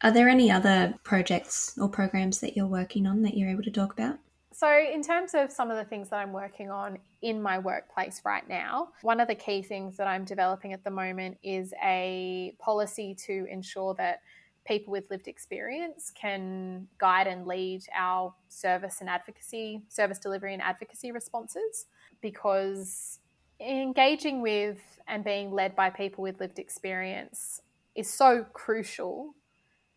Are 0.03 0.11
there 0.11 0.29
any 0.29 0.49
other 0.49 0.95
projects 1.03 1.77
or 1.79 1.87
programs 1.87 2.39
that 2.39 2.55
you're 2.55 2.67
working 2.67 3.05
on 3.05 3.21
that 3.21 3.37
you're 3.37 3.49
able 3.49 3.63
to 3.63 3.71
talk 3.71 3.93
about? 3.93 4.17
So, 4.53 4.67
in 4.67 5.01
terms 5.01 5.33
of 5.33 5.51
some 5.51 5.71
of 5.71 5.77
the 5.77 5.85
things 5.85 6.09
that 6.09 6.17
I'm 6.17 6.33
working 6.33 6.69
on 6.69 6.97
in 7.21 7.41
my 7.41 7.57
workplace 7.57 8.21
right 8.25 8.47
now, 8.49 8.89
one 9.01 9.19
of 9.21 9.27
the 9.27 9.35
key 9.35 9.61
things 9.61 9.95
that 9.97 10.07
I'm 10.07 10.25
developing 10.25 10.73
at 10.73 10.83
the 10.83 10.91
moment 10.91 11.37
is 11.41 11.73
a 11.81 12.53
policy 12.59 13.15
to 13.27 13.45
ensure 13.49 13.93
that 13.95 14.19
people 14.65 14.91
with 14.91 15.09
lived 15.09 15.27
experience 15.27 16.11
can 16.13 16.87
guide 16.97 17.27
and 17.27 17.47
lead 17.47 17.83
our 17.95 18.33
service 18.49 18.97
and 18.99 19.09
advocacy, 19.09 19.81
service 19.87 20.19
delivery 20.19 20.53
and 20.53 20.61
advocacy 20.61 21.11
responses 21.11 21.85
because 22.21 23.19
engaging 23.59 24.41
with 24.41 24.79
and 25.07 25.23
being 25.23 25.51
led 25.51 25.75
by 25.75 25.89
people 25.89 26.23
with 26.23 26.39
lived 26.39 26.59
experience 26.59 27.61
is 27.95 28.11
so 28.11 28.45
crucial. 28.53 29.35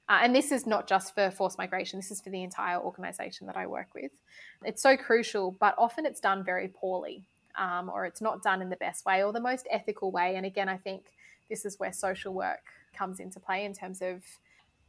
Uh, 0.09 0.21
and 0.23 0.35
this 0.35 0.53
is 0.53 0.67
not 0.67 0.87
just 0.87 1.15
for 1.15 1.31
forced 1.31 1.57
migration, 1.57 1.99
this 1.99 2.11
is 2.11 2.21
for 2.21 2.31
the 2.31 2.43
entire 2.43 2.79
organization 2.79 3.47
that 3.47 3.57
I 3.57 3.67
work 3.67 3.89
with. 3.95 4.13
It's 4.65 4.83
so 4.83 4.97
crucial, 4.97 5.53
but 5.53 5.75
often 5.79 6.05
it's 6.05 6.21
done 6.21 6.45
very 6.45 6.69
poorly 6.69 7.25
um, 7.59 7.89
or 7.89 8.05
it's 8.05 8.21
not 8.21 8.43
done 8.43 8.61
in 8.61 8.69
the 8.69 8.77
best 8.77 9.07
way 9.07 9.23
or 9.23 9.33
the 9.33 9.41
most 9.41 9.67
ethical 9.71 10.11
way. 10.11 10.37
And 10.37 10.45
again, 10.45 10.69
I 10.69 10.77
think 10.77 11.05
this 11.49 11.65
is 11.65 11.79
where 11.79 11.93
social 11.93 12.35
work 12.35 12.65
comes 12.95 13.21
into 13.21 13.41
play 13.41 13.65
in 13.65 13.73
terms 13.73 14.03
of 14.03 14.23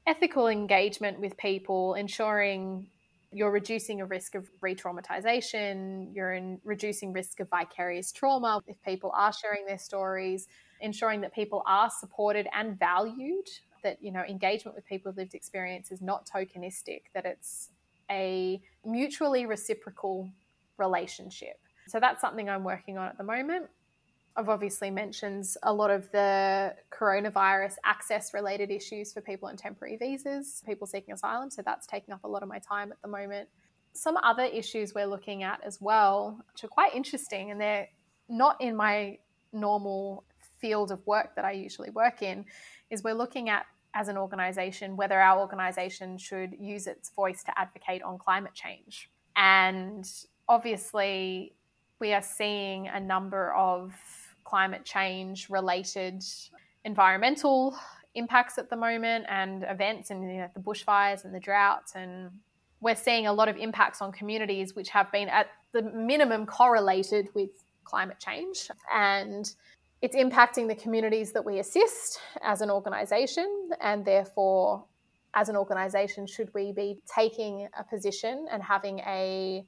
ethical 0.08 0.48
engagement 0.48 1.20
with 1.20 1.38
people, 1.38 1.96
ensuring 1.96 2.88
you're 3.36 3.52
reducing 3.52 4.00
a 4.00 4.06
risk 4.06 4.34
of 4.36 4.50
re-traumatization 4.62 6.08
you're 6.16 6.34
in 6.34 6.60
reducing 6.64 7.12
risk 7.12 7.40
of 7.40 7.50
vicarious 7.50 8.12
trauma 8.12 8.62
if 8.68 8.82
people 8.84 9.12
are 9.16 9.34
sharing 9.34 9.66
their 9.66 9.78
stories 9.78 10.48
ensuring 10.82 11.20
that 11.22 11.34
people 11.34 11.62
are 11.66 11.90
supported 11.90 12.48
and 12.54 12.80
valued 12.80 13.48
that 13.84 13.98
you 14.02 14.12
know 14.12 14.24
engagement 14.28 14.76
with 14.76 14.86
people 14.86 15.10
with 15.10 15.18
lived 15.18 15.36
experience 15.36 15.92
is 15.92 16.02
not 16.02 16.28
tokenistic 16.28 17.02
that 17.14 17.26
it's 17.26 17.70
a 18.12 18.62
mutually 18.86 19.46
reciprocal 19.46 20.30
relationship. 20.78 21.58
So 21.88 22.00
that's 22.00 22.20
something 22.20 22.50
i'm 22.50 22.64
working 22.64 22.98
on 22.98 23.08
at 23.08 23.18
the 23.18 23.24
moment 23.24 23.68
I've 24.38 24.50
obviously 24.50 24.92
mentioned 24.92 25.46
a 25.64 25.72
lot 25.72 25.92
of 25.92 26.12
the 26.12 26.76
coronavirus 26.92 27.76
access 27.86 28.34
related 28.34 28.70
issues 28.70 29.14
for 29.14 29.22
people 29.22 29.48
on 29.48 29.56
temporary 29.56 29.96
visas, 29.96 30.62
people 30.66 30.86
seeking 30.86 31.14
asylum. 31.14 31.50
So 31.50 31.62
that's 31.62 31.88
taking 31.88 32.14
up 32.14 32.24
a 32.26 32.28
lot 32.28 32.44
of 32.44 32.50
my 32.50 32.60
time 32.60 32.92
at 32.92 33.02
the 33.02 33.08
moment. 33.08 33.48
Some 33.94 34.18
other 34.18 34.44
issues 34.44 34.94
we're 34.94 35.06
looking 35.06 35.44
at 35.44 35.62
as 35.64 35.80
well, 35.80 36.44
which 36.52 36.66
are 36.66 36.68
quite 36.68 36.94
interesting, 36.94 37.52
and 37.52 37.62
they're 37.62 37.88
not 38.28 38.60
in 38.60 38.76
my 38.76 39.20
normal 39.54 40.26
field 40.60 40.92
of 40.92 41.06
work 41.08 41.36
that 41.36 41.46
I 41.46 41.52
usually 41.52 41.92
work 41.92 42.22
in, 42.22 42.44
is 42.90 43.04
we're 43.04 43.14
looking 43.14 43.48
at 43.48 43.66
as 43.94 44.10
an 44.10 44.18
organization 44.18 44.98
whether 44.98 45.18
our 45.18 45.40
organization 45.40 46.18
should 46.18 46.54
use 46.60 46.88
its 46.88 47.10
voice 47.12 47.42
to 47.44 47.58
advocate 47.58 48.04
on 48.04 48.18
climate 48.18 48.54
change. 48.54 49.10
And 49.38 50.06
obviously, 50.50 51.54
we 52.00 52.12
are 52.12 52.22
seeing 52.22 52.90
a 52.90 53.00
number 53.00 53.54
of 53.54 53.94
climate 54.46 54.86
change 54.86 55.50
related 55.50 56.24
environmental 56.86 57.78
impacts 58.14 58.58
at 58.58 58.70
the 58.70 58.76
moment 58.76 59.26
and 59.28 59.66
events 59.68 60.10
and 60.10 60.24
you 60.32 60.38
know, 60.38 60.50
the 60.54 60.62
bushfires 60.62 61.26
and 61.26 61.34
the 61.34 61.40
droughts. 61.40 61.94
And 61.96 62.32
we're 62.80 62.96
seeing 62.96 63.28
a 63.28 63.34
lot 63.34 63.50
of 63.50 63.58
impacts 63.58 64.02
on 64.02 64.12
communities 64.12 64.76
which 64.76 64.90
have 64.90 65.12
been 65.12 65.28
at 65.28 65.48
the 65.74 65.82
minimum 65.82 66.46
correlated 66.46 67.28
with 67.34 67.50
climate 67.84 68.20
change. 68.20 68.70
And 68.94 69.52
it's 70.02 70.16
impacting 70.16 70.68
the 70.68 70.76
communities 70.76 71.34
that 71.34 71.44
we 71.44 71.60
assist 71.60 72.20
as 72.42 72.62
an 72.62 72.70
organization. 72.70 73.70
And 73.82 74.06
therefore 74.06 74.86
as 75.36 75.50
an 75.50 75.58
organization 75.58 76.26
should 76.26 76.54
we 76.54 76.72
be 76.72 77.02
taking 77.14 77.68
a 77.78 77.84
position 77.84 78.48
and 78.50 78.64
having 78.64 79.00
a 79.00 79.66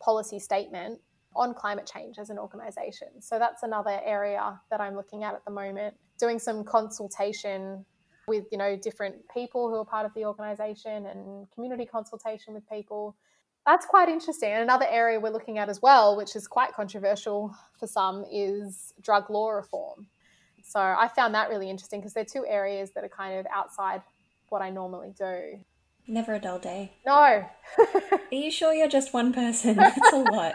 policy 0.00 0.38
statement 0.38 1.00
on 1.34 1.54
climate 1.54 1.90
change 1.92 2.18
as 2.18 2.30
an 2.30 2.38
organization. 2.38 3.08
So 3.20 3.38
that's 3.38 3.62
another 3.62 4.00
area 4.04 4.60
that 4.70 4.80
I'm 4.80 4.96
looking 4.96 5.22
at 5.24 5.34
at 5.34 5.44
the 5.44 5.50
moment, 5.50 5.94
doing 6.18 6.38
some 6.38 6.64
consultation 6.64 7.84
with, 8.26 8.46
you 8.50 8.58
know, 8.58 8.76
different 8.76 9.16
people 9.32 9.68
who 9.68 9.76
are 9.76 9.84
part 9.84 10.06
of 10.06 10.14
the 10.14 10.24
organization 10.24 11.06
and 11.06 11.50
community 11.52 11.86
consultation 11.86 12.54
with 12.54 12.68
people. 12.68 13.16
That's 13.66 13.86
quite 13.86 14.08
interesting. 14.08 14.50
And 14.52 14.62
another 14.62 14.86
area 14.88 15.20
we're 15.20 15.30
looking 15.30 15.58
at 15.58 15.68
as 15.68 15.80
well, 15.82 16.16
which 16.16 16.34
is 16.34 16.48
quite 16.48 16.72
controversial 16.72 17.54
for 17.78 17.86
some, 17.86 18.24
is 18.30 18.92
drug 19.00 19.30
law 19.30 19.50
reform. 19.50 20.06
So 20.62 20.80
I 20.80 21.08
found 21.08 21.34
that 21.34 21.48
really 21.48 21.70
interesting 21.70 22.00
because 22.00 22.14
they're 22.14 22.24
two 22.24 22.44
areas 22.46 22.90
that 22.94 23.04
are 23.04 23.08
kind 23.08 23.38
of 23.38 23.46
outside 23.54 24.02
what 24.48 24.62
I 24.62 24.70
normally 24.70 25.12
do. 25.16 25.60
Never 26.06 26.34
a 26.34 26.40
dull 26.40 26.58
day. 26.58 26.92
No. 27.06 27.44
Are 28.32 28.36
you 28.36 28.50
sure 28.50 28.72
you're 28.72 28.88
just 28.88 29.12
one 29.12 29.32
person? 29.32 29.76
That's 29.76 30.12
a 30.12 30.16
lot. 30.16 30.54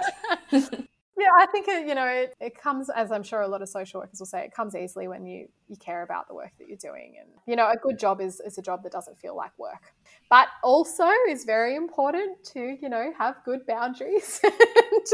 yeah, 0.51 1.31
I 1.37 1.45
think 1.51 1.67
it, 1.67 1.87
you 1.87 1.95
know 1.95 2.05
it, 2.05 2.33
it, 2.39 2.57
comes 2.57 2.89
as 2.89 3.11
I'm 3.11 3.23
sure 3.23 3.41
a 3.41 3.47
lot 3.47 3.61
of 3.61 3.69
social 3.69 3.99
workers 4.01 4.19
will 4.19 4.25
say. 4.25 4.43
It 4.43 4.53
comes 4.53 4.75
easily 4.75 5.07
when 5.07 5.25
you 5.25 5.47
you 5.67 5.75
care 5.77 6.03
about 6.03 6.27
the 6.27 6.35
work 6.35 6.51
that 6.59 6.67
you're 6.67 6.77
doing, 6.77 7.15
and 7.19 7.29
you 7.45 7.55
know 7.55 7.67
a 7.69 7.75
good 7.75 7.99
job 7.99 8.21
is 8.21 8.39
is 8.39 8.57
a 8.57 8.61
job 8.61 8.83
that 8.83 8.91
doesn't 8.91 9.17
feel 9.17 9.35
like 9.35 9.51
work. 9.57 9.93
But 10.29 10.47
also 10.63 11.09
is 11.29 11.43
very 11.43 11.75
important 11.75 12.43
to 12.53 12.77
you 12.81 12.89
know 12.89 13.11
have 13.17 13.35
good 13.43 13.65
boundaries 13.65 14.39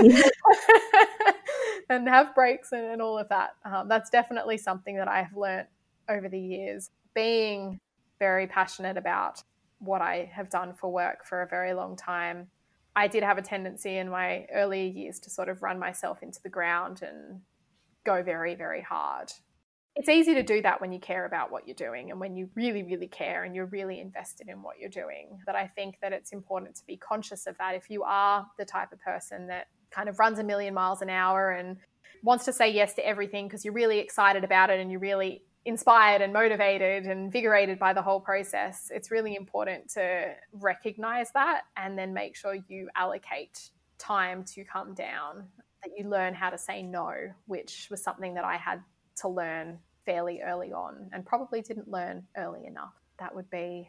and, 1.90 2.08
have 2.08 2.36
breaks 2.36 2.72
and, 2.72 2.86
and, 2.86 3.02
all 3.02 3.18
of 3.18 3.30
that. 3.30 3.52
Um, 3.66 3.88
that's 3.88 4.10
definitely 4.10 4.58
something 4.58 4.96
that 4.98 5.08
I 5.08 5.24
have 5.24 5.36
learned 5.36 5.68
over 6.10 6.30
the 6.30 6.40
years. 6.40 6.90
Being 7.14 7.80
very 8.20 8.48
passionate 8.48 8.98
about 8.98 9.44
what 9.82 10.02
I 10.02 10.32
have 10.34 10.50
done 10.50 10.74
for 10.74 10.92
work 10.92 11.26
for 11.26 11.42
a 11.42 11.48
very 11.48 11.74
long 11.74 11.98
time. 11.98 12.48
I 12.96 13.08
did 13.08 13.24
have 13.24 13.38
a 13.38 13.42
tendency 13.42 13.98
in 13.98 14.10
my 14.10 14.46
earlier 14.54 14.88
years 14.88 15.20
to 15.22 15.30
sort 15.30 15.50
of 15.50 15.64
run 15.64 15.80
myself 15.80 16.22
into 16.22 16.42
the 16.42 16.50
ground 16.50 17.02
and 17.02 17.42
go 18.06 18.22
very, 18.22 18.56
very 18.56 18.82
hard. 18.82 19.32
It's 19.96 20.08
easy 20.08 20.34
to 20.36 20.44
do 20.44 20.62
that 20.62 20.80
when 20.80 20.94
you 20.94 21.00
care 21.00 21.26
about 21.26 21.52
what 21.52 21.68
you're 21.68 21.76
doing 21.76 22.12
and 22.12 22.20
when 22.20 22.36
you 22.36 22.50
really, 22.56 22.84
really 22.84 23.08
care 23.08 23.44
and 23.44 23.56
you're 23.56 23.66
really 23.66 24.00
invested 24.00 24.48
in 24.48 24.62
what 24.62 24.80
you're 24.80 24.90
doing. 24.90 25.40
But 25.46 25.56
I 25.56 25.68
think 25.68 25.98
that 26.02 26.14
it's 26.14 26.32
important 26.32 26.76
to 26.76 26.86
be 26.86 26.96
conscious 26.96 27.48
of 27.48 27.58
that. 27.58 27.76
If 27.76 27.90
you 27.90 28.04
are 28.04 28.46
the 28.58 28.66
type 28.66 28.94
of 28.94 29.00
person 29.02 29.48
that 29.48 29.68
kind 29.90 30.08
of 30.08 30.20
runs 30.20 30.40
a 30.40 30.44
million 30.44 30.74
miles 30.74 31.02
an 31.02 31.10
hour 31.10 31.52
and 31.52 31.78
wants 32.24 32.46
to 32.46 32.54
say 32.54 32.70
yes 32.70 32.94
to 32.94 33.06
everything 33.06 33.48
because 33.48 33.66
you're 33.66 33.74
really 33.74 34.00
excited 34.00 34.44
about 34.44 34.70
it 34.70 34.80
and 34.80 34.92
you're 34.92 35.00
really 35.00 35.44
inspired 35.66 36.22
and 36.22 36.34
motivated 36.34 37.04
and 37.06 37.20
invigorated 37.20 37.78
by 37.78 37.94
the 37.94 38.02
whole 38.02 38.20
process, 38.20 38.92
it's 38.94 39.12
really 39.12 39.36
important 39.36 39.90
to 39.92 40.34
recognize 40.54 41.32
that 41.34 41.64
and 41.78 41.98
then 41.98 42.14
make 42.14 42.36
sure 42.36 42.56
you 42.68 42.90
allocate 42.96 43.70
time 43.98 44.44
to 44.44 44.64
come 44.64 44.94
down, 44.94 45.48
that 45.84 45.92
you 45.96 46.10
learn 46.10 46.34
how 46.34 46.50
to 46.50 46.58
say 46.58 46.82
no, 46.82 47.14
which 47.46 47.88
was 47.92 48.04
something 48.04 48.34
that 48.34 48.44
I 48.44 48.58
had 48.58 48.82
to 49.18 49.28
learn 49.28 49.78
fairly 50.06 50.42
early 50.42 50.72
on 50.74 51.10
and 51.14 51.26
probably 51.26 51.62
didn't 51.62 51.88
learn 51.88 52.24
early 52.38 52.66
enough. 52.66 52.96
That 53.20 53.36
would 53.36 53.50
be 53.52 53.88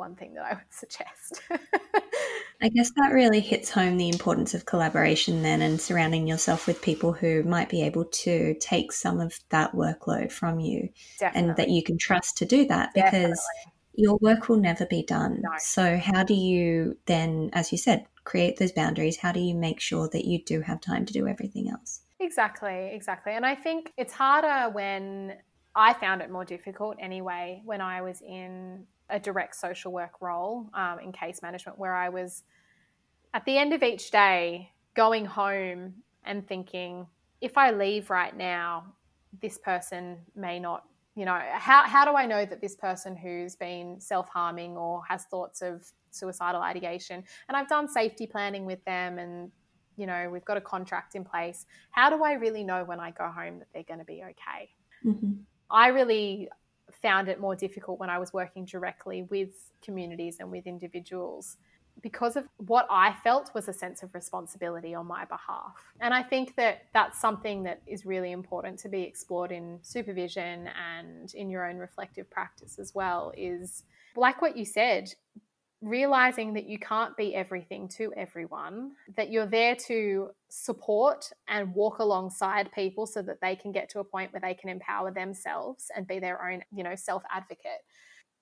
one 0.00 0.16
thing 0.16 0.34
that 0.34 0.44
I 0.44 0.54
would 0.54 0.62
suggest. 0.70 1.42
I 2.62 2.68
guess 2.68 2.90
that 2.96 3.12
really 3.12 3.40
hits 3.40 3.70
home 3.70 3.96
the 3.96 4.08
importance 4.08 4.54
of 4.54 4.66
collaboration 4.66 5.42
then 5.42 5.62
and 5.62 5.80
surrounding 5.80 6.26
yourself 6.26 6.66
with 6.66 6.82
people 6.82 7.12
who 7.12 7.42
might 7.42 7.68
be 7.68 7.82
able 7.82 8.06
to 8.06 8.54
take 8.60 8.92
some 8.92 9.20
of 9.20 9.38
that 9.50 9.72
workload 9.72 10.32
from 10.32 10.58
you 10.58 10.88
Definitely. 11.18 11.48
and 11.48 11.56
that 11.56 11.68
you 11.68 11.82
can 11.82 11.98
trust 11.98 12.38
to 12.38 12.44
do 12.44 12.66
that 12.66 12.92
because 12.94 13.12
Definitely. 13.12 13.72
your 13.94 14.18
work 14.20 14.48
will 14.48 14.58
never 14.58 14.86
be 14.86 15.02
done. 15.02 15.40
No. 15.42 15.50
So, 15.58 15.96
how 15.96 16.24
do 16.24 16.34
you 16.34 16.98
then, 17.06 17.50
as 17.52 17.72
you 17.72 17.78
said, 17.78 18.06
create 18.24 18.56
those 18.58 18.72
boundaries? 18.72 19.18
How 19.18 19.32
do 19.32 19.40
you 19.40 19.54
make 19.54 19.80
sure 19.80 20.08
that 20.08 20.24
you 20.24 20.42
do 20.44 20.60
have 20.62 20.80
time 20.80 21.06
to 21.06 21.12
do 21.12 21.28
everything 21.28 21.70
else? 21.70 22.00
Exactly, 22.18 22.90
exactly. 22.92 23.32
And 23.32 23.46
I 23.46 23.54
think 23.54 23.92
it's 23.96 24.12
harder 24.12 24.70
when 24.70 25.36
I 25.74 25.94
found 25.94 26.20
it 26.20 26.30
more 26.30 26.44
difficult 26.44 26.96
anyway 27.00 27.62
when 27.64 27.80
I 27.80 28.02
was 28.02 28.20
in 28.20 28.86
a 29.10 29.18
direct 29.18 29.56
social 29.56 29.92
work 29.92 30.20
role 30.20 30.68
um, 30.74 30.98
in 31.00 31.12
case 31.12 31.42
management 31.42 31.78
where 31.78 31.94
I 31.94 32.08
was 32.08 32.44
at 33.34 33.44
the 33.44 33.56
end 33.56 33.72
of 33.72 33.82
each 33.82 34.10
day 34.10 34.70
going 34.94 35.24
home 35.24 35.94
and 36.24 36.46
thinking, 36.46 37.06
if 37.40 37.56
I 37.56 37.70
leave 37.70 38.10
right 38.10 38.36
now, 38.36 38.92
this 39.40 39.58
person 39.58 40.18
may 40.34 40.58
not, 40.58 40.84
you 41.14 41.24
know, 41.24 41.40
how, 41.52 41.84
how 41.84 42.04
do 42.04 42.16
I 42.16 42.26
know 42.26 42.44
that 42.44 42.60
this 42.60 42.76
person 42.76 43.16
who's 43.16 43.56
been 43.56 44.00
self 44.00 44.28
harming 44.28 44.76
or 44.76 45.02
has 45.08 45.24
thoughts 45.24 45.62
of 45.62 45.84
suicidal 46.10 46.60
ideation, 46.60 47.22
and 47.48 47.56
I've 47.56 47.68
done 47.68 47.88
safety 47.88 48.26
planning 48.26 48.66
with 48.66 48.84
them 48.84 49.18
and, 49.18 49.50
you 49.96 50.06
know, 50.06 50.28
we've 50.30 50.44
got 50.44 50.56
a 50.56 50.60
contract 50.60 51.14
in 51.14 51.24
place, 51.24 51.66
how 51.90 52.10
do 52.10 52.24
I 52.24 52.32
really 52.32 52.64
know 52.64 52.84
when 52.84 53.00
I 53.00 53.10
go 53.10 53.28
home 53.28 53.58
that 53.58 53.68
they're 53.72 53.82
going 53.84 54.00
to 54.00 54.04
be 54.04 54.22
okay? 54.22 54.70
Mm-hmm. 55.04 55.32
I 55.70 55.88
really 55.88 56.48
found 57.02 57.28
it 57.28 57.40
more 57.40 57.56
difficult 57.56 57.98
when 57.98 58.10
I 58.10 58.18
was 58.18 58.32
working 58.32 58.64
directly 58.64 59.22
with 59.22 59.70
communities 59.82 60.36
and 60.40 60.50
with 60.50 60.66
individuals 60.66 61.56
because 62.02 62.36
of 62.36 62.46
what 62.56 62.86
I 62.90 63.14
felt 63.22 63.50
was 63.54 63.68
a 63.68 63.72
sense 63.72 64.02
of 64.02 64.14
responsibility 64.14 64.94
on 64.94 65.06
my 65.06 65.24
behalf. 65.24 65.74
And 66.00 66.14
I 66.14 66.22
think 66.22 66.56
that 66.56 66.84
that's 66.94 67.20
something 67.20 67.62
that 67.64 67.82
is 67.86 68.06
really 68.06 68.32
important 68.32 68.78
to 68.80 68.88
be 68.88 69.02
explored 69.02 69.52
in 69.52 69.78
supervision 69.82 70.68
and 70.68 71.34
in 71.34 71.50
your 71.50 71.68
own 71.68 71.76
reflective 71.76 72.30
practice 72.30 72.78
as 72.78 72.94
well 72.94 73.32
is 73.36 73.82
like 74.16 74.40
what 74.40 74.56
you 74.56 74.64
said, 74.64 75.12
realizing 75.82 76.52
that 76.54 76.66
you 76.66 76.78
can't 76.78 77.16
be 77.16 77.34
everything 77.34 77.88
to 77.88 78.12
everyone, 78.16 78.92
that 79.16 79.30
you're 79.30 79.46
there 79.46 79.74
to 79.74 80.30
support 80.48 81.30
and 81.48 81.74
walk 81.74 81.98
alongside 82.00 82.70
people 82.72 83.06
so 83.06 83.22
that 83.22 83.40
they 83.40 83.56
can 83.56 83.72
get 83.72 83.88
to 83.90 84.00
a 84.00 84.04
point 84.04 84.32
where 84.32 84.40
they 84.40 84.54
can 84.54 84.68
empower 84.68 85.10
themselves 85.10 85.90
and 85.96 86.06
be 86.06 86.18
their 86.18 86.50
own, 86.50 86.62
you 86.74 86.84
know, 86.84 86.94
self 86.94 87.22
advocate. 87.32 87.82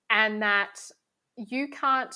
And 0.09 0.41
that 0.41 0.79
you 1.37 1.69
can't 1.69 2.13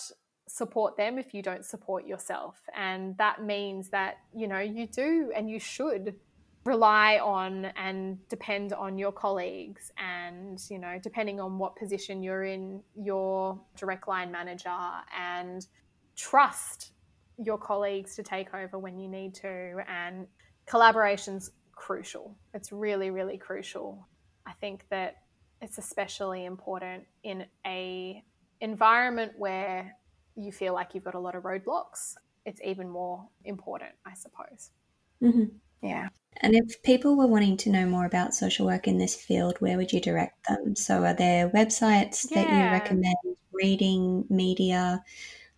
support 0.48 0.98
them 0.98 1.18
if 1.18 1.34
you 1.34 1.41
don't 1.41 1.66
support 1.66 2.06
yourself. 2.06 2.60
And 2.76 3.18
that 3.18 3.44
means 3.44 3.90
that, 3.91 4.18
you 4.36 4.48
know, 4.48 4.60
you 4.60 4.88
do 4.88 5.32
and 5.36 5.50
you 5.50 5.60
should 5.60 6.16
rely 6.65 7.19
on 7.19 7.65
and 7.76 8.18
depend 8.30 8.73
on 8.73 8.98
your 8.98 9.11
colleagues 9.11 9.91
and 9.98 10.61
you 10.69 10.80
know 10.80 10.98
depending 11.02 11.40
on 11.40 11.57
what 11.57 11.76
position 11.76 12.23
you're 12.23 12.45
in 12.45 12.81
your 12.95 13.60
direct 13.76 14.07
line 14.07 14.31
manager 14.31 14.69
and 15.18 15.68
trust 16.15 16.91
your 17.38 17.57
colleagues 17.57 18.15
to 18.15 18.23
take 18.23 18.53
over 18.53 18.77
when 18.77 18.99
you 18.99 19.07
need 19.07 19.34
to. 19.34 19.77
And 19.88 20.27
collaboration's 20.65 21.52
crucial. 21.73 22.35
It's 22.53 22.72
really 22.72 23.10
really 23.10 23.38
crucial. 23.38 24.07
I 24.45 24.53
think 24.53 24.85
that 24.90 25.18
it's 25.61 25.77
especially 25.77 26.45
important 26.45 27.06
in 27.23 27.45
a 27.65 28.23
environment 28.61 29.34
where 29.38 29.95
you 30.35 30.52
feel 30.52 30.73
like 30.73 30.94
you've 30.94 31.03
got 31.03 31.15
a 31.15 31.19
lot 31.19 31.35
of 31.35 31.44
roadblocks. 31.44 32.15
It's 32.45 32.60
even 32.64 32.90
more 32.90 33.26
important 33.45 33.91
i 34.06 34.14
suppose. 34.14 34.72
Mm-hmm. 35.22 35.56
Yeah 35.84 36.10
and 36.43 36.55
if 36.55 36.81
people 36.84 37.15
were 37.15 37.27
wanting 37.27 37.57
to 37.57 37.69
know 37.69 37.85
more 37.85 38.05
about 38.05 38.34
social 38.34 38.65
work 38.65 38.88
in 38.88 38.97
this 38.97 39.15
field, 39.15 39.55
where 39.60 39.77
would 39.77 39.93
you 39.93 40.01
direct 40.01 40.47
them? 40.47 40.76
So, 40.76 41.03
are 41.03 41.14
there 41.14 41.49
websites 41.49 42.27
yeah. 42.30 42.43
that 42.43 42.51
you 42.51 42.72
recommend, 42.72 43.38
reading, 43.53 44.26
media? 44.30 45.03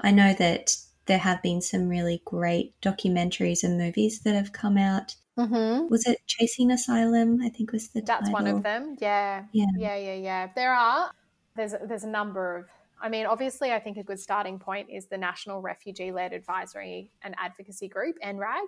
I 0.01 0.11
know 0.11 0.33
that 0.33 0.75
there 1.05 1.17
have 1.17 1.41
been 1.41 1.61
some 1.61 1.87
really 1.87 2.21
great 2.25 2.79
documentaries 2.81 3.63
and 3.63 3.77
movies 3.77 4.21
that 4.21 4.35
have 4.35 4.51
come 4.51 4.77
out. 4.77 5.15
Mm-hmm. 5.37 5.87
Was 5.89 6.05
it 6.05 6.19
Chasing 6.27 6.71
Asylum? 6.71 7.39
I 7.41 7.49
think 7.49 7.71
was 7.71 7.89
the 7.89 8.01
That's 8.01 8.29
title. 8.29 8.33
one 8.33 8.47
of 8.47 8.63
them. 8.63 8.95
Yeah. 8.99 9.45
Yeah. 9.53 9.65
Yeah. 9.77 9.95
Yeah. 9.95 10.15
Yeah. 10.15 10.49
There 10.55 10.73
are. 10.73 11.11
There's 11.55 11.73
there's 11.87 12.03
a 12.03 12.09
number 12.09 12.57
of. 12.57 12.65
I 13.01 13.09
mean, 13.09 13.25
obviously, 13.25 13.71
I 13.71 13.79
think 13.79 13.97
a 13.97 14.03
good 14.03 14.19
starting 14.19 14.59
point 14.59 14.89
is 14.89 15.07
the 15.07 15.17
National 15.17 15.61
Refugee 15.61 16.11
Led 16.11 16.31
Advisory 16.31 17.11
and 17.23 17.35
Advocacy 17.37 17.87
Group, 17.87 18.15
NRAAG, 18.23 18.67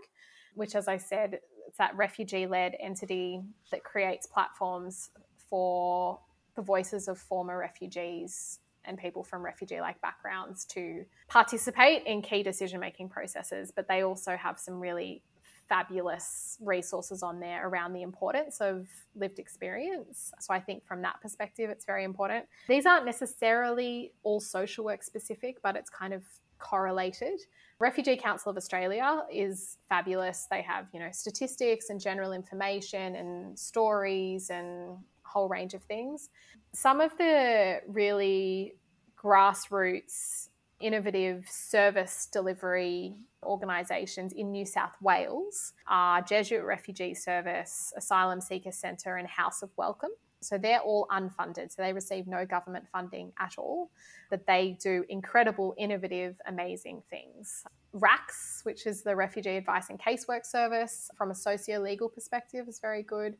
which, 0.57 0.75
as 0.75 0.87
I 0.87 0.97
said, 0.97 1.39
it's 1.67 1.77
that 1.77 1.95
refugee 1.95 2.47
led 2.47 2.75
entity 2.79 3.41
that 3.71 3.83
creates 3.83 4.25
platforms 4.25 5.11
for 5.49 6.19
the 6.55 6.61
voices 6.61 7.07
of 7.07 7.17
former 7.17 7.57
refugees 7.57 8.59
and 8.83 8.97
people 8.97 9.23
from 9.23 9.43
refugee 9.43 9.79
like 9.79 10.01
backgrounds 10.01 10.65
to 10.65 11.05
participate 11.27 12.03
in 12.05 12.21
key 12.21 12.41
decision 12.41 12.79
making 12.79 13.09
processes. 13.09 13.71
But 13.73 13.87
they 13.87 14.03
also 14.03 14.35
have 14.35 14.57
some 14.59 14.79
really 14.79 15.21
fabulous 15.69 16.57
resources 16.61 17.21
on 17.21 17.39
there 17.39 17.67
around 17.67 17.93
the 17.93 18.01
importance 18.01 18.59
of 18.61 18.87
lived 19.15 19.37
experience. 19.37 20.31
So 20.39 20.53
I 20.53 20.59
think 20.59 20.85
from 20.85 21.01
that 21.01 21.21
perspective, 21.21 21.69
it's 21.69 21.85
very 21.85 22.03
important. 22.05 22.45
These 22.67 22.85
aren't 22.85 23.05
necessarily 23.05 24.13
all 24.23 24.39
social 24.39 24.85
work 24.85 25.03
specific, 25.03 25.57
but 25.61 25.75
it's 25.75 25.89
kind 25.89 26.13
of 26.13 26.23
correlated. 26.57 27.39
Refugee 27.79 28.17
Council 28.17 28.49
of 28.49 28.57
Australia 28.57 29.23
is 29.31 29.77
fabulous. 29.87 30.47
They 30.49 30.63
have, 30.63 30.87
you 30.93 30.99
know, 30.99 31.09
statistics 31.11 31.89
and 31.89 32.01
general 32.01 32.31
information 32.33 33.15
and 33.15 33.57
stories 33.57 34.49
and 34.49 34.97
whole 35.23 35.47
range 35.47 35.75
of 35.75 35.83
things. 35.83 36.29
Some 36.73 37.01
of 37.01 37.15
the 37.17 37.81
really 37.87 38.73
grassroots 39.15 40.49
innovative 40.79 41.47
service 41.49 42.27
delivery 42.31 43.15
organisations 43.43 44.33
in 44.33 44.51
New 44.51 44.65
South 44.65 44.93
Wales 45.01 45.73
are 45.87 46.21
Jesuit 46.21 46.63
Refugee 46.63 47.13
Service, 47.13 47.93
Asylum 47.95 48.41
Seeker 48.41 48.71
Centre, 48.71 49.17
and 49.17 49.27
House 49.27 49.61
of 49.61 49.69
Welcome. 49.77 50.11
So 50.41 50.57
they're 50.57 50.79
all 50.79 51.07
unfunded, 51.11 51.71
so 51.71 51.81
they 51.81 51.93
receive 51.93 52.27
no 52.27 52.45
government 52.45 52.87
funding 52.87 53.31
at 53.39 53.55
all. 53.57 53.91
But 54.29 54.45
they 54.45 54.77
do 54.81 55.03
incredible, 55.09 55.73
innovative, 55.77 56.39
amazing 56.47 57.01
things. 57.09 57.63
RACS, 57.93 58.61
which 58.63 58.85
is 58.85 59.01
the 59.01 59.15
Refugee 59.15 59.57
Advice 59.57 59.89
and 59.89 59.99
Casework 59.99 60.45
Service, 60.45 61.09
from 61.17 61.31
a 61.31 61.35
socio 61.35 61.79
legal 61.79 62.09
perspective, 62.09 62.67
is 62.67 62.79
very 62.79 63.03
good. 63.03 63.35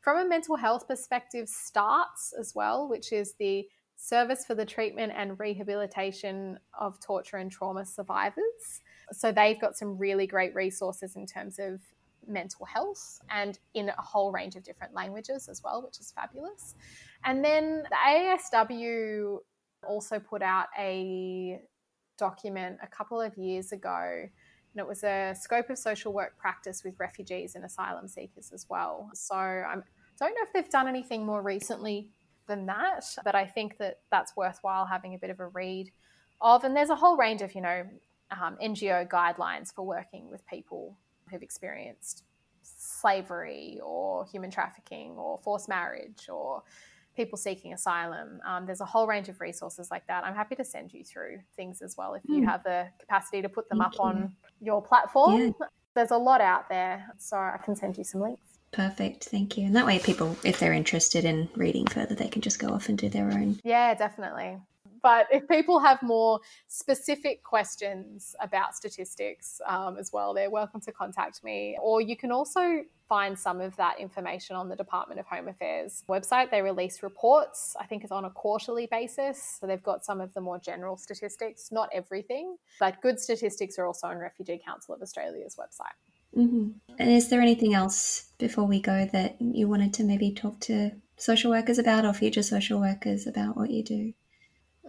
From 0.00 0.18
a 0.18 0.28
mental 0.28 0.56
health 0.56 0.88
perspective, 0.88 1.48
STARTTS 1.48 2.32
as 2.38 2.54
well, 2.54 2.88
which 2.88 3.12
is 3.12 3.34
the 3.34 3.68
Service 3.96 4.46
for 4.46 4.54
the 4.54 4.64
Treatment 4.64 5.12
and 5.14 5.38
Rehabilitation 5.38 6.58
of 6.78 6.98
Torture 7.00 7.36
and 7.36 7.52
Trauma 7.52 7.84
Survivors. 7.84 8.80
So 9.12 9.30
they've 9.30 9.60
got 9.60 9.76
some 9.76 9.98
really 9.98 10.26
great 10.26 10.54
resources 10.54 11.16
in 11.16 11.26
terms 11.26 11.58
of 11.58 11.80
mental 12.26 12.64
health 12.66 13.20
and 13.30 13.58
in 13.74 13.88
a 13.88 14.02
whole 14.02 14.32
range 14.32 14.56
of 14.56 14.62
different 14.62 14.94
languages 14.94 15.48
as 15.48 15.62
well, 15.62 15.82
which 15.82 15.98
is 15.98 16.12
fabulous. 16.12 16.74
And 17.24 17.44
then 17.44 17.84
the 17.88 18.38
ASW 18.54 19.38
also 19.88 20.18
put 20.18 20.42
out 20.42 20.66
a 20.78 21.60
document 22.18 22.78
a 22.82 22.86
couple 22.86 23.20
of 23.20 23.36
years 23.36 23.72
ago. 23.72 24.28
And 24.72 24.80
it 24.80 24.86
was 24.86 25.02
a 25.02 25.34
scope 25.38 25.70
of 25.70 25.78
social 25.78 26.12
work 26.12 26.36
practice 26.38 26.84
with 26.84 26.94
refugees 27.00 27.54
and 27.56 27.64
asylum 27.64 28.06
seekers 28.06 28.52
as 28.52 28.66
well. 28.68 29.10
So 29.14 29.34
I 29.34 29.74
don't 30.18 30.34
know 30.34 30.42
if 30.42 30.52
they've 30.52 30.70
done 30.70 30.86
anything 30.86 31.26
more 31.26 31.42
recently 31.42 32.10
than 32.46 32.66
that, 32.66 33.04
but 33.24 33.34
I 33.34 33.46
think 33.46 33.78
that 33.78 33.98
that's 34.10 34.36
worthwhile 34.36 34.86
having 34.86 35.14
a 35.14 35.18
bit 35.18 35.30
of 35.30 35.40
a 35.40 35.48
read 35.48 35.90
of, 36.40 36.64
and 36.64 36.76
there's 36.76 36.90
a 36.90 36.96
whole 36.96 37.16
range 37.16 37.42
of, 37.42 37.54
you 37.54 37.60
know, 37.60 37.84
um, 38.30 38.56
NGO 38.62 39.08
guidelines 39.08 39.74
for 39.74 39.84
working 39.84 40.30
with 40.30 40.46
people 40.46 40.96
who've 41.30 41.42
experienced 41.42 42.24
slavery 42.62 43.80
or 43.82 44.26
human 44.26 44.50
trafficking 44.50 45.12
or 45.16 45.38
forced 45.38 45.68
marriage 45.68 46.28
or 46.28 46.62
people 47.16 47.36
seeking 47.36 47.72
asylum. 47.72 48.40
Um, 48.46 48.66
there's 48.66 48.80
a 48.80 48.86
whole 48.86 49.06
range 49.06 49.28
of 49.28 49.40
resources 49.40 49.90
like 49.90 50.06
that. 50.06 50.24
I'm 50.24 50.34
happy 50.34 50.54
to 50.56 50.64
send 50.64 50.92
you 50.92 51.04
through 51.04 51.40
things 51.56 51.82
as 51.82 51.96
well 51.96 52.14
if 52.14 52.22
you 52.26 52.42
mm. 52.42 52.44
have 52.46 52.62
the 52.62 52.86
capacity 52.98 53.42
to 53.42 53.48
put 53.48 53.68
them 53.68 53.78
Thank 53.78 53.94
up 53.94 53.98
you. 53.98 54.04
on 54.04 54.36
your 54.60 54.82
platform. 54.82 55.40
Yeah. 55.40 55.66
There's 55.94 56.12
a 56.12 56.16
lot 56.16 56.40
out 56.40 56.68
there, 56.68 57.04
so 57.18 57.36
I 57.36 57.58
can 57.64 57.74
send 57.74 57.98
you 57.98 58.04
some 58.04 58.20
links. 58.20 58.46
Perfect, 58.72 59.24
thank 59.24 59.58
you. 59.58 59.66
And 59.66 59.74
that 59.74 59.84
way, 59.84 59.98
people, 59.98 60.36
if 60.44 60.60
they're 60.60 60.72
interested 60.72 61.24
in 61.24 61.48
reading 61.56 61.86
further, 61.88 62.14
they 62.14 62.28
can 62.28 62.42
just 62.42 62.60
go 62.60 62.68
off 62.68 62.88
and 62.88 62.96
do 62.96 63.08
their 63.08 63.26
own. 63.26 63.58
Yeah, 63.64 63.94
definitely. 63.94 64.58
But 65.02 65.26
if 65.30 65.46
people 65.48 65.80
have 65.80 66.02
more 66.02 66.40
specific 66.68 67.42
questions 67.42 68.34
about 68.40 68.74
statistics 68.74 69.60
um, 69.66 69.96
as 69.98 70.12
well, 70.12 70.34
they're 70.34 70.50
welcome 70.50 70.80
to 70.82 70.92
contact 70.92 71.42
me. 71.44 71.76
Or 71.80 72.00
you 72.00 72.16
can 72.16 72.32
also 72.32 72.82
find 73.08 73.36
some 73.36 73.60
of 73.60 73.74
that 73.76 73.98
information 73.98 74.54
on 74.54 74.68
the 74.68 74.76
Department 74.76 75.18
of 75.18 75.26
Home 75.26 75.48
Affairs 75.48 76.04
website. 76.08 76.50
They 76.50 76.62
release 76.62 77.02
reports, 77.02 77.74
I 77.78 77.84
think 77.84 78.04
it's 78.04 78.12
on 78.12 78.24
a 78.24 78.30
quarterly 78.30 78.86
basis. 78.86 79.58
So 79.60 79.66
they've 79.66 79.82
got 79.82 80.04
some 80.04 80.20
of 80.20 80.32
the 80.32 80.40
more 80.40 80.58
general 80.60 80.96
statistics, 80.96 81.72
not 81.72 81.88
everything, 81.92 82.56
but 82.78 83.02
good 83.02 83.18
statistics 83.18 83.78
are 83.78 83.86
also 83.86 84.06
on 84.06 84.18
Refugee 84.18 84.62
Council 84.64 84.94
of 84.94 85.02
Australia's 85.02 85.56
website. 85.56 85.96
Mm-hmm. 86.36 86.70
And 87.00 87.10
is 87.10 87.28
there 87.28 87.40
anything 87.40 87.74
else 87.74 88.30
before 88.38 88.64
we 88.64 88.80
go 88.80 89.08
that 89.12 89.36
you 89.40 89.66
wanted 89.66 89.92
to 89.94 90.04
maybe 90.04 90.30
talk 90.32 90.60
to 90.60 90.92
social 91.16 91.50
workers 91.50 91.78
about 91.78 92.04
or 92.04 92.12
future 92.12 92.42
social 92.42 92.78
workers 92.78 93.26
about 93.26 93.56
what 93.56 93.70
you 93.70 93.82
do? 93.82 94.12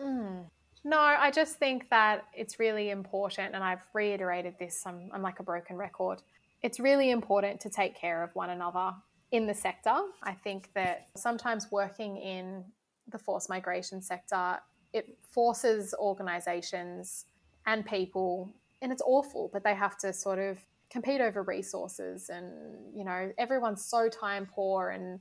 Mm. 0.02 0.46
No, 0.84 0.98
I 0.98 1.30
just 1.30 1.58
think 1.58 1.90
that 1.92 2.26
it's 2.34 2.60
really 2.60 2.90
important, 2.90 3.54
and 3.54 3.64
I've 3.64 3.84
reiterated 3.94 4.56
this, 4.58 4.84
I'm, 4.86 5.12
I'm 5.14 5.22
like 5.22 5.40
a 5.40 5.44
broken 5.44 5.78
record. 5.78 6.24
It's 6.64 6.80
really 6.80 7.12
important 7.12 7.60
to 7.62 7.70
take 7.70 7.96
care 7.96 8.24
of 8.24 8.34
one 8.34 8.50
another 8.50 8.94
in 9.32 9.46
the 9.46 9.54
sector. 9.54 9.96
I 10.24 10.34
think 10.34 10.70
that 10.74 11.08
sometimes 11.16 11.72
working 11.72 12.18
in 12.18 12.64
the 13.12 13.20
forced 13.20 13.48
migration 13.48 14.02
sector, 14.02 14.60
it 14.92 15.18
forces 15.22 15.94
organizations 16.00 17.26
and 17.68 17.86
people, 17.86 18.52
and 18.82 18.92
it's 18.92 19.04
awful, 19.06 19.52
but 19.54 19.64
they 19.64 19.76
have 19.76 19.98
to 20.00 20.12
sort 20.12 20.40
of 20.40 20.58
compete 20.92 21.22
over 21.22 21.42
resources 21.42 22.30
and 22.30 22.52
you 22.94 23.06
know 23.06 23.32
everyone's 23.38 23.84
so 23.84 24.10
time 24.10 24.46
poor 24.54 24.90
and 24.90 25.20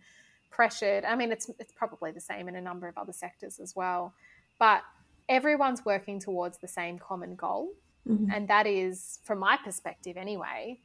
pressured 0.51 1.05
i 1.05 1.15
mean 1.15 1.31
it's 1.31 1.49
it's 1.61 1.73
probably 1.73 2.11
the 2.11 2.21
same 2.21 2.49
in 2.49 2.57
a 2.57 2.61
number 2.61 2.89
of 2.89 2.99
other 2.99 3.13
sectors 3.13 3.61
as 3.61 3.77
well 3.77 4.13
but 4.61 4.83
everyone's 5.29 5.85
working 5.85 6.21
towards 6.21 6.59
the 6.59 6.69
same 6.69 6.99
common 6.99 7.35
goal. 7.35 7.71
Mm-hmm. 8.09 8.31
And 8.33 8.47
that 8.49 8.67
is, 8.67 9.19
from 9.25 9.39
my 9.39 9.57
perspective 9.57 10.17
anyway, 10.17 10.79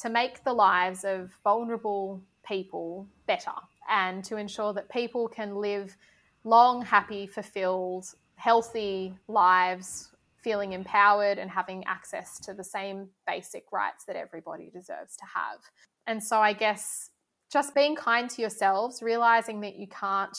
to 0.00 0.08
make 0.08 0.44
the 0.44 0.52
lives 0.52 1.04
of 1.04 1.30
vulnerable 1.44 2.22
people 2.46 3.06
better 3.26 3.52
and 3.90 4.24
to 4.24 4.36
ensure 4.36 4.72
that 4.72 4.88
people 4.88 5.28
can 5.28 5.56
live 5.56 5.96
long, 6.44 6.82
happy, 6.82 7.26
fulfilled, 7.26 8.06
healthy 8.36 9.14
lives, 9.26 10.12
feeling 10.42 10.72
empowered 10.72 11.38
and 11.38 11.50
having 11.50 11.84
access 11.84 12.38
to 12.38 12.54
the 12.54 12.62
same 12.64 13.08
basic 13.26 13.64
rights 13.72 14.04
that 14.04 14.14
everybody 14.14 14.70
deserves 14.72 15.16
to 15.16 15.24
have. 15.24 15.58
And 16.06 16.22
so 16.22 16.38
I 16.38 16.52
guess 16.52 17.10
just 17.50 17.74
being 17.74 17.96
kind 17.96 18.30
to 18.30 18.40
yourselves, 18.40 19.02
realizing 19.02 19.60
that 19.62 19.76
you 19.76 19.88
can't 19.88 20.38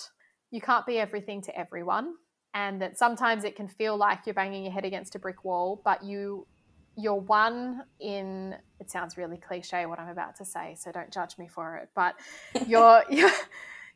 you 0.52 0.62
can't 0.62 0.86
be 0.86 0.98
everything 0.98 1.42
to 1.44 1.56
everyone 1.56 2.16
and 2.54 2.82
that 2.82 2.98
sometimes 2.98 3.44
it 3.44 3.56
can 3.56 3.68
feel 3.68 3.96
like 3.96 4.20
you're 4.26 4.34
banging 4.34 4.64
your 4.64 4.74
head 4.74 4.86
against 4.86 5.16
a 5.16 5.20
brick 5.20 5.44
wall, 5.44 5.82
but 5.84 6.04
you 6.04 6.46
you're 6.96 7.16
one 7.16 7.82
in 8.02 8.56
it 8.80 8.92
sounds 8.92 9.16
really 9.16 9.38
cliche 9.38 9.86
what 9.86 10.00
I'm 10.00 10.10
about 10.10 10.36
to 10.38 10.46
say, 10.46 10.76
so 10.78 10.92
don't 10.92 11.12
judge 11.12 11.38
me 11.38 11.48
for 11.48 11.78
it, 11.78 11.90
but 11.96 12.16
you're, 12.68 13.04
you're 13.10 13.32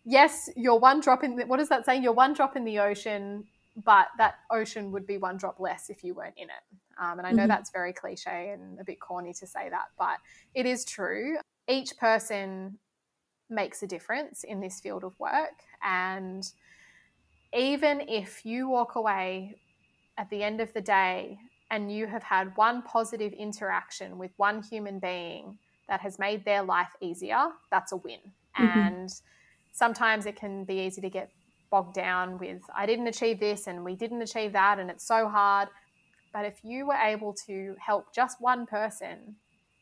yes, 0.06 0.50
you're 0.56 0.80
one 0.80 1.00
drop 1.02 1.24
in 1.24 1.36
the, 1.36 1.46
what 1.46 1.60
is 1.60 1.70
that 1.70 1.86
saying? 1.86 2.04
You're 2.04 2.14
one 2.14 2.34
drop 2.34 2.56
in 2.56 2.64
the 2.64 2.80
ocean, 2.80 3.46
but 3.84 4.08
that 4.18 4.36
ocean 4.52 4.92
would 4.92 5.06
be 5.08 5.18
one 5.18 5.38
drop 5.38 5.60
less 5.60 5.90
if 5.90 6.04
you 6.04 6.14
weren't 6.14 6.38
in 6.38 6.46
it. 6.46 6.80
Um, 7.02 7.18
and 7.18 7.28
I 7.28 7.32
know 7.32 7.44
mm-hmm. 7.44 7.50
that's 7.50 7.72
very 7.72 7.92
cliche 7.92 8.52
and 8.54 8.80
a 8.80 8.84
bit 8.84 9.00
corny 9.00 9.34
to 9.34 9.48
say 9.48 9.70
that, 9.70 9.86
but 9.98 10.18
it 10.54 10.66
is 10.66 10.86
true. 10.86 11.38
Each 11.68 11.98
person 11.98 12.78
makes 13.50 13.84
a 13.84 13.88
difference 13.88 14.44
in 14.44 14.60
this 14.60 14.80
field 14.80 15.04
of 15.04 15.18
work. 15.20 15.64
And 15.84 16.48
even 17.56 18.02
if 18.08 18.46
you 18.46 18.70
walk 18.70 18.96
away 18.96 19.56
at 20.18 20.30
the 20.30 20.44
end 20.44 20.62
of 20.62 20.74
the 20.74 20.82
day 20.82 21.38
and 21.72 21.92
you 21.92 22.08
have 22.08 22.24
had 22.24 22.56
one 22.56 22.82
positive 22.84 23.34
interaction 23.34 24.18
with 24.18 24.32
one 24.38 24.62
human 24.62 25.00
being 25.00 25.58
that 25.88 26.02
has 26.02 26.20
made 26.20 26.46
their 26.46 26.64
life 26.64 26.92
easier, 27.02 27.48
that's 27.72 27.92
a 27.92 27.98
win. 27.98 28.20
Mm-hmm. 28.58 28.80
And 28.80 29.14
sometimes 29.72 30.26
it 30.26 30.36
can 30.36 30.64
be 30.64 30.80
easy 30.80 31.02
to 31.02 31.10
get 31.10 31.30
bogged 31.70 31.96
down 31.96 32.38
with, 32.38 32.62
I 32.76 32.86
didn't 32.86 33.08
achieve 33.08 33.40
this 33.40 33.68
and 33.68 33.84
we 33.84 33.96
didn't 33.96 34.22
achieve 34.22 34.54
that, 34.54 34.78
and 34.80 34.90
it's 34.90 35.06
so 35.06 35.28
hard. 35.28 35.70
But 36.32 36.46
if 36.46 36.60
you 36.64 36.88
were 36.88 36.96
able 36.96 37.34
to 37.48 37.76
help 37.80 38.14
just 38.14 38.42
one 38.42 38.66
person 38.66 39.36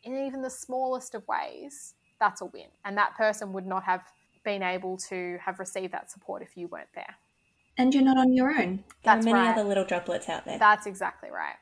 in 0.03 0.17
even 0.17 0.41
the 0.41 0.49
smallest 0.49 1.15
of 1.15 1.27
ways, 1.27 1.93
that's 2.19 2.41
a 2.41 2.45
win. 2.45 2.67
And 2.85 2.97
that 2.97 3.15
person 3.15 3.51
would 3.53 3.65
not 3.65 3.83
have 3.83 4.03
been 4.43 4.63
able 4.63 4.97
to 4.97 5.37
have 5.43 5.59
received 5.59 5.93
that 5.93 6.09
support 6.09 6.41
if 6.41 6.57
you 6.57 6.67
weren't 6.67 6.89
there. 6.95 7.15
And 7.77 7.93
you're 7.93 8.03
not 8.03 8.17
on 8.17 8.33
your 8.33 8.51
own. 8.51 8.83
There 9.03 9.13
are 9.13 9.21
many 9.21 9.33
right. 9.33 9.51
other 9.51 9.63
little 9.63 9.85
droplets 9.85 10.29
out 10.29 10.45
there. 10.45 10.59
That's 10.59 10.85
exactly 10.85 11.29
right. 11.31 11.55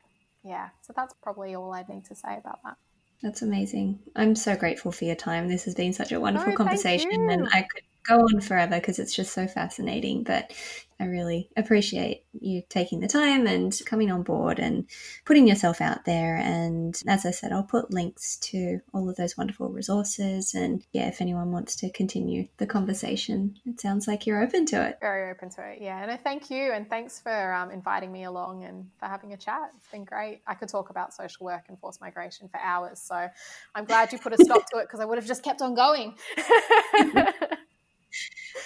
Yeah. 0.44 0.68
So 0.82 0.92
that's 0.94 1.14
probably 1.22 1.54
all 1.54 1.72
I 1.72 1.84
need 1.88 2.04
to 2.06 2.14
say 2.14 2.36
about 2.36 2.60
that. 2.64 2.76
That's 3.22 3.42
amazing. 3.42 3.98
I'm 4.16 4.34
so 4.34 4.56
grateful 4.56 4.92
for 4.92 5.04
your 5.04 5.14
time. 5.14 5.48
This 5.48 5.64
has 5.64 5.74
been 5.74 5.92
such 5.92 6.12
a 6.12 6.18
wonderful 6.18 6.54
conversation, 6.54 7.30
and 7.30 7.48
I 7.52 7.62
could 7.62 7.82
go 8.10 8.20
on 8.20 8.40
forever 8.40 8.76
because 8.76 8.98
it's 8.98 9.14
just 9.14 9.32
so 9.32 9.46
fascinating. 9.46 10.24
But 10.24 10.52
I 11.00 11.06
really 11.06 11.48
appreciate 11.56 12.24
you 12.38 12.62
taking 12.68 13.00
the 13.00 13.08
time 13.08 13.46
and 13.46 13.74
coming 13.86 14.10
on 14.10 14.22
board 14.22 14.58
and 14.58 14.86
putting 15.24 15.48
yourself 15.48 15.80
out 15.80 16.04
there. 16.04 16.36
And 16.36 17.00
as 17.08 17.24
I 17.24 17.30
said, 17.30 17.52
I'll 17.52 17.62
put 17.62 17.90
links 17.90 18.36
to 18.36 18.80
all 18.92 19.08
of 19.08 19.16
those 19.16 19.36
wonderful 19.36 19.70
resources. 19.70 20.52
And 20.52 20.84
yeah, 20.92 21.08
if 21.08 21.22
anyone 21.22 21.52
wants 21.52 21.74
to 21.76 21.90
continue 21.90 22.48
the 22.58 22.66
conversation, 22.66 23.56
it 23.64 23.80
sounds 23.80 24.06
like 24.06 24.26
you're 24.26 24.42
open 24.42 24.66
to 24.66 24.88
it. 24.88 24.98
Very 25.00 25.30
open 25.30 25.48
to 25.50 25.66
it. 25.70 25.78
Yeah. 25.80 26.02
And 26.02 26.10
I 26.10 26.18
thank 26.18 26.50
you. 26.50 26.70
And 26.70 26.86
thanks 26.86 27.18
for 27.18 27.54
um, 27.54 27.70
inviting 27.70 28.12
me 28.12 28.24
along 28.24 28.64
and 28.64 28.90
for 28.98 29.06
having 29.06 29.32
a 29.32 29.38
chat. 29.38 29.70
It's 29.78 29.88
been 29.88 30.04
great. 30.04 30.42
I 30.46 30.54
could 30.54 30.68
talk 30.68 30.90
about 30.90 31.14
social 31.14 31.46
work 31.46 31.64
and 31.68 31.78
forced 31.78 32.02
migration 32.02 32.48
for 32.48 32.60
hours. 32.60 33.00
So 33.00 33.26
I'm 33.74 33.86
glad 33.86 34.12
you 34.12 34.18
put 34.18 34.38
a 34.38 34.44
stop 34.44 34.68
to 34.72 34.78
it 34.80 34.82
because 34.82 35.00
I 35.00 35.06
would 35.06 35.16
have 35.16 35.26
just 35.26 35.42
kept 35.42 35.62
on 35.62 35.74
going. 35.74 36.14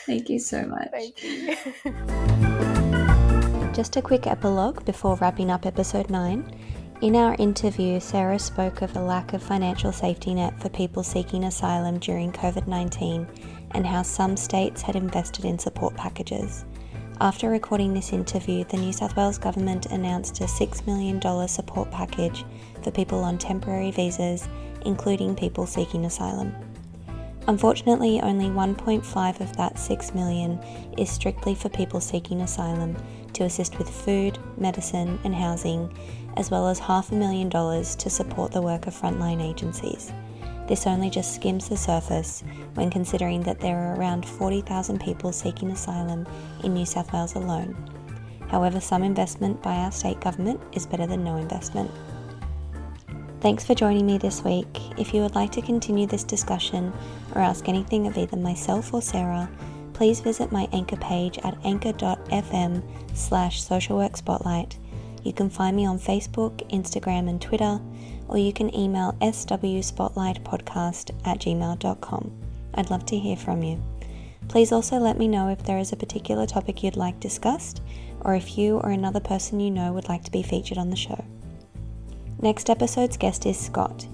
Thank 0.07 0.29
you 0.29 0.39
so 0.39 0.65
much. 0.66 0.89
Thank 0.91 1.23
you. 1.23 1.57
Just 3.75 3.97
a 3.97 4.03
quick 4.03 4.27
epilogue 4.27 4.85
before 4.85 5.16
wrapping 5.16 5.51
up 5.51 5.66
episode 5.66 6.09
9. 6.11 6.59
In 7.03 7.16
our 7.16 7.35
interview, 7.39 7.99
Sarah 8.01 8.39
spoke 8.39 8.83
of 8.83 8.97
a 8.97 9.01
lack 9.01 9.33
of 9.33 9.43
financial 9.43 9.93
safety 9.93 10.33
net 10.33 10.59
for 10.61 10.69
people 10.69 11.03
seeking 11.03 11.45
asylum 11.45 11.99
during 11.99 12.33
COVID 12.33 12.66
19 12.66 13.27
and 13.73 13.87
how 13.87 14.03
some 14.03 14.37
states 14.37 14.81
had 14.81 14.97
invested 14.97 15.45
in 15.45 15.59
support 15.59 15.97
packages. 15.97 16.65
After 17.21 17.51
recording 17.51 17.95
this 17.95 18.12
interview, 18.12 18.65
the 18.65 18.77
New 18.77 18.93
South 18.93 19.16
Wales 19.16 19.39
government 19.39 19.87
announced 19.87 20.41
a 20.41 20.45
$6 20.45 20.87
million 20.87 21.49
support 21.49 21.91
package 21.91 22.45
for 22.83 22.91
people 22.91 23.21
on 23.21 23.39
temporary 23.39 23.91
visas, 23.91 24.49
including 24.85 25.35
people 25.35 25.66
seeking 25.66 26.05
asylum. 26.07 26.55
Unfortunately, 27.47 28.21
only 28.23 28.47
1.5 28.47 29.41
of 29.41 29.57
that 29.57 29.79
6 29.79 30.15
million 30.15 30.59
is 30.97 31.11
strictly 31.11 31.55
for 31.55 31.69
people 31.69 32.01
seeking 32.01 32.41
asylum 32.41 32.97
to 33.35 33.45
assist 33.45 33.79
with 33.79 33.91
food, 33.91 34.39
medicine, 34.57 35.19
and 35.25 35.35
housing, 35.35 35.95
as 36.37 36.51
well 36.51 36.66
as 36.69 36.79
half 36.79 37.12
a 37.12 37.15
million 37.15 37.51
dollars 37.51 37.95
to 37.97 38.09
support 38.09 38.51
the 38.53 38.62
work 38.62 38.87
of 38.87 38.95
frontline 38.95 39.43
agencies. 39.43 40.11
This 40.66 40.87
only 40.87 41.11
just 41.11 41.35
skims 41.35 41.69
the 41.69 41.77
surface 41.77 42.43
when 42.73 42.91
considering 42.91 43.43
that 43.43 43.61
there 43.61 43.77
are 43.77 43.97
around 43.97 44.25
40,000 44.25 44.99
people 44.99 45.31
seeking 45.31 45.71
asylum 45.71 46.27
in 46.62 46.73
New 46.73 46.87
South 46.87 47.12
Wales 47.12 47.35
alone. 47.35 47.77
However, 48.49 48.81
some 48.81 49.03
investment 49.03 49.62
by 49.62 49.75
our 49.75 49.93
state 49.93 50.21
government 50.21 50.62
is 50.73 50.87
better 50.87 51.07
than 51.07 51.23
no 51.23 51.37
investment. 51.37 51.91
Thanks 53.45 53.62
for 53.62 53.75
joining 53.75 54.07
me 54.07 54.16
this 54.16 54.43
week. 54.43 54.81
If 54.97 55.12
you 55.12 55.21
would 55.21 55.35
like 55.35 55.53
to 55.53 55.61
continue 55.61 56.07
this 56.07 56.25
discussion 56.25 56.95
or 57.35 57.43
ask 57.43 57.69
anything 57.69 58.07
of 58.07 58.16
either 58.16 58.39
myself 58.39 58.95
or 58.95 59.03
Sarah, 59.03 59.51
please 59.93 60.21
visit 60.21 60.51
my 60.51 60.66
anchor 60.73 60.97
page 60.97 61.37
at 61.45 61.59
anchor.fm 61.62 62.83
slash 63.12 63.62
socialworkspotlight. 63.62 64.79
You 65.25 65.35
can 65.35 65.51
find 65.51 65.77
me 65.77 65.85
on 65.85 65.99
Facebook, 65.99 66.66
Instagram, 66.71 67.29
and 67.29 67.39
Twitter, 67.39 67.83
or 68.29 68.39
you 68.39 68.51
can 68.51 68.75
email 68.75 69.12
swspotlightpodcast 69.21 71.11
at 71.27 71.39
gmail.com. 71.39 72.33
I'd 72.73 72.91
love 72.91 73.05
to 73.05 73.19
hear 73.19 73.37
from 73.37 73.62
you. 73.62 73.79
Please 74.49 74.73
also 74.73 74.97
let 74.97 75.19
me 75.19 75.29
know 75.29 75.51
if 75.51 75.62
there 75.65 75.79
is 75.79 75.93
a 75.93 75.97
particular 75.97 76.47
topic 76.47 76.83
you'd 76.83 76.97
like 76.97 77.21
discussed 77.21 77.83
or 78.23 78.35
if 78.35 78.57
you 78.57 78.79
or 78.79 78.89
another 78.89 79.21
person 79.21 79.61
you 79.61 79.71
know 79.71 79.93
would 79.93 80.09
like 80.09 80.25
to 80.25 80.33
be 80.33 80.43
featured 80.43 80.79
on 80.79 80.89
the 80.89 80.97
show. 80.97 81.23
Next 82.40 82.69
episode's 82.69 83.16
guest 83.16 83.47
is 83.47 83.59
Scott, 83.59 84.06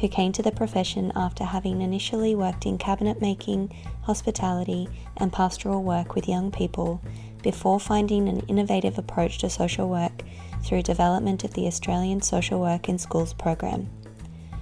who 0.00 0.08
came 0.08 0.32
to 0.32 0.42
the 0.42 0.52
profession 0.52 1.12
after 1.16 1.44
having 1.44 1.80
initially 1.80 2.34
worked 2.34 2.66
in 2.66 2.78
cabinet 2.78 3.20
making, 3.20 3.72
hospitality, 4.02 4.88
and 5.16 5.32
pastoral 5.32 5.82
work 5.82 6.14
with 6.14 6.28
young 6.28 6.50
people 6.50 7.00
before 7.42 7.80
finding 7.80 8.28
an 8.28 8.40
innovative 8.40 8.98
approach 8.98 9.38
to 9.38 9.50
social 9.50 9.88
work 9.88 10.22
through 10.62 10.82
development 10.82 11.44
of 11.44 11.54
the 11.54 11.66
Australian 11.66 12.20
Social 12.20 12.60
Work 12.60 12.88
in 12.88 12.98
Schools 12.98 13.32
program. 13.32 13.88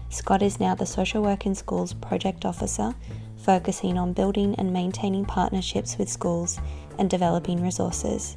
Scott 0.08 0.42
is 0.42 0.60
now 0.60 0.74
the 0.74 0.86
Social 0.86 1.22
Work 1.22 1.46
in 1.46 1.54
Schools 1.54 1.94
project 1.94 2.44
officer, 2.44 2.94
focusing 3.38 3.98
on 3.98 4.12
building 4.12 4.54
and 4.56 4.72
maintaining 4.72 5.24
partnerships 5.24 5.98
with 5.98 6.08
schools 6.08 6.60
and 6.98 7.10
developing 7.10 7.62
resources. 7.62 8.36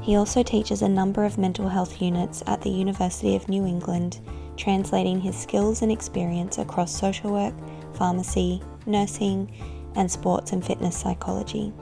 He 0.00 0.16
also 0.16 0.42
teaches 0.42 0.82
a 0.82 0.88
number 0.88 1.24
of 1.24 1.38
mental 1.38 1.68
health 1.68 2.00
units 2.00 2.42
at 2.46 2.62
the 2.62 2.70
University 2.70 3.36
of 3.36 3.48
New 3.48 3.66
England, 3.66 4.20
translating 4.56 5.20
his 5.20 5.36
skills 5.36 5.82
and 5.82 5.92
experience 5.92 6.58
across 6.58 6.94
social 6.94 7.32
work, 7.32 7.54
pharmacy, 7.94 8.62
nursing, 8.86 9.52
and 9.96 10.10
sports 10.10 10.52
and 10.52 10.64
fitness 10.64 10.96
psychology. 10.96 11.72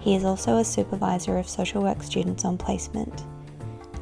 He 0.00 0.14
is 0.14 0.24
also 0.24 0.58
a 0.58 0.64
supervisor 0.64 1.38
of 1.38 1.48
social 1.48 1.82
work 1.82 2.02
students 2.02 2.44
on 2.44 2.56
placement. 2.56 3.24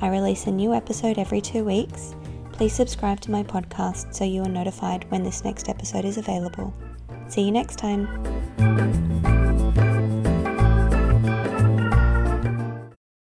I 0.00 0.08
release 0.08 0.46
a 0.46 0.50
new 0.50 0.74
episode 0.74 1.18
every 1.18 1.40
two 1.40 1.64
weeks. 1.64 2.14
Please 2.52 2.74
subscribe 2.74 3.20
to 3.20 3.30
my 3.30 3.42
podcast 3.42 4.14
so 4.14 4.24
you 4.24 4.42
are 4.42 4.48
notified 4.48 5.10
when 5.10 5.22
this 5.22 5.44
next 5.44 5.68
episode 5.68 6.04
is 6.04 6.18
available. 6.18 6.74
See 7.28 7.42
you 7.42 7.52
next 7.52 7.78
time. 7.78 9.32